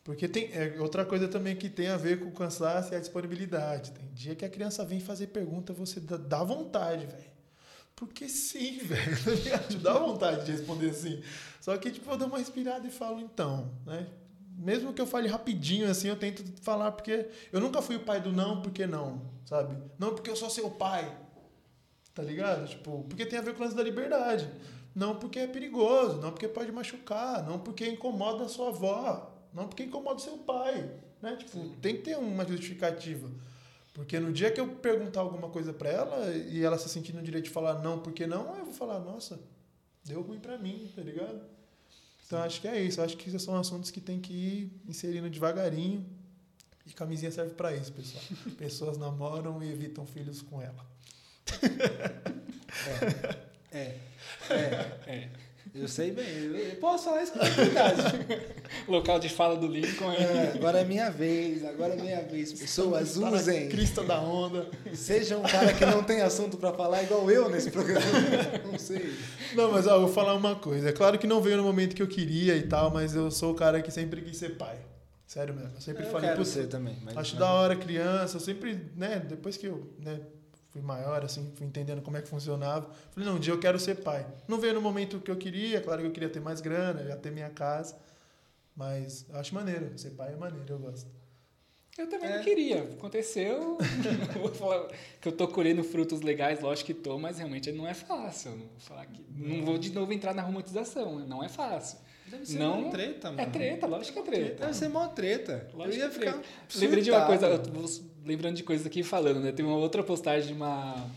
Porque 0.09 0.27
tem 0.27 0.51
é, 0.55 0.81
outra 0.81 1.05
coisa 1.05 1.29
também 1.29 1.55
que 1.55 1.69
tem 1.69 1.89
a 1.89 1.99
ver 1.99 2.19
com 2.19 2.31
o 2.31 2.33
cansaço 2.33 2.95
e 2.95 2.97
a 2.97 2.99
disponibilidade. 2.99 3.91
Tem 3.91 4.09
dia 4.15 4.35
que 4.35 4.43
a 4.43 4.49
criança 4.49 4.83
vem 4.83 5.01
fazer 5.01 5.27
pergunta, 5.27 5.75
você 5.75 6.01
dá, 6.01 6.17
dá 6.17 6.43
vontade, 6.43 7.05
velho. 7.05 7.31
Porque 7.95 8.27
sim, 8.27 8.79
velho. 8.81 9.17
tá? 9.51 9.77
Dá 9.83 9.99
vontade 9.99 10.47
de 10.47 10.53
responder 10.53 10.89
assim. 10.89 11.23
Só 11.61 11.77
que, 11.77 11.91
tipo, 11.91 12.11
eu 12.11 12.17
dou 12.17 12.27
uma 12.27 12.39
respirada 12.39 12.87
e 12.87 12.91
falo, 12.91 13.21
então, 13.21 13.71
né? 13.85 14.07
Mesmo 14.57 14.95
que 14.95 15.03
eu 15.03 15.07
fale 15.07 15.29
rapidinho 15.29 15.91
assim, 15.91 16.09
eu 16.09 16.17
tento 16.17 16.43
falar 16.63 16.91
porque 16.93 17.29
eu 17.53 17.61
nunca 17.61 17.83
fui 17.83 17.97
o 17.97 18.01
pai 18.01 18.19
do 18.19 18.33
não, 18.33 18.63
porque 18.63 18.87
não, 18.87 19.31
sabe? 19.45 19.77
Não 19.99 20.15
porque 20.15 20.31
eu 20.31 20.37
sou 20.37 20.49
seu 20.49 20.71
pai. 20.71 21.15
Tá 22.15 22.23
ligado? 22.23 22.67
Tipo, 22.67 23.05
porque 23.11 23.27
tem 23.27 23.39
a 23.39 23.43
ver 23.43 23.53
com 23.53 23.61
o 23.61 23.65
lance 23.65 23.77
da 23.77 23.83
liberdade. 23.83 24.51
Não 24.95 25.17
porque 25.17 25.41
é 25.41 25.47
perigoso, 25.47 26.19
não 26.19 26.31
porque 26.31 26.49
pode 26.49 26.73
machucar, 26.73 27.47
não 27.47 27.59
porque 27.59 27.87
incomoda 27.87 28.45
a 28.45 28.49
sua 28.49 28.69
avó, 28.69 29.35
não 29.53 29.68
porque 29.68 29.84
incomoda 29.84 30.16
o 30.16 30.20
seu 30.20 30.38
pai, 30.38 30.90
né? 31.20 31.36
Tipo, 31.36 31.68
tem 31.80 31.96
que 31.96 32.03
ter 32.03 32.16
uma 32.16 32.46
justificativa. 32.46 33.30
Porque 33.94 34.20
no 34.20 34.32
dia 34.32 34.51
que 34.51 34.61
eu 34.61 34.68
perguntar 34.76 35.20
alguma 35.20 35.49
coisa 35.51 35.72
pra 35.72 35.90
ela 35.90 36.32
e 36.32 36.62
ela 36.62 36.78
se 36.78 36.88
sentir 36.88 37.12
no 37.14 37.22
direito 37.22 37.46
de 37.46 37.51
falar 37.51 37.82
não, 37.82 37.99
porque 37.99 38.26
não, 38.26 38.57
eu 38.57 38.64
vou 38.64 38.74
falar, 38.74 39.01
nossa, 39.01 39.40
deu 40.05 40.22
ruim 40.22 40.38
pra 40.38 40.57
mim, 40.57 40.90
tá 40.94 41.03
ligado? 41.03 41.40
Então 42.24 42.40
acho 42.42 42.61
que 42.61 42.68
é 42.68 42.80
isso. 42.80 43.01
Acho 43.03 43.16
que 43.16 43.28
esses 43.28 43.42
são 43.42 43.57
assuntos 43.57 43.90
que 43.90 44.01
tem 44.01 44.20
que 44.20 44.32
ir 44.32 44.82
inserindo 44.86 45.28
devagarinho. 45.28 46.07
E 46.86 46.92
camisinha 46.92 47.30
serve 47.30 47.55
pra 47.55 47.74
isso, 47.74 47.92
pessoal. 47.92 48.22
Pessoas 48.57 48.96
namoram 48.96 49.62
e 49.62 49.70
evitam 49.70 50.07
filhos 50.07 50.42
com 50.42 50.62
ela. 50.62 50.86
É. 53.72 53.99
É. 54.51 55.01
É. 55.07 55.30
Eu 55.75 55.89
sei 55.89 56.11
bem. 56.11 56.25
Eu 56.27 56.77
posso 56.77 57.05
falar 57.05 57.23
isso 57.23 57.33
com 57.33 57.39
tranquilidade. 57.39 58.03
Local 58.89 59.19
de 59.19 59.29
fala 59.29 59.57
do 59.57 59.66
Lincoln 59.66 60.12
é. 60.12 60.53
Agora 60.55 60.81
é 60.81 60.85
minha 60.85 61.11
vez. 61.11 61.64
Agora 61.64 61.95
é 61.95 61.97
minha 61.97 62.23
vez. 62.23 62.53
Pessoas, 62.53 63.16
usem. 63.16 63.69
Crista 63.69 64.03
da 64.03 64.21
onda. 64.21 64.69
Seja 64.95 65.37
um 65.37 65.43
cara 65.43 65.73
que 65.73 65.85
não 65.87 66.03
tem 66.03 66.21
assunto 66.23 66.57
pra 66.57 66.73
falar 66.73 67.03
igual 67.03 67.31
eu 67.31 67.49
nesse 67.49 67.71
programa. 67.71 68.07
Não 68.71 68.79
sei. 68.79 69.14
Não, 69.55 69.73
mas 69.73 69.87
ó, 69.87 69.95
eu 69.97 70.01
vou 70.03 70.12
falar 70.12 70.35
uma 70.35 70.55
coisa. 70.55 70.89
É 70.89 70.93
claro 70.93 71.19
que 71.19 71.27
não 71.27 71.41
veio 71.41 71.57
no 71.57 71.62
momento 71.62 71.95
que 71.95 72.03
eu 72.03 72.07
queria 72.09 72.57
e 72.57 72.62
tal, 72.62 72.91
mas 72.91 73.14
eu 73.14 73.31
sou 73.31 73.53
o 73.53 73.55
cara 73.55 73.81
que 73.83 73.91
sempre 73.91 74.21
quis 74.23 74.37
ser 74.37 74.57
pai. 74.57 74.77
Sério 75.27 75.55
mesmo. 75.55 75.73
Eu 75.75 75.81
sempre 75.81 76.05
Eu 76.05 76.11
falei, 76.11 76.31
"Putz, 76.33 76.49
ser 76.49 76.69
também. 76.69 76.97
Mas 77.05 77.16
Acho 77.16 77.37
da 77.37 77.51
hora 77.51 77.77
criança, 77.77 78.37
eu 78.37 78.41
sempre, 78.41 78.81
né, 78.97 79.23
depois 79.29 79.57
que 79.57 79.66
eu, 79.66 79.91
né, 79.99 80.21
fui 80.79 80.87
maior, 80.87 81.24
assim, 81.24 81.51
fui 81.57 81.66
entendendo 81.66 82.01
como 82.03 82.16
é 82.16 82.22
que 82.22 82.29
funcionava, 82.29 82.89
falei, 83.11 83.29
não, 83.29 83.37
um 83.37 83.41
dia 83.41 83.53
eu 83.53 83.59
quero 83.59 83.79
ser 83.79 83.97
pai. 83.97 84.26
Não 84.47 84.59
veio 84.59 84.74
no 84.74 84.81
momento 84.81 85.18
que 85.20 85.31
eu 85.31 85.37
queria, 85.37 85.81
claro 85.81 86.01
que 86.01 86.07
eu 86.07 86.12
queria 86.12 86.29
ter 86.29 86.41
mais 86.41 86.61
grana, 86.61 87.05
já 87.05 87.16
ter 87.16 87.31
minha 87.33 87.51
casa, 87.51 87.97
mas 88.76 89.26
eu 89.29 89.37
acho 89.39 89.55
maneiro, 89.55 89.97
ser 89.99 90.11
pai 90.11 90.33
é 90.33 90.37
maneiro, 90.37 90.66
eu 90.68 90.79
gosto. 90.79 91.11
Eu 91.97 92.09
também 92.09 92.29
É. 92.31 92.37
não 92.37 92.45
queria. 92.45 92.83
Aconteceu. 92.85 93.76
Não 94.37 94.41
vou 94.43 94.55
falar 94.55 94.87
que 95.20 95.26
eu 95.26 95.33
tô 95.33 95.49
colhendo 95.49 95.83
frutos 95.83 96.20
legais, 96.20 96.61
lógico 96.61 96.87
que 96.87 96.95
tô, 96.95 97.18
mas 97.18 97.39
realmente 97.39 97.72
não 97.72 97.89
é 97.89 97.93
fácil. 97.95 98.53
Não 98.53 98.59
vou, 98.59 98.79
falar 98.79 99.07
que, 99.07 99.24
não 99.37 99.64
vou 99.64 99.76
de 99.79 99.91
novo 99.91 100.12
entrar 100.12 100.33
na 100.33 100.43
romantização, 100.43 101.18
não 101.18 101.43
é 101.43 101.49
fácil. 101.49 101.99
Deve 102.29 102.47
ser 102.47 102.59
Não, 102.59 102.89
treta, 102.91 103.31
mano. 103.33 103.41
É 103.41 103.47
treta, 103.47 103.87
lógico 103.89 104.12
que 104.22 104.29
é 104.29 104.33
treta. 104.33 104.61
Deve 104.66 104.74
ser 104.76 104.89
mó 104.89 105.09
treta. 105.09 105.68
Lógico 105.74 105.97
eu 105.97 105.99
ia 105.99 106.05
é 106.05 106.11
ficar. 106.11 106.33
treta. 106.35 106.49
Lembrei 106.76 107.03
de 107.03 107.11
uma 107.11 107.26
surtado. 107.26 107.49
coisa, 107.59 107.68
eu 107.68 107.72
vou 107.81 107.89
lembrando 108.29 108.57
de 108.57 108.62
coisas 108.62 108.87
aqui 108.87 109.03
falando, 109.03 109.41
né? 109.41 109.51
Tem 109.51 109.64
uma 109.64 109.76
outra 109.76 110.03
postagem 110.03 110.49
de 110.49 110.55
uma. 110.55 111.11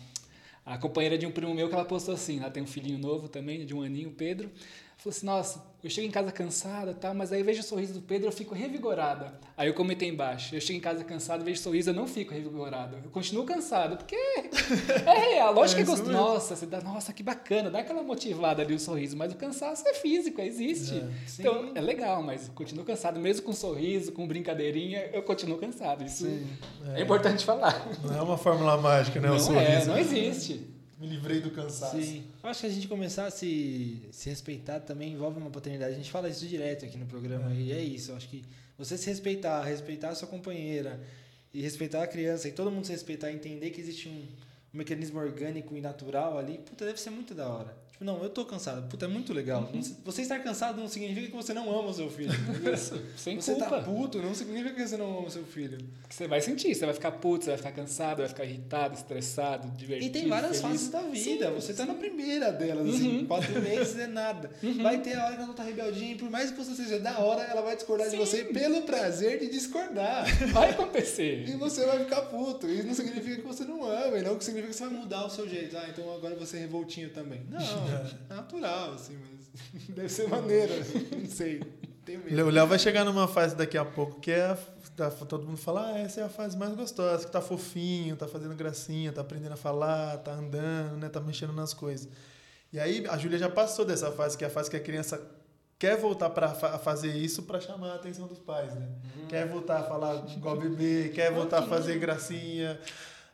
A 0.65 0.77
companheira 0.77 1.17
de 1.17 1.25
um 1.25 1.31
primo 1.31 1.53
meu 1.53 1.67
que 1.67 1.73
ela 1.73 1.83
postou 1.83 2.13
assim, 2.13 2.39
ela 2.39 2.49
tem 2.49 2.63
um 2.63 2.67
filhinho 2.67 2.97
novo 2.97 3.27
também, 3.27 3.65
de 3.65 3.73
um 3.73 3.81
aninho, 3.81 4.11
Pedro. 4.11 4.49
Falou 5.01 5.17
assim, 5.17 5.25
nossa, 5.25 5.63
eu 5.83 5.89
chego 5.89 6.07
em 6.07 6.11
casa 6.11 6.31
cansada 6.31 6.93
tal, 6.93 7.15
mas 7.15 7.33
aí 7.33 7.39
eu 7.39 7.45
vejo 7.45 7.61
o 7.61 7.63
sorriso 7.63 7.91
do 7.91 8.01
Pedro, 8.01 8.27
eu 8.27 8.31
fico 8.31 8.53
revigorada. 8.53 9.33
Aí 9.57 9.67
eu 9.67 9.73
comentei 9.73 10.07
embaixo, 10.07 10.53
eu 10.53 10.61
chego 10.61 10.77
em 10.77 10.79
casa 10.79 11.03
cansada, 11.03 11.43
vejo 11.43 11.59
o 11.59 11.63
sorriso, 11.63 11.89
eu 11.89 11.93
não 11.95 12.05
fico 12.05 12.31
revigorada. 12.31 13.01
Eu 13.03 13.09
continuo 13.09 13.43
cansada, 13.43 13.95
porque 13.95 14.15
é 14.15 15.33
real, 15.33 15.55
lógico 15.55 15.81
É 15.81 15.83
que 15.83 15.89
é 15.89 15.93
isso 15.93 16.03
gostoso. 16.03 16.11
Nossa, 16.11 16.55
você 16.55 16.67
dá, 16.67 16.81
nossa, 16.81 17.11
que 17.11 17.23
bacana, 17.23 17.71
dá 17.71 17.79
aquela 17.79 18.03
motivada 18.03 18.61
ali 18.61 18.75
o 18.75 18.79
sorriso, 18.79 19.17
mas 19.17 19.33
o 19.33 19.35
cansaço 19.37 19.87
é 19.87 19.95
físico, 19.95 20.39
existe. 20.39 20.93
É. 20.93 21.09
Então, 21.39 21.63
Sim. 21.63 21.71
é 21.73 21.81
legal, 21.81 22.21
mas 22.21 22.49
eu 22.49 22.53
continuo 22.53 22.85
cansado, 22.85 23.19
mesmo 23.19 23.43
com 23.43 23.53
sorriso, 23.53 24.11
com 24.11 24.27
brincadeirinha, 24.27 25.09
eu 25.11 25.23
continuo 25.23 25.57
cansado. 25.57 26.03
Isso 26.03 26.27
é, 26.93 27.01
importante 27.01 27.43
falar. 27.43 27.87
Não 28.03 28.15
é 28.15 28.21
uma 28.21 28.37
fórmula 28.37 28.77
mágica, 28.77 29.19
né? 29.19 29.29
o 29.29 29.31
não 29.31 29.39
sorriso. 29.39 29.65
é, 29.65 29.85
não 29.85 29.97
existe. 29.97 30.70
Me 31.01 31.07
livrei 31.07 31.41
do 31.41 31.49
cansaço. 31.49 31.99
Sim. 31.99 32.23
Eu 32.43 32.49
acho 32.51 32.61
que 32.61 32.67
a 32.67 32.69
gente 32.69 32.87
começar 32.87 33.25
a 33.25 33.31
se, 33.31 34.07
se 34.11 34.29
respeitar 34.29 34.79
também 34.81 35.13
envolve 35.13 35.39
uma 35.39 35.49
paternidade. 35.49 35.93
A 35.93 35.97
gente 35.97 36.11
fala 36.11 36.29
isso 36.29 36.45
direto 36.45 36.85
aqui 36.85 36.95
no 36.95 37.07
programa 37.07 37.51
e 37.55 37.71
é 37.71 37.81
isso. 37.81 38.11
Eu 38.11 38.17
acho 38.17 38.29
que 38.29 38.45
você 38.77 38.95
se 38.95 39.07
respeitar, 39.07 39.63
respeitar 39.63 40.09
a 40.09 40.15
sua 40.15 40.27
companheira 40.27 41.01
e 41.51 41.59
respeitar 41.59 42.03
a 42.03 42.07
criança 42.07 42.47
e 42.47 42.51
todo 42.51 42.69
mundo 42.69 42.85
se 42.85 42.91
respeitar 42.91 43.31
e 43.31 43.33
entender 43.33 43.71
que 43.71 43.81
existe 43.81 44.09
um, 44.09 44.11
um 44.11 44.77
mecanismo 44.77 45.19
orgânico 45.19 45.75
e 45.75 45.81
natural 45.81 46.37
ali, 46.37 46.59
puta, 46.59 46.85
deve 46.85 47.01
ser 47.01 47.09
muito 47.09 47.33
da 47.33 47.49
hora. 47.49 47.75
Tipo, 48.01 48.05
não, 48.05 48.23
eu 48.23 48.29
tô 48.29 48.43
cansado. 48.43 48.87
Puta, 48.89 49.05
é 49.05 49.07
muito 49.07 49.31
legal. 49.31 49.69
Se- 49.81 49.95
Você 50.03 50.23
estar 50.23 50.39
cansado 50.39 50.79
não 50.81 50.87
significa 50.87 51.27
que 51.27 51.35
você 51.35 51.53
não 51.53 51.69
ama 51.69 51.89
o 51.89 51.93
seu 51.93 52.09
filho. 52.09 52.31
Isso, 52.73 52.99
sem 53.15 53.39
você 53.39 53.51
culpa. 53.53 53.69
tá 53.69 53.81
puto 53.83 54.17
não 54.19 54.33
significa 54.33 54.73
que 54.73 54.87
você 54.87 54.97
não 54.97 55.19
ama 55.19 55.27
o 55.27 55.31
seu 55.31 55.43
filho. 55.43 55.77
Você 56.09 56.27
vai 56.27 56.41
sentir, 56.41 56.73
você 56.73 56.85
vai 56.85 56.93
ficar 56.95 57.11
puto, 57.11 57.43
você 57.45 57.51
vai 57.51 57.57
ficar 57.57 57.71
cansado, 57.71 58.17
vai 58.17 58.27
ficar 58.27 58.43
irritado, 58.43 58.95
estressado, 58.95 59.69
divertido. 59.77 60.17
E 60.17 60.19
tem 60.21 60.27
várias 60.27 60.59
feliz. 60.61 60.61
fases 60.61 60.89
da 60.89 61.01
vida. 61.03 61.47
Sim, 61.47 61.53
você 61.53 61.73
tá 61.73 61.83
sim. 61.83 61.89
na 61.89 61.95
primeira 61.95 62.51
delas, 62.51 62.89
assim, 62.95 63.25
quatro 63.25 63.61
meses 63.61 63.97
é 63.97 64.07
nada. 64.07 64.49
Vai 64.81 64.99
ter 65.01 65.15
a 65.15 65.25
hora 65.25 65.35
que 65.35 65.41
ela 65.43 65.53
tá 65.53 65.63
rebeldinha, 65.63 66.13
e 66.13 66.15
por 66.17 66.29
mais 66.29 66.49
que 66.51 66.57
você 66.57 66.73
seja 66.73 66.99
da 66.99 67.19
hora, 67.19 67.43
ela 67.43 67.61
vai 67.61 67.75
discordar 67.75 68.07
de 68.07 68.13
Sim. 68.13 68.17
você 68.17 68.43
pelo 68.45 68.81
prazer 68.81 69.39
de 69.39 69.47
discordar. 69.49 70.25
Vai 70.51 70.71
acontecer. 70.71 71.47
E 71.47 71.51
você 71.55 71.85
vai 71.85 71.99
ficar 71.99 72.21
puto. 72.23 72.67
Isso 72.67 72.87
não 72.87 72.93
significa 72.93 73.35
que 73.37 73.41
você 73.47 73.63
não 73.63 73.85
ama, 73.85 74.17
e 74.17 74.21
não 74.21 74.35
que 74.37 74.43
significa 74.43 74.71
que 74.73 74.77
você 74.77 74.85
vai 74.85 74.93
mudar 74.93 75.25
o 75.25 75.29
seu 75.29 75.47
jeito. 75.47 75.75
Ah, 75.77 75.85
então 75.89 76.11
agora 76.13 76.35
você 76.35 76.57
é 76.57 76.59
revoltinho 76.61 77.09
também. 77.09 77.41
Não, 77.49 77.59
é 78.29 78.33
natural, 78.33 78.93
assim, 78.93 79.17
mas 79.17 79.87
deve 79.89 80.09
ser 80.09 80.27
maneiro. 80.27 80.73
Não 81.17 81.29
sei. 81.29 81.61
O 82.45 82.49
Léo 82.49 82.67
vai 82.67 82.79
chegar 82.79 83.05
numa 83.05 83.27
fase 83.27 83.55
daqui 83.55 83.77
a 83.77 83.85
pouco 83.85 84.19
que 84.19 84.31
é. 84.31 84.57
tá- 84.97 85.11
todo 85.11 85.45
mundo 85.45 85.57
fala, 85.57 85.87
ah, 85.93 85.99
essa 85.99 86.21
é 86.21 86.23
a 86.23 86.29
fase 86.29 86.57
mais 86.57 86.73
gostosa, 86.73 87.25
que 87.25 87.31
tá 87.31 87.41
fofinho, 87.41 88.15
tá 88.15 88.27
fazendo 88.27 88.55
gracinha, 88.55 89.11
tá 89.11 89.21
aprendendo 89.21 89.53
a 89.53 89.57
falar, 89.57 90.17
tá 90.17 90.33
andando, 90.33 90.97
né? 90.97 91.09
Tá 91.09 91.19
mexendo 91.19 91.53
nas 91.53 91.73
coisas. 91.73 92.09
E 92.73 92.79
aí 92.79 93.05
a 93.07 93.17
Júlia 93.17 93.37
já 93.37 93.49
passou 93.49 93.85
dessa 93.85 94.11
fase, 94.11 94.37
que 94.37 94.43
é 94.43 94.47
a 94.47 94.49
fase 94.49 94.69
que 94.69 94.75
a 94.75 94.79
criança 94.79 95.21
quer 95.77 95.97
voltar 95.97 96.29
para 96.29 96.49
fazer 96.53 97.11
isso 97.15 97.43
para 97.43 97.59
chamar 97.59 97.91
a 97.91 97.95
atenção 97.95 98.27
dos 98.27 98.39
pais, 98.39 98.73
né? 98.75 98.87
Quer 99.27 99.47
voltar 99.47 99.79
a 99.79 99.83
falar 99.83 100.23
igual 100.35 100.55
bebê, 100.57 101.11
quer 101.13 101.31
voltar 101.31 101.59
a 101.59 101.63
fazer 101.63 101.97
gracinha. 101.99 102.79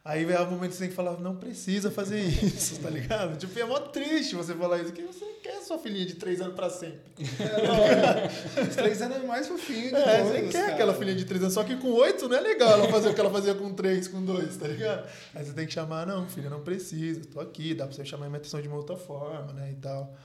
Aí 0.09 0.23
vem 0.23 0.37
o 0.37 0.45
momento 0.49 0.69
que 0.69 0.75
você 0.77 0.83
tem 0.83 0.89
que 0.89 0.95
falar, 0.95 1.19
não 1.19 1.35
precisa 1.35 1.91
fazer 1.91 2.21
isso, 2.21 2.79
tá 2.79 2.89
ligado? 2.89 3.35
Tipo, 3.37 3.59
é 3.59 3.65
mó 3.65 3.77
triste 3.77 4.35
você 4.35 4.53
falar 4.53 4.79
isso, 4.81 4.93
que 4.93 5.01
você 5.01 5.25
quer 5.43 5.59
sua 5.61 5.77
filhinha 5.77 6.05
de 6.05 6.15
três 6.15 6.39
anos 6.39 6.55
para 6.55 6.69
sempre. 6.69 7.01
Os 8.69 8.73
três 8.73 9.01
anos 9.01 9.17
é 9.17 9.19
mais 9.27 9.49
fofinho 9.49 9.89
de 9.89 9.95
É, 9.95 10.17
todos, 10.19 10.31
você 10.31 10.41
quer 10.43 10.51
cara. 10.61 10.73
aquela 10.75 10.93
filhinha 10.93 11.17
de 11.17 11.25
3 11.25 11.41
anos, 11.41 11.53
só 11.53 11.61
que 11.65 11.75
com 11.75 11.89
8 11.91 12.29
não 12.29 12.37
é 12.37 12.39
legal 12.39 12.71
ela 12.71 12.87
fazer 12.89 13.09
o 13.09 13.13
que 13.13 13.19
ela 13.19 13.29
fazia 13.29 13.53
com 13.53 13.73
3, 13.73 14.07
com 14.07 14.23
2, 14.23 14.55
tá 14.55 14.67
ligado? 14.69 15.09
Aí 15.35 15.43
você 15.43 15.51
tem 15.51 15.67
que 15.67 15.73
chamar, 15.73 16.07
não, 16.07 16.25
filha, 16.29 16.49
não 16.49 16.61
precisa, 16.61 17.19
tô 17.25 17.41
aqui, 17.41 17.73
dá 17.73 17.85
pra 17.85 17.93
você 17.93 18.05
chamar 18.05 18.27
minha 18.27 18.37
atenção 18.37 18.61
de 18.61 18.69
uma 18.69 18.77
outra 18.77 18.95
forma, 18.95 19.51
né, 19.51 19.71
e 19.73 19.75
tal. 19.75 20.15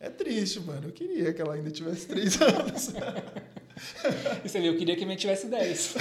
É 0.00 0.10
triste, 0.10 0.58
mano, 0.58 0.88
eu 0.88 0.92
queria 0.92 1.32
que 1.32 1.40
ela 1.40 1.54
ainda 1.54 1.70
tivesse 1.70 2.06
3 2.08 2.40
anos. 2.42 2.90
Você 4.42 4.60
viu, 4.60 4.72
eu 4.72 4.78
queria 4.78 4.96
que 4.96 5.04
a 5.04 5.06
minha 5.06 5.16
tivesse 5.16 5.46
10. 5.46 5.94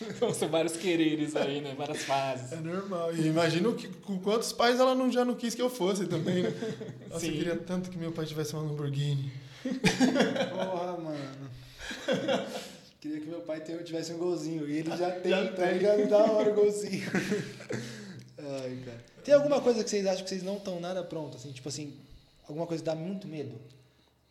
Então, 0.00 0.34
São 0.34 0.48
vários 0.48 0.76
quereres 0.76 1.36
aí, 1.36 1.60
né? 1.60 1.74
Várias 1.76 2.02
fases. 2.02 2.52
É 2.52 2.56
normal. 2.56 3.14
E 3.14 3.26
imagino 3.26 3.74
que, 3.74 3.86
com 3.88 4.18
quantos 4.18 4.52
pais 4.52 4.80
ela 4.80 4.94
não, 4.94 5.10
já 5.10 5.24
não 5.24 5.34
quis 5.34 5.54
que 5.54 5.62
eu 5.62 5.70
fosse 5.70 6.06
também, 6.06 6.42
né? 6.42 6.50
Nossa, 7.08 7.24
eu 7.26 7.30
Sim. 7.30 7.36
queria 7.38 7.56
tanto 7.56 7.90
que 7.90 7.96
meu 7.98 8.10
pai 8.10 8.26
tivesse 8.26 8.54
uma 8.54 8.62
Lamborghini. 8.62 9.32
Porra, 10.50 10.96
mano. 10.98 11.50
Queria 13.00 13.20
que 13.20 13.26
meu 13.28 13.40
pai 13.42 13.60
tivesse 13.60 14.12
um 14.14 14.18
golzinho. 14.18 14.68
E 14.68 14.78
ele 14.78 14.96
já 14.96 15.10
tem, 15.10 15.30
Já 15.30 15.46
tá 15.52 15.62
tem. 15.66 15.74
ligado? 15.78 16.08
Da 16.08 16.18
hora 16.24 16.50
o 16.50 16.54
golzinho. 16.54 17.08
Ai, 18.38 18.78
cara. 18.84 19.04
Tem 19.22 19.34
alguma 19.34 19.60
coisa 19.60 19.82
que 19.84 19.90
vocês 19.90 20.06
acham 20.06 20.24
que 20.24 20.28
vocês 20.30 20.42
não 20.42 20.56
estão 20.56 20.80
nada 20.80 21.02
pronto, 21.04 21.36
assim? 21.36 21.52
Tipo 21.52 21.68
assim, 21.68 21.94
alguma 22.48 22.66
coisa 22.66 22.82
que 22.82 22.86
dá 22.86 22.94
muito 22.94 23.26
medo? 23.28 23.54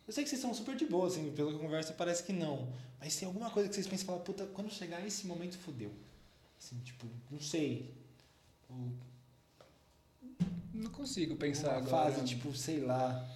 Eu 0.06 0.12
sei 0.12 0.22
que 0.24 0.28
vocês 0.30 0.40
são 0.42 0.52
super 0.52 0.76
de 0.76 0.84
boa, 0.86 1.06
assim, 1.06 1.32
pela 1.32 1.52
conversa 1.58 1.92
parece 1.94 2.22
que 2.22 2.32
não. 2.32 2.72
Mas 3.00 3.16
tem 3.16 3.26
alguma 3.26 3.50
coisa 3.50 3.68
que 3.68 3.74
vocês 3.74 3.86
pensam 3.86 4.04
e 4.04 4.06
falam, 4.06 4.20
puta, 4.22 4.44
quando 4.46 4.70
chegar 4.70 5.04
esse 5.06 5.26
momento, 5.26 5.56
fodeu. 5.58 5.92
Assim, 6.58 6.78
tipo, 6.80 7.06
não 7.30 7.40
sei. 7.40 7.94
Ou 8.68 8.90
Não 10.72 10.90
consigo 10.90 11.36
pensar 11.36 11.70
uma 11.70 11.76
agora. 11.78 12.12
fase, 12.12 12.24
tipo, 12.26 12.54
sei 12.54 12.80
lá. 12.80 13.26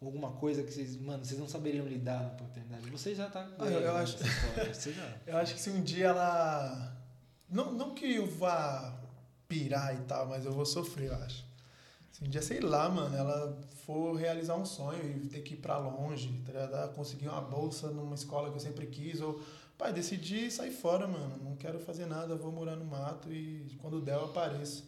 Alguma 0.00 0.32
coisa 0.32 0.64
que 0.64 0.72
vocês, 0.72 0.96
mano, 0.96 1.24
vocês 1.24 1.38
não 1.38 1.46
saberiam 1.48 1.86
lidar 1.86 2.20
na 2.24 2.30
paternidade. 2.30 2.90
Você 2.90 3.14
já 3.14 3.30
tá. 3.30 3.48
Ah, 3.58 3.66
eu- 3.66 3.80
eu 3.80 3.96
acho- 3.96 4.18
Você 4.18 4.92
já. 4.92 5.16
Eu 5.26 5.36
acho 5.36 5.54
que 5.54 5.60
se 5.60 5.70
um 5.70 5.80
dia 5.82 6.06
ela. 6.08 6.96
Não, 7.48 7.70
não 7.72 7.94
que 7.94 8.14
eu 8.16 8.26
vá 8.26 8.98
pirar 9.46 9.94
e 9.94 10.00
tal, 10.06 10.26
mas 10.26 10.44
eu 10.44 10.52
vou 10.52 10.64
sofrer, 10.66 11.08
eu 11.08 11.14
acho. 11.16 11.44
Um 12.24 12.28
dia, 12.28 12.40
sei 12.42 12.60
lá, 12.60 12.88
mano, 12.88 13.16
ela 13.16 13.58
for 13.84 14.14
realizar 14.14 14.54
um 14.54 14.64
sonho 14.64 15.02
e 15.04 15.26
ter 15.28 15.40
que 15.40 15.54
ir 15.54 15.56
pra 15.56 15.76
longe, 15.78 16.28
tá 16.46 16.52
ligado? 16.52 16.94
Conseguir 16.94 17.28
uma 17.28 17.40
bolsa 17.40 17.88
numa 17.88 18.14
escola 18.14 18.48
que 18.50 18.56
eu 18.56 18.60
sempre 18.60 18.86
quis, 18.86 19.20
ou, 19.20 19.40
pai, 19.76 19.92
decidi 19.92 20.50
sair 20.50 20.70
fora, 20.70 21.06
mano, 21.06 21.36
não 21.42 21.56
quero 21.56 21.80
fazer 21.80 22.06
nada, 22.06 22.36
vou 22.36 22.52
morar 22.52 22.76
no 22.76 22.84
mato 22.84 23.30
e 23.32 23.66
quando 23.80 24.00
der 24.00 24.14
eu 24.14 24.26
apareço. 24.26 24.84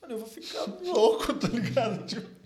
Mano, 0.00 0.14
eu 0.14 0.18
vou 0.18 0.26
ficar 0.28 0.66
louco, 0.84 1.32
tá 1.34 1.48
ligado? 1.48 2.04
Tipo, 2.06 2.42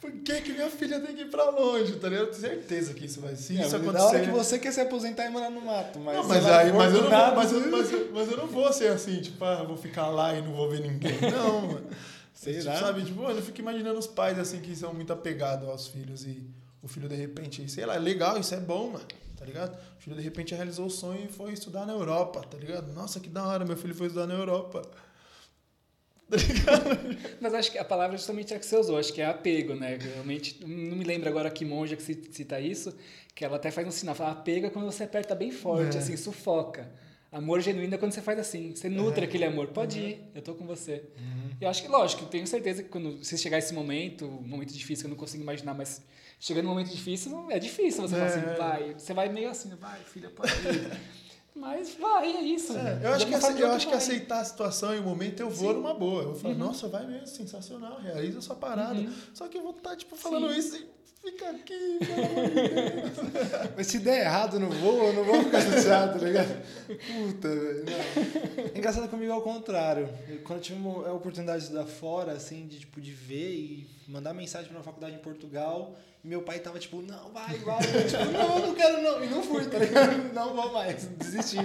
por 0.00 0.10
que, 0.10 0.40
que 0.40 0.52
minha 0.52 0.68
filha 0.68 0.98
tem 0.98 1.14
que 1.14 1.22
ir 1.22 1.30
pra 1.30 1.48
longe, 1.50 1.92
tá 1.96 2.08
ligado? 2.08 2.26
Eu 2.26 2.30
tenho 2.32 2.40
certeza 2.40 2.92
que 2.92 3.04
isso 3.04 3.20
vai. 3.20 3.36
Se 3.36 3.56
É, 3.56 3.64
isso 3.64 3.76
acontecer. 3.76 3.98
Da 3.98 4.04
hora 4.06 4.20
que 4.20 4.30
você 4.30 4.58
quer 4.58 4.72
se 4.72 4.80
aposentar 4.80 5.26
e 5.26 5.30
morar 5.30 5.48
no 5.50 5.60
mato, 5.60 6.00
mas. 6.00 6.16
Não, 6.16 6.24
mas 6.26 6.44
aí, 6.44 6.72
mas 6.72 6.92
eu, 6.92 7.02
não 7.02 7.10
vou, 7.10 7.36
mas, 7.36 7.52
eu, 7.52 7.70
mas, 7.70 7.92
eu, 7.92 8.10
mas 8.12 8.30
eu 8.32 8.36
não 8.36 8.46
vou 8.48 8.72
ser 8.72 8.88
assim, 8.88 9.20
tipo, 9.20 9.44
ah, 9.44 9.62
vou 9.62 9.76
ficar 9.76 10.08
lá 10.08 10.34
e 10.34 10.42
não 10.42 10.52
vou 10.52 10.68
ver 10.68 10.80
ninguém. 10.80 11.12
Não, 11.30 11.60
mano. 11.68 11.86
Será? 12.44 12.72
Tipo, 12.74 12.86
sabe, 12.86 13.04
tipo, 13.04 13.22
mano, 13.22 13.38
eu 13.38 13.42
fico 13.42 13.60
imaginando 13.60 13.98
os 13.98 14.06
pais 14.06 14.38
assim 14.38 14.60
que 14.60 14.74
são 14.74 14.92
muito 14.92 15.12
apegados 15.12 15.68
aos 15.68 15.86
filhos 15.88 16.24
e 16.24 16.42
o 16.82 16.88
filho 16.88 17.08
de 17.08 17.14
repente, 17.14 17.68
sei 17.70 17.86
lá, 17.86 17.94
é 17.94 17.98
legal, 17.98 18.38
isso 18.38 18.54
é 18.54 18.60
bom, 18.60 18.90
mano, 18.90 19.04
tá 19.36 19.44
ligado? 19.44 19.76
O 19.98 20.00
filho 20.02 20.16
de 20.16 20.22
repente 20.22 20.54
realizou 20.54 20.86
o 20.86 20.90
sonho 20.90 21.24
e 21.26 21.28
foi 21.28 21.52
estudar 21.52 21.86
na 21.86 21.92
Europa, 21.92 22.40
tá 22.50 22.58
ligado? 22.58 22.92
Nossa, 22.92 23.20
que 23.20 23.28
da 23.28 23.46
hora, 23.46 23.64
meu 23.64 23.76
filho 23.76 23.94
foi 23.94 24.08
estudar 24.08 24.26
na 24.26 24.34
Europa. 24.34 24.82
Tá 26.32 26.36
ligado? 26.38 27.18
Mas 27.42 27.52
acho 27.54 27.70
que 27.70 27.78
a 27.78 27.84
palavra 27.84 28.16
justamente 28.16 28.54
é 28.54 28.56
a 28.56 28.58
que 28.58 28.64
você 28.64 28.76
usou, 28.76 28.96
acho 28.98 29.12
que 29.12 29.20
é 29.20 29.26
apego, 29.26 29.74
né? 29.74 29.98
Realmente, 30.00 30.58
não 30.64 30.96
me 30.96 31.04
lembro 31.04 31.28
agora 31.28 31.50
que 31.50 31.62
monja 31.64 31.94
que 31.94 32.02
ci- 32.02 32.26
cita 32.32 32.58
isso, 32.58 32.94
que 33.34 33.44
ela 33.44 33.56
até 33.56 33.70
faz 33.70 33.86
um 33.86 33.90
sinal, 33.90 34.14
fala 34.14 34.30
apego 34.32 34.66
é 34.66 34.70
quando 34.70 34.86
você 34.86 35.04
aperta 35.04 35.34
bem 35.34 35.50
forte, 35.50 35.96
É. 35.96 36.00
assim, 36.00 36.16
sufoca. 36.16 36.90
Amor 37.32 37.60
genuíno 37.62 37.94
é 37.94 37.98
quando 37.98 38.12
você 38.12 38.20
faz 38.20 38.38
assim, 38.38 38.74
você 38.74 38.90
nutre 38.90 39.24
aquele 39.24 39.46
amor, 39.46 39.68
pode 39.68 39.98
ir, 39.98 40.30
eu 40.34 40.42
tô 40.42 40.54
com 40.54 40.66
você. 40.66 41.02
Eu 41.58 41.68
acho 41.70 41.82
que, 41.82 41.88
lógico, 41.88 42.26
tenho 42.26 42.46
certeza 42.46 42.82
que 42.82 42.90
quando 42.90 43.24
você 43.24 43.38
chegar 43.38 43.56
esse 43.56 43.72
momento, 43.72 44.26
um 44.26 44.46
momento 44.46 44.70
difícil 44.74 45.04
que 45.04 45.06
eu 45.06 45.10
não 45.10 45.16
consigo 45.16 45.42
imaginar, 45.42 45.72
mas 45.72 46.02
chegando 46.38 46.64
num 46.64 46.72
momento 46.72 46.90
difícil, 46.90 47.46
é 47.50 47.58
difícil 47.58 48.02
você 48.02 48.16
falar 48.16 48.26
É. 48.26 48.34
assim, 48.34 48.58
vai, 48.58 48.94
você 48.98 49.14
vai 49.14 49.28
meio 49.30 49.48
assim, 49.48 49.74
vai, 49.76 49.98
filha, 50.00 50.28
pode 50.28 50.52
ir. 50.52 51.00
Mas 51.54 51.94
vai, 51.96 52.34
é 52.34 52.40
isso. 52.40 52.74
É, 52.74 53.00
eu 53.04 53.12
acho, 53.12 53.26
que, 53.26 53.62
eu 53.62 53.72
acho 53.72 53.86
que 53.88 53.94
aceitar 53.94 54.40
a 54.40 54.44
situação 54.44 54.94
e 54.94 54.98
o 54.98 55.02
momento 55.02 55.40
eu 55.40 55.50
vou 55.50 55.68
Sim. 55.68 55.76
numa 55.80 55.92
boa. 55.92 56.22
Eu 56.22 56.32
vou 56.32 56.34
falar, 56.34 56.54
nossa, 56.54 56.88
vai 56.88 57.06
mesmo, 57.06 57.26
sensacional, 57.26 58.00
realiza 58.00 58.38
a 58.38 58.40
sua 58.40 58.56
parada. 58.56 58.98
Uhum. 58.98 59.12
Só 59.34 59.46
que 59.48 59.58
eu 59.58 59.62
vou 59.62 59.72
estar, 59.72 59.94
tipo, 59.94 60.16
falando 60.16 60.50
Sim. 60.50 60.58
isso 60.58 60.76
e 60.76 60.86
fica 61.22 61.50
aqui, 61.50 61.98
pelo 62.00 62.26
amor 62.26 62.48
de 62.48 62.54
Deus. 62.54 63.72
Mas 63.76 63.86
se 63.86 63.98
der 64.00 64.22
errado 64.22 64.58
no 64.58 64.68
voo, 64.68 65.04
eu 65.04 65.12
não 65.12 65.24
vou 65.24 65.44
ficar 65.44 65.60
chateado, 65.60 66.18
tá 66.18 66.24
ligado? 66.24 66.62
Puta, 66.86 67.48
velho. 67.48 67.84
É 68.74 68.78
engraçado 68.78 69.08
comigo 69.08 69.32
ao 69.32 69.42
contrário. 69.42 70.08
Eu, 70.28 70.40
quando 70.40 70.58
eu 70.58 70.62
tive 70.62 70.78
a 71.06 71.12
oportunidade 71.12 71.58
de 71.60 71.64
estudar 71.64 71.86
fora, 71.86 72.32
assim, 72.32 72.66
de, 72.66 72.80
tipo, 72.80 73.00
de 73.00 73.12
ver 73.12 73.54
e 73.54 73.86
mandar 74.08 74.34
mensagem 74.34 74.68
pra 74.68 74.78
uma 74.78 74.84
faculdade 74.84 75.14
em 75.14 75.20
Portugal, 75.20 75.96
meu 76.24 76.42
pai 76.42 76.58
tava 76.58 76.78
tipo, 76.78 77.00
não, 77.00 77.32
vai, 77.32 77.56
vai. 77.58 77.78
Eu, 77.78 78.06
tipo, 78.06 78.24
não, 78.32 78.58
não 78.58 78.74
quero 78.74 79.00
não. 79.00 79.24
E 79.24 79.28
não 79.28 79.42
fui, 79.42 79.64
tá 79.66 79.78
ligado? 79.78 80.12
Não 80.34 80.54
vou 80.54 80.72
mais, 80.72 81.04
desisti. 81.06 81.58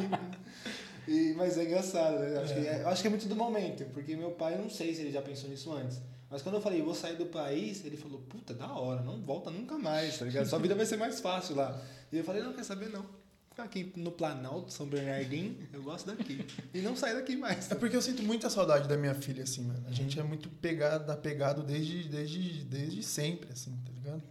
E, 1.07 1.33
mas 1.35 1.57
é 1.57 1.63
engraçado, 1.63 2.19
né? 2.19 2.35
Eu 2.35 2.41
acho, 2.41 2.53
Que 2.53 2.67
é, 2.67 2.81
eu 2.81 2.87
acho 2.89 3.01
que 3.01 3.07
é 3.07 3.09
muito 3.09 3.27
do 3.27 3.35
momento, 3.35 3.85
porque 3.93 4.15
meu 4.15 4.31
pai, 4.31 4.55
eu 4.55 4.59
não 4.59 4.69
sei 4.69 4.93
se 4.93 5.01
ele 5.01 5.11
já 5.11 5.21
pensou 5.21 5.49
nisso 5.49 5.71
antes. 5.71 5.99
Mas 6.29 6.41
quando 6.41 6.55
eu 6.55 6.61
falei, 6.61 6.81
vou 6.81 6.93
sair 6.93 7.15
do 7.15 7.25
país, 7.27 7.85
ele 7.85 7.95
falou, 7.95 8.19
puta, 8.21 8.53
da 8.53 8.71
hora, 8.71 9.01
não 9.01 9.21
volta 9.21 9.49
nunca 9.49 9.77
mais, 9.77 10.17
tá 10.17 10.25
ligado? 10.25 10.45
Sua 10.45 10.59
vida 10.59 10.75
vai 10.75 10.85
ser 10.85 10.97
mais 10.97 11.19
fácil 11.21 11.55
lá. 11.55 11.81
E 12.11 12.17
eu 12.17 12.23
falei, 12.23 12.43
não, 12.43 12.53
quer 12.53 12.63
saber, 12.63 12.89
não. 12.89 13.05
Ficar 13.49 13.63
aqui 13.63 13.93
no 13.95 14.11
Planalto, 14.11 14.71
São 14.71 14.85
Bernardino, 14.85 15.55
eu 15.73 15.81
gosto 15.81 16.05
daqui. 16.05 16.45
E 16.73 16.81
não 16.81 16.95
sair 16.95 17.13
daqui 17.13 17.35
mais. 17.35 17.71
É 17.71 17.75
porque 17.75 17.95
eu 17.95 18.01
sinto 18.01 18.21
muita 18.23 18.49
saudade 18.49 18.87
da 18.87 18.97
minha 18.97 19.15
filha, 19.15 19.43
assim, 19.43 19.63
mano. 19.63 19.83
A 19.87 19.91
gente 19.91 20.19
é 20.19 20.23
muito 20.23 20.49
pegado, 20.49 21.11
apegado 21.11 21.63
desde, 21.63 22.03
desde, 22.09 22.63
desde 22.65 23.01
sempre, 23.01 23.51
assim, 23.51 23.75
tá 23.85 23.91
ligado? 23.93 24.23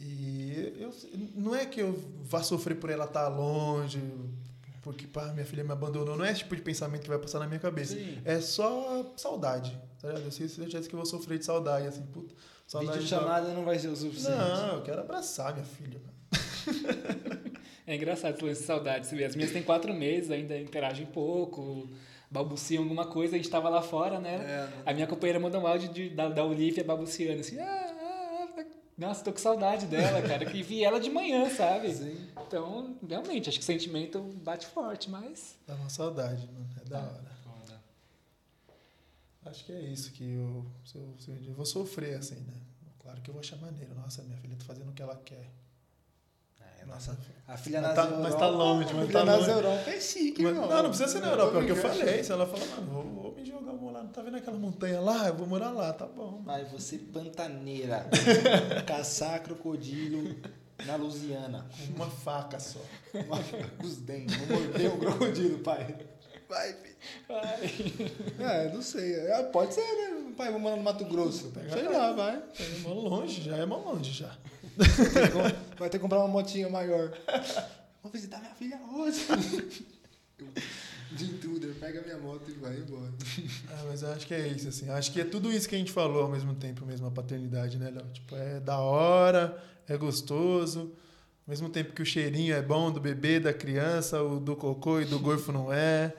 E 0.00 0.74
eu, 0.78 0.94
não 1.34 1.54
é 1.54 1.64
que 1.66 1.80
eu 1.80 1.92
vá 2.24 2.42
sofrer 2.42 2.74
por 2.76 2.90
ela 2.90 3.04
estar 3.04 3.28
longe, 3.28 4.02
porque 4.92 5.06
pá, 5.06 5.32
minha 5.32 5.44
filha 5.46 5.62
me 5.64 5.72
abandonou. 5.72 6.16
Não 6.16 6.24
é 6.24 6.30
esse 6.30 6.40
tipo 6.40 6.54
de 6.56 6.62
pensamento 6.62 7.02
que 7.02 7.08
vai 7.08 7.18
passar 7.18 7.38
na 7.38 7.46
minha 7.46 7.60
cabeça. 7.60 7.94
Sim. 7.94 8.18
É 8.24 8.40
só 8.40 9.12
saudade. 9.16 9.78
Tá 10.00 10.08
ligado? 10.08 10.24
Eu 10.24 10.30
sei 10.30 10.46
tivesse 10.48 10.88
que 10.88 10.94
eu 10.94 10.98
vou 10.98 11.06
sofrer 11.06 11.38
de 11.38 11.44
saudade, 11.44 11.86
assim, 11.86 12.02
puta. 12.02 12.34
Saudade 12.66 12.98
Vídeo 12.98 13.10
da- 13.10 13.22
chamada 13.22 13.48
não 13.52 13.64
vai 13.64 13.78
ser 13.78 13.88
o 13.88 13.96
suficiente. 13.96 14.38
Não, 14.38 14.76
eu 14.76 14.82
quero 14.82 15.00
abraçar 15.00 15.52
minha 15.52 15.64
filha. 15.66 16.00
É 17.86 17.96
engraçado 17.96 18.34
esse 18.36 18.44
lance 18.44 18.60
de 18.60 18.66
saudade. 18.66 19.24
As 19.24 19.34
minhas 19.34 19.50
têm 19.50 19.62
quatro 19.64 19.92
meses, 19.92 20.30
ainda 20.30 20.56
interagem 20.56 21.06
pouco, 21.06 21.90
balbuciam 22.30 22.84
alguma 22.84 23.06
coisa. 23.06 23.34
A 23.34 23.38
gente 23.38 23.50
tava 23.50 23.68
lá 23.68 23.82
fora, 23.82 24.20
né? 24.20 24.34
É, 24.34 24.68
A 24.90 24.94
minha 24.94 25.08
companheira 25.08 25.40
mandou 25.40 25.60
um 25.60 25.66
áudio 25.66 25.88
de, 25.92 26.08
da, 26.10 26.28
da 26.28 26.44
Olivia 26.44 26.84
balbuciando 26.84 27.40
assim. 27.40 27.58
Ah, 27.58 27.92
nossa, 29.00 29.24
tô 29.24 29.32
com 29.32 29.38
saudade 29.38 29.86
dela, 29.86 30.20
cara. 30.22 30.44
Que 30.46 30.62
vi 30.62 30.84
ela 30.84 31.00
de 31.00 31.10
manhã, 31.10 31.48
sabe? 31.50 31.92
Sim. 31.92 32.28
Então, 32.46 32.96
realmente, 33.08 33.48
acho 33.48 33.58
que 33.58 33.62
o 33.62 33.66
sentimento 33.66 34.20
bate 34.42 34.66
forte, 34.66 35.08
mas. 35.10 35.56
Dá 35.66 35.74
uma 35.74 35.88
saudade, 35.88 36.46
mano. 36.52 36.68
É 36.80 36.84
da 36.88 36.98
Ah. 37.00 37.02
hora. 37.02 37.30
Acho 39.46 39.64
que 39.64 39.72
é 39.72 39.80
isso 39.80 40.12
que 40.12 40.22
eu, 40.34 40.66
se 40.84 40.96
eu, 40.96 41.14
se 41.18 41.30
eu, 41.30 41.36
eu 41.46 41.54
vou 41.54 41.64
sofrer, 41.64 42.18
assim, 42.18 42.36
né? 42.40 42.52
Claro 42.98 43.20
que 43.22 43.30
eu 43.30 43.32
vou 43.32 43.40
achar 43.40 43.56
maneiro. 43.56 43.94
Nossa, 43.94 44.22
minha 44.22 44.36
filha 44.36 44.54
tá 44.54 44.64
fazendo 44.66 44.90
o 44.90 44.92
que 44.92 45.00
ela 45.02 45.16
quer. 45.24 45.50
Nossa, 46.90 47.16
a 47.46 47.56
filha 47.56 47.80
Mas 47.80 47.88
nas 47.88 47.96
tá- 47.96 48.02
Europa. 48.04 48.22
mas 48.22 48.34
tá 48.34 48.48
longe, 48.48 48.94
mas 48.94 49.02
a 49.02 49.06
filha 49.06 49.18
tá 49.20 49.24
nas 49.24 49.38
longe. 49.38 49.50
Europa 49.50 49.90
é 49.90 50.00
chique, 50.00 50.42
Mas- 50.42 50.52
irmão. 50.52 50.68
não, 50.68 50.82
não 50.82 50.88
precisa 50.90 51.08
ser 51.08 51.20
na 51.20 51.28
Europa, 51.28 51.58
é 51.58 51.60
o 51.62 51.64
que 51.66 51.72
eu 51.72 51.76
falei. 51.76 52.22
Se 52.24 52.32
ela 52.32 52.46
fala, 52.46 52.64
mano, 52.66 52.86
vou, 52.92 53.22
vou 53.22 53.32
me 53.34 53.44
jogar, 53.44 53.72
vou 53.72 53.90
lá, 53.90 54.02
não 54.02 54.10
tá 54.10 54.22
vendo 54.22 54.36
aquela 54.36 54.58
montanha 54.58 55.00
lá? 55.00 55.28
Eu 55.28 55.34
vou 55.34 55.46
morar 55.46 55.70
lá, 55.70 55.92
tá 55.92 56.06
bom. 56.06 56.42
Vai, 56.44 56.64
você 56.64 56.98
pantaneira. 56.98 58.06
caçar 58.86 59.42
crocodilo 59.42 60.36
na 60.86 60.96
Lusiana. 60.96 61.66
Com 61.88 61.94
uma 61.94 62.10
faca 62.10 62.58
só. 62.58 62.80
Uma- 63.14 63.38
Os 63.84 63.96
dentes. 63.98 64.36
Vou 64.36 64.60
morder 64.60 64.92
um 64.92 64.98
crocodilo, 64.98 65.58
pai. 65.60 65.96
Vai, 66.48 66.72
filho. 66.74 68.10
É, 68.40 68.72
não 68.72 68.82
sei. 68.82 69.14
É, 69.14 69.42
pode 69.44 69.72
ser, 69.74 69.80
né? 69.82 70.32
Pai, 70.36 70.50
vou 70.50 70.58
morar 70.60 70.76
no 70.76 70.82
Mato 70.82 71.04
Grosso. 71.04 71.52
Sei 71.72 71.88
lá, 71.88 72.12
vai. 72.12 72.36
É 72.58 72.78
mó 72.82 72.92
longe 72.94 73.42
já, 73.42 73.56
é 73.56 73.66
mó 73.66 73.76
longe 73.76 74.10
já. 74.12 74.36
Vai 75.78 75.88
ter 75.88 75.98
que 75.98 76.02
comprar 76.02 76.18
uma 76.18 76.28
motinha 76.28 76.68
maior. 76.68 77.12
Vou 78.02 78.10
visitar 78.10 78.38
minha 78.38 78.54
filha 78.54 78.78
hoje. 78.92 79.26
De 81.12 81.24
intruder, 81.24 81.74
pega 81.74 82.02
minha 82.02 82.18
moto 82.18 82.48
e 82.48 82.52
vai 82.52 82.76
embora. 82.76 83.12
Ah, 83.68 83.84
mas 83.88 84.02
eu 84.02 84.12
acho 84.12 84.26
que 84.26 84.32
é 84.32 84.46
isso, 84.46 84.68
assim. 84.68 84.88
Acho 84.90 85.12
que 85.12 85.20
é 85.20 85.24
tudo 85.24 85.52
isso 85.52 85.68
que 85.68 85.74
a 85.74 85.78
gente 85.78 85.92
falou 85.92 86.22
ao 86.22 86.30
mesmo 86.30 86.54
tempo, 86.54 86.86
mesmo 86.86 87.06
a 87.06 87.10
paternidade, 87.10 87.78
né, 87.78 87.90
Léo? 87.90 88.06
Tipo, 88.12 88.36
é 88.36 88.60
da 88.60 88.78
hora, 88.78 89.60
é 89.88 89.96
gostoso. 89.96 90.92
Ao 91.46 91.50
mesmo 91.50 91.68
tempo 91.68 91.92
que 91.92 92.00
o 92.00 92.06
cheirinho 92.06 92.54
é 92.54 92.62
bom 92.62 92.92
do 92.92 93.00
bebê, 93.00 93.40
da 93.40 93.52
criança, 93.52 94.22
o 94.22 94.38
do 94.38 94.54
cocô 94.54 95.00
e 95.00 95.04
do 95.04 95.18
gorfo 95.18 95.50
não 95.50 95.72
é. 95.72 96.14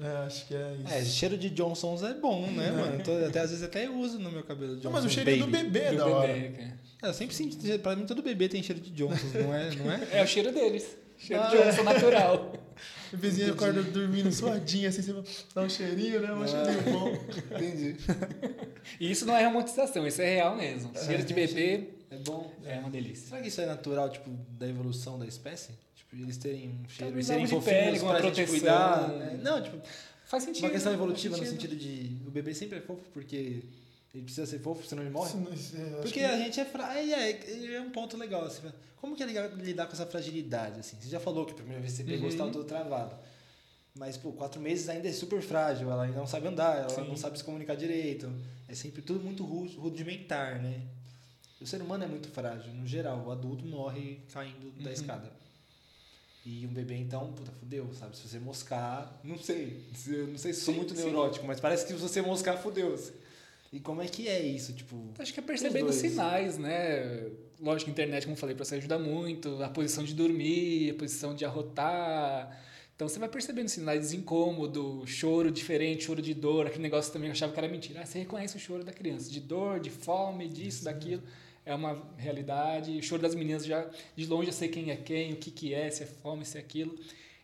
É, 0.00 0.26
acho 0.26 0.46
que 0.46 0.54
é 0.54 0.74
isso. 0.84 0.92
É, 0.94 1.04
cheiro 1.04 1.38
de 1.38 1.48
Johnsons 1.50 2.02
é 2.02 2.12
bom, 2.14 2.46
né, 2.50 2.70
mano? 2.70 3.02
Tô- 3.02 3.12
até 3.24 3.40
às 3.40 3.50
vezes 3.50 3.64
até 3.64 3.86
eu 3.86 3.94
uso 3.96 4.18
no 4.18 4.30
meu 4.30 4.42
cabelo 4.44 4.72
Johnsons 4.76 4.84
Não, 4.84 4.92
mas 4.92 5.04
o 5.04 5.10
cheirinho 5.10 5.46
do 5.46 5.50
bebê 5.50 5.78
é 5.80 5.90
do 5.92 5.96
da 5.98 6.06
hora. 6.06 6.32
bebê, 6.32 6.48
cara. 6.50 6.78
É, 7.02 7.08
eu 7.08 7.14
sempre 7.14 7.34
senti, 7.34 7.78
pra 7.78 7.96
mim 7.96 8.04
todo 8.06 8.22
bebê 8.22 8.48
tem 8.48 8.62
cheiro 8.62 8.80
de 8.80 8.90
Johnsons, 8.90 9.32
não 9.32 9.54
é? 9.54 9.74
Não 9.74 9.90
é? 9.92 10.08
É 10.20 10.22
o 10.22 10.26
cheiro 10.26 10.52
deles. 10.52 10.96
Cheiro 11.18 11.42
Ah, 11.42 11.46
de 11.48 11.56
onça 11.58 11.82
natural. 11.82 12.52
O 13.12 13.16
bebezinho 13.16 13.52
acorda 13.52 13.82
dormindo 13.84 14.30
suadinho, 14.32 14.88
assim, 14.88 15.00
você 15.00 15.14
dá 15.54 15.62
um 15.62 15.68
cheirinho, 15.68 16.20
né? 16.20 16.32
Um 16.34 16.42
Ah. 16.42 16.46
cheirinho 16.46 16.82
bom. 16.92 17.12
Entendi. 17.54 17.96
E 19.00 19.10
isso 19.10 19.24
não 19.24 19.34
é 19.36 19.44
romantização, 19.44 20.06
isso 20.06 20.20
é 20.20 20.34
real 20.34 20.56
mesmo. 20.56 20.90
Cheiro 21.06 21.22
de 21.22 21.32
bebê 21.32 21.88
É 22.10 22.16
bom. 22.18 22.52
é 22.64 22.78
uma 22.78 22.90
delícia. 22.90 23.28
Será 23.28 23.40
que 23.40 23.48
isso 23.48 23.60
é 23.60 23.66
natural, 23.66 24.10
tipo, 24.10 24.28
da 24.58 24.68
evolução 24.68 25.18
da 25.18 25.24
espécie? 25.26 25.70
Eles 26.22 26.36
terem 26.36 26.68
um 26.70 26.88
cheiro, 26.88 27.06
Talvez 27.06 27.26
serem 27.26 27.46
fofinhos 27.46 27.98
pra 28.02 28.12
gente 28.12 28.20
proteção. 28.20 28.46
cuidar? 28.46 29.08
né? 29.08 29.40
Não, 29.42 29.62
tipo, 29.62 29.76
Faz 30.26 30.42
sentido. 30.44 30.64
uma 30.64 30.70
questão 30.70 30.92
evolutiva 30.92 31.36
no 31.36 31.44
sentido 31.46 31.76
de 31.76 32.16
o 32.26 32.30
bebê 32.30 32.52
sempre 32.54 32.78
é 32.78 32.80
fofo 32.80 33.02
porque 33.12 33.62
ele 34.14 34.24
precisa 34.24 34.46
ser 34.46 34.58
fofo, 34.60 34.84
senão 34.86 35.02
ele 35.02 35.10
morre. 35.10 35.28
Isso 35.28 35.36
não- 35.38 35.52
isso 35.52 35.76
é- 35.76 36.00
Porque 36.02 36.18
que- 36.20 36.24
a 36.24 36.36
gente 36.38 36.58
é 36.58 36.64
frágil. 36.64 37.14
É, 37.14 37.30
é, 37.30 37.74
é 37.74 37.80
um 37.80 37.90
ponto 37.90 38.16
legal. 38.16 38.44
Assim, 38.44 38.62
como 38.96 39.14
que 39.14 39.22
é 39.22 39.26
ligar- 39.26 39.54
lidar 39.56 39.86
com 39.86 39.92
essa 39.92 40.06
fragilidade? 40.06 40.80
Assim? 40.80 40.96
Você 41.00 41.08
já 41.08 41.20
falou 41.20 41.44
que 41.44 41.52
a 41.52 41.56
primeira 41.56 41.80
vez 41.80 41.92
que 41.92 41.98
você 41.98 42.04
pegou, 42.04 42.22
Uhum. 42.24 42.30
você 42.30 42.34
estava 42.34 42.50
todo 42.50 42.64
travado. 42.64 43.14
Mas, 43.94 44.16
pô, 44.16 44.32
quatro 44.32 44.60
meses 44.60 44.88
ainda 44.88 45.08
é 45.08 45.12
super 45.12 45.40
frágil. 45.40 45.90
Ela 45.90 46.02
ainda 46.04 46.18
não 46.18 46.26
sabe 46.26 46.46
andar, 46.48 46.78
ela 46.80 46.88
Sim. 46.90 47.08
não 47.08 47.16
sabe 47.16 47.38
se 47.38 47.44
comunicar 47.44 47.74
direito. 47.76 48.30
É 48.68 48.74
sempre 48.74 49.00
tudo 49.02 49.20
muito 49.24 49.44
ru- 49.44 49.66
rudimentar, 49.80 50.60
né? 50.62 50.80
O 51.60 51.66
ser 51.66 51.80
humano 51.80 52.04
é 52.04 52.06
muito 52.06 52.28
frágil, 52.28 52.72
no 52.74 52.86
geral. 52.86 53.24
O 53.26 53.30
adulto 53.30 53.64
morre 53.64 54.20
caindo 54.32 54.70
da 54.82 54.88
Uhum. 54.88 54.92
escada. 54.92 55.32
E 56.48 56.64
um 56.64 56.72
bebê, 56.72 56.94
então, 56.94 57.32
puta, 57.32 57.50
fudeu, 57.50 57.88
sabe? 57.92 58.16
Se 58.16 58.28
você 58.28 58.38
moscar, 58.38 59.18
não 59.24 59.36
sei. 59.36 59.82
Se- 59.96 60.14
Eu 60.14 60.28
não 60.28 60.38
sei 60.38 60.52
se 60.52 60.60
sou 60.60 60.72
Sim, 60.72 60.78
muito 60.78 60.94
sim. 60.94 61.02
neurótico, 61.02 61.44
mas 61.44 61.58
parece 61.58 61.84
que 61.84 61.92
se 61.92 61.98
você 61.98 62.22
moscar, 62.22 62.56
fudeu. 62.56 62.96
E 63.72 63.80
como 63.80 64.00
é 64.00 64.06
que 64.06 64.28
é 64.28 64.40
isso? 64.46 64.72
Tipo, 64.72 65.10
Acho 65.18 65.34
que 65.34 65.40
é 65.40 65.42
percebendo 65.42 65.92
sinais, 65.92 66.56
né? 66.56 67.28
Lógico, 67.60 67.90
a 67.90 67.92
internet, 67.92 68.22
como 68.22 68.34
eu 68.36 68.38
falei, 68.38 68.54
para 68.54 68.64
você 68.64 68.76
ajuda 68.76 68.96
muito. 68.96 69.60
A 69.60 69.68
posição 69.68 70.04
de 70.04 70.14
dormir, 70.14 70.92
a 70.92 70.94
posição 70.94 71.34
de 71.34 71.44
arrotar. 71.44 72.62
Então 72.94 73.08
você 73.08 73.18
vai 73.18 73.28
percebendo 73.28 73.68
sinais 73.68 74.10
de 74.10 74.16
incômodo, 74.16 75.02
choro 75.04 75.50
diferente, 75.50 76.04
choro 76.04 76.22
de 76.22 76.32
dor, 76.32 76.68
aquele 76.68 76.84
negócio 76.84 77.12
também 77.12 77.28
eu 77.28 77.32
achava 77.32 77.52
que 77.52 77.58
era 77.58 77.68
mentira. 77.68 78.00
Ah, 78.02 78.06
você 78.06 78.20
reconhece 78.20 78.56
o 78.56 78.60
choro 78.60 78.84
da 78.84 78.92
criança, 78.92 79.28
de 79.30 79.40
dor, 79.40 79.80
de 79.80 79.90
fome, 79.90 80.48
disso, 80.48 80.84
daquilo. 80.84 81.22
É 81.66 81.74
uma 81.74 82.00
realidade. 82.16 82.96
O 82.96 83.02
choro 83.02 83.20
das 83.20 83.34
meninas 83.34 83.66
já 83.66 83.86
de 84.14 84.24
longe 84.26 84.48
eu 84.48 84.52
sei 84.52 84.68
quem 84.68 84.90
é 84.90 84.96
quem, 84.96 85.32
o 85.32 85.36
que, 85.36 85.50
que 85.50 85.74
é, 85.74 85.90
se 85.90 86.04
é 86.04 86.06
fome, 86.06 86.44
se 86.44 86.56
é 86.56 86.60
aquilo. 86.60 86.96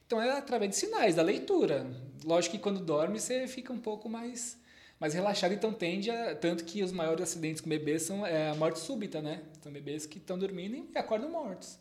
Então 0.06 0.22
é 0.22 0.30
através 0.30 0.70
de 0.70 0.76
sinais, 0.76 1.16
da 1.16 1.22
leitura. 1.22 1.86
Lógico 2.24 2.56
que 2.56 2.62
quando 2.62 2.78
dorme 2.78 3.18
você 3.18 3.48
fica 3.48 3.72
um 3.72 3.78
pouco 3.78 4.08
mais, 4.08 4.56
mais 5.00 5.12
relaxado, 5.12 5.52
então 5.52 5.72
tende 5.72 6.08
a. 6.10 6.36
Tanto 6.36 6.64
que 6.64 6.82
os 6.82 6.92
maiores 6.92 7.22
acidentes 7.22 7.60
com 7.60 7.68
bebês 7.68 8.02
são 8.02 8.24
é, 8.24 8.50
a 8.50 8.54
morte 8.54 8.78
súbita, 8.78 9.20
né? 9.20 9.42
São 9.60 9.72
bebês 9.72 10.06
que 10.06 10.18
estão 10.18 10.38
dormindo 10.38 10.88
e 10.94 10.98
acordam 10.98 11.28
mortos. 11.28 11.78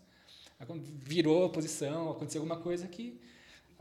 Virou 1.04 1.46
a 1.46 1.50
posição, 1.50 2.10
aconteceu 2.10 2.42
alguma 2.42 2.60
coisa 2.60 2.88
que 2.88 3.20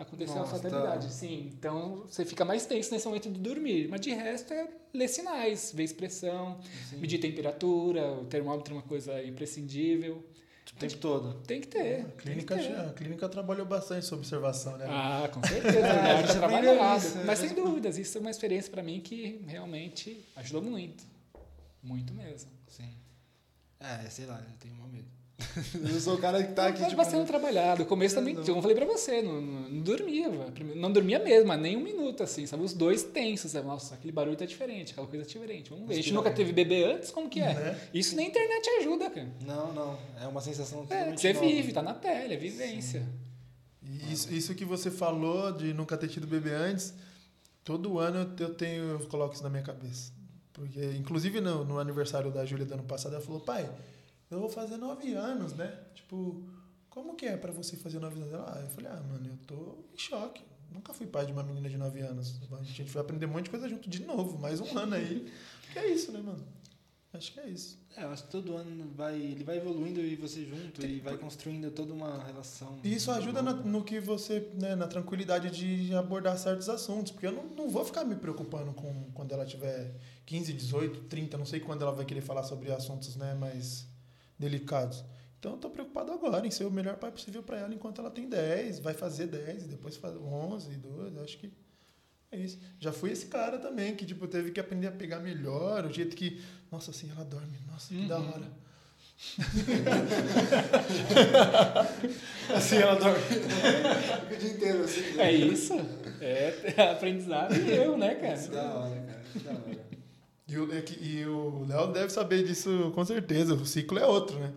aconteceu 0.00 0.36
Nossa, 0.36 0.56
a 0.56 0.60
fatalidade. 0.60 1.06
tá. 1.06 1.12
Sim, 1.12 1.50
então 1.52 2.04
você 2.06 2.24
fica 2.24 2.44
mais 2.44 2.66
tenso 2.66 2.90
nesse 2.92 3.06
momento 3.06 3.30
de 3.30 3.38
dormir. 3.40 3.88
Mas 3.88 4.00
de 4.00 4.10
resto 4.12 4.52
é 4.52 4.68
ler 4.92 5.08
sinais, 5.08 5.72
ver 5.74 5.84
expressão, 5.84 6.58
medir 6.98 7.18
temperatura, 7.18 8.12
o 8.12 8.24
termômetro 8.24 8.74
é 8.74 8.76
uma 8.78 8.82
coisa 8.82 9.22
imprescindível. 9.22 10.24
o 10.72 10.76
tempo 10.78 10.96
todo. 10.96 11.34
Tem 11.42 11.60
que 11.60 11.66
ter. 11.68 12.00
A 12.06 12.10
clínica, 12.12 12.56
que 12.56 12.66
ter. 12.66 12.76
a 12.76 12.92
clínica 12.92 13.28
trabalhou 13.28 13.66
bastante 13.66 14.06
sobre 14.06 14.20
observação, 14.24 14.76
né? 14.78 14.86
Ah, 14.88 15.28
com 15.32 15.42
certeza. 15.46 15.80
Né? 15.80 16.12
a 16.12 16.22
gente 16.22 16.36
trabalhado. 16.38 17.04
isso, 17.04 17.16
Mas 17.26 17.40
né? 17.40 17.48
sem 17.48 17.54
dúvidas, 17.54 17.98
isso 17.98 18.16
é 18.16 18.20
uma 18.20 18.30
experiência 18.30 18.70
para 18.70 18.82
mim 18.82 19.00
que 19.00 19.44
realmente 19.46 20.24
ajudou 20.36 20.62
muito. 20.62 21.04
Muito 21.82 22.12
mesmo. 22.14 22.50
Sim. 22.68 22.94
É, 23.78 24.08
sei 24.10 24.26
lá, 24.26 24.38
eu 24.48 24.56
tenho 24.58 24.74
mau 24.74 24.88
medo. 24.88 25.08
Eu 25.74 26.00
sou 26.00 26.14
o 26.14 26.18
cara 26.18 26.42
que 26.42 26.52
tá 26.52 26.66
aqui, 26.68 26.80
Mas 26.80 26.88
tipo... 26.90 27.02
bastante 27.02 27.26
trabalhado. 27.26 27.82
O 27.82 27.86
começo 27.86 28.14
também, 28.14 28.34
Não. 28.34 28.44
como 28.44 28.58
eu 28.58 28.62
falei 28.62 28.76
pra 28.76 28.86
você, 28.86 29.22
não, 29.22 29.40
não, 29.40 29.80
dormia. 29.80 30.28
Não 30.76 30.92
dormia 30.92 31.18
mesmo, 31.18 31.48
mas 31.48 31.60
nem 31.60 31.76
um 31.76 31.80
minuto, 31.82 32.22
assim. 32.22 32.46
Sabe? 32.46 32.62
Os 32.62 32.74
dois 32.74 33.02
tensos. 33.02 33.52
Sabe? 33.52 33.66
Nossa, 33.66 33.94
aquele 33.94 34.12
barulho 34.12 34.36
tá 34.36 34.44
diferente, 34.44 34.92
aquela 34.92 35.06
coisa 35.06 35.24
tá 35.24 35.28
diferente. 35.32 35.70
Vamos 35.70 35.86
ver. 35.88 35.94
A 35.94 35.96
gente 35.96 36.12
nunca 36.12 36.30
teve 36.30 36.52
bebê 36.52 36.84
antes, 36.84 37.10
como 37.10 37.28
que 37.28 37.40
é? 37.40 37.54
Né? 37.54 37.80
Isso 37.92 38.14
na 38.16 38.22
internet 38.22 38.68
ajuda, 38.80 39.10
cara. 39.10 39.28
Não, 39.46 39.72
não. 39.72 39.98
É 40.20 40.26
uma 40.26 40.40
sensação 40.40 40.80
É, 40.80 40.82
totalmente 40.82 41.20
você 41.20 41.32
nova. 41.32 41.46
vive, 41.46 41.72
tá 41.72 41.82
na 41.82 41.94
pele, 41.94 42.34
é 42.34 42.36
vivência. 42.36 43.06
Isso, 44.10 44.32
isso 44.32 44.54
que 44.54 44.64
você 44.64 44.90
falou 44.90 45.52
de 45.52 45.72
nunca 45.74 45.96
ter 45.96 46.08
tido 46.08 46.26
bebê 46.26 46.52
antes, 46.52 46.94
todo 47.64 47.98
ano 47.98 48.32
eu 48.38 48.54
tenho, 48.54 48.84
eu 48.84 48.98
coloco 49.08 49.34
isso 49.34 49.42
na 49.42 49.50
minha 49.50 49.62
cabeça. 49.62 50.12
Porque, 50.52 50.84
inclusive, 50.98 51.40
no, 51.40 51.64
no 51.64 51.78
aniversário 51.78 52.30
da 52.30 52.44
Júlia 52.44 52.66
do 52.66 52.74
ano 52.74 52.82
passado, 52.84 53.14
ela 53.14 53.24
falou, 53.24 53.40
pai, 53.40 53.68
eu 54.30 54.40
vou 54.40 54.48
fazer 54.48 54.76
nove 54.76 55.12
anos, 55.14 55.52
né? 55.54 55.78
Tipo, 55.94 56.42
como 56.88 57.14
que 57.14 57.26
é 57.26 57.36
pra 57.36 57.52
você 57.52 57.76
fazer 57.76 57.98
nove 57.98 58.20
anos? 58.20 58.32
Ela, 58.32 58.54
ah, 58.56 58.60
eu 58.62 58.68
falei, 58.70 58.90
ah, 58.90 59.02
mano, 59.08 59.26
eu 59.26 59.36
tô 59.46 59.78
em 59.94 59.98
choque. 59.98 60.42
Nunca 60.72 60.92
fui 60.94 61.06
pai 61.06 61.26
de 61.26 61.32
uma 61.32 61.42
menina 61.42 61.68
de 61.68 61.76
nove 61.76 62.00
anos. 62.00 62.40
A 62.52 62.62
gente 62.62 62.84
vai 62.84 63.02
aprender 63.02 63.26
um 63.26 63.30
monte 63.30 63.44
de 63.44 63.50
coisa 63.50 63.68
junto 63.68 63.88
de 63.90 64.04
novo, 64.04 64.38
mais 64.38 64.60
um 64.60 64.78
ano 64.78 64.94
aí. 64.94 65.30
Que 65.72 65.78
é 65.80 65.92
isso, 65.92 66.12
né, 66.12 66.20
mano? 66.20 66.44
Acho 67.12 67.32
que 67.32 67.40
é 67.40 67.48
isso. 67.48 67.76
É, 67.96 68.04
eu 68.04 68.10
acho 68.10 68.22
que 68.22 68.30
todo 68.30 68.54
ano 68.54 68.88
vai, 68.94 69.16
ele 69.20 69.42
vai 69.42 69.56
evoluindo 69.56 69.98
e 70.00 70.14
você 70.14 70.44
junto 70.44 70.86
e 70.86 71.00
vai 71.00 71.18
construindo 71.18 71.68
toda 71.72 71.92
uma 71.92 72.22
relação. 72.22 72.78
E 72.84 72.94
isso 72.94 73.10
ajuda 73.10 73.42
na- 73.42 73.52
no 73.52 73.82
que 73.82 73.98
você, 73.98 74.48
né, 74.54 74.76
na 74.76 74.86
tranquilidade 74.86 75.50
de 75.50 75.92
abordar 75.92 76.38
certos 76.38 76.68
assuntos, 76.68 77.10
porque 77.10 77.26
eu 77.26 77.32
não, 77.32 77.46
não 77.48 77.68
vou 77.68 77.84
ficar 77.84 78.04
me 78.04 78.14
preocupando 78.14 78.72
com 78.72 79.10
quando 79.12 79.32
ela 79.32 79.44
tiver 79.44 79.92
15, 80.24 80.52
18, 80.52 81.00
30, 81.08 81.36
não 81.36 81.44
sei 81.44 81.58
quando 81.58 81.82
ela 81.82 81.90
vai 81.90 82.04
querer 82.04 82.20
falar 82.20 82.44
sobre 82.44 82.70
assuntos, 82.70 83.16
né, 83.16 83.34
mais 83.34 83.88
delicados. 84.40 85.04
Então 85.38 85.52
eu 85.52 85.58
tô 85.58 85.70
preocupado 85.70 86.10
agora 86.12 86.46
em 86.46 86.50
ser 86.50 86.64
o 86.64 86.70
melhor 86.70 86.96
pai 86.96 87.10
possível 87.12 87.42
para 87.42 87.58
ela 87.58 87.72
enquanto 87.74 88.00
ela 88.00 88.10
tem 88.10 88.28
10, 88.28 88.80
vai 88.80 88.92
fazer 88.94 89.26
10, 89.28 89.66
depois 89.68 89.96
faz 89.96 90.16
11, 90.16 90.76
12, 90.76 91.18
acho 91.20 91.38
que 91.38 91.52
é 92.32 92.36
isso. 92.38 92.58
Já 92.78 92.92
fui 92.92 93.10
esse 93.10 93.26
cara 93.26 93.58
também 93.58 93.94
que 93.94 94.04
tipo 94.04 94.26
teve 94.26 94.50
que 94.50 94.58
aprender 94.60 94.88
a 94.88 94.92
pegar 94.92 95.20
melhor, 95.20 95.84
o 95.86 95.92
jeito 95.92 96.16
que, 96.16 96.42
nossa, 96.72 96.90
assim 96.90 97.10
ela 97.14 97.24
dorme, 97.24 97.58
nossa, 97.70 97.88
que 97.94 98.06
da 98.06 98.18
Uhum. 98.18 98.28
hora. 98.30 98.60
assim 102.54 102.76
ela 102.76 102.94
dorme 102.96 103.18
o 104.32 104.36
dia 104.38 104.50
inteiro, 104.50 104.84
assim. 104.84 105.00
né? 105.12 105.24
É 105.24 105.32
isso. 105.32 105.74
É 106.20 106.90
aprendizado 106.90 107.54
e 107.54 107.74
eu, 107.76 107.96
né, 107.96 108.14
cara? 108.14 108.36
Da 108.48 108.74
hora, 108.74 109.00
cara. 109.00 109.20
Da 109.44 109.50
hora. 109.50 109.99
E 110.50 110.58
o, 110.58 110.72
é 110.72 110.84
e 111.00 111.26
o 111.26 111.64
Léo 111.66 111.92
deve 111.92 112.10
saber 112.10 112.42
disso 112.44 112.90
com 112.94 113.04
certeza. 113.04 113.54
O 113.54 113.64
ciclo 113.64 113.98
é 113.98 114.06
outro, 114.06 114.38
né? 114.38 114.52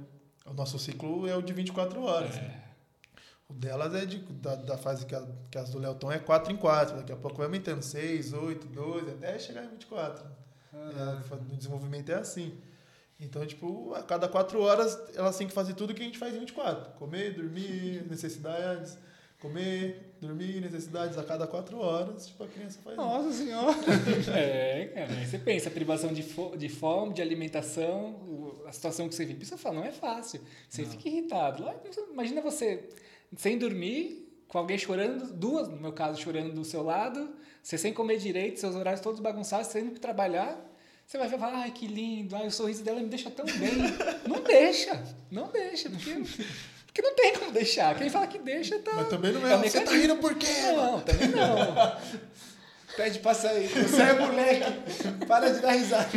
O 0.46 0.54
nosso 0.54 0.78
ciclo 0.80 1.28
é 1.28 1.36
o 1.36 1.42
de 1.42 1.54
24 1.54 2.02
horas. 2.02 2.36
né? 2.36 2.62
O 3.48 3.54
delas 3.54 3.94
é 3.94 4.06
de, 4.06 4.18
da, 4.20 4.56
da 4.56 4.78
fase 4.78 5.06
que, 5.06 5.14
a- 5.14 5.28
que 5.52 5.58
as 5.58 5.70
do 5.70 5.78
Léo 5.80 5.92
estão 5.94 6.12
é 6.12 6.18
4 6.18 6.52
em 6.52 6.58
4. 6.58 6.98
Daqui 6.98 7.12
a 7.12 7.16
pouco 7.16 7.38
vai 7.38 7.46
aumentando 7.46 7.82
6, 7.84 8.34
8, 8.34 8.68
12, 8.68 9.12
até 9.12 9.38
chegar 9.38 9.64
em 9.66 9.70
24. 9.70 10.26
É, 10.74 11.36
no 11.36 11.56
desenvolvimento 11.56 12.10
é 12.12 12.16
assim. 12.16 12.58
Então, 13.20 13.46
tipo, 13.46 13.94
a 13.94 14.02
cada 14.02 14.28
4 14.28 14.60
horas 14.62 15.00
elas 15.16 15.38
têm 15.38 15.48
que 15.48 15.54
fazer 15.54 15.76
tudo 15.76 15.94
que 15.94 16.02
a 16.02 16.06
gente 16.06 16.18
faz 16.18 16.34
em 16.36 16.40
24. 16.40 16.94
Comer, 16.94 17.36
dormir, 17.36 18.04
necessidades. 18.10 18.98
Comer, 19.40 20.13
dormir, 20.28 20.62
necessidades. 20.62 21.18
A 21.18 21.24
cada 21.24 21.46
4 21.48 21.78
horas, 21.78 22.28
tipo, 22.28 22.44
a 22.44 22.48
criança 22.48 22.80
faz 22.84 22.98
isso. 22.98 23.06
Nossa 23.06 23.32
senhora. 23.34 23.76
É, 24.36 24.86
cara. 24.94 25.12
Aí 25.20 25.26
você 25.26 25.38
pensa, 25.38 25.70
privação 25.70 26.14
de, 26.14 26.24
fo- 26.24 26.56
de 26.58 26.70
fome, 26.70 27.14
de 27.14 27.22
alimentação, 27.22 28.56
a 28.68 28.72
situação 28.72 29.08
que 29.10 29.16
você 29.16 29.26
vive. 29.26 29.40
Por 29.40 29.44
isso 29.44 29.54
eu 29.54 29.58
falo, 29.58 29.76
não 29.76 29.86
é 29.86 29.92
fácil. 29.92 30.42
Você 30.70 30.86
fica 30.86 31.08
irritado. 31.10 31.64
Lá, 31.64 31.76
imagina 32.12 32.42
você 32.42 32.90
sem 33.38 33.58
dormir, 33.58 34.30
com 34.48 34.58
alguém 34.58 34.78
chorando, 34.78 35.34
duas, 35.34 35.68
no 35.68 35.78
meu 35.78 35.92
caso, 35.94 36.22
chorando 36.22 36.54
do 36.54 36.64
seu 36.64 36.84
lado, 36.84 37.34
você 37.62 37.78
sem 37.78 37.92
comer 37.94 38.18
direito, 38.18 38.60
seus 38.60 38.76
horários 38.76 39.02
todos 39.02 39.20
bagunçados, 39.20 39.68
você 39.68 39.82
tendo 39.82 39.94
que 39.94 40.00
trabalhar. 40.00 40.70
Você 41.06 41.18
vai 41.18 41.28
falar, 41.28 41.54
ai, 41.64 41.72
que 41.72 41.86
lindo, 41.86 42.36
ai, 42.36 42.48
o 42.48 42.52
sorriso 42.52 42.82
dela 42.84 43.02
me 43.02 43.10
deixa 43.10 43.30
tão 43.30 43.46
bem. 43.46 43.74
não 44.28 44.42
deixa, 44.42 45.04
não 45.30 45.48
deixa, 45.52 45.90
porque, 45.90 46.12
porque 46.94 47.02
não 47.02 47.16
tem 47.16 47.34
como 47.34 47.52
deixar. 47.52 47.96
Quem 47.96 48.08
fala 48.08 48.28
que 48.28 48.38
deixa 48.38 48.78
tá. 48.78 48.92
Mas 48.94 49.10
também 49.10 49.32
não 49.32 49.48
é 49.48 49.54
é. 49.54 49.58
Você 49.58 49.82
tá 49.82 49.92
rindo 49.92 50.16
por 50.18 50.36
quê? 50.36 50.48
mano?" 50.76 50.92
Não, 50.92 51.02
também 51.02 51.28
não. 51.30 51.98
Pede 52.96 53.18
pra 53.18 53.34
sair. 53.34 53.68
Você 53.68 54.02
é 54.04 54.14
moleque. 54.14 55.26
Para 55.26 55.50
de 55.52 55.60
dar 55.60 55.72
risada. 55.72 56.08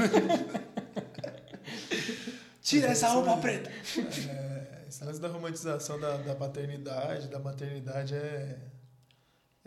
Tira 2.61 2.89
essa 2.89 3.09
roupa 3.09 3.39
preta. 3.39 3.71
É, 3.71 4.87
esse 4.87 5.03
lance 5.03 5.19
da 5.19 5.29
romantização 5.29 5.99
da, 5.99 6.19
da 6.19 6.35
paternidade, 6.35 7.29
da 7.29 7.39
maternidade 7.39 8.15
é. 8.15 8.57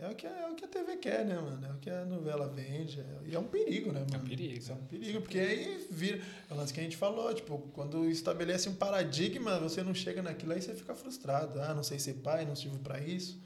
É 0.02 0.08
o, 0.08 0.14
que 0.14 0.26
a, 0.26 0.30
é 0.30 0.50
o 0.50 0.54
que 0.54 0.64
a 0.64 0.68
TV 0.68 0.96
quer, 0.96 1.26
né, 1.26 1.34
mano? 1.38 1.66
É 1.66 1.72
o 1.72 1.78
que 1.78 1.90
a 1.90 2.04
novela 2.06 2.48
vende. 2.48 2.98
é- 3.00 3.20
e 3.26 3.34
é 3.34 3.38
um 3.38 3.46
perigo, 3.46 3.92
né, 3.92 4.00
mano? 4.00 4.24
um 4.24 4.26
perigo. 4.26 4.58
Isso 4.58 4.72
é 4.72 4.74
um 4.74 4.86
perigo, 4.86 5.20
porque 5.20 5.38
aí 5.38 5.86
vira. 5.90 6.24
É 6.48 6.54
o 6.54 6.56
lance 6.56 6.72
que 6.72 6.80
a 6.80 6.82
gente 6.82 6.96
falou, 6.96 7.32
tipo, 7.34 7.58
quando 7.74 8.08
estabelece 8.08 8.68
um 8.68 8.74
paradigma, 8.74 9.58
você 9.60 9.82
não 9.82 9.94
chega 9.94 10.22
naquilo, 10.22 10.52
aí 10.52 10.62
você 10.62 10.74
fica 10.74 10.94
frustrado. 10.94 11.60
Ah, 11.60 11.74
não 11.74 11.82
sei 11.82 11.98
ser 11.98 12.14
pai, 12.14 12.46
não 12.46 12.56
sirvo 12.56 12.78
pra 12.78 12.98
isso. 13.00 13.38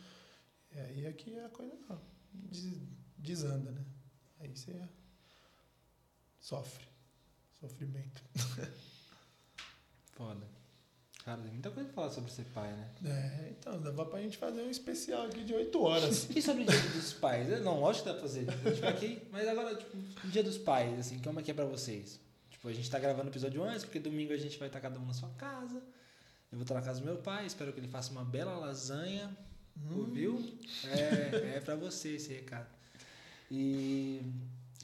E 0.73 0.79
aí 0.79 1.07
é 1.07 1.13
que 1.13 1.37
a 1.41 1.49
coisa 1.49 1.77
ó, 1.91 1.97
des- 2.33 2.79
desanda, 3.19 3.73
né? 3.73 3.85
Aí 4.39 4.49
você 4.55 4.81
sofre. 6.41 6.85
Sofrimento. 7.61 8.23
Foda. 10.13 10.47
Cara, 11.25 11.41
tem 11.41 11.53
muita 11.53 11.71
coisa 11.71 11.89
pra 11.89 11.95
falar 11.95 12.11
sobre 12.11 12.31
ser 12.31 12.45
pai, 12.53 12.71
né? 12.71 12.91
É, 13.07 13.51
então, 13.59 13.81
dava 13.81 14.05
pra 14.05 14.21
gente 14.21 14.37
fazer 14.37 14.61
um 14.61 14.71
especial 14.71 15.25
aqui 15.27 15.43
de 15.43 15.55
8 15.55 15.83
horas. 15.83 16.29
E 16.37 16.43
sobre 16.43 16.65
o 16.65 16.67
dia 16.67 16.81
dos 16.81 17.15
pais? 17.15 17.49
Eu 17.49 17.63
Não, 17.63 17.81
lógico 17.81 18.05
que 18.05 18.11
dá 18.11 18.19
pra 18.19 18.29
fazer. 18.29 18.47
Tipo, 18.75 18.87
aqui, 18.87 19.23
mas 19.33 19.49
agora, 19.49 19.75
tipo, 19.75 19.97
o 19.97 20.29
dia 20.29 20.43
dos 20.43 20.59
pais, 20.59 20.99
assim, 20.99 21.19
como 21.21 21.41
é 21.41 21.43
que 21.43 21.51
é 21.51 21.55
pra 21.55 21.65
vocês? 21.65 22.21
Tipo, 22.51 22.69
a 22.69 22.73
gente 22.75 22.91
tá 22.91 22.99
gravando 22.99 23.29
o 23.29 23.31
episódio 23.31 23.63
antes, 23.63 23.85
porque 23.85 23.99
domingo 23.99 24.35
a 24.35 24.37
gente 24.37 24.59
vai 24.59 24.69
estar 24.69 24.81
cada 24.81 24.99
um 25.01 25.07
na 25.07 25.15
sua 25.15 25.31
casa. 25.31 25.77
Eu 26.53 26.59
vou 26.59 26.63
estar 26.63 26.75
na 26.75 26.83
casa 26.83 27.01
do 27.01 27.07
meu 27.07 27.17
pai, 27.17 27.47
espero 27.47 27.73
que 27.73 27.81
ele 27.81 27.89
faça 27.89 28.13
uma 28.13 28.25
bela 28.25 28.57
lasanha. 28.59 29.35
Ouviu? 29.97 30.57
É, 30.85 31.57
é 31.57 31.61
pra 31.61 31.75
você 31.75 32.17
esse 32.17 32.33
recado. 32.33 32.69
E 33.51 34.21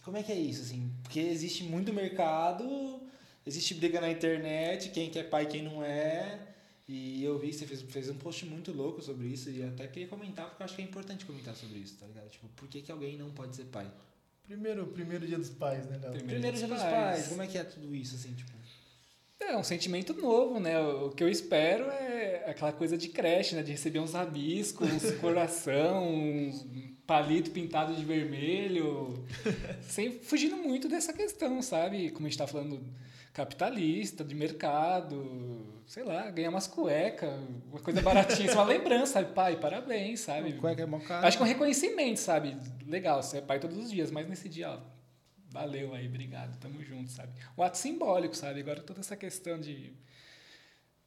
como 0.02 0.16
é 0.16 0.22
que 0.22 0.32
é 0.32 0.38
isso, 0.38 0.62
assim? 0.62 0.90
Porque 1.02 1.20
existe 1.20 1.64
muito 1.64 1.92
mercado, 1.92 2.99
existe 3.46 3.74
briga 3.74 4.00
na 4.00 4.10
internet, 4.10 4.90
quem 4.90 5.10
que 5.10 5.18
é 5.18 5.22
pai, 5.22 5.46
quem 5.46 5.62
não 5.62 5.84
é. 5.84 6.38
E 6.88 7.22
eu 7.22 7.38
vi 7.38 7.48
que 7.48 7.54
você 7.54 7.66
fez, 7.66 7.82
fez 7.82 8.08
um 8.10 8.16
post 8.16 8.44
muito 8.46 8.72
louco 8.72 9.00
sobre 9.00 9.28
isso 9.28 9.48
e 9.48 9.62
até 9.62 9.86
queria 9.86 10.08
comentar, 10.08 10.48
porque 10.48 10.62
eu 10.62 10.64
acho 10.64 10.74
que 10.74 10.82
é 10.82 10.84
importante 10.84 11.24
comentar 11.24 11.54
sobre 11.54 11.78
isso, 11.78 11.96
tá 11.98 12.06
ligado? 12.06 12.28
Tipo, 12.28 12.48
por 12.56 12.68
que, 12.68 12.82
que 12.82 12.90
alguém 12.90 13.16
não 13.16 13.30
pode 13.30 13.54
ser 13.54 13.64
pai? 13.64 13.88
Primeiro, 14.42 14.86
primeiro 14.88 15.24
dia 15.24 15.38
dos 15.38 15.50
pais, 15.50 15.86
né, 15.86 15.98
Léo? 16.02 16.12
Primeiro 16.12 16.26
Primeiro 16.26 16.56
dia 16.56 16.66
dos 16.66 16.76
dos 16.76 16.82
pais. 16.82 16.94
pais, 16.94 17.28
como 17.28 17.42
é 17.42 17.46
que 17.46 17.56
é 17.56 17.62
tudo 17.62 17.94
isso, 17.94 18.16
assim, 18.16 18.34
tipo? 18.34 18.50
É 19.40 19.56
um 19.56 19.64
sentimento 19.64 20.12
novo, 20.14 20.60
né? 20.60 20.78
O 20.78 21.10
que 21.10 21.24
eu 21.24 21.28
espero 21.28 21.84
é 21.84 22.44
aquela 22.50 22.72
coisa 22.72 22.96
de 22.96 23.08
creche, 23.08 23.54
né? 23.54 23.62
De 23.62 23.72
receber 23.72 23.98
uns 23.98 24.12
rabiscos, 24.12 24.88
uns 24.92 25.10
coração, 25.18 26.14
uns 26.14 26.66
palito 27.06 27.50
pintado 27.50 27.94
de 27.94 28.04
vermelho. 28.04 29.24
Sem, 29.82 30.20
fugindo 30.20 30.56
muito 30.56 30.88
dessa 30.88 31.12
questão, 31.12 31.60
sabe? 31.62 32.10
Como 32.10 32.26
a 32.26 32.30
gente 32.30 32.38
tá 32.38 32.46
falando 32.46 32.80
capitalista, 33.32 34.24
de 34.24 34.34
mercado, 34.34 35.82
sei 35.86 36.02
lá, 36.02 36.30
ganhar 36.30 36.50
umas 36.50 36.66
cuecas, 36.66 37.32
uma 37.70 37.80
coisa 37.80 38.02
baratinha, 38.02 38.52
uma 38.52 38.64
lembrança, 38.64 39.14
sabe? 39.14 39.32
Pai, 39.32 39.56
parabéns, 39.56 40.20
sabe? 40.20 40.52
Cueca 40.54 40.82
é 40.82 40.86
mó 40.86 40.98
caro. 40.98 41.26
Acho 41.26 41.36
que 41.36 41.42
é 41.42 41.46
um 41.46 41.48
reconhecimento, 41.48 42.18
sabe? 42.18 42.56
Legal, 42.86 43.22
você 43.22 43.38
é 43.38 43.40
pai 43.40 43.60
todos 43.60 43.76
os 43.76 43.90
dias, 43.90 44.10
mas 44.10 44.28
nesse 44.28 44.48
dia, 44.48 44.70
ó, 44.70 44.78
valeu 45.48 45.94
aí, 45.94 46.06
obrigado, 46.08 46.58
tamo 46.58 46.82
junto, 46.82 47.10
sabe? 47.10 47.32
O 47.56 47.62
ato 47.62 47.78
simbólico, 47.78 48.36
sabe? 48.36 48.60
Agora 48.60 48.80
toda 48.82 49.00
essa 49.00 49.16
questão 49.16 49.60
de 49.60 49.92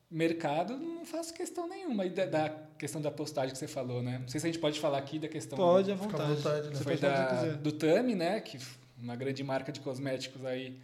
mercado, 0.09 0.78
não 0.78 1.03
faço 1.05 1.34
questão 1.34 1.67
nenhuma. 1.67 2.05
E 2.05 2.09
da, 2.09 2.26
da 2.26 2.49
questão 2.78 3.01
da 3.01 3.11
postagem 3.11 3.51
que 3.51 3.57
você 3.57 3.67
falou, 3.67 4.01
né? 4.01 4.19
Não 4.19 4.28
sei 4.28 4.39
se 4.39 4.47
a 4.47 4.51
gente 4.51 4.61
pode 4.61 4.80
falar 4.80 4.99
aqui 4.99 5.17
da 5.19 5.28
questão 5.28 5.57
Pode 5.57 5.91
à 5.91 5.97
Fica 5.97 6.07
à 6.07 6.11
vontade. 6.28 6.36
vontade, 6.36 6.67
né? 6.69 6.76
Você 6.76 6.84
foi 6.84 6.97
da, 6.97 7.43
do 7.53 7.71
Tami, 7.71 8.15
né? 8.15 8.39
Que 8.39 8.57
uma 8.97 9.15
grande 9.15 9.43
marca 9.43 9.71
de 9.71 9.80
cosméticos 9.82 10.45
aí. 10.45 10.80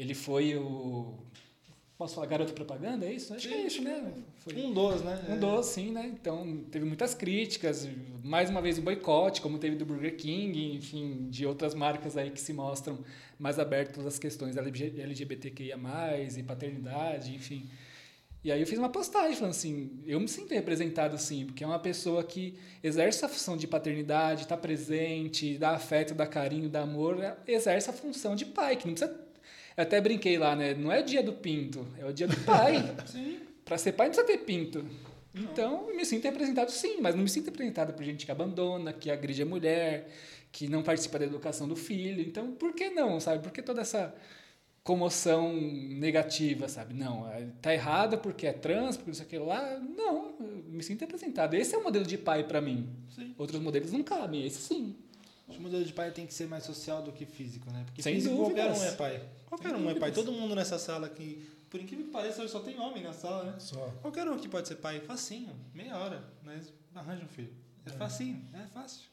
Ele 0.00 0.14
foi 0.14 0.56
o. 0.56 1.12
Posso 1.98 2.14
falar 2.14 2.26
garoto 2.26 2.54
propaganda? 2.54 3.04
É 3.04 3.12
isso? 3.12 3.34
Acho 3.34 3.46
que 3.46 3.52
é 3.52 3.66
isso, 3.66 3.82
né? 3.82 4.10
Foi. 4.38 4.56
Um 4.56 4.72
dos, 4.72 5.02
né? 5.02 5.22
Um 5.28 5.38
doce, 5.38 5.74
sim, 5.74 5.90
né? 5.90 6.10
Então, 6.18 6.64
teve 6.70 6.86
muitas 6.86 7.14
críticas, 7.14 7.86
mais 8.24 8.48
uma 8.48 8.62
vez 8.62 8.78
o 8.78 8.82
boicote, 8.82 9.42
como 9.42 9.58
teve 9.58 9.76
do 9.76 9.84
Burger 9.84 10.16
King, 10.16 10.74
enfim, 10.74 11.28
de 11.28 11.44
outras 11.44 11.74
marcas 11.74 12.16
aí 12.16 12.30
que 12.30 12.40
se 12.40 12.54
mostram 12.54 13.00
mais 13.38 13.58
abertas 13.58 14.06
às 14.06 14.18
questões 14.18 14.56
LG 14.56 14.94
LGBTQIA+, 14.98 15.76
e 16.38 16.42
paternidade, 16.42 17.34
enfim. 17.34 17.68
E 18.42 18.50
aí 18.50 18.58
eu 18.58 18.66
fiz 18.66 18.78
uma 18.78 18.88
postagem 18.88 19.36
falando 19.36 19.50
assim, 19.50 20.00
eu 20.06 20.18
me 20.18 20.28
sinto 20.28 20.54
representado 20.54 21.18
sim, 21.18 21.44
porque 21.44 21.62
é 21.62 21.66
uma 21.66 21.78
pessoa 21.78 22.24
que 22.24 22.58
exerce 22.82 23.22
a 23.22 23.28
função 23.28 23.54
de 23.54 23.66
paternidade, 23.66 24.44
está 24.44 24.56
presente, 24.56 25.58
dá 25.58 25.72
afeto, 25.72 26.14
dá 26.14 26.26
carinho, 26.26 26.70
dá 26.70 26.80
amor, 26.80 27.18
exerce 27.46 27.90
a 27.90 27.92
função 27.92 28.34
de 28.34 28.46
pai, 28.46 28.76
que 28.76 28.86
não 28.86 28.94
precisa... 28.94 29.28
Eu 29.76 29.82
até 29.82 30.00
brinquei 30.00 30.36
lá, 30.38 30.54
né? 30.56 30.74
Não 30.74 30.90
é 30.92 31.00
o 31.00 31.04
dia 31.04 31.22
do 31.22 31.32
pinto, 31.32 31.86
é 31.98 32.04
o 32.04 32.12
dia 32.12 32.26
do 32.28 32.36
pai. 32.44 32.74
Sim. 33.06 33.38
Para 33.64 33.78
ser 33.78 33.92
pai 33.92 34.08
não 34.08 34.14
precisa 34.14 34.26
ter 34.38 34.44
pinto. 34.44 34.84
Então, 35.34 35.88
eu 35.88 35.96
me 35.96 36.04
sinto 36.04 36.24
representado 36.24 36.72
sim, 36.72 37.00
mas 37.00 37.14
não 37.14 37.22
me 37.22 37.28
sinto 37.30 37.46
representado 37.46 37.92
por 37.92 38.02
gente 38.02 38.26
que 38.26 38.32
abandona, 38.32 38.92
que 38.92 39.08
agride 39.12 39.42
a 39.42 39.46
mulher, 39.46 40.08
que 40.50 40.66
não 40.66 40.82
participa 40.82 41.20
da 41.20 41.24
educação 41.24 41.68
do 41.68 41.76
filho. 41.76 42.20
Então, 42.20 42.50
por 42.52 42.74
que 42.74 42.90
não, 42.90 43.20
sabe? 43.20 43.40
Por 43.40 43.52
que 43.52 43.62
toda 43.62 43.80
essa 43.80 44.12
comoção 44.82 45.52
negativa, 45.52 46.68
sabe? 46.68 46.94
Não, 46.94 47.30
é- 47.30 47.46
tá 47.62 47.72
errada 47.72 48.16
porque 48.16 48.46
é 48.46 48.52
trans, 48.52 48.96
porque 48.96 49.12
isso 49.12 49.22
aqui 49.22 49.38
lá. 49.38 49.78
Não, 49.78 50.34
eu 50.40 50.64
me 50.68 50.82
sinto 50.82 51.02
representado. 51.02 51.54
Esse 51.54 51.74
é 51.74 51.78
o 51.78 51.84
modelo 51.84 52.04
de 52.04 52.18
pai 52.18 52.42
para 52.44 52.60
mim. 52.60 52.88
Sim. 53.14 53.32
Outros 53.38 53.60
modelos 53.60 53.92
não 53.92 54.02
cabem, 54.02 54.44
esse 54.44 54.60
sim. 54.60 54.96
Acho 55.48 55.58
que 55.58 55.60
o 55.60 55.62
modelo 55.66 55.84
de 55.84 55.92
pai 55.92 56.10
tem 56.10 56.26
que 56.26 56.34
ser 56.34 56.46
mais 56.48 56.64
social 56.64 57.02
do 57.02 57.12
que 57.12 57.24
físico, 57.24 57.70
né? 57.70 57.82
Porque 57.84 58.02
Sem 58.02 58.14
físico 58.16 58.36
qualquer 58.36 58.68
dúvidas. 58.68 58.82
um 58.82 58.84
é 58.86 58.92
pai. 58.96 59.22
Qualquer 59.50 59.74
um 59.74 59.90
é 59.90 59.94
pai. 59.96 60.12
Todo 60.12 60.30
mundo 60.30 60.54
nessa 60.54 60.78
sala 60.78 61.08
aqui, 61.08 61.44
por 61.68 61.80
incrível 61.80 62.06
que 62.06 62.12
pareça, 62.12 62.40
hoje 62.40 62.52
só 62.52 62.60
tem 62.60 62.78
homem 62.78 63.02
na 63.02 63.12
sala, 63.12 63.50
né? 63.50 63.58
Só. 63.58 63.84
Qualquer 64.00 64.26
um 64.28 64.34
aqui 64.34 64.48
pode 64.48 64.68
ser 64.68 64.76
pai. 64.76 65.00
Facinho, 65.00 65.52
meia 65.74 65.98
hora, 65.98 66.24
mas 66.44 66.72
arranja 66.94 67.24
um 67.24 67.28
filho. 67.28 67.52
É 67.84 67.90
facinho, 67.90 68.48
é 68.54 68.64
fácil. 68.68 69.08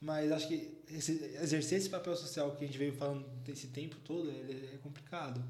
Mas 0.00 0.32
acho 0.32 0.48
que 0.48 0.76
esse, 0.90 1.12
exercer 1.40 1.78
esse 1.78 1.88
papel 1.88 2.16
social 2.16 2.56
que 2.56 2.64
a 2.64 2.66
gente 2.66 2.76
veio 2.76 2.92
falando 2.92 3.24
esse 3.46 3.68
tempo 3.68 3.96
todo 4.04 4.28
ele 4.28 4.68
é 4.74 4.78
complicado. 4.78 5.42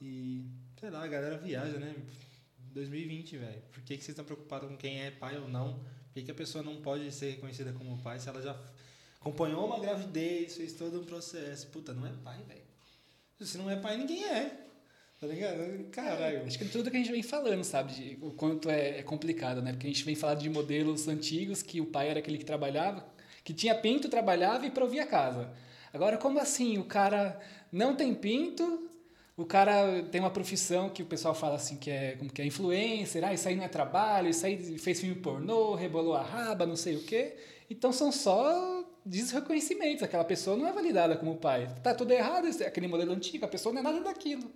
E, 0.00 0.46
sei 0.80 0.88
lá, 0.88 1.04
a 1.04 1.06
galera 1.06 1.36
viaja, 1.36 1.78
né? 1.78 1.94
2020, 2.72 3.36
velho. 3.36 3.62
Por 3.70 3.82
que, 3.82 3.98
que 3.98 4.02
vocês 4.02 4.08
estão 4.08 4.24
preocupados 4.24 4.66
com 4.66 4.78
quem 4.78 5.02
é 5.02 5.10
pai 5.10 5.36
ou 5.36 5.46
não? 5.46 5.74
Por 5.74 6.14
que, 6.14 6.22
que 6.22 6.30
a 6.30 6.34
pessoa 6.34 6.64
não 6.64 6.80
pode 6.80 7.12
ser 7.12 7.32
reconhecida 7.32 7.72
como 7.74 7.98
pai 7.98 8.18
se 8.18 8.30
ela 8.30 8.40
já 8.40 8.58
acompanhou 9.20 9.66
uma 9.66 9.78
gravidez, 9.78 10.56
fez 10.56 10.72
todo 10.72 11.00
um 11.00 11.04
processo? 11.04 11.66
Puta, 11.66 11.92
não 11.92 12.06
é 12.06 12.12
pai, 12.24 12.42
velho. 12.48 12.61
Se 13.44 13.58
não 13.58 13.70
é 13.70 13.76
pai, 13.76 13.96
ninguém 13.96 14.24
é. 14.24 14.58
Tá 15.20 15.26
ligado? 15.26 15.84
Caralho. 15.90 16.44
Acho 16.46 16.58
que 16.58 16.64
tudo 16.64 16.90
que 16.90 16.96
a 16.96 17.00
gente 17.00 17.12
vem 17.12 17.22
falando, 17.22 17.62
sabe? 17.64 17.92
de 17.92 18.18
o 18.20 18.32
quanto 18.32 18.68
é, 18.68 18.98
é 18.98 19.02
complicado, 19.02 19.62
né? 19.62 19.72
Porque 19.72 19.86
a 19.86 19.90
gente 19.90 20.04
vem 20.04 20.14
falando 20.16 20.40
de 20.40 20.50
modelos 20.50 21.06
antigos 21.08 21.62
que 21.62 21.80
o 21.80 21.86
pai 21.86 22.08
era 22.08 22.18
aquele 22.18 22.38
que 22.38 22.44
trabalhava, 22.44 23.06
que 23.44 23.54
tinha 23.54 23.74
pinto, 23.74 24.08
trabalhava 24.08 24.66
e 24.66 24.70
provia 24.70 25.04
a 25.04 25.06
casa. 25.06 25.52
Agora, 25.92 26.16
como 26.18 26.40
assim? 26.40 26.78
O 26.78 26.84
cara 26.84 27.40
não 27.70 27.94
tem 27.94 28.14
pinto, 28.14 28.88
O 29.36 29.46
cara 29.46 30.02
tem 30.10 30.20
uma 30.20 30.30
profissão 30.30 30.90
que 30.90 31.02
o 31.02 31.06
pessoal 31.06 31.34
fala 31.34 31.54
assim 31.56 31.76
que 31.76 31.90
é 31.90 32.16
como 32.16 32.30
que 32.30 32.42
é 32.42 32.46
influencer, 32.46 33.24
ah, 33.24 33.32
isso 33.32 33.48
aí 33.48 33.56
não 33.56 33.64
é 33.64 33.68
trabalho, 33.68 34.28
isso 34.28 34.44
aí 34.44 34.78
fez 34.78 35.00
filme 35.00 35.16
pornô, 35.16 35.74
rebolou 35.74 36.14
a 36.14 36.22
raba, 36.22 36.66
não 36.66 36.76
sei 36.76 36.96
o 36.96 37.02
quê. 37.02 37.36
Então 37.70 37.92
são 37.92 38.12
só 38.12 38.81
desreconhecimentos. 39.04 40.02
Aquela 40.02 40.24
pessoa 40.24 40.56
não 40.56 40.66
é 40.66 40.72
validada 40.72 41.16
como 41.16 41.36
pai. 41.36 41.68
Tá 41.82 41.94
tudo 41.94 42.12
errado, 42.12 42.46
aquele 42.64 42.88
modelo 42.88 43.12
antigo, 43.12 43.44
a 43.44 43.48
pessoa 43.48 43.72
não 43.72 43.80
é 43.80 43.84
nada 43.84 44.00
daquilo. 44.00 44.50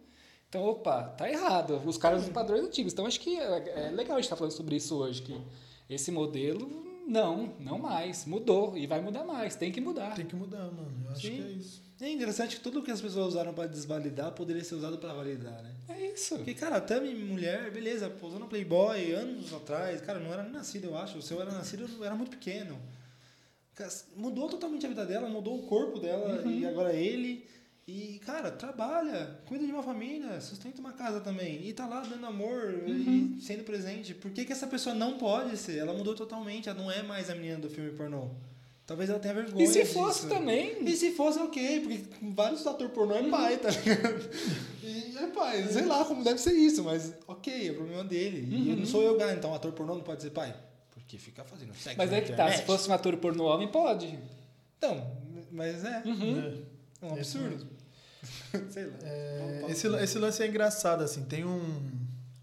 Então, 0.48 0.62
opa, 0.62 1.02
tá 1.02 1.31
errado. 1.31 1.82
Os 1.85 1.98
caras 1.98 2.23
dos 2.23 2.32
padrões 2.32 2.64
antigos. 2.64 2.93
Então, 2.93 3.06
acho 3.06 3.20
que 3.20 3.36
é, 3.39 3.89
é 3.89 3.90
legal 3.90 4.16
a 4.16 4.20
gente 4.20 4.27
estar 4.27 4.36
falando 4.36 4.52
sobre 4.52 4.77
isso 4.77 4.97
hoje, 4.97 5.23
que 5.23 5.36
esse 5.89 6.10
modelo, 6.10 6.68
não, 7.06 7.55
não 7.59 7.78
mais. 7.78 8.24
Mudou 8.27 8.77
e 8.77 8.86
vai 8.86 9.01
mudar 9.01 9.24
mais. 9.24 9.56
Tem 9.56 9.73
que 9.73 9.81
mudar. 9.81 10.14
Tem 10.14 10.27
que 10.27 10.36
mudar, 10.36 10.64
mano. 10.70 10.93
Eu 11.05 11.10
acho 11.10 11.23
Sim. 11.23 11.36
que 11.36 11.43
é 11.43 11.51
isso. 11.51 11.86
É 11.98 12.10
interessante 12.10 12.56
que 12.56 12.62
tudo 12.62 12.82
que 12.82 12.90
as 12.90 13.01
pessoas 13.01 13.28
usaram 13.28 13.55
pra 13.55 13.66
desvalidar 13.66 14.31
poderia 14.32 14.62
ser 14.62 14.74
usado 14.74 14.98
pra 14.98 15.14
validar, 15.14 15.62
né? 15.62 15.74
É 15.89 16.12
isso. 16.12 16.36
Porque, 16.36 16.52
cara, 16.52 16.77
a 16.77 16.81
Tami, 16.81 17.14
mulher, 17.14 17.70
beleza, 17.70 18.10
posou 18.10 18.39
no 18.39 18.47
Playboy 18.47 19.12
anos 19.12 19.52
atrás. 19.55 20.02
Cara, 20.02 20.18
não 20.18 20.31
era 20.31 20.43
nem 20.43 20.52
nascida, 20.52 20.86
eu 20.86 20.97
acho. 20.97 21.16
O 21.16 21.23
seu 21.23 21.40
era 21.40 21.51
nascido, 21.51 21.89
eu 21.98 22.05
era 22.05 22.14
muito 22.14 22.31
pequeno. 22.32 22.78
Cara, 23.77 23.90
Mudou 24.16 24.48
totalmente 24.48 24.85
a 24.86 24.89
vida 24.89 25.05
dela, 25.07 25.28
mudou 25.28 25.59
o 25.59 25.62
corpo 25.66 26.01
dela 26.01 26.43
e 26.51 26.66
agora 26.66 26.93
ele. 26.94 27.44
E, 27.86 28.19
cara, 28.27 28.51
trabalha, 28.51 29.39
cuida 29.47 29.65
de 29.65 29.70
uma 29.70 29.82
família, 29.82 30.40
sustenta 30.40 30.81
uma 30.81 30.93
casa 30.93 31.20
também. 31.20 31.65
E 31.65 31.73
tá 31.73 31.86
lá 31.86 32.01
dando 32.01 32.27
amor 32.27 32.82
e 32.89 33.39
sendo 33.40 33.62
presente. 33.62 34.12
Por 34.12 34.32
que, 34.32 34.44
que 34.44 34.53
essa 34.53 34.66
pessoa 34.66 34.93
não 34.93 35.19
pode 35.19 35.57
ser? 35.57 35.78
Ela 35.78 35.93
mudou 35.93 36.12
totalmente, 36.16 36.69
ela 36.69 36.77
não 36.77 36.90
é 36.90 37.03
mais 37.05 37.31
a 37.31 37.35
menina 37.36 37.59
do 37.59 37.70
filme 37.70 37.93
pornô. 37.93 38.31
Talvez 38.86 39.11
ela 39.11 39.19
tenha 39.20 39.35
vergonha. 39.35 39.62
E 39.65 39.69
se 39.69 39.85
fosse 39.85 40.23
disso. 40.23 40.35
também? 40.35 40.85
E 40.85 40.97
se 40.97 41.12
fosse, 41.12 41.39
ok, 41.39 41.81
porque 41.81 42.01
vários 42.35 42.66
atores 42.66 42.93
pornô 42.93 43.15
é 43.15 43.28
pai, 43.28 43.57
tá 43.59 43.69
ligado? 43.70 44.31
E 44.82 45.16
é 45.19 45.27
pai, 45.28 45.65
sei 45.69 45.85
lá 45.85 46.05
como 46.05 46.24
deve 46.24 46.39
ser 46.40 46.55
isso, 46.55 46.82
mas 46.82 47.12
ok, 47.28 47.69
é 47.69 47.73
problema 47.73 48.05
dele. 48.05 48.48
E 48.51 48.70
Uhum. 48.70 48.77
não 48.78 48.86
sou 48.86 49.03
eu, 49.03 49.16
então 49.31 49.55
ator 49.55 49.73
pornô 49.73 49.94
não 49.94 50.03
pode 50.03 50.23
ser 50.23 50.31
pai. 50.31 50.55
Porque 51.07 51.19
fica 51.19 51.45
fazendo 51.45 51.73
sexo. 51.77 51.97
Mas 51.97 52.12
é 52.12 52.20
que 52.20 52.33
tá, 52.33 52.51
se 52.51 52.62
fosse 52.65 52.91
um 52.91 52.93
ator 52.93 53.16
pornô 53.19 53.45
homem, 53.45 53.69
pode. 53.69 54.19
Então, 54.77 55.16
mas 55.53 55.85
é, 55.85 56.03
Uhum. 56.05 56.65
é 57.01 57.07
um 57.07 57.12
absurdo. 57.12 57.65
sei 58.70 58.87
lá. 58.87 58.97
É, 59.05 59.66
esse, 59.69 59.87
esse 59.87 60.19
lance 60.19 60.43
é 60.43 60.49
engraçado, 60.49 61.05
assim. 61.05 61.24
Tem 61.24 61.45
um. 61.45 61.91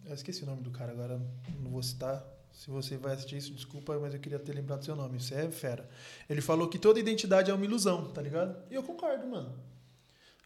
Eu 0.05 0.13
esqueci 0.13 0.43
o 0.43 0.45
nome 0.45 0.61
do 0.61 0.71
cara 0.71 0.93
agora, 0.93 1.19
não 1.59 1.71
vou 1.71 1.83
citar. 1.83 2.25
Se 2.53 2.69
você 2.69 2.95
vai 2.95 3.13
assistir 3.15 3.35
isso, 3.35 3.51
desculpa, 3.53 3.99
mas 3.99 4.13
eu 4.13 4.19
queria 4.21 4.39
ter 4.39 4.53
lembrado 4.53 4.85
seu 4.85 4.95
nome. 4.95 5.19
Você 5.19 5.33
é 5.35 5.51
fera. 5.51 5.89
Ele 6.29 6.39
falou 6.39 6.69
que 6.69 6.79
toda 6.79 6.97
identidade 6.99 7.51
é 7.51 7.53
uma 7.53 7.65
ilusão, 7.65 8.11
tá 8.13 8.21
ligado? 8.21 8.55
E 8.71 8.75
eu 8.75 8.83
concordo, 8.83 9.27
mano. 9.27 9.53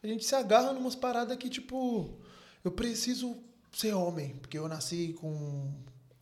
A 0.02 0.07
gente 0.07 0.26
se 0.26 0.34
agarra 0.34 0.73
numas 0.73 0.95
paradas 0.95 1.38
que, 1.38 1.49
tipo, 1.49 2.18
eu 2.64 2.72
preciso 2.72 3.38
ser 3.72 3.94
homem, 3.94 4.35
porque 4.38 4.57
eu 4.57 4.68
nasci 4.68 5.14
com, 5.19 5.72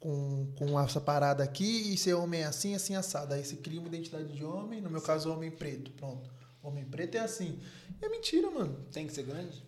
com, 0.06 0.46
com 0.56 0.80
essa 0.80 1.02
parada 1.02 1.44
aqui 1.44 1.92
e 1.92 1.98
ser 1.98 2.14
homem 2.14 2.42
é 2.42 2.46
assim, 2.46 2.76
assim, 2.76 2.96
assado. 2.96 3.34
Aí 3.34 3.44
você 3.44 3.56
cria 3.56 3.80
uma 3.80 3.88
identidade 3.88 4.32
de 4.32 4.46
homem, 4.46 4.80
no 4.80 4.88
meu 4.88 5.02
caso, 5.02 5.34
homem 5.34 5.50
preto. 5.50 5.90
Pronto. 5.94 6.30
Homem 6.62 6.86
preto 6.86 7.16
é 7.16 7.22
assim. 7.22 7.60
É 8.00 8.08
mentira, 8.08 8.52
mano. 8.52 8.86
Tem 8.92 9.08
que 9.08 9.14
ser 9.14 9.24
grande? 9.24 9.66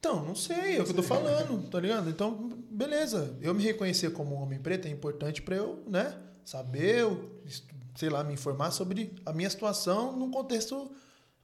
Então, 0.00 0.24
não 0.24 0.34
sei, 0.34 0.76
é 0.76 0.80
o 0.80 0.84
que 0.84 0.90
eu 0.90 0.96
tô 0.96 1.02
falando, 1.04 1.70
tá 1.70 1.78
ligado? 1.78 2.10
Então, 2.10 2.48
beleza. 2.68 3.38
Eu 3.40 3.54
me 3.54 3.62
reconhecer 3.62 4.10
como 4.12 4.34
homem 4.34 4.58
preto 4.58 4.88
é 4.88 4.90
importante 4.90 5.40
pra 5.40 5.54
eu, 5.54 5.84
né, 5.86 6.18
saber, 6.44 7.00
eu, 7.00 7.40
sei 7.94 8.08
lá, 8.08 8.24
me 8.24 8.34
informar 8.34 8.72
sobre 8.72 9.14
a 9.24 9.32
minha 9.32 9.48
situação 9.48 10.16
num 10.16 10.32
contexto 10.32 10.90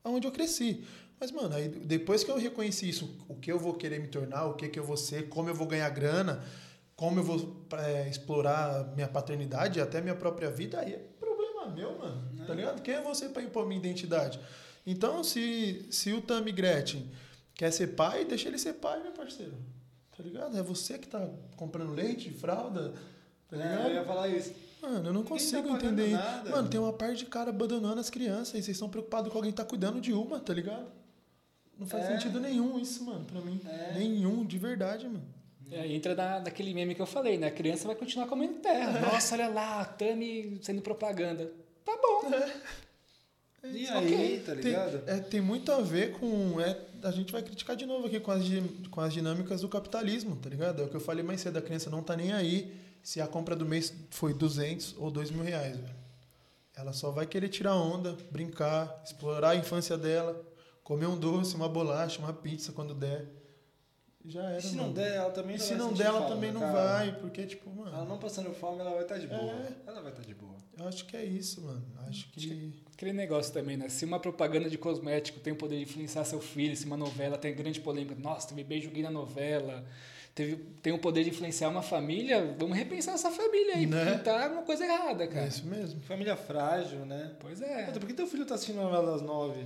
onde 0.03 0.27
eu 0.27 0.33
cresci. 0.33 0.85
Mas, 1.21 1.31
mano, 1.31 1.55
aí 1.55 1.69
depois 1.69 2.25
que 2.25 2.31
eu 2.31 2.39
reconheci 2.39 2.89
isso, 2.89 3.25
o 3.29 3.37
que 3.37 3.53
eu 3.53 3.59
vou 3.59 3.75
querer 3.75 4.01
me 4.01 4.09
tornar, 4.09 4.47
o 4.47 4.55
que, 4.55 4.69
que 4.69 4.81
eu 4.81 4.85
vou 4.85 4.97
ser, 4.97 5.29
como 5.29 5.49
eu 5.49 5.55
vou 5.55 5.67
ganhar 5.67 5.89
grana, 5.91 6.43
como 6.97 7.21
eu 7.21 7.23
vou 7.25 7.67
é, 7.79 8.09
explorar 8.09 8.93
minha 8.95 9.07
paternidade 9.09 9.79
e 9.79 9.83
até 9.83 10.01
minha 10.01 10.15
própria 10.17 10.51
vida, 10.51 10.81
aí 10.81 10.95
é 10.95 10.99
problema 11.21 11.67
meu, 11.67 11.99
mano. 11.99 12.47
Tá 12.47 12.55
ligado? 12.55 12.81
Quem 12.83 12.95
é 12.95 13.03
você 13.03 13.29
pra 13.29 13.43
impor 13.43 13.67
minha 13.67 13.79
identidade? 13.79 14.41
Então, 14.87 15.23
se, 15.23 15.87
se 15.91 16.13
o 16.13 16.21
Tami 16.23 16.53
Gretchen 16.53 17.11
quer 17.55 17.71
ser 17.73 17.89
pai, 17.89 18.25
deixa 18.25 18.49
ele 18.49 18.59
ser 18.59 18.75
pai, 18.75 19.03
meu 19.03 19.13
parceiro. 19.13 19.53
Tá 20.17 20.23
ligado? 20.23 20.57
É 20.57 20.63
você 20.63 20.97
que 20.99 21.09
tá 21.09 21.29
comprando 21.57 21.93
leite, 21.93 22.31
fralda. 22.31 22.95
Tá 23.49 23.57
É, 23.57 23.61
ligado? 23.63 23.89
eu 23.89 23.95
ia 23.95 24.05
falar 24.05 24.29
isso. 24.29 24.53
Mano, 24.81 24.97
eu 24.99 25.03
não 25.03 25.13
Ninguém 25.23 25.25
consigo 25.25 25.69
tá 25.69 25.75
entender. 25.75 26.11
nada. 26.13 26.51
Mano, 26.51 26.69
tem 26.69 26.79
uma 26.81 26.93
parte 26.93 27.19
de 27.19 27.27
cara 27.27 27.51
abandonando 27.51 27.99
as 28.01 28.09
crianças 28.09 28.49
e 28.55 28.63
vocês 28.63 28.69
estão 28.69 28.89
preocupados 28.89 29.31
com 29.33 29.37
alguém 29.39 29.51
que 29.51 29.57
tá 29.57 29.65
cuidando 29.65 30.01
de 30.01 30.13
uma, 30.13 30.39
tá 30.39 30.55
ligado? 30.55 30.87
Não 31.79 31.87
faz 31.87 32.05
É. 32.05 32.13
sentido 32.13 32.39
nenhum 32.41 32.79
isso, 32.79 33.05
mano, 33.05 33.25
pra 33.25 33.41
mim. 33.41 33.61
É. 33.67 33.95
Nenhum, 33.99 34.47
de 34.47 34.57
verdade, 34.59 35.07
mano. 35.07 35.25
E 35.69 35.75
aí 35.75 35.95
entra 35.95 36.15
na, 36.15 36.41
naquele 36.41 36.73
meme 36.73 36.95
que 36.95 37.03
eu 37.03 37.07
falei, 37.07 37.37
né? 37.39 37.49
A 37.49 37.51
criança 37.51 37.87
vai 37.87 37.97
continuar 37.97 38.27
comendo 38.29 38.55
terra. 38.61 39.01
Nossa, 39.01 39.35
olha 39.35 39.49
lá, 39.49 39.81
a 39.81 39.85
Tami 39.85 40.59
sendo 40.63 40.81
propaganda. 40.81 41.53
Tá 41.85 41.97
bom. 42.01 42.31
E 43.65 43.85
Ok. 43.89 43.97
aí, 43.97 44.39
tá 44.47 44.53
Tem, 44.55 44.63
ligado? 44.63 45.03
é, 45.09 45.19
tem 45.19 45.41
muito 45.41 45.73
a 45.73 45.81
ver 45.81 46.13
com. 46.13 46.61
É, 46.61 46.79
a 47.03 47.11
gente 47.11 47.33
vai 47.33 47.43
criticar 47.43 47.75
de 47.75 47.85
novo 47.85 48.07
aqui 48.07 48.21
com 48.21 48.31
as, 48.31 48.45
com 48.91 49.01
as 49.01 49.13
dinâmicas 49.13 49.61
do 49.63 49.69
capitalismo, 49.69 50.37
tá 50.37 50.49
ligado? 50.49 50.83
É 50.83 50.85
o 50.85 50.89
que 50.89 50.95
eu 50.95 51.01
falei 51.01 51.25
mais 51.25 51.41
cedo, 51.41 51.57
a 51.59 51.63
criança 51.63 51.91
não 51.91 52.01
tá 52.03 52.17
nem 52.17 52.33
aí 52.33 52.73
se 53.03 53.21
a 53.21 53.27
compra 53.27 53.57
do 53.57 53.67
mês 53.67 53.93
foi 54.11 54.33
200 54.33 54.95
ou 54.99 55.11
2 55.11 55.31
mil 55.33 55.43
reais, 55.43 55.77
velho. 55.77 55.95
Ela 56.77 56.93
só 56.93 57.11
vai 57.11 57.27
querer 57.27 57.49
tirar 57.49 57.75
onda, 57.75 58.17
brincar, 58.31 59.03
explorar 59.05 59.51
a 59.51 59.57
infância 59.57 59.97
dela, 59.99 60.41
comer 60.85 61.07
um 61.07 61.17
doce, 61.19 61.57
uma 61.57 61.69
bolacha, 61.69 62.21
uma 62.21 62.33
pizza 62.33 62.71
quando 62.71 62.95
der. 62.95 63.27
Já 64.29 64.43
era, 64.43 64.59
E 64.59 64.63
se 64.63 64.75
mano. 64.75 64.89
não 64.89 64.95
der, 64.95 65.15
ela 65.15 65.31
também 65.31 65.55
E 65.55 65.59
não 65.59 65.65
se 65.65 65.75
vai 65.75 65.79
não 65.79 65.93
der, 65.93 66.05
ela 66.07 66.19
falta, 66.19 66.35
também 66.35 66.53
não 66.53 66.61
cara. 66.61 66.73
vai, 66.73 67.13
porque, 67.21 67.47
tipo, 67.47 67.71
mano. 67.71 67.91
Ela 67.95 68.05
não 68.05 68.19
passando 68.19 68.53
fome, 68.53 68.81
ela 68.81 68.91
vai 68.91 69.03
estar 69.03 69.19
de 69.19 69.27
boa. 69.29 69.41
É. 69.53 69.69
Ela 69.87 70.01
vai 70.03 70.11
estar 70.11 70.23
de 70.25 70.35
boa. 70.35 70.55
Eu 70.79 70.89
acho 70.89 71.05
que 71.07 71.17
é 71.17 71.25
isso, 71.25 71.61
mano. 71.63 71.83
Acho 72.09 72.29
que. 72.33 72.73
Aquele 72.93 73.13
negócio 73.13 73.53
também, 73.53 73.77
né? 73.77 73.89
Se 73.89 74.05
uma 74.05 74.19
propaganda 74.19 74.69
de 74.69 74.77
cosmético 74.79 75.39
tem 75.41 75.53
o 75.53 75.57
poder 75.57 75.77
de 75.77 75.83
influenciar 75.83 76.25
seu 76.25 76.41
filho, 76.41 76.77
se 76.77 76.87
uma 76.87 76.97
novela 76.97 77.39
tem 77.39 77.55
grande 77.55 77.81
polêmica, 77.81 78.15
nossa, 78.21 78.49
teve 78.49 78.65
beijo 78.65 78.91
gay 78.91 79.03
na 79.03 79.11
novela, 79.11 79.85
teve, 80.35 80.57
tem 80.83 80.93
o 80.93 80.99
poder 80.99 81.23
de 81.23 81.31
influenciar 81.31 81.69
uma 81.69 81.83
família, 81.83 82.55
vamos 82.59 82.77
repensar 82.77 83.13
essa 83.15 83.31
família 83.31 83.75
aí, 83.77 83.87
Né? 83.87 84.05
porque 84.07 84.25
tá 84.25 84.49
uma 84.49 84.63
coisa 84.63 84.85
errada, 84.85 85.25
É 85.25 85.27
cara. 85.27 85.47
isso 85.47 85.67
mesmo. 85.67 86.01
Família 86.01 86.37
frágil, 86.37 87.05
né? 87.07 87.33
Pois 87.39 87.61
é. 87.61 87.85
Puta, 87.85 88.01
por 88.01 88.07
que 88.07 88.15
teu 88.15 88.27
filho 88.27 88.45
tá 88.47 88.55
assistindo 88.55 88.77
novela 88.83 89.13
das 89.13 89.23
nove? 89.23 89.65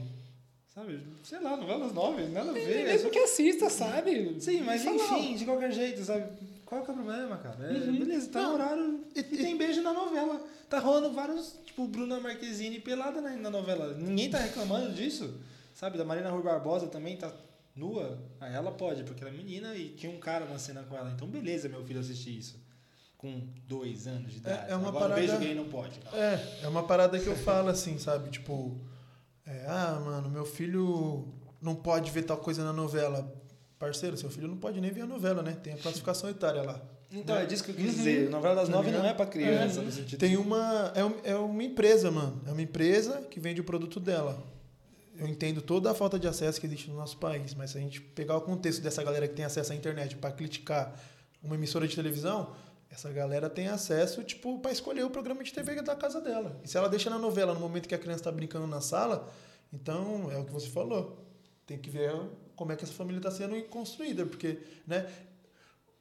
Sabe? 0.81 1.01
Sei 1.23 1.39
lá, 1.41 1.57
novela 1.57 1.81
das 1.85 1.93
nove, 1.93 2.23
nada 2.29 2.51
a 2.51 2.55
ver. 2.55 2.81
é 2.81 2.85
Mesmo 2.85 3.09
só- 3.09 3.11
que 3.11 3.19
assista, 3.19 3.69
sabe? 3.69 4.37
Sim, 4.41 4.63
mas 4.63 4.83
Fala, 4.83 4.97
enfim, 4.97 5.37
de 5.37 5.45
qualquer 5.45 5.71
jeito, 5.73 6.03
sabe? 6.03 6.25
Qual 6.65 6.83
que 6.83 6.91
é 6.91 6.95
o 6.95 6.97
problema, 6.97 7.37
cara? 7.37 7.67
É, 7.67 7.73
Uhum. 7.89 7.99
Beleza, 7.99 8.31
tá 8.31 8.43
no 8.43 8.55
horário 8.55 9.05
e, 9.15 9.23
tem 9.23 9.57
beijo 9.59 9.83
na 9.83 9.93
novela. 9.93 10.41
Tá 10.69 10.79
rolando 10.79 11.13
vários, 11.13 11.57
tipo, 11.67 11.87
Bruna 11.87 12.19
Marquezine 12.21 12.79
pelada 12.81 13.21
na, 13.21 13.31
na 13.37 13.51
novela. 13.51 13.93
Ninguém 13.95 14.31
tá 14.31 14.39
reclamando 14.39 14.93
disso, 14.93 15.35
sabe? 15.75 15.99
Da 15.99 16.05
Marina 16.05 16.31
Rui 16.31 16.43
Barbosa 16.43 16.87
também 16.87 17.17
tá 17.17 17.31
nua. 17.75 18.19
Aí 18.41 18.55
ela 18.55 18.71
pode, 18.71 19.03
porque 19.05 19.23
ela 19.23 19.33
é 19.33 19.37
menina 19.37 19.75
e 19.75 19.89
tinha 19.91 20.11
um 20.13 20.19
cara 20.21 20.47
na 20.47 20.59
cena 20.59 20.83
com 20.85 20.97
ela. 20.97 21.11
Então, 21.11 21.27
beleza, 21.29 21.69
meu 21.69 21.85
filho 21.85 22.01
assistir 22.01 22.39
isso. 22.39 22.59
Com 23.19 23.43
dois 23.69 24.07
anos 24.07 24.31
de 24.33 24.39
idade. 24.39 24.71
é 24.71 24.77
uma 24.77 24.89
Agora, 24.89 25.09
parada- 25.11 25.21
beijo 25.21 25.39
gay 25.39 25.55
não 25.55 25.69
pode. 25.69 25.99
Não. 26.05 26.17
É, 26.19 26.59
é 26.63 26.69
uma 26.69 26.85
parada 26.85 27.19
que 27.19 27.27
eu 27.27 27.37
falo 27.37 27.69
assim, 27.69 27.99
sabe? 27.99 28.31
Tipo, 28.31 28.81
é, 29.51 29.65
ah, 29.67 30.01
mano, 30.05 30.29
meu 30.31 30.45
filho 30.45 31.29
não 31.61 31.75
pode 31.75 32.11
ver 32.11 32.23
tal 32.23 32.37
coisa 32.37 32.65
na 32.65 32.73
novela. 32.73 33.33
Parceiro, 33.79 34.17
seu 34.17 34.31
filho 34.31 34.47
não 34.49 34.57
pode 34.59 34.81
nem 34.81 34.91
ver 34.91 35.03
a 35.03 35.07
novela, 35.07 35.43
né? 35.43 35.57
Tem 35.63 35.73
a 35.73 35.77
classificação 35.77 36.29
etária 36.29 36.63
lá. 36.63 36.81
Então, 37.13 37.35
é 37.37 37.45
disso 37.47 37.65
que 37.65 37.71
eu 37.71 37.75
quis 37.75 37.87
Uhum. 37.87 37.93
dizer. 37.93 38.31
Novela 38.31 38.55
das 38.57 38.69
Tá 38.69 38.75
nove 38.77 38.91
não 38.91 39.05
é 39.05 39.13
pra 39.13 39.27
criança, 39.27 39.83
no 39.83 39.91
sentido 39.91 40.19
Tem 40.19 40.37
uma. 40.37 40.93
É, 41.25 41.31
é 41.33 41.35
uma 41.37 41.65
empresa, 41.65 42.11
mano. 42.11 42.41
É 42.47 42.53
uma 42.53 42.63
empresa 42.63 43.23
que 43.31 43.41
vende 43.41 43.61
o 43.61 43.65
produto 43.65 43.99
dela. 43.99 44.41
Eu 45.17 45.27
entendo 45.27 45.61
toda 45.61 45.91
a 45.91 45.95
falta 45.95 46.19
de 46.19 46.29
acesso 46.29 46.61
que 46.61 46.67
existe 46.67 46.89
no 46.89 46.97
nosso 46.97 47.17
país, 47.19 47.53
mas 47.55 47.71
se 47.73 47.79
a 47.79 47.81
gente 47.81 48.01
pegar 48.01 48.37
o 48.37 48.41
contexto 48.43 48.81
dessa 48.81 49.03
galera 49.03 49.27
que 49.27 49.35
tem 49.35 49.45
acesso 49.45 49.73
à 49.73 49.77
internet 49.77 50.17
para 50.17 50.31
criticar 50.31 50.95
uma 51.43 51.55
emissora 51.57 51.87
de 51.89 51.95
televisão, 51.97 52.55
essa 53.01 53.11
galera 53.11 53.49
tem 53.49 53.69
acesso, 53.69 54.23
tipo, 54.23 54.59
para 54.59 54.71
escolher 54.71 55.05
o 55.05 55.11
programa 55.11 55.43
de 55.43 55.53
TV 55.53 55.81
da 55.81 55.97
casa 55.97 56.21
dela. 56.21 56.61
E 56.63 56.69
se 56.69 56.77
ela 56.77 56.89
deixa 56.89 57.09
na 57.09 57.19
novela 57.19 57.55
no 57.55 57.61
momento 57.61 57.89
que 57.89 57.95
a 57.95 57.99
criança 57.99 58.25
tá 58.25 58.33
brincando 58.33 58.67
na 58.67 58.83
sala, 58.83 59.33
então 59.73 60.31
é 60.31 60.37
o 60.37 60.45
que 60.45 60.53
você 60.53 60.69
falou. 60.69 61.25
Tem 61.67 61.79
que 61.79 61.89
ver 61.89 62.13
como 62.55 62.73
é 62.73 62.77
que 62.77 62.85
essa 62.85 62.93
família 62.93 63.19
está 63.19 63.31
sendo 63.31 63.61
construída, 63.65 64.27
porque, 64.27 64.59
né? 64.87 65.09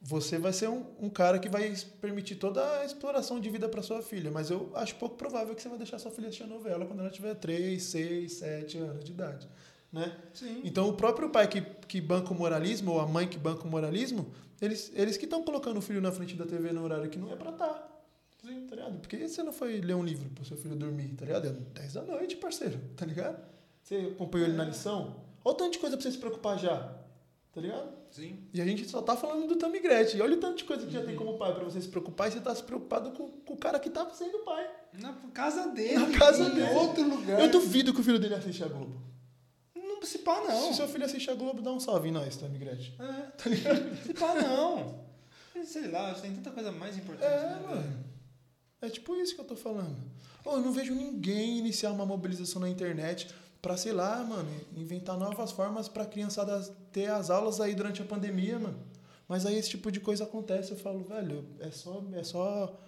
você 0.02 0.38
vai 0.38 0.52
ser 0.52 0.68
um, 0.68 0.84
um 0.98 1.10
cara 1.10 1.38
que 1.38 1.48
vai 1.48 1.74
permitir 2.00 2.36
toda 2.36 2.80
a 2.80 2.84
exploração 2.84 3.38
de 3.38 3.50
vida 3.50 3.68
para 3.68 3.82
sua 3.82 4.02
filha, 4.02 4.30
mas 4.30 4.50
eu 4.50 4.70
acho 4.74 4.94
pouco 4.96 5.16
provável 5.16 5.54
que 5.54 5.60
você 5.60 5.68
vai 5.68 5.76
deixar 5.76 5.98
sua 5.98 6.10
filha 6.10 6.28
assistir 6.28 6.44
a 6.44 6.46
novela 6.46 6.86
quando 6.86 7.00
ela 7.00 7.10
tiver 7.10 7.34
3, 7.34 7.82
6, 7.82 8.32
7 8.32 8.78
anos 8.78 9.04
de 9.04 9.12
idade, 9.12 9.48
né? 9.92 10.16
Sim. 10.32 10.62
Então 10.64 10.88
o 10.88 10.94
próprio 10.94 11.28
pai 11.28 11.46
que, 11.48 11.60
que 11.60 12.00
banca 12.00 12.32
o 12.32 12.34
moralismo 12.34 12.92
ou 12.92 13.00
a 13.00 13.06
mãe 13.06 13.28
que 13.28 13.36
banca 13.36 13.64
o 13.64 13.68
moralismo, 13.68 14.32
eles, 14.60 14.92
eles 14.94 15.16
que 15.16 15.24
estão 15.24 15.42
colocando 15.42 15.78
o 15.78 15.82
filho 15.82 16.00
na 16.00 16.12
frente 16.12 16.34
da 16.34 16.44
TV 16.44 16.72
no 16.72 16.84
horário 16.84 17.08
que 17.08 17.18
não 17.18 17.32
é 17.32 17.36
para 17.36 17.50
estar. 17.50 17.90
Sim, 18.42 18.66
tá 18.66 18.76
ligado? 18.76 18.98
Por 19.00 19.08
que 19.08 19.28
você 19.28 19.42
não 19.42 19.52
foi 19.52 19.80
ler 19.80 19.94
um 19.94 20.04
livro 20.04 20.28
pro 20.30 20.44
seu 20.44 20.56
filho 20.56 20.74
dormir, 20.74 21.14
tá 21.16 21.24
ligado? 21.24 21.48
É 21.48 21.50
10 21.50 21.92
da 21.92 22.02
noite, 22.02 22.36
parceiro, 22.36 22.80
tá 22.96 23.04
ligado? 23.04 23.38
Você 23.82 24.12
acompanhou 24.12 24.48
ele 24.48 24.56
na 24.56 24.64
lição? 24.64 25.16
Olha 25.44 25.54
o 25.54 25.56
tanto 25.56 25.72
de 25.72 25.78
coisa 25.78 25.96
pra 25.96 26.02
você 26.02 26.12
se 26.12 26.18
preocupar 26.18 26.58
já. 26.58 27.00
Tá 27.52 27.60
ligado? 27.60 27.90
Sim. 28.10 28.38
E 28.54 28.60
a 28.60 28.64
gente 28.64 28.88
só 28.88 29.02
tá 29.02 29.16
falando 29.16 29.46
do. 29.46 29.60
E 29.60 30.22
olha 30.22 30.36
o 30.36 30.40
tanto 30.40 30.58
de 30.58 30.64
coisa 30.64 30.86
que 30.86 30.92
já 30.92 31.02
tem 31.04 31.16
como 31.16 31.36
pai 31.36 31.54
pra 31.54 31.64
você 31.64 31.80
se 31.80 31.88
preocupar 31.88 32.28
e 32.28 32.32
você 32.32 32.40
tá 32.40 32.54
se 32.54 32.62
preocupado 32.62 33.10
com, 33.10 33.28
com 33.28 33.54
o 33.54 33.56
cara 33.56 33.78
que 33.80 33.90
tá 33.90 34.08
sendo 34.10 34.38
pai. 34.40 34.68
Na 35.00 35.12
casa 35.32 35.68
dele. 35.68 35.98
Na 35.98 36.18
casa 36.18 36.44
em 36.44 36.54
dele. 36.54 36.74
outro 36.74 37.08
lugar. 37.08 37.40
Eu 37.40 37.50
duvido 37.50 37.92
que 37.92 38.00
o 38.00 38.04
filho 38.04 38.18
dele 38.18 38.34
assista 38.34 38.66
a 38.66 38.68
Globo. 38.68 39.00
Não 40.00 40.06
se 40.06 40.18
pá, 40.18 40.40
não. 40.40 40.70
Se 40.70 40.76
seu 40.78 40.88
filho 40.88 41.04
assiste 41.04 41.30
a 41.30 41.34
Globo, 41.34 41.60
dá 41.60 41.70
um 41.70 41.78
salve 41.78 42.08
em 42.08 42.12
nós, 42.12 42.34
Tammy 42.36 42.58
Gretchen. 42.58 42.94
É, 42.98 43.22
tá 43.36 43.50
ligado? 43.50 43.96
Se 44.06 44.14
pá, 44.14 44.34
não. 44.34 45.04
Sei 45.64 45.88
lá, 45.88 46.14
tem 46.14 46.34
tanta 46.34 46.50
coisa 46.50 46.72
mais 46.72 46.96
importante. 46.96 47.30
É, 47.30 47.38
né, 47.38 47.62
mano. 47.68 48.04
É 48.80 48.88
tipo 48.88 49.14
isso 49.14 49.34
que 49.34 49.40
eu 49.42 49.44
tô 49.44 49.54
falando. 49.54 49.94
Ô, 50.42 50.52
eu 50.52 50.60
não 50.60 50.72
vejo 50.72 50.94
ninguém 50.94 51.58
iniciar 51.58 51.92
uma 51.92 52.06
mobilização 52.06 52.62
na 52.62 52.68
internet 52.68 53.28
pra, 53.60 53.76
sei 53.76 53.92
lá, 53.92 54.24
mano, 54.24 54.48
inventar 54.74 55.18
novas 55.18 55.52
formas 55.52 55.86
pra 55.86 56.06
criançada 56.06 56.58
ter 56.90 57.10
as 57.10 57.28
aulas 57.28 57.60
aí 57.60 57.74
durante 57.74 58.00
a 58.00 58.06
pandemia, 58.06 58.58
mano. 58.58 58.78
Mas 59.28 59.44
aí 59.44 59.56
esse 59.56 59.68
tipo 59.68 59.92
de 59.92 60.00
coisa 60.00 60.24
acontece, 60.24 60.70
eu 60.70 60.78
falo, 60.78 61.04
velho, 61.04 61.46
é 61.60 61.70
só. 61.70 62.02
É 62.14 62.24
só. 62.24 62.80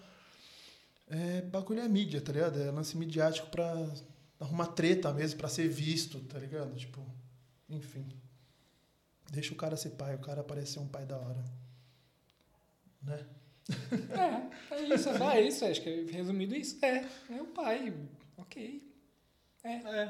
É, 1.09 1.41
bagulho 1.41 1.79
é 1.79 1.87
mídia, 1.87 2.19
tá 2.19 2.31
ligado? 2.31 2.59
É 2.59 2.71
lance 2.71 2.97
midiático 2.97 3.47
pra 3.49 3.87
arrumar 4.43 4.67
treta 4.67 5.11
mesmo, 5.13 5.37
pra 5.39 5.47
ser 5.47 5.67
visto, 5.67 6.19
tá 6.21 6.37
ligado? 6.37 6.75
Tipo, 6.75 7.05
enfim. 7.69 8.07
Deixa 9.31 9.53
o 9.53 9.57
cara 9.57 9.75
ser 9.75 9.91
pai, 9.91 10.15
o 10.15 10.19
cara 10.19 10.43
parece 10.43 10.73
ser 10.73 10.79
um 10.79 10.87
pai 10.87 11.05
da 11.05 11.17
hora. 11.17 11.43
Né? 13.01 13.25
É, 14.69 14.75
é 14.75 14.93
isso, 14.93 15.09
é 15.09 15.41
isso, 15.41 15.65
acho 15.65 15.81
que 15.81 15.89
é 15.89 16.11
resumido 16.11 16.53
isso. 16.53 16.83
É, 16.83 17.07
é 17.31 17.41
o 17.41 17.45
pai. 17.47 17.93
Ok. 18.37 18.91
É. 19.63 19.69
É, 19.69 20.05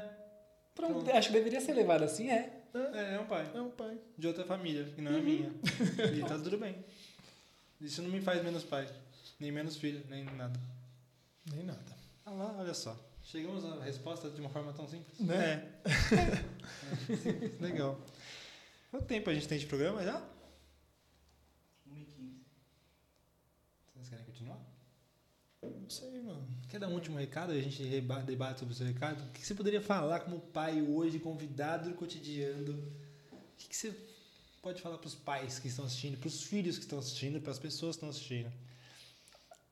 Pronto, 0.74 1.04
Pronto. 1.04 1.10
acho 1.16 1.28
que 1.28 1.34
deveria 1.34 1.60
ser 1.60 1.72
levado 1.72 2.02
assim, 2.02 2.28
é. 2.28 2.62
é, 2.74 3.14
é 3.14 3.20
um 3.20 3.26
pai. 3.26 3.48
É 3.54 3.60
um 3.60 3.70
pai. 3.70 3.96
De 4.18 4.26
outra 4.26 4.44
família, 4.44 4.84
que 4.86 5.00
não 5.00 5.12
é 5.12 5.18
a 5.18 5.22
minha. 5.22 5.52
E 6.16 6.20
tá 6.22 6.34
tudo 6.42 6.58
bem. 6.58 6.84
Isso 7.80 8.02
não 8.02 8.10
me 8.10 8.20
faz 8.20 8.42
menos 8.42 8.64
pai. 8.64 8.88
Nem 9.38 9.52
menos 9.52 9.76
filho, 9.76 10.04
nem 10.08 10.24
nada. 10.24 10.58
Nem 11.54 11.62
nada. 11.64 11.96
Ah 12.26 12.32
lá, 12.32 12.56
olha 12.58 12.74
só. 12.74 12.98
Chegamos 13.24 13.64
à 13.64 13.82
resposta 13.82 14.28
de 14.30 14.40
uma 14.40 14.50
forma 14.50 14.72
tão 14.72 14.86
simples. 14.86 15.18
Né? 15.18 15.34
É. 15.34 15.92
É, 17.12 17.16
simples, 17.16 17.60
Legal. 17.60 17.98
Quanto 18.90 19.06
tempo 19.06 19.30
a 19.30 19.34
gente 19.34 19.48
tem 19.48 19.58
de 19.58 19.66
programa 19.66 20.04
já? 20.04 20.22
1h15. 21.88 22.34
Vocês 23.94 24.08
querem 24.10 24.24
continuar? 24.26 24.60
Não 25.62 25.88
sei, 25.88 26.20
mano. 26.20 26.46
Quer 26.68 26.78
dar 26.78 26.88
um 26.88 26.94
último 26.94 27.16
recado? 27.16 27.52
A 27.52 27.60
gente 27.60 27.82
debate 28.26 28.60
sobre 28.60 28.74
o 28.74 28.76
seu 28.76 28.86
recado. 28.86 29.24
O 29.24 29.32
que 29.32 29.44
você 29.44 29.54
poderia 29.54 29.80
falar 29.80 30.20
como 30.20 30.38
pai 30.38 30.82
hoje, 30.82 31.18
convidado 31.18 31.88
do 31.88 31.96
cotidiano? 31.96 32.72
O 33.32 33.56
que 33.56 33.68
que 33.68 33.76
você 33.76 33.96
pode 34.60 34.82
falar 34.82 34.98
para 34.98 35.08
os 35.08 35.14
pais 35.14 35.58
que 35.58 35.68
estão 35.68 35.86
assistindo, 35.86 36.18
para 36.18 36.28
os 36.28 36.42
filhos 36.42 36.76
que 36.76 36.84
estão 36.84 36.98
assistindo, 36.98 37.40
para 37.40 37.52
as 37.52 37.58
pessoas 37.58 37.96
que 37.96 38.04
estão 38.04 38.10
assistindo? 38.10 38.52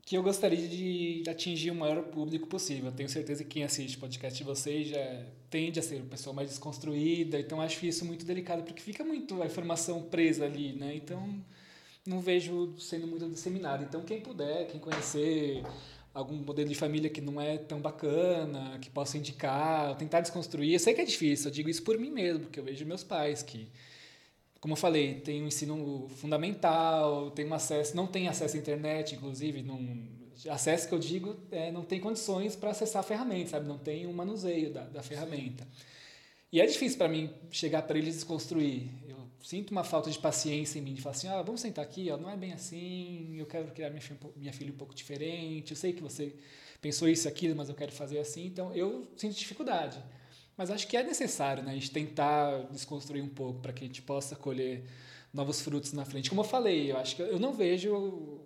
Que 0.05 0.17
eu 0.17 0.23
gostaria 0.23 0.69
de 0.69 1.23
atingir 1.29 1.71
o 1.71 1.75
maior 1.75 2.03
público 2.05 2.49
possível. 2.49 2.87
Eu 2.87 2.93
tenho 2.93 3.09
certeza 3.09 3.45
que 3.45 3.51
quem 3.51 3.65
assiste 3.65 3.97
podcast 3.97 4.37
de 4.37 4.45
vocês 4.45 4.89
já 4.89 5.27
tende 5.49 5.79
a 5.79 5.83
ser 5.83 5.97
uma 5.97 6.07
pessoa 6.07 6.35
mais 6.35 6.49
desconstruída, 6.49 7.39
então 7.39 7.61
acho 7.61 7.87
isso 7.87 8.05
muito 8.05 8.25
delicado, 8.25 8.63
porque 8.65 8.83
fica 8.83 9.05
muito 9.05 9.41
a 9.43 9.47
informação 9.47 10.03
presa 10.03 10.45
ali, 10.45 10.73
né? 10.73 10.95
Então 10.97 11.43
não 12.05 12.21
vejo 12.21 12.75
sendo 12.79 13.07
muito 13.07 13.29
disseminado. 13.29 13.85
Então 13.85 14.03
quem 14.03 14.21
puder, 14.21 14.67
quem 14.67 14.81
conhecer 14.81 15.63
algum 16.13 16.35
modelo 16.37 16.69
de 16.69 16.75
família 16.75 17.09
que 17.09 17.21
não 17.21 17.41
é 17.41 17.57
tão 17.57 17.81
bacana, 17.81 18.79
que 18.81 18.91
possa 18.91 19.17
indicar, 19.17 19.97
tentar 19.97 20.21
desconstruir. 20.21 20.73
Eu 20.73 20.81
sei 20.81 20.95
que 20.95 21.01
é 21.01 21.05
difícil, 21.05 21.49
eu 21.49 21.55
digo 21.55 21.71
isso 21.71 21.83
por 21.83 21.97
mim 21.97 22.11
mesmo, 22.11 22.41
porque 22.41 22.59
eu 22.59 22.65
vejo 22.65 22.85
meus 22.85 23.05
pais 23.05 23.43
que 23.43 23.69
como 24.63 24.75
eu 24.75 24.77
falei, 24.77 25.15
tem 25.15 25.43
um 25.43 25.49
ensino 25.49 26.09
fundamental, 26.09 27.33
tem 27.33 27.45
um 27.45 27.53
acesso, 27.53 27.97
não 27.97 28.07
tem 28.07 28.29
acesso 28.29 28.57
à 28.57 28.61
internet, 28.61 29.13
inclusive, 29.13 29.61
não, 29.61 29.77
acesso 30.49 30.87
que 30.87 30.95
eu 30.95 31.01
digo 31.01 31.37
é, 31.51 31.73
não 31.73 31.83
tem 31.83 31.99
condições 31.99 32.55
para 32.55 32.71
acessar 32.71 33.01
a 33.01 33.03
ferramenta, 33.03 33.51
sabe? 33.51 33.67
Não 33.67 33.77
tem 33.77 34.07
um 34.07 34.13
manuseio 34.13 34.73
da, 34.73 34.85
da 34.85 35.03
ferramenta. 35.03 35.67
E 36.53 36.61
é 36.61 36.67
difícil 36.67 36.97
para 36.97 37.09
mim 37.09 37.29
chegar 37.51 37.83
para 37.83 37.99
eles 37.99 38.15
desconstruir. 38.15 38.89
Eu 39.09 39.17
sinto 39.43 39.73
uma 39.73 39.83
falta 39.83 40.09
de 40.09 40.19
paciência 40.21 40.79
em 40.79 40.83
mim, 40.83 40.95
de 40.95 41.03
falar 41.03 41.17
assim, 41.17 41.27
ah, 41.27 41.43
vamos 41.43 41.61
sentar 41.61 41.85
aqui, 41.85 42.09
ó, 42.13 42.17
não 42.17 42.31
é 42.31 42.37
bem 42.37 42.53
assim, 42.53 43.35
eu 43.37 43.47
quero 43.47 43.67
criar 43.73 43.91
minha 43.91 44.03
minha 44.37 44.53
filha 44.53 44.73
um 44.73 44.77
pouco 44.77 44.95
diferente, 44.95 45.73
eu 45.73 45.77
sei 45.77 45.93
que 45.93 46.01
você 46.01 46.37
pensou 46.81 47.09
isso 47.09 47.27
e 47.27 47.29
aquilo, 47.29 47.57
mas 47.57 47.69
eu 47.69 47.75
quero 47.75 47.91
fazer 47.91 48.21
assim, 48.21 48.47
então 48.47 48.73
eu 48.73 49.09
sinto 49.17 49.35
dificuldade. 49.35 50.01
Mas 50.63 50.71
acho 50.71 50.87
que 50.87 50.97
é 50.97 51.03
necessário, 51.03 51.61
né? 51.61 51.73
A 51.73 51.75
gente 51.75 51.91
tentar 51.91 52.69
desconstruir 52.71 53.21
um 53.21 53.29
pouco 53.29 53.59
para 53.59 53.73
que 53.73 53.83
a 53.83 53.87
gente 53.89 54.01
possa 54.01 54.37
colher 54.37 54.85
novos 55.35 55.61
frutos 55.61 55.93
na 55.93 56.05
frente. 56.05 56.29
Como 56.31 56.43
eu 56.43 56.45
falei, 56.45 56.93
eu 56.93 56.99
acho 56.99 57.17
que 57.17 57.23
eu 57.23 57.41
não 57.41 57.53
vejo 57.53 57.93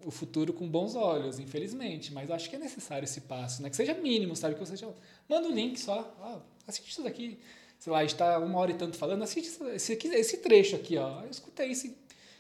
o 0.03 0.11
futuro 0.11 0.51
com 0.55 0.67
bons 0.67 0.95
olhos, 0.95 1.39
infelizmente, 1.39 2.15
mas 2.15 2.31
acho 2.31 2.49
que 2.49 2.57
é 2.57 2.59
necessário 2.59 3.05
esse 3.05 3.21
passo, 3.21 3.61
né? 3.61 3.69
Que 3.69 3.77
seja 3.77 3.93
mínimo, 3.93 4.35
sabe? 4.35 4.55
Que 4.55 4.61
você 4.61 4.79
já 4.79 4.89
manda 5.29 5.47
um 5.47 5.53
link 5.53 5.79
só, 5.79 6.11
ó, 6.19 6.41
assiste 6.67 6.89
isso 6.91 7.03
daqui. 7.03 7.39
Sei 7.79 7.93
lá, 7.93 8.03
está 8.03 8.39
uma 8.39 8.59
hora 8.61 8.71
e 8.71 8.75
tanto 8.75 8.97
falando, 8.97 9.23
assiste 9.23 9.51
esse, 9.75 9.93
esse 9.93 10.39
trecho 10.39 10.75
aqui, 10.75 10.97
ó. 10.97 11.23
Eu 11.23 11.29
escutei 11.29 11.71
esse. 11.71 11.99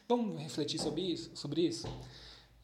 Vamos 0.08 0.40
refletir 0.40 0.80
sobre 0.80 1.02
isso? 1.02 1.30
Sobre 1.34 1.66
isso? 1.66 1.86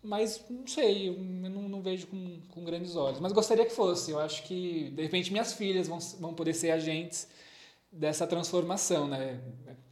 Mas 0.02 0.44
não 0.50 0.66
sei, 0.66 1.08
eu 1.08 1.14
não, 1.18 1.68
não 1.68 1.80
vejo 1.80 2.08
com, 2.08 2.40
com, 2.48 2.64
grandes 2.64 2.96
olhos. 2.96 3.20
Mas 3.20 3.32
gostaria 3.32 3.64
que 3.64 3.72
fosse. 3.72 4.10
Eu 4.10 4.18
acho 4.18 4.42
que, 4.42 4.90
de 4.90 5.02
repente, 5.02 5.30
minhas 5.30 5.52
filhas 5.52 5.86
vão, 5.86 5.98
vão 6.18 6.34
poder 6.34 6.54
ser 6.54 6.72
agentes 6.72 7.28
dessa 7.90 8.26
transformação. 8.26 9.06
Né? 9.06 9.40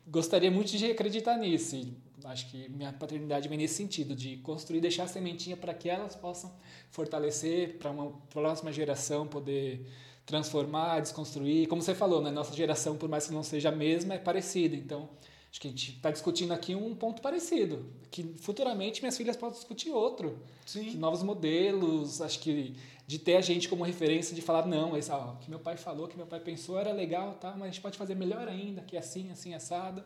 Gostaria 0.06 0.50
muito 0.50 0.76
de 0.76 0.90
acreditar 0.90 1.36
nisso. 1.36 1.76
E 1.76 1.96
acho 2.24 2.50
que 2.50 2.68
minha 2.68 2.92
paternidade 2.92 3.48
vem 3.48 3.58
nesse 3.58 3.74
sentido, 3.74 4.14
de 4.14 4.38
construir, 4.38 4.80
deixar 4.80 5.04
a 5.04 5.08
sementinha 5.08 5.56
para 5.56 5.72
que 5.72 5.88
elas 5.88 6.16
possam 6.16 6.52
fortalecer, 6.90 7.78
para 7.78 7.90
uma 7.90 8.10
próxima 8.30 8.72
geração 8.72 9.26
poder 9.26 9.86
transformar, 10.26 11.00
desconstruir. 11.00 11.68
Como 11.68 11.82
você 11.82 11.94
falou, 11.94 12.20
né? 12.20 12.30
nossa 12.30 12.54
geração, 12.54 12.96
por 12.96 13.08
mais 13.08 13.26
que 13.26 13.32
não 13.32 13.42
seja 13.42 13.68
a 13.68 13.72
mesma, 13.72 14.14
é 14.14 14.18
parecida. 14.18 14.74
Então, 14.76 15.08
Acho 15.50 15.60
que 15.60 15.66
a 15.66 15.70
gente 15.70 15.92
está 15.96 16.10
discutindo 16.10 16.52
aqui 16.52 16.76
um 16.76 16.94
ponto 16.94 17.20
parecido, 17.20 17.84
que 18.10 18.22
futuramente 18.38 19.02
minhas 19.02 19.16
filhas 19.16 19.36
podem 19.36 19.56
discutir 19.56 19.90
outro. 19.90 20.38
Sim. 20.64 20.96
Novos 20.96 21.24
modelos, 21.24 22.22
acho 22.22 22.38
que 22.38 22.76
de 23.10 23.18
ter 23.18 23.34
a 23.34 23.40
gente 23.40 23.68
como 23.68 23.82
referência, 23.82 24.36
de 24.36 24.40
falar, 24.40 24.64
não, 24.68 24.96
esse, 24.96 25.10
ó, 25.10 25.34
que 25.40 25.50
meu 25.50 25.58
pai 25.58 25.76
falou, 25.76 26.06
que 26.06 26.16
meu 26.16 26.28
pai 26.28 26.38
pensou 26.38 26.78
era 26.78 26.92
legal, 26.92 27.34
tá, 27.34 27.50
mas 27.50 27.62
a 27.62 27.66
gente 27.66 27.80
pode 27.80 27.98
fazer 27.98 28.14
melhor 28.14 28.46
ainda, 28.46 28.82
que 28.82 28.94
é 28.94 29.00
assim, 29.00 29.32
assim, 29.32 29.52
assado. 29.52 30.04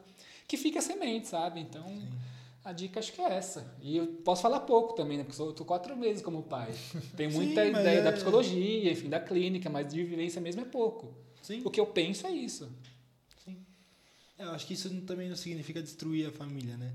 Que 0.48 0.56
fica 0.56 0.78
a 0.78 0.82
semente, 0.82 1.28
sabe? 1.28 1.60
Então, 1.60 1.86
Sim. 1.86 2.08
a 2.64 2.72
dica 2.72 2.98
acho 2.98 3.12
que 3.12 3.20
é 3.20 3.34
essa. 3.34 3.76
E 3.82 3.98
eu 3.98 4.06
posso 4.24 4.40
falar 4.40 4.60
pouco 4.60 4.94
também, 4.94 5.18
né? 5.18 5.24
Porque 5.24 5.38
eu 5.38 5.50
estou 5.50 5.66
quatro 5.66 5.94
meses 5.94 6.22
como 6.22 6.42
pai. 6.44 6.72
Tenho 7.14 7.32
muita 7.36 7.62
Sim, 7.62 7.70
ideia 7.72 7.98
é... 7.98 8.02
da 8.02 8.12
psicologia, 8.12 8.90
enfim, 8.90 9.10
da 9.10 9.20
clínica, 9.20 9.68
mas 9.68 9.92
de 9.92 10.02
vivência 10.02 10.40
mesmo 10.40 10.62
é 10.62 10.64
pouco. 10.64 11.12
Sim. 11.42 11.60
O 11.62 11.70
que 11.70 11.78
eu 11.78 11.86
penso 11.86 12.26
é 12.26 12.30
isso. 12.30 12.72
Eu 14.44 14.52
acho 14.52 14.66
que 14.66 14.74
isso 14.74 14.88
também 15.02 15.28
não 15.28 15.36
significa 15.36 15.82
destruir 15.82 16.28
a 16.28 16.32
família, 16.32 16.76
né? 16.76 16.92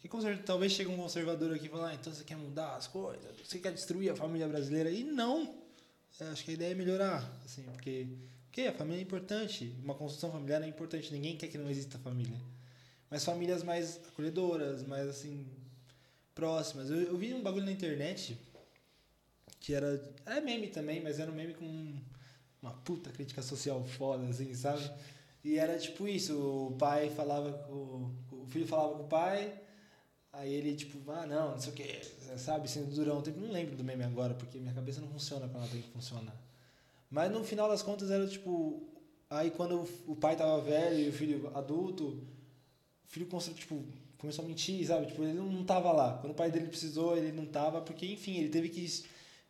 Que 0.00 0.08
talvez 0.44 0.72
chegue 0.72 0.90
um 0.90 0.96
conservador 0.96 1.54
aqui 1.54 1.66
e 1.66 1.68
fale, 1.68 1.92
ah, 1.92 1.94
então 1.94 2.12
você 2.12 2.24
quer 2.24 2.36
mudar 2.36 2.76
as 2.76 2.86
coisas, 2.86 3.22
você 3.44 3.58
quer 3.58 3.72
destruir 3.72 4.10
a 4.10 4.16
família 4.16 4.48
brasileira. 4.48 4.90
E 4.90 5.04
não! 5.04 5.54
Eu 6.18 6.28
acho 6.28 6.44
que 6.44 6.50
a 6.50 6.54
ideia 6.54 6.72
é 6.72 6.74
melhorar, 6.74 7.40
assim, 7.44 7.62
porque, 7.62 8.06
porque 8.46 8.62
a 8.62 8.72
família 8.72 9.00
é 9.00 9.02
importante, 9.02 9.74
uma 9.82 9.94
construção 9.94 10.32
familiar 10.32 10.62
é 10.62 10.66
importante, 10.66 11.12
ninguém 11.12 11.36
quer 11.36 11.48
que 11.48 11.58
não 11.58 11.70
exista 11.70 11.98
família. 11.98 12.38
Mas 13.10 13.24
famílias 13.24 13.62
mais 13.62 14.00
acolhedoras, 14.08 14.82
mais 14.86 15.08
assim, 15.08 15.46
próximas. 16.34 16.90
Eu, 16.90 17.02
eu 17.02 17.16
vi 17.16 17.34
um 17.34 17.42
bagulho 17.42 17.66
na 17.66 17.72
internet 17.72 18.38
que 19.60 19.74
era. 19.74 20.02
É 20.24 20.40
meme 20.40 20.68
também, 20.68 21.02
mas 21.02 21.18
era 21.18 21.30
um 21.30 21.34
meme 21.34 21.54
com 21.54 21.98
uma 22.62 22.72
puta 22.72 23.10
crítica 23.10 23.42
social 23.42 23.84
foda, 23.84 24.26
assim, 24.26 24.52
sabe? 24.54 24.90
E 25.42 25.58
era 25.58 25.78
tipo 25.78 26.06
isso, 26.06 26.34
o 26.38 26.76
pai 26.76 27.10
falava 27.10 27.52
com. 27.52 28.10
O 28.30 28.46
filho 28.46 28.66
falava 28.66 28.94
com 28.94 29.04
o 29.04 29.08
pai, 29.08 29.52
aí 30.32 30.52
ele 30.52 30.74
tipo, 30.74 31.10
ah 31.10 31.26
não, 31.26 31.52
não 31.52 31.60
sei 31.60 31.72
o 31.72 31.74
que, 31.74 32.00
sabe, 32.36 32.68
sendo 32.68 32.94
durão. 32.94 33.22
Tipo, 33.22 33.40
não 33.40 33.50
lembro 33.50 33.76
do 33.76 33.84
meme 33.84 34.04
agora, 34.04 34.34
porque 34.34 34.58
minha 34.58 34.74
cabeça 34.74 35.00
não 35.00 35.08
funciona 35.08 35.48
quando 35.48 35.62
ela 35.62 35.72
tem 35.72 35.82
que 35.82 35.90
funcionar. 35.90 36.36
Mas 37.10 37.32
no 37.32 37.42
final 37.42 37.68
das 37.68 37.82
contas 37.82 38.10
era 38.10 38.26
tipo. 38.26 38.86
Aí 39.28 39.50
quando 39.50 39.88
o 40.06 40.16
pai 40.16 40.36
tava 40.36 40.60
velho 40.60 40.98
e 40.98 41.08
o 41.08 41.12
filho 41.12 41.50
adulto, 41.54 42.04
o 42.08 43.08
filho 43.08 43.28
tipo, 43.54 43.84
começou 44.18 44.44
a 44.44 44.48
mentir, 44.48 44.84
sabe? 44.86 45.06
Tipo, 45.06 45.22
ele 45.22 45.34
não 45.34 45.64
tava 45.64 45.92
lá. 45.92 46.18
Quando 46.18 46.32
o 46.32 46.36
pai 46.36 46.50
dele 46.50 46.66
precisou, 46.66 47.16
ele 47.16 47.32
não 47.32 47.46
tava, 47.46 47.80
porque 47.80 48.06
enfim, 48.06 48.38
ele 48.38 48.48
teve 48.48 48.68
que 48.68 48.84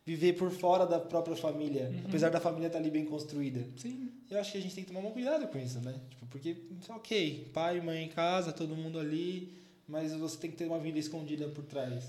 viver 0.05 0.35
por 0.35 0.51
fora 0.51 0.87
da 0.87 0.99
própria 0.99 1.37
família, 1.37 1.91
uhum. 1.91 2.03
apesar 2.07 2.31
da 2.31 2.41
família 2.41 2.67
estar 2.67 2.79
ali 2.79 2.91
bem 2.91 3.05
construída. 3.05 3.65
Sim. 3.77 4.11
Eu 4.31 4.39
acho 4.39 4.53
que 4.53 4.59
a 4.59 4.61
gente 4.61 4.75
tem 4.75 4.85
que 4.85 4.93
tomar 4.93 5.07
um 5.07 5.13
cuidado 5.13 5.47
com 5.49 5.59
isso, 5.59 5.81
né? 5.81 5.95
Tipo, 6.11 6.27
porque, 6.27 6.57
ok, 6.89 7.51
pai 7.53 7.79
e 7.79 7.81
mãe 7.81 8.05
em 8.05 8.09
casa, 8.09 8.53
todo 8.53 8.77
mundo 8.77 8.99
ali, 8.99 9.53
mas 9.89 10.13
você 10.13 10.37
tem 10.39 10.51
que 10.51 10.57
ter 10.57 10.67
uma 10.67 10.79
vida 10.79 10.99
escondida 10.99 11.49
por 11.49 11.65
trás. 11.65 12.05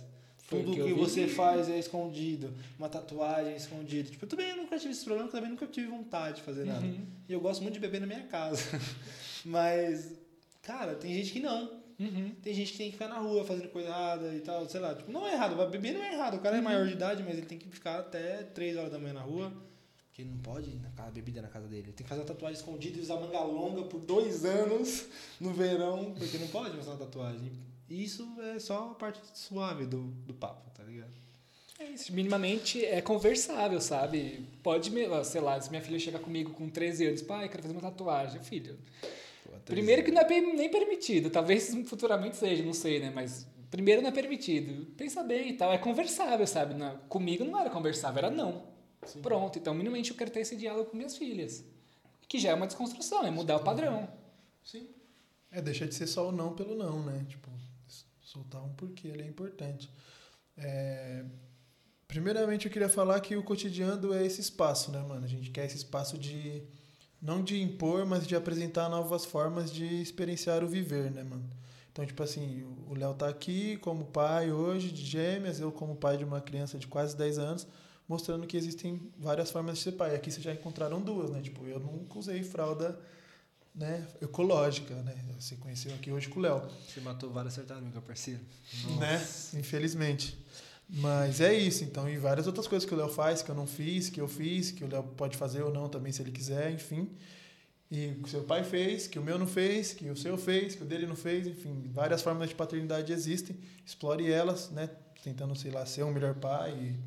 Foi 0.51 0.63
Tudo 0.63 0.76
que, 0.76 0.84
que 0.84 0.93
você 0.93 1.27
faz 1.27 1.69
é 1.69 1.80
escondido, 1.80 2.53
uma 2.77 2.89
tatuagem 2.89 3.53
é 3.53 3.55
escondida. 3.55 4.09
Tipo, 4.09 4.27
eu 4.41 4.57
nunca 4.57 4.77
tive 4.77 4.91
esse 4.91 5.05
problema, 5.05 5.27
eu 5.27 5.31
também 5.31 5.49
nunca 5.49 5.65
tive 5.65 5.88
vontade 5.88 6.38
de 6.38 6.41
fazer 6.43 6.65
nada. 6.65 6.85
Uhum. 6.85 7.05
E 7.27 7.34
eu 7.34 7.39
gosto 7.39 7.61
muito 7.61 7.76
de 7.76 7.80
beber 7.80 8.01
na 8.01 8.07
minha 8.07 8.23
casa. 8.23 8.61
mas, 9.45 10.13
cara, 10.61 10.95
tem 10.95 11.13
gente 11.13 11.31
que 11.31 11.39
não. 11.39 11.81
Uhum. 12.02 12.32
Tem 12.41 12.52
gente 12.52 12.72
que 12.72 12.78
tem 12.80 12.88
que 12.88 12.94
ficar 12.94 13.07
na 13.07 13.19
rua 13.19 13.45
fazendo 13.45 13.69
coisa 13.69 13.90
errada 13.90 14.34
e 14.34 14.40
tal, 14.40 14.68
sei 14.68 14.80
lá. 14.80 14.95
Tipo, 14.95 15.11
não 15.11 15.28
é 15.28 15.34
errado, 15.34 15.56
beber 15.69 15.94
não 15.94 16.03
é 16.03 16.14
errado. 16.14 16.38
O 16.38 16.40
cara 16.40 16.57
é 16.57 16.61
maior 16.61 16.88
de 16.88 16.94
idade, 16.94 17.22
mas 17.22 17.38
ele 17.38 17.45
tem 17.45 17.60
que 17.60 17.69
ficar 17.69 17.99
até 17.99 18.44
3 18.44 18.78
horas 18.78 18.91
da 18.91 18.98
manhã 18.98 19.14
na 19.14 19.22
rua. 19.22 19.53
Porque 20.07 20.23
ele 20.23 20.32
não 20.32 20.40
pode 20.40 20.72
ir 20.72 20.80
na 20.82 20.90
casa, 20.90 21.11
bebida 21.11 21.41
na 21.44 21.48
casa 21.48 21.68
dele. 21.68 21.84
Ele 21.84 21.94
tem 21.94 22.03
que 22.03 22.10
fazer 22.10 22.22
uma 22.22 22.28
tatuagem 22.28 22.57
escondida 22.57 22.98
e 22.98 23.02
usar 23.02 23.18
manga 23.18 23.40
longa 23.41 23.84
por 23.84 23.99
dois 23.99 24.44
anos 24.44 25.06
no 25.40 25.53
verão, 25.53 26.15
porque 26.18 26.40
não 26.40 26.48
pode 26.48 26.76
mostrar 26.76 26.95
uma 26.95 27.06
tatuagem. 27.06 27.52
E 27.88 28.03
isso 28.03 28.28
é 28.41 28.57
só 28.57 28.91
a 28.91 28.95
parte 28.95 29.22
suave 29.34 29.86
do, 29.86 30.02
do 30.26 30.34
papo, 30.34 30.72
tá 30.72 30.84
ligado? 30.84 31.11
É 31.80 31.86
isso, 31.86 32.14
minimamente 32.14 32.84
é 32.84 33.02
conversável, 33.02 33.80
sabe? 33.80 34.45
Pode, 34.64 34.91
sei 35.26 35.41
lá, 35.41 35.60
se 35.61 35.69
minha 35.69 35.82
filha 35.82 35.99
chegar 35.99 36.19
comigo 36.19 36.52
com 36.52 36.69
13 36.69 37.07
anos, 37.07 37.22
pai, 37.22 37.48
quero 37.48 37.61
fazer 37.61 37.73
uma 37.73 37.82
tatuagem. 37.82 38.44
Filho, 38.44 38.78
primeiro 39.65 40.03
que 40.03 40.11
não 40.11 40.21
é 40.21 40.41
nem 40.41 40.69
permitido, 40.69 41.29
talvez 41.29 41.73
futuramente 41.88 42.35
seja, 42.38 42.63
não 42.63 42.73
sei, 42.73 42.99
né? 42.99 43.11
Mas 43.13 43.47
primeiro 43.69 44.01
não 44.01 44.09
é 44.09 44.11
permitido. 44.11 44.85
Pensa 44.97 45.23
bem 45.23 45.49
e 45.49 45.53
tal, 45.53 45.71
é 45.71 45.77
conversável, 45.77 46.45
sabe? 46.47 46.73
Na- 46.73 46.95
comigo 47.09 47.43
não 47.43 47.59
era 47.59 47.69
conversável, 47.69 48.19
era 48.19 48.29
não. 48.29 48.67
Sim. 49.05 49.21
Pronto, 49.21 49.57
então 49.57 49.73
minimamente 49.73 50.11
eu 50.11 50.17
quero 50.17 50.29
ter 50.31 50.41
esse 50.41 50.55
diálogo 50.55 50.91
com 50.91 50.97
minhas 50.97 51.17
filhas. 51.17 51.63
Que 52.27 52.39
já 52.39 52.49
é 52.49 52.53
uma 52.53 52.67
desconstrução, 52.67 53.25
é 53.25 53.31
mudar 53.31 53.57
o 53.57 53.63
padrão. 53.63 54.07
Sim. 54.63 54.88
É, 55.51 55.61
deixa 55.61 55.85
de 55.88 55.93
ser 55.95 56.07
só 56.07 56.29
o 56.29 56.31
não 56.31 56.53
pelo 56.53 56.75
não, 56.75 57.03
né? 57.03 57.25
Tipo, 57.27 57.49
soltar 58.21 58.63
um 58.63 58.73
porquê, 58.73 59.07
ele 59.09 59.23
é 59.23 59.27
importante. 59.27 59.89
É, 60.57 61.25
Primeiramente, 62.07 62.65
eu 62.65 62.71
queria 62.71 62.89
falar 62.89 63.21
que 63.21 63.38
o 63.38 63.43
cotidiano 63.43 64.13
é 64.13 64.25
esse 64.25 64.41
espaço, 64.41 64.91
né, 64.91 64.99
mano? 64.99 65.23
A 65.23 65.27
gente 65.29 65.49
quer 65.49 65.65
esse 65.65 65.77
espaço 65.77 66.17
de. 66.17 66.61
Não 67.22 67.43
de 67.43 67.61
impor, 67.61 68.06
mas 68.06 68.26
de 68.26 68.35
apresentar 68.35 68.89
novas 68.89 69.26
formas 69.26 69.72
de 69.72 69.85
experienciar 70.02 70.64
o 70.64 70.68
viver, 70.68 71.11
né, 71.11 71.23
mano? 71.23 71.48
Então, 71.91 72.06
tipo 72.06 72.23
assim, 72.23 72.64
o 72.88 72.95
Léo 72.95 73.14
tá 73.14 73.27
aqui 73.27 73.77
como 73.77 74.06
pai 74.06 74.52
hoje 74.52 74.91
de 74.91 75.06
gêmeas, 75.06 75.60
eu 75.60 75.72
como 75.72 75.95
pai 75.95 76.18
de 76.18 76.23
uma 76.23 76.39
criança 76.41 76.80
de 76.80 76.88
quase 76.88 77.15
10 77.15 77.38
anos, 77.38 77.68
mostrando 78.07 78.48
que 78.48 78.57
existem 78.57 79.11
várias 79.19 79.52
formas 79.52 79.77
de 79.77 79.84
ser 79.84 79.91
pai. 79.91 80.15
Aqui 80.15 80.31
vocês 80.31 80.43
já 80.43 80.53
encontraram 80.53 81.02
duas, 81.02 81.30
né? 81.30 81.41
Tipo, 81.41 81.65
eu 81.65 81.80
nunca 81.80 82.18
usei 82.18 82.41
fralda 82.43 82.98
né, 83.73 84.06
ecológica, 84.22 84.95
né? 84.95 85.15
Você 85.39 85.56
conheceu 85.56 85.93
aqui 85.95 86.11
hoje 86.11 86.27
com 86.30 86.39
o 86.39 86.43
Léo, 86.43 86.61
Você 86.88 86.99
matou 87.02 87.30
várias 87.30 87.57
meu 87.57 88.02
parceiro. 88.02 88.41
né? 88.99 89.26
Infelizmente. 89.53 90.38
Mas 90.93 91.39
é 91.39 91.53
isso, 91.53 91.85
então, 91.85 92.09
e 92.09 92.18
várias 92.18 92.47
outras 92.47 92.68
coisas 92.68 92.88
que 92.88 92.93
o 92.93 92.97
Léo 92.97 93.07
faz, 93.07 93.41
que 93.41 93.49
eu 93.49 93.55
não 93.55 93.65
fiz, 93.65 94.09
que 94.09 94.19
eu 94.19 94.27
fiz, 94.27 94.72
que 94.72 94.84
o 94.84 94.89
Léo 94.89 95.03
pode 95.15 95.38
fazer 95.38 95.61
ou 95.61 95.72
não 95.72 95.88
também 95.88 96.11
se 96.11 96.22
ele 96.22 96.31
quiser, 96.31 96.69
enfim. 96.69 97.09
E 97.89 98.13
que 98.15 98.23
o 98.23 98.27
seu 98.27 98.43
pai 98.43 98.63
fez, 98.65 99.07
que 99.07 99.18
o 99.18 99.22
meu 99.22 99.39
não 99.39 99.47
fez, 99.47 99.93
que 99.93 100.09
o 100.09 100.18
seu 100.18 100.38
fez, 100.38 100.76
que 100.76 100.84
o 100.84 100.85
dele 100.85 101.07
não 101.07 101.15
fez, 101.15 101.47
enfim, 101.47 101.89
várias 101.93 102.22
formas 102.22 102.49
de 102.49 102.55
paternidade 102.55 103.13
existem. 103.13 103.55
Explore 103.85 104.30
elas, 104.30 104.69
né? 104.69 104.89
Tentando, 105.23 105.55
sei 105.55 105.72
lá, 105.72 105.85
ser 105.85 106.03
um 106.03 106.11
melhor 106.11 106.35
pai 106.35 106.72
e 106.72 106.99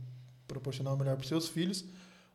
proporcionar 0.49 0.95
o 0.95 0.97
melhor 0.97 1.17
para 1.17 1.27
seus 1.27 1.49
filhos. 1.49 1.85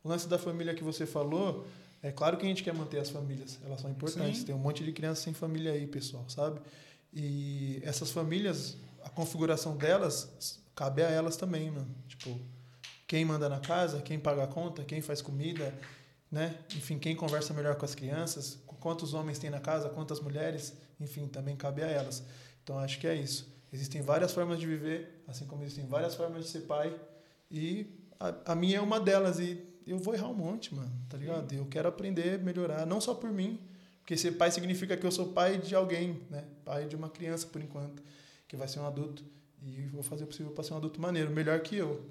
O 0.04 0.10
lance 0.10 0.28
da 0.28 0.38
família 0.38 0.76
que 0.76 0.84
você 0.84 1.06
falou, 1.06 1.66
é 2.02 2.12
claro 2.12 2.38
que 2.38 2.46
a 2.46 2.50
gente 2.50 2.64
quer 2.64 2.74
manter 2.74 3.00
as 3.00 3.10
famílias, 3.10 3.60
elas 3.64 3.82
são 3.82 3.90
importantes. 3.90 4.40
Sim. 4.40 4.46
Tem 4.46 4.56
um 4.56 4.60
monte 4.60 4.84
de 4.84 4.92
crianças 4.92 5.24
sem 5.24 5.34
família 5.34 5.72
aí, 5.72 5.88
pessoal, 5.88 6.26
sabe? 6.28 6.60
E 7.14 7.80
essas 7.84 8.12
famílias, 8.12 8.78
a 9.04 9.10
configuração 9.10 9.76
delas, 9.76 10.60
cabe 10.80 11.04
a 11.04 11.10
elas 11.10 11.36
também, 11.36 11.70
mano. 11.70 11.94
Tipo, 12.08 12.40
quem 13.06 13.26
manda 13.26 13.50
na 13.50 13.60
casa, 13.60 14.02
quem 14.02 14.18
paga 14.18 14.46
a 14.46 14.48
conta, 14.48 14.82
quem 14.86 15.02
faz 15.02 15.22
comida, 15.22 15.74
né? 16.32 16.58
Enfim, 16.74 16.98
quem 16.98 17.18
conversa 17.18 17.54
melhor 17.54 17.76
com 17.76 17.84
as 17.84 17.94
crianças, 17.94 18.58
quantos 18.80 19.14
homens 19.14 19.38
tem 19.38 19.50
na 19.50 19.60
casa, 19.60 19.90
quantas 19.90 20.22
mulheres, 20.22 20.74
enfim, 20.98 21.28
também 21.28 21.54
cabe 21.58 21.84
a 21.84 21.88
elas. 21.88 22.24
Então 22.64 22.80
acho 22.80 22.98
que 22.98 23.08
é 23.08 23.14
isso. 23.14 23.54
Existem 23.74 24.02
várias 24.02 24.32
formas 24.32 24.58
de 24.58 24.66
viver, 24.66 25.22
assim 25.28 25.46
como 25.46 25.64
existem 25.64 25.86
várias 25.86 26.16
formas 26.16 26.46
de 26.46 26.50
ser 26.50 26.62
pai, 26.62 26.98
e 27.52 27.86
a, 28.18 28.54
a 28.54 28.56
minha 28.56 28.78
é 28.78 28.82
uma 28.82 29.02
delas 29.02 29.38
e 29.38 29.62
eu 29.86 29.98
vou 29.98 30.14
errar 30.14 30.30
um 30.30 30.34
monte, 30.34 30.74
mano, 30.74 30.94
tá 31.10 31.18
ligado? 31.18 31.52
Eu 31.52 31.66
quero 31.66 31.90
aprender, 31.90 32.40
melhorar, 32.40 32.86
não 32.86 33.02
só 33.02 33.14
por 33.14 33.30
mim, 33.30 33.60
porque 34.00 34.16
ser 34.16 34.32
pai 34.32 34.50
significa 34.50 34.96
que 34.96 35.06
eu 35.06 35.12
sou 35.12 35.34
pai 35.34 35.58
de 35.58 35.76
alguém, 35.76 36.22
né? 36.30 36.46
Pai 36.64 36.88
de 36.88 36.96
uma 36.96 37.10
criança 37.10 37.46
por 37.48 37.62
enquanto, 37.62 38.02
que 38.48 38.56
vai 38.56 38.68
ser 38.70 38.80
um 38.80 38.88
adulto 38.88 39.26
e 39.64 39.82
vou 39.92 40.04
fazer 40.04 40.24
o 40.24 40.28
possível 40.28 40.52
para 40.52 40.64
ser 40.64 40.74
um 40.74 40.78
adulto 40.78 41.00
maneiro, 41.02 41.30
melhor 41.32 41.60
que 41.62 41.76
eu. 41.76 42.02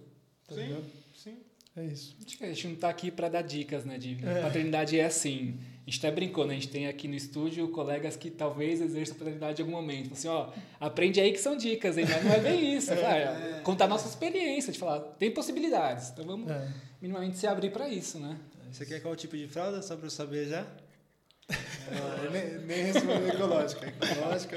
Tá 0.46 0.54
Sim. 0.54 0.62
ligado? 0.62 0.84
Sim. 1.14 1.36
É 1.76 1.84
isso. 1.84 2.16
Acho 2.26 2.36
que 2.38 2.44
a 2.44 2.48
gente 2.48 2.68
não 2.68 2.74
tá 2.76 2.88
aqui 2.88 3.10
para 3.10 3.28
dar 3.28 3.42
dicas, 3.42 3.84
né? 3.84 3.98
De 3.98 4.18
É. 4.26 4.42
paternidade 4.42 4.98
é 4.98 5.04
assim. 5.04 5.58
A 5.86 5.90
gente 5.90 6.04
até 6.04 6.14
brincou, 6.14 6.44
né? 6.46 6.52
A 6.54 6.56
gente 6.56 6.68
tem 6.68 6.86
aqui 6.88 7.06
no 7.06 7.14
estúdio 7.14 7.68
colegas 7.68 8.16
que 8.16 8.30
talvez 8.30 8.80
exerçam 8.80 9.16
paternidade 9.16 9.62
em 9.62 9.64
algum 9.64 9.76
momento. 9.76 10.12
Assim, 10.12 10.26
ó, 10.28 10.50
aprende 10.80 11.20
aí 11.20 11.32
que 11.32 11.38
são 11.38 11.56
dicas, 11.56 11.96
hein? 11.96 12.04
Mas 12.08 12.24
não 12.24 12.32
é 12.32 12.40
bem 12.40 12.76
isso. 12.76 12.92
É, 12.92 13.60
contar 13.62 13.84
a 13.84 13.88
nossa 13.88 14.08
experiência, 14.08 14.72
de 14.72 14.78
falar, 14.78 15.00
tem 15.00 15.30
possibilidades. 15.30 16.10
Então 16.10 16.24
vamos 16.26 16.50
É. 16.50 16.68
minimamente 17.00 17.38
se 17.38 17.46
abrir 17.46 17.70
para 17.70 17.88
isso, 17.88 18.18
né? 18.18 18.36
Você 18.72 18.84
quer 18.84 19.00
qual 19.00 19.14
tipo 19.16 19.36
de 19.36 19.46
fralda, 19.46 19.80
só 19.80 19.96
pra 19.96 20.06
eu 20.06 20.10
saber 20.10 20.46
já? 20.48 20.66
Não, 21.48 22.30
nem, 22.32 22.58
nem 22.66 22.84
respondeu 22.92 23.28
ecológica. 23.28 23.86
Ecológica, 24.02 24.56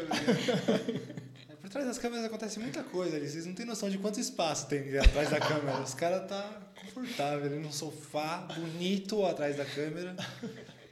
é, 1.72 1.74
Por 1.74 1.80
trás 1.80 1.88
das 1.88 1.98
câmeras 1.98 2.26
acontece 2.26 2.60
muita 2.60 2.84
coisa 2.84 3.16
ali. 3.16 3.30
Vocês 3.30 3.46
não 3.46 3.54
têm 3.54 3.66
noção 3.66 3.90
de 3.90 3.98
quanto 3.98 4.20
espaço 4.20 4.68
tem 4.68 4.98
atrás 4.98 5.30
da 5.30 5.40
câmera. 5.40 5.82
Os 5.82 5.94
caras 5.94 6.28
tá 6.28 6.72
confortável 6.82 7.46
ali 7.46 7.60
num 7.60 7.72
sofá 7.72 8.40
bonito 8.40 9.26
atrás 9.26 9.56
da 9.56 9.66
câmera, 9.66 10.16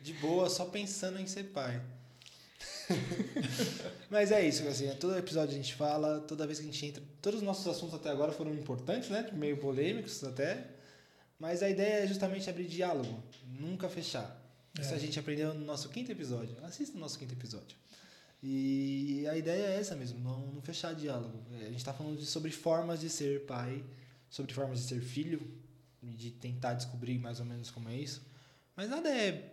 de 0.02 0.14
boa, 0.14 0.50
só 0.50 0.66
pensando 0.66 1.20
em 1.20 1.28
ser 1.28 1.46
pai. 1.46 1.82
Mas 4.10 4.32
é 4.32 4.46
isso, 4.46 4.68
assim, 4.68 4.90
todo 4.96 5.18
episódio 5.18 5.54
a 5.54 5.58
gente 5.58 5.76
fala, 5.76 6.22
toda 6.22 6.48
vez 6.48 6.60
que 6.60 6.66
a 6.68 6.72
gente 6.72 6.86
entra. 6.86 7.04
Todos 7.22 7.40
os 7.42 7.46
nossos 7.46 7.68
assuntos 7.68 7.96
até 7.96 8.10
agora 8.10 8.32
foram 8.32 8.54
importantes, 8.54 9.10
né? 9.10 9.30
Meio 9.34 9.58
polêmicos 9.58 10.24
até. 10.24 10.66
Mas 11.38 11.62
a 11.62 11.70
ideia 11.70 12.04
é 12.04 12.08
justamente 12.08 12.50
abrir 12.50 12.68
diálogo, 12.68 13.22
nunca 13.46 13.88
fechar. 13.88 14.38
Isso 14.80 14.94
É. 14.94 14.96
a 14.96 15.00
gente 15.00 15.20
aprendeu 15.20 15.54
no 15.54 15.66
nosso 15.66 15.90
quinto 15.90 16.12
episódio. 16.12 16.56
Assista 16.64 16.98
o 16.98 17.00
nosso 17.00 17.18
quinto 17.20 17.34
episódio. 17.34 17.78
E 18.42 19.26
a 19.30 19.38
ideia 19.38 19.68
é 19.68 19.80
essa 19.80 19.96
mesmo, 19.96 20.20
não, 20.20 20.40
não 20.54 20.62
fechar 20.62 20.94
diálogo. 20.96 21.38
É, 21.60 21.64
A 21.66 21.68
gente 21.70 21.78
está 21.78 21.94
falando 21.94 22.18
de- 22.18 22.26
sobre 22.26 22.52
formas 22.52 23.00
de 23.02 23.10
ser 23.10 23.46
pai, 23.46 23.84
sobre 24.30 24.54
formas 24.54 24.80
de 24.82 24.88
ser 24.88 25.02
filho, 25.02 25.42
de 26.02 26.32
tentar 26.32 26.74
descobrir 26.74 27.20
mais 27.20 27.40
ou 27.40 27.46
menos 27.46 27.70
como 27.70 27.90
é 27.90 27.96
isso. 27.96 28.22
Mas 28.76 28.90
nada 28.90 29.10
é 29.10 29.52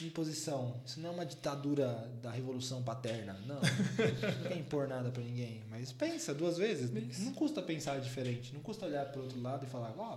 imposição. 0.00 0.80
Isso 0.86 1.00
não 1.00 1.08
é 1.10 1.12
uma 1.12 1.26
ditadura 1.26 1.88
da 2.22 2.30
revolução 2.30 2.82
paterna. 2.82 3.32
Não. 3.46 3.56
não 4.42 4.48
quer 4.48 4.56
impor 4.58 4.86
nada 4.86 5.10
para 5.10 5.22
ninguém. 5.22 5.64
Mas 5.70 5.90
pensa 5.90 6.34
duas 6.34 6.56
vezes. 6.58 6.90
Isso. 6.94 7.22
Não 7.22 7.32
custa 7.32 7.62
pensar 7.62 7.98
diferente. 8.00 8.52
Não 8.52 8.60
custa 8.60 8.84
olhar 8.86 9.06
para 9.06 9.22
outro 9.22 9.40
lado 9.40 9.64
e 9.64 9.68
falar, 9.68 9.94
ó, 9.98 10.16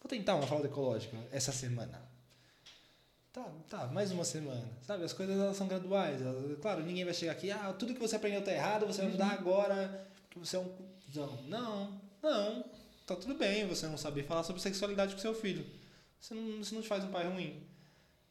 vou 0.00 0.08
tentar 0.08 0.36
uma 0.36 0.46
fralda 0.46 0.68
ecológica 0.68 1.16
essa 1.32 1.50
semana. 1.52 2.00
Tá, 3.32 3.44
tá, 3.68 3.86
mais 3.88 4.10
uma 4.10 4.24
semana. 4.24 4.68
Sabe, 4.82 5.04
as 5.04 5.12
coisas 5.12 5.38
elas 5.38 5.56
são 5.56 5.68
graduais. 5.68 6.20
Elas- 6.20 6.58
claro, 6.60 6.82
ninguém 6.84 7.04
vai 7.04 7.14
chegar 7.14 7.32
aqui, 7.32 7.50
ah, 7.50 7.72
tudo 7.78 7.94
que 7.94 8.00
você 8.00 8.16
aprendeu 8.16 8.42
tá 8.42 8.52
errado, 8.52 8.86
você 8.86 9.02
vai 9.02 9.10
mudar 9.12 9.30
agora, 9.30 10.08
porque 10.22 10.40
você 10.40 10.56
é 10.56 10.58
um 10.58 10.68
cuzão. 11.06 11.40
Não, 11.46 12.00
não. 12.20 12.64
Tá 13.06 13.14
tudo 13.16 13.34
bem 13.34 13.66
você 13.68 13.86
não 13.86 13.96
saber 13.96 14.24
falar 14.24 14.42
sobre 14.42 14.60
sexualidade 14.60 15.14
com 15.14 15.20
seu 15.20 15.34
filho. 15.34 15.64
Você 16.20 16.34
não, 16.34 16.60
isso 16.60 16.74
não 16.74 16.82
te 16.82 16.88
faz 16.88 17.04
um 17.04 17.10
pai 17.10 17.26
ruim. 17.28 17.62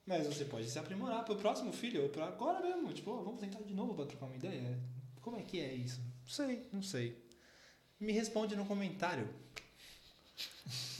Mas 0.06 0.28
você 0.28 0.44
pode 0.44 0.70
se 0.70 0.78
aprimorar 0.80 1.24
pro 1.24 1.36
próximo 1.36 1.72
filho, 1.72 2.04
ou 2.04 2.10
pra 2.10 2.28
agora 2.28 2.60
mesmo. 2.62 2.92
Tipo, 2.94 3.12
ó, 3.12 3.22
vamos 3.22 3.40
tentar 3.40 3.60
de 3.62 3.74
novo 3.74 3.94
pra 3.94 4.06
trocar 4.06 4.26
uma 4.26 4.36
ideia. 4.36 4.78
Como 5.22 5.38
é 5.38 5.42
que 5.44 5.60
é 5.60 5.74
isso? 5.74 6.00
Não 6.24 6.30
sei, 6.30 6.68
não 6.74 6.82
sei. 6.82 7.24
Me 8.00 8.12
responde 8.12 8.56
no 8.56 8.66
comentário. 8.66 9.30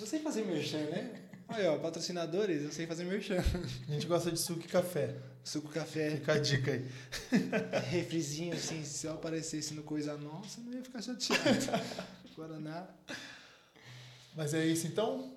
Sei 0.06 0.20
fazer 0.20 0.46
merchan, 0.46 0.86
né? 0.86 1.29
Olha, 1.52 1.72
ó, 1.74 1.78
patrocinadores, 1.80 2.64
eu 2.64 2.72
sei 2.72 2.86
fazer 2.86 3.06
merchan. 3.06 3.44
A 3.88 3.92
gente 3.92 4.06
gosta 4.06 4.32
de 4.32 4.40
suco 4.40 4.62
e 4.62 4.68
café. 4.68 5.16
Suco, 5.44 5.68
café, 5.70 6.12
Fica 6.12 6.34
a 6.34 6.40
dica 6.40 6.72
aí. 6.72 6.86
refrizinho, 7.90 8.54
assim, 8.54 8.84
se 8.84 9.08
eu 9.08 9.14
aparecesse 9.14 9.74
no 9.74 9.82
Coisa 9.82 10.16
Nossa, 10.16 10.62
não 10.62 10.74
ia 10.74 10.84
ficar 10.84 11.02
chateado. 11.02 11.44
Guaraná. 12.36 12.88
Mas 14.36 14.54
é 14.54 14.66
isso 14.66 14.86
então? 14.88 15.34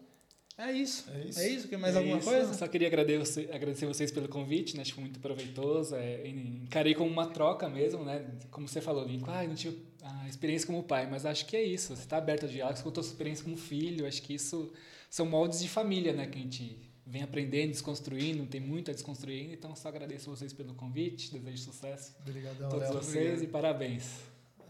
É 0.59 0.71
isso. 0.71 1.11
É 1.11 1.25
isso? 1.25 1.41
É 1.41 1.49
isso? 1.49 1.69
Quer 1.69 1.79
mais 1.79 1.95
É 1.95 1.99
alguma 1.99 2.19
isso. 2.19 2.29
coisa? 2.29 2.53
Só 2.53 2.69
queria 2.69 2.89
agradecer, 2.89 3.49
agradecer 3.51 3.87
vocês 3.87 4.11
pelo 4.13 4.29
convite, 4.29 4.77
né? 4.77 4.83
Acho 4.83 4.91
que 4.91 4.95
foi 4.97 5.05
muito 5.05 5.19
proveitoso. 5.19 5.97
É, 5.97 6.29
encarei 6.29 6.95
como 6.95 7.11
uma 7.11 7.27
troca 7.27 7.69
mesmo, 7.71 8.05
né? 8.05 8.23
Como 8.51 8.69
você 8.69 8.83
falou, 8.83 9.05
Lincoln, 9.07 9.31
ah, 9.31 9.43
não 9.45 9.55
tive 9.55 9.83
a 10.03 10.29
experiência 10.29 10.67
como 10.67 10.83
pai, 10.83 11.09
mas 11.11 11.25
acho 11.25 11.47
que 11.47 11.57
é 11.57 11.63
isso. 11.65 11.97
Você 11.97 12.03
está 12.03 12.19
aberto 12.19 12.45
a 12.45 12.49
diálogo, 12.49 12.77
você 12.77 12.85
contou 12.85 13.01
a 13.01 13.05
sua 13.05 13.13
experiência 13.13 13.43
como 13.43 13.57
filho. 13.57 14.07
Acho 14.07 14.23
que 14.23 14.35
isso 14.35 14.71
são 15.13 15.27
moldes 15.27 15.61
de 15.61 15.69
família, 15.69 16.15
né? 16.15 16.27
Que 16.27 16.39
a 16.39 16.41
gente 16.41 16.91
vem 17.07 17.23
aprendendo, 17.23 17.69
desconstruindo, 17.73 18.47
tem 18.47 18.63
muito 18.63 18.91
a 18.91 18.95
desconstruir 18.95 19.43
ainda. 19.43 19.53
Então, 19.53 19.77
só 19.77 19.89
agradeço 19.89 20.31
vocês 20.31 20.55
pelo 20.55 20.73
convite, 20.73 21.31
desejo 21.31 21.65
sucesso 21.65 22.17
Obrigadão, 22.21 22.69
a 22.69 22.71
todos 22.71 22.89
Léo. 22.89 22.95
vocês 22.95 23.25
Obrigado. 23.27 23.43
e 23.43 23.47
parabéns. 23.47 24.05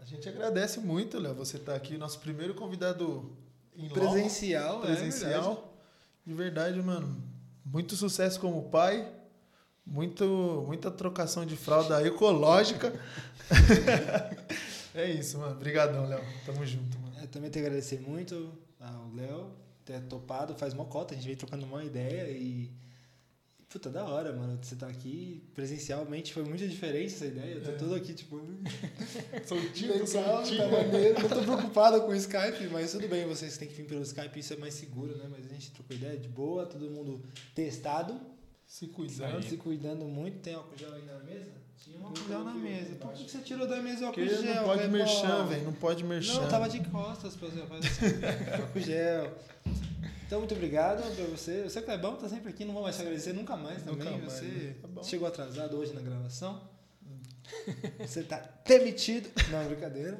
A 0.01 0.03
gente 0.03 0.27
agradece 0.27 0.81
muito, 0.81 1.17
Léo. 1.17 1.33
Você 1.35 1.57
tá 1.57 1.73
aqui, 1.73 1.97
nosso 1.97 2.19
primeiro 2.19 2.53
convidado 2.55 3.31
em 3.73 3.87
Presencial, 3.87 4.83
é 4.83 4.87
presencial. 4.87 5.73
de 6.25 6.33
verdade, 6.33 6.81
mano. 6.81 7.23
Muito 7.65 7.95
sucesso 7.95 8.37
como 8.37 8.63
pai, 8.63 9.09
Muito, 9.85 10.65
muita 10.67 10.91
trocação 10.91 11.45
de 11.45 11.55
fralda 11.55 12.05
ecológica. 12.05 12.93
é 14.93 15.09
isso, 15.09 15.37
mano. 15.37 15.53
Obrigadão, 15.55 16.05
Léo. 16.05 16.21
Tamo 16.45 16.65
junto, 16.65 16.99
mano. 16.99 17.15
Eu 17.21 17.29
também 17.29 17.49
tenho 17.49 17.63
que 17.63 17.69
agradecer 17.69 18.01
muito 18.01 18.51
ao 18.81 19.09
Léo 19.13 19.62
ter 19.85 20.01
topado, 20.03 20.55
faz 20.55 20.73
mocota, 20.73 21.13
a 21.13 21.17
gente 21.17 21.25
veio 21.25 21.37
trocando 21.37 21.65
uma 21.65 21.83
ideia 21.83 22.29
e. 22.31 22.71
Puta, 23.69 23.89
da 23.89 24.05
hora, 24.05 24.31
mano. 24.31 24.59
Você 24.61 24.75
tá 24.75 24.87
aqui 24.87 25.43
presencialmente, 25.55 26.31
foi 26.31 26.43
muito 26.43 26.67
diferente 26.67 27.11
essa 27.15 27.25
ideia. 27.25 27.55
Eu 27.55 27.63
tô 27.63 27.71
É. 27.71 27.75
todo 27.75 27.95
aqui, 27.95 28.13
tipo. 28.13 28.39
Soltinho, 29.47 29.93
Legal, 29.93 30.05
soltinho. 30.07 30.57
tá 30.59 30.67
maneiro. 30.67 31.19
Não 31.21 31.29
tô 31.29 31.41
preocupado 31.41 32.01
com 32.01 32.09
o 32.09 32.15
Skype, 32.15 32.67
mas 32.71 32.91
tudo 32.91 33.07
bem, 33.07 33.25
vocês 33.25 33.57
têm 33.57 33.67
que 33.67 33.73
vir 33.73 33.85
pelo 33.87 34.03
Skype, 34.03 34.39
isso 34.39 34.53
é 34.53 34.57
mais 34.57 34.75
seguro, 34.75 35.17
né? 35.17 35.27
Mas 35.29 35.45
a 35.45 35.49
gente 35.49 35.71
trocou 35.71 35.95
ideia 35.95 36.17
de 36.19 36.29
boa, 36.29 36.67
todo 36.67 36.87
mundo 36.91 37.23
testado, 37.55 38.19
Se 38.67 38.87
cuidando. 38.87 39.43
se 39.43 39.57
cuidando 39.57 40.05
muito. 40.05 40.37
Tem 40.39 40.53
álcool 40.53 40.77
gel 40.77 40.93
aí 40.93 41.05
na 41.05 41.17
mesa? 41.19 41.62
Tinha 41.77 41.99
um 41.99 42.05
álcool 42.05 42.19
Não 42.21 42.27
gel 42.27 42.43
na 42.43 42.53
mesa. 42.53 42.95
Por 42.95 43.13
que 43.13 43.29
você 43.29 43.39
tirou 43.39 43.67
da 43.67 43.81
mesa 43.81 44.03
o 44.03 44.07
álcool 44.07 44.25
gel? 44.27 44.55
não 44.55 44.63
pode 44.63 44.87
merchan, 44.87 45.45
velho. 45.45 45.63
Não 45.65 45.73
pode 45.73 46.03
merchan. 46.03 46.41
Não, 46.41 46.47
tava 46.49 46.69
de 46.69 46.79
costas 46.89 47.35
pra 47.35 47.49
fazer 47.49 47.87
assim. 47.87 48.05
álcool 48.61 48.79
gel. 48.79 49.37
Então, 50.25 50.39
muito 50.39 50.53
obrigado 50.55 51.03
pra 51.15 51.25
você. 51.25 51.63
Você, 51.63 51.81
Clebão, 51.81 52.15
tá 52.15 52.27
sempre 52.27 52.49
aqui, 52.49 52.65
não 52.65 52.73
vou 52.73 52.83
mais 52.83 52.95
te 52.95 53.01
agradecer 53.01 53.33
nunca 53.33 53.55
mais 53.55 53.85
Nunca 53.85 54.03
também. 54.05 54.21
mais, 54.21 54.33
você 54.33 54.45
né? 54.45 54.75
Tá 54.81 54.87
bom. 54.87 55.03
chegou 55.03 55.27
atrasado 55.27 55.77
hoje 55.77 55.93
na 55.93 56.01
gravação. 56.01 56.61
Você 57.99 58.23
tá 58.23 58.43
demitido. 58.65 59.29
Não, 59.51 59.65
brincadeira. 59.67 60.19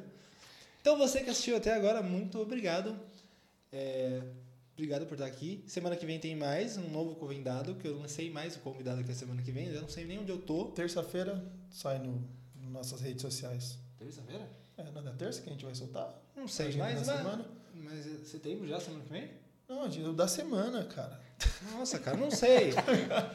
Então, 0.80 0.98
você 0.98 1.20
que 1.22 1.30
assistiu 1.30 1.56
até 1.56 1.72
agora, 1.72 2.02
muito 2.02 2.38
obrigado. 2.38 2.94
É, 3.72 4.20
obrigado 4.74 5.06
por 5.06 5.14
estar 5.14 5.26
aqui. 5.26 5.64
Semana 5.66 5.96
que 5.96 6.04
vem 6.04 6.18
tem 6.18 6.36
mais 6.36 6.76
um 6.76 6.88
novo 6.90 7.14
convidado, 7.14 7.74
que 7.76 7.86
eu 7.86 7.96
não 7.96 8.08
sei 8.08 8.30
mais 8.30 8.56
o 8.56 8.58
convidado 8.58 9.02
que 9.02 9.10
é 9.10 9.14
semana 9.14 9.40
que 9.40 9.50
vem. 9.50 9.68
Eu 9.68 9.82
não 9.82 9.88
sei 9.88 10.04
nem 10.04 10.18
onde 10.18 10.30
eu 10.30 10.38
tô. 10.38 10.66
Terça-feira 10.66 11.42
sai 11.70 11.98
no, 11.98 12.28
nas 12.60 12.70
nossas 12.70 13.00
redes 13.00 13.22
sociais. 13.22 13.78
Terça-feira? 13.96 14.48
É, 14.76 14.82
não 14.82 15.08
é 15.08 15.14
terça 15.14 15.40
que 15.40 15.48
a 15.48 15.52
gente 15.52 15.64
vai 15.64 15.74
soltar? 15.74 16.20
Não 16.36 16.48
sei 16.48 16.76
mais, 16.76 17.06
mas, 17.06 17.16
semana? 17.16 17.46
mas 17.74 18.06
é 18.06 18.24
setembro 18.24 18.66
já, 18.66 18.80
semana 18.80 19.04
que 19.04 19.12
vem? 19.12 19.30
Não, 19.68 19.84
agenda 19.84 20.12
da 20.12 20.28
semana, 20.28 20.84
cara. 20.84 21.20
Nossa, 21.72 21.98
cara, 21.98 22.16
não 22.16 22.30
sei. 22.30 22.72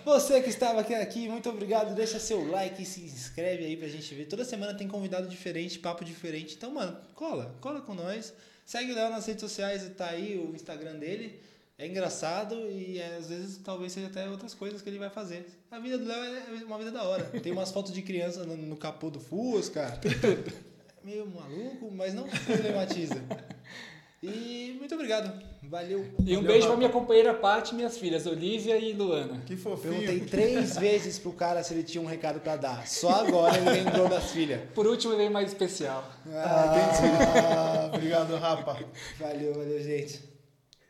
Você 0.05 0.41
que 0.41 0.49
estava 0.49 0.81
aqui, 0.81 0.93
aqui, 0.93 1.27
muito 1.27 1.49
obrigado. 1.49 1.95
Deixa 1.95 2.19
seu 2.19 2.49
like 2.49 2.83
e 2.83 2.85
se 2.85 3.01
inscreve 3.01 3.65
aí 3.65 3.77
pra 3.77 3.87
gente 3.87 4.13
ver. 4.13 4.25
Toda 4.25 4.45
semana 4.45 4.73
tem 4.73 4.87
convidado 4.87 5.27
diferente, 5.27 5.79
papo 5.79 6.05
diferente. 6.05 6.55
Então, 6.55 6.71
mano, 6.71 6.97
cola, 7.15 7.55
cola 7.61 7.81
com 7.81 7.93
nós. 7.93 8.33
Segue 8.69 8.91
o 8.91 8.95
Léo 8.95 9.09
nas 9.09 9.25
redes 9.25 9.41
sociais, 9.41 9.81
tá 9.97 10.11
aí 10.11 10.37
o 10.37 10.53
Instagram 10.53 10.93
dele. 10.99 11.41
É 11.75 11.87
engraçado 11.87 12.53
e 12.69 12.99
é, 12.99 13.15
às 13.15 13.27
vezes 13.27 13.57
talvez 13.63 13.91
seja 13.91 14.05
até 14.05 14.29
outras 14.29 14.53
coisas 14.53 14.79
que 14.79 14.87
ele 14.87 14.99
vai 14.99 15.09
fazer. 15.09 15.43
A 15.71 15.79
vida 15.79 15.97
do 15.97 16.05
Léo 16.05 16.23
é 16.23 16.63
uma 16.65 16.77
vida 16.77 16.91
da 16.91 17.01
hora. 17.01 17.23
Tem 17.41 17.51
umas 17.51 17.71
fotos 17.71 17.91
de 17.91 18.03
criança 18.03 18.45
no, 18.45 18.55
no 18.55 18.77
capô 18.77 19.09
do 19.09 19.19
Fusca. 19.19 19.99
É 20.05 21.03
meio 21.03 21.25
maluco, 21.25 21.89
mas 21.89 22.13
não 22.13 22.27
problematiza. 22.27 23.15
E 24.21 24.75
muito 24.77 24.93
obrigado. 24.95 25.31
Valeu. 25.63 25.99
E 26.19 26.31
um 26.31 26.35
Valeu, 26.35 26.41
beijo 26.41 26.59
pra 26.61 26.67
Rafa. 26.69 26.77
minha 26.77 26.89
companheira 26.89 27.33
Paty 27.33 27.71
e 27.73 27.75
minhas 27.75 27.97
filhas, 27.97 28.25
Olivia 28.25 28.77
e 28.77 28.91
Luana. 28.91 29.41
Que 29.45 29.55
fofinho. 29.55 29.93
Perguntei 29.93 30.19
três 30.21 30.77
vezes 30.77 31.17
pro 31.19 31.31
cara 31.31 31.63
se 31.63 31.73
ele 31.73 31.83
tinha 31.83 32.01
um 32.01 32.05
recado 32.07 32.39
pra 32.39 32.55
dar. 32.57 32.85
Só 32.87 33.09
agora 33.11 33.55
ele 33.57 33.69
lembrou 33.69 34.09
das 34.09 34.31
filhas. 34.31 34.59
Por 34.75 34.85
último, 34.87 35.15
veio 35.15 35.31
mais 35.31 35.47
especial. 35.49 36.03
Ah. 36.33 37.89
Ah, 37.91 37.91
obrigado, 37.93 38.35
Rapa. 38.35 38.79
Valeu, 39.19 39.53
valeu, 39.53 39.81
gente. 39.81 40.19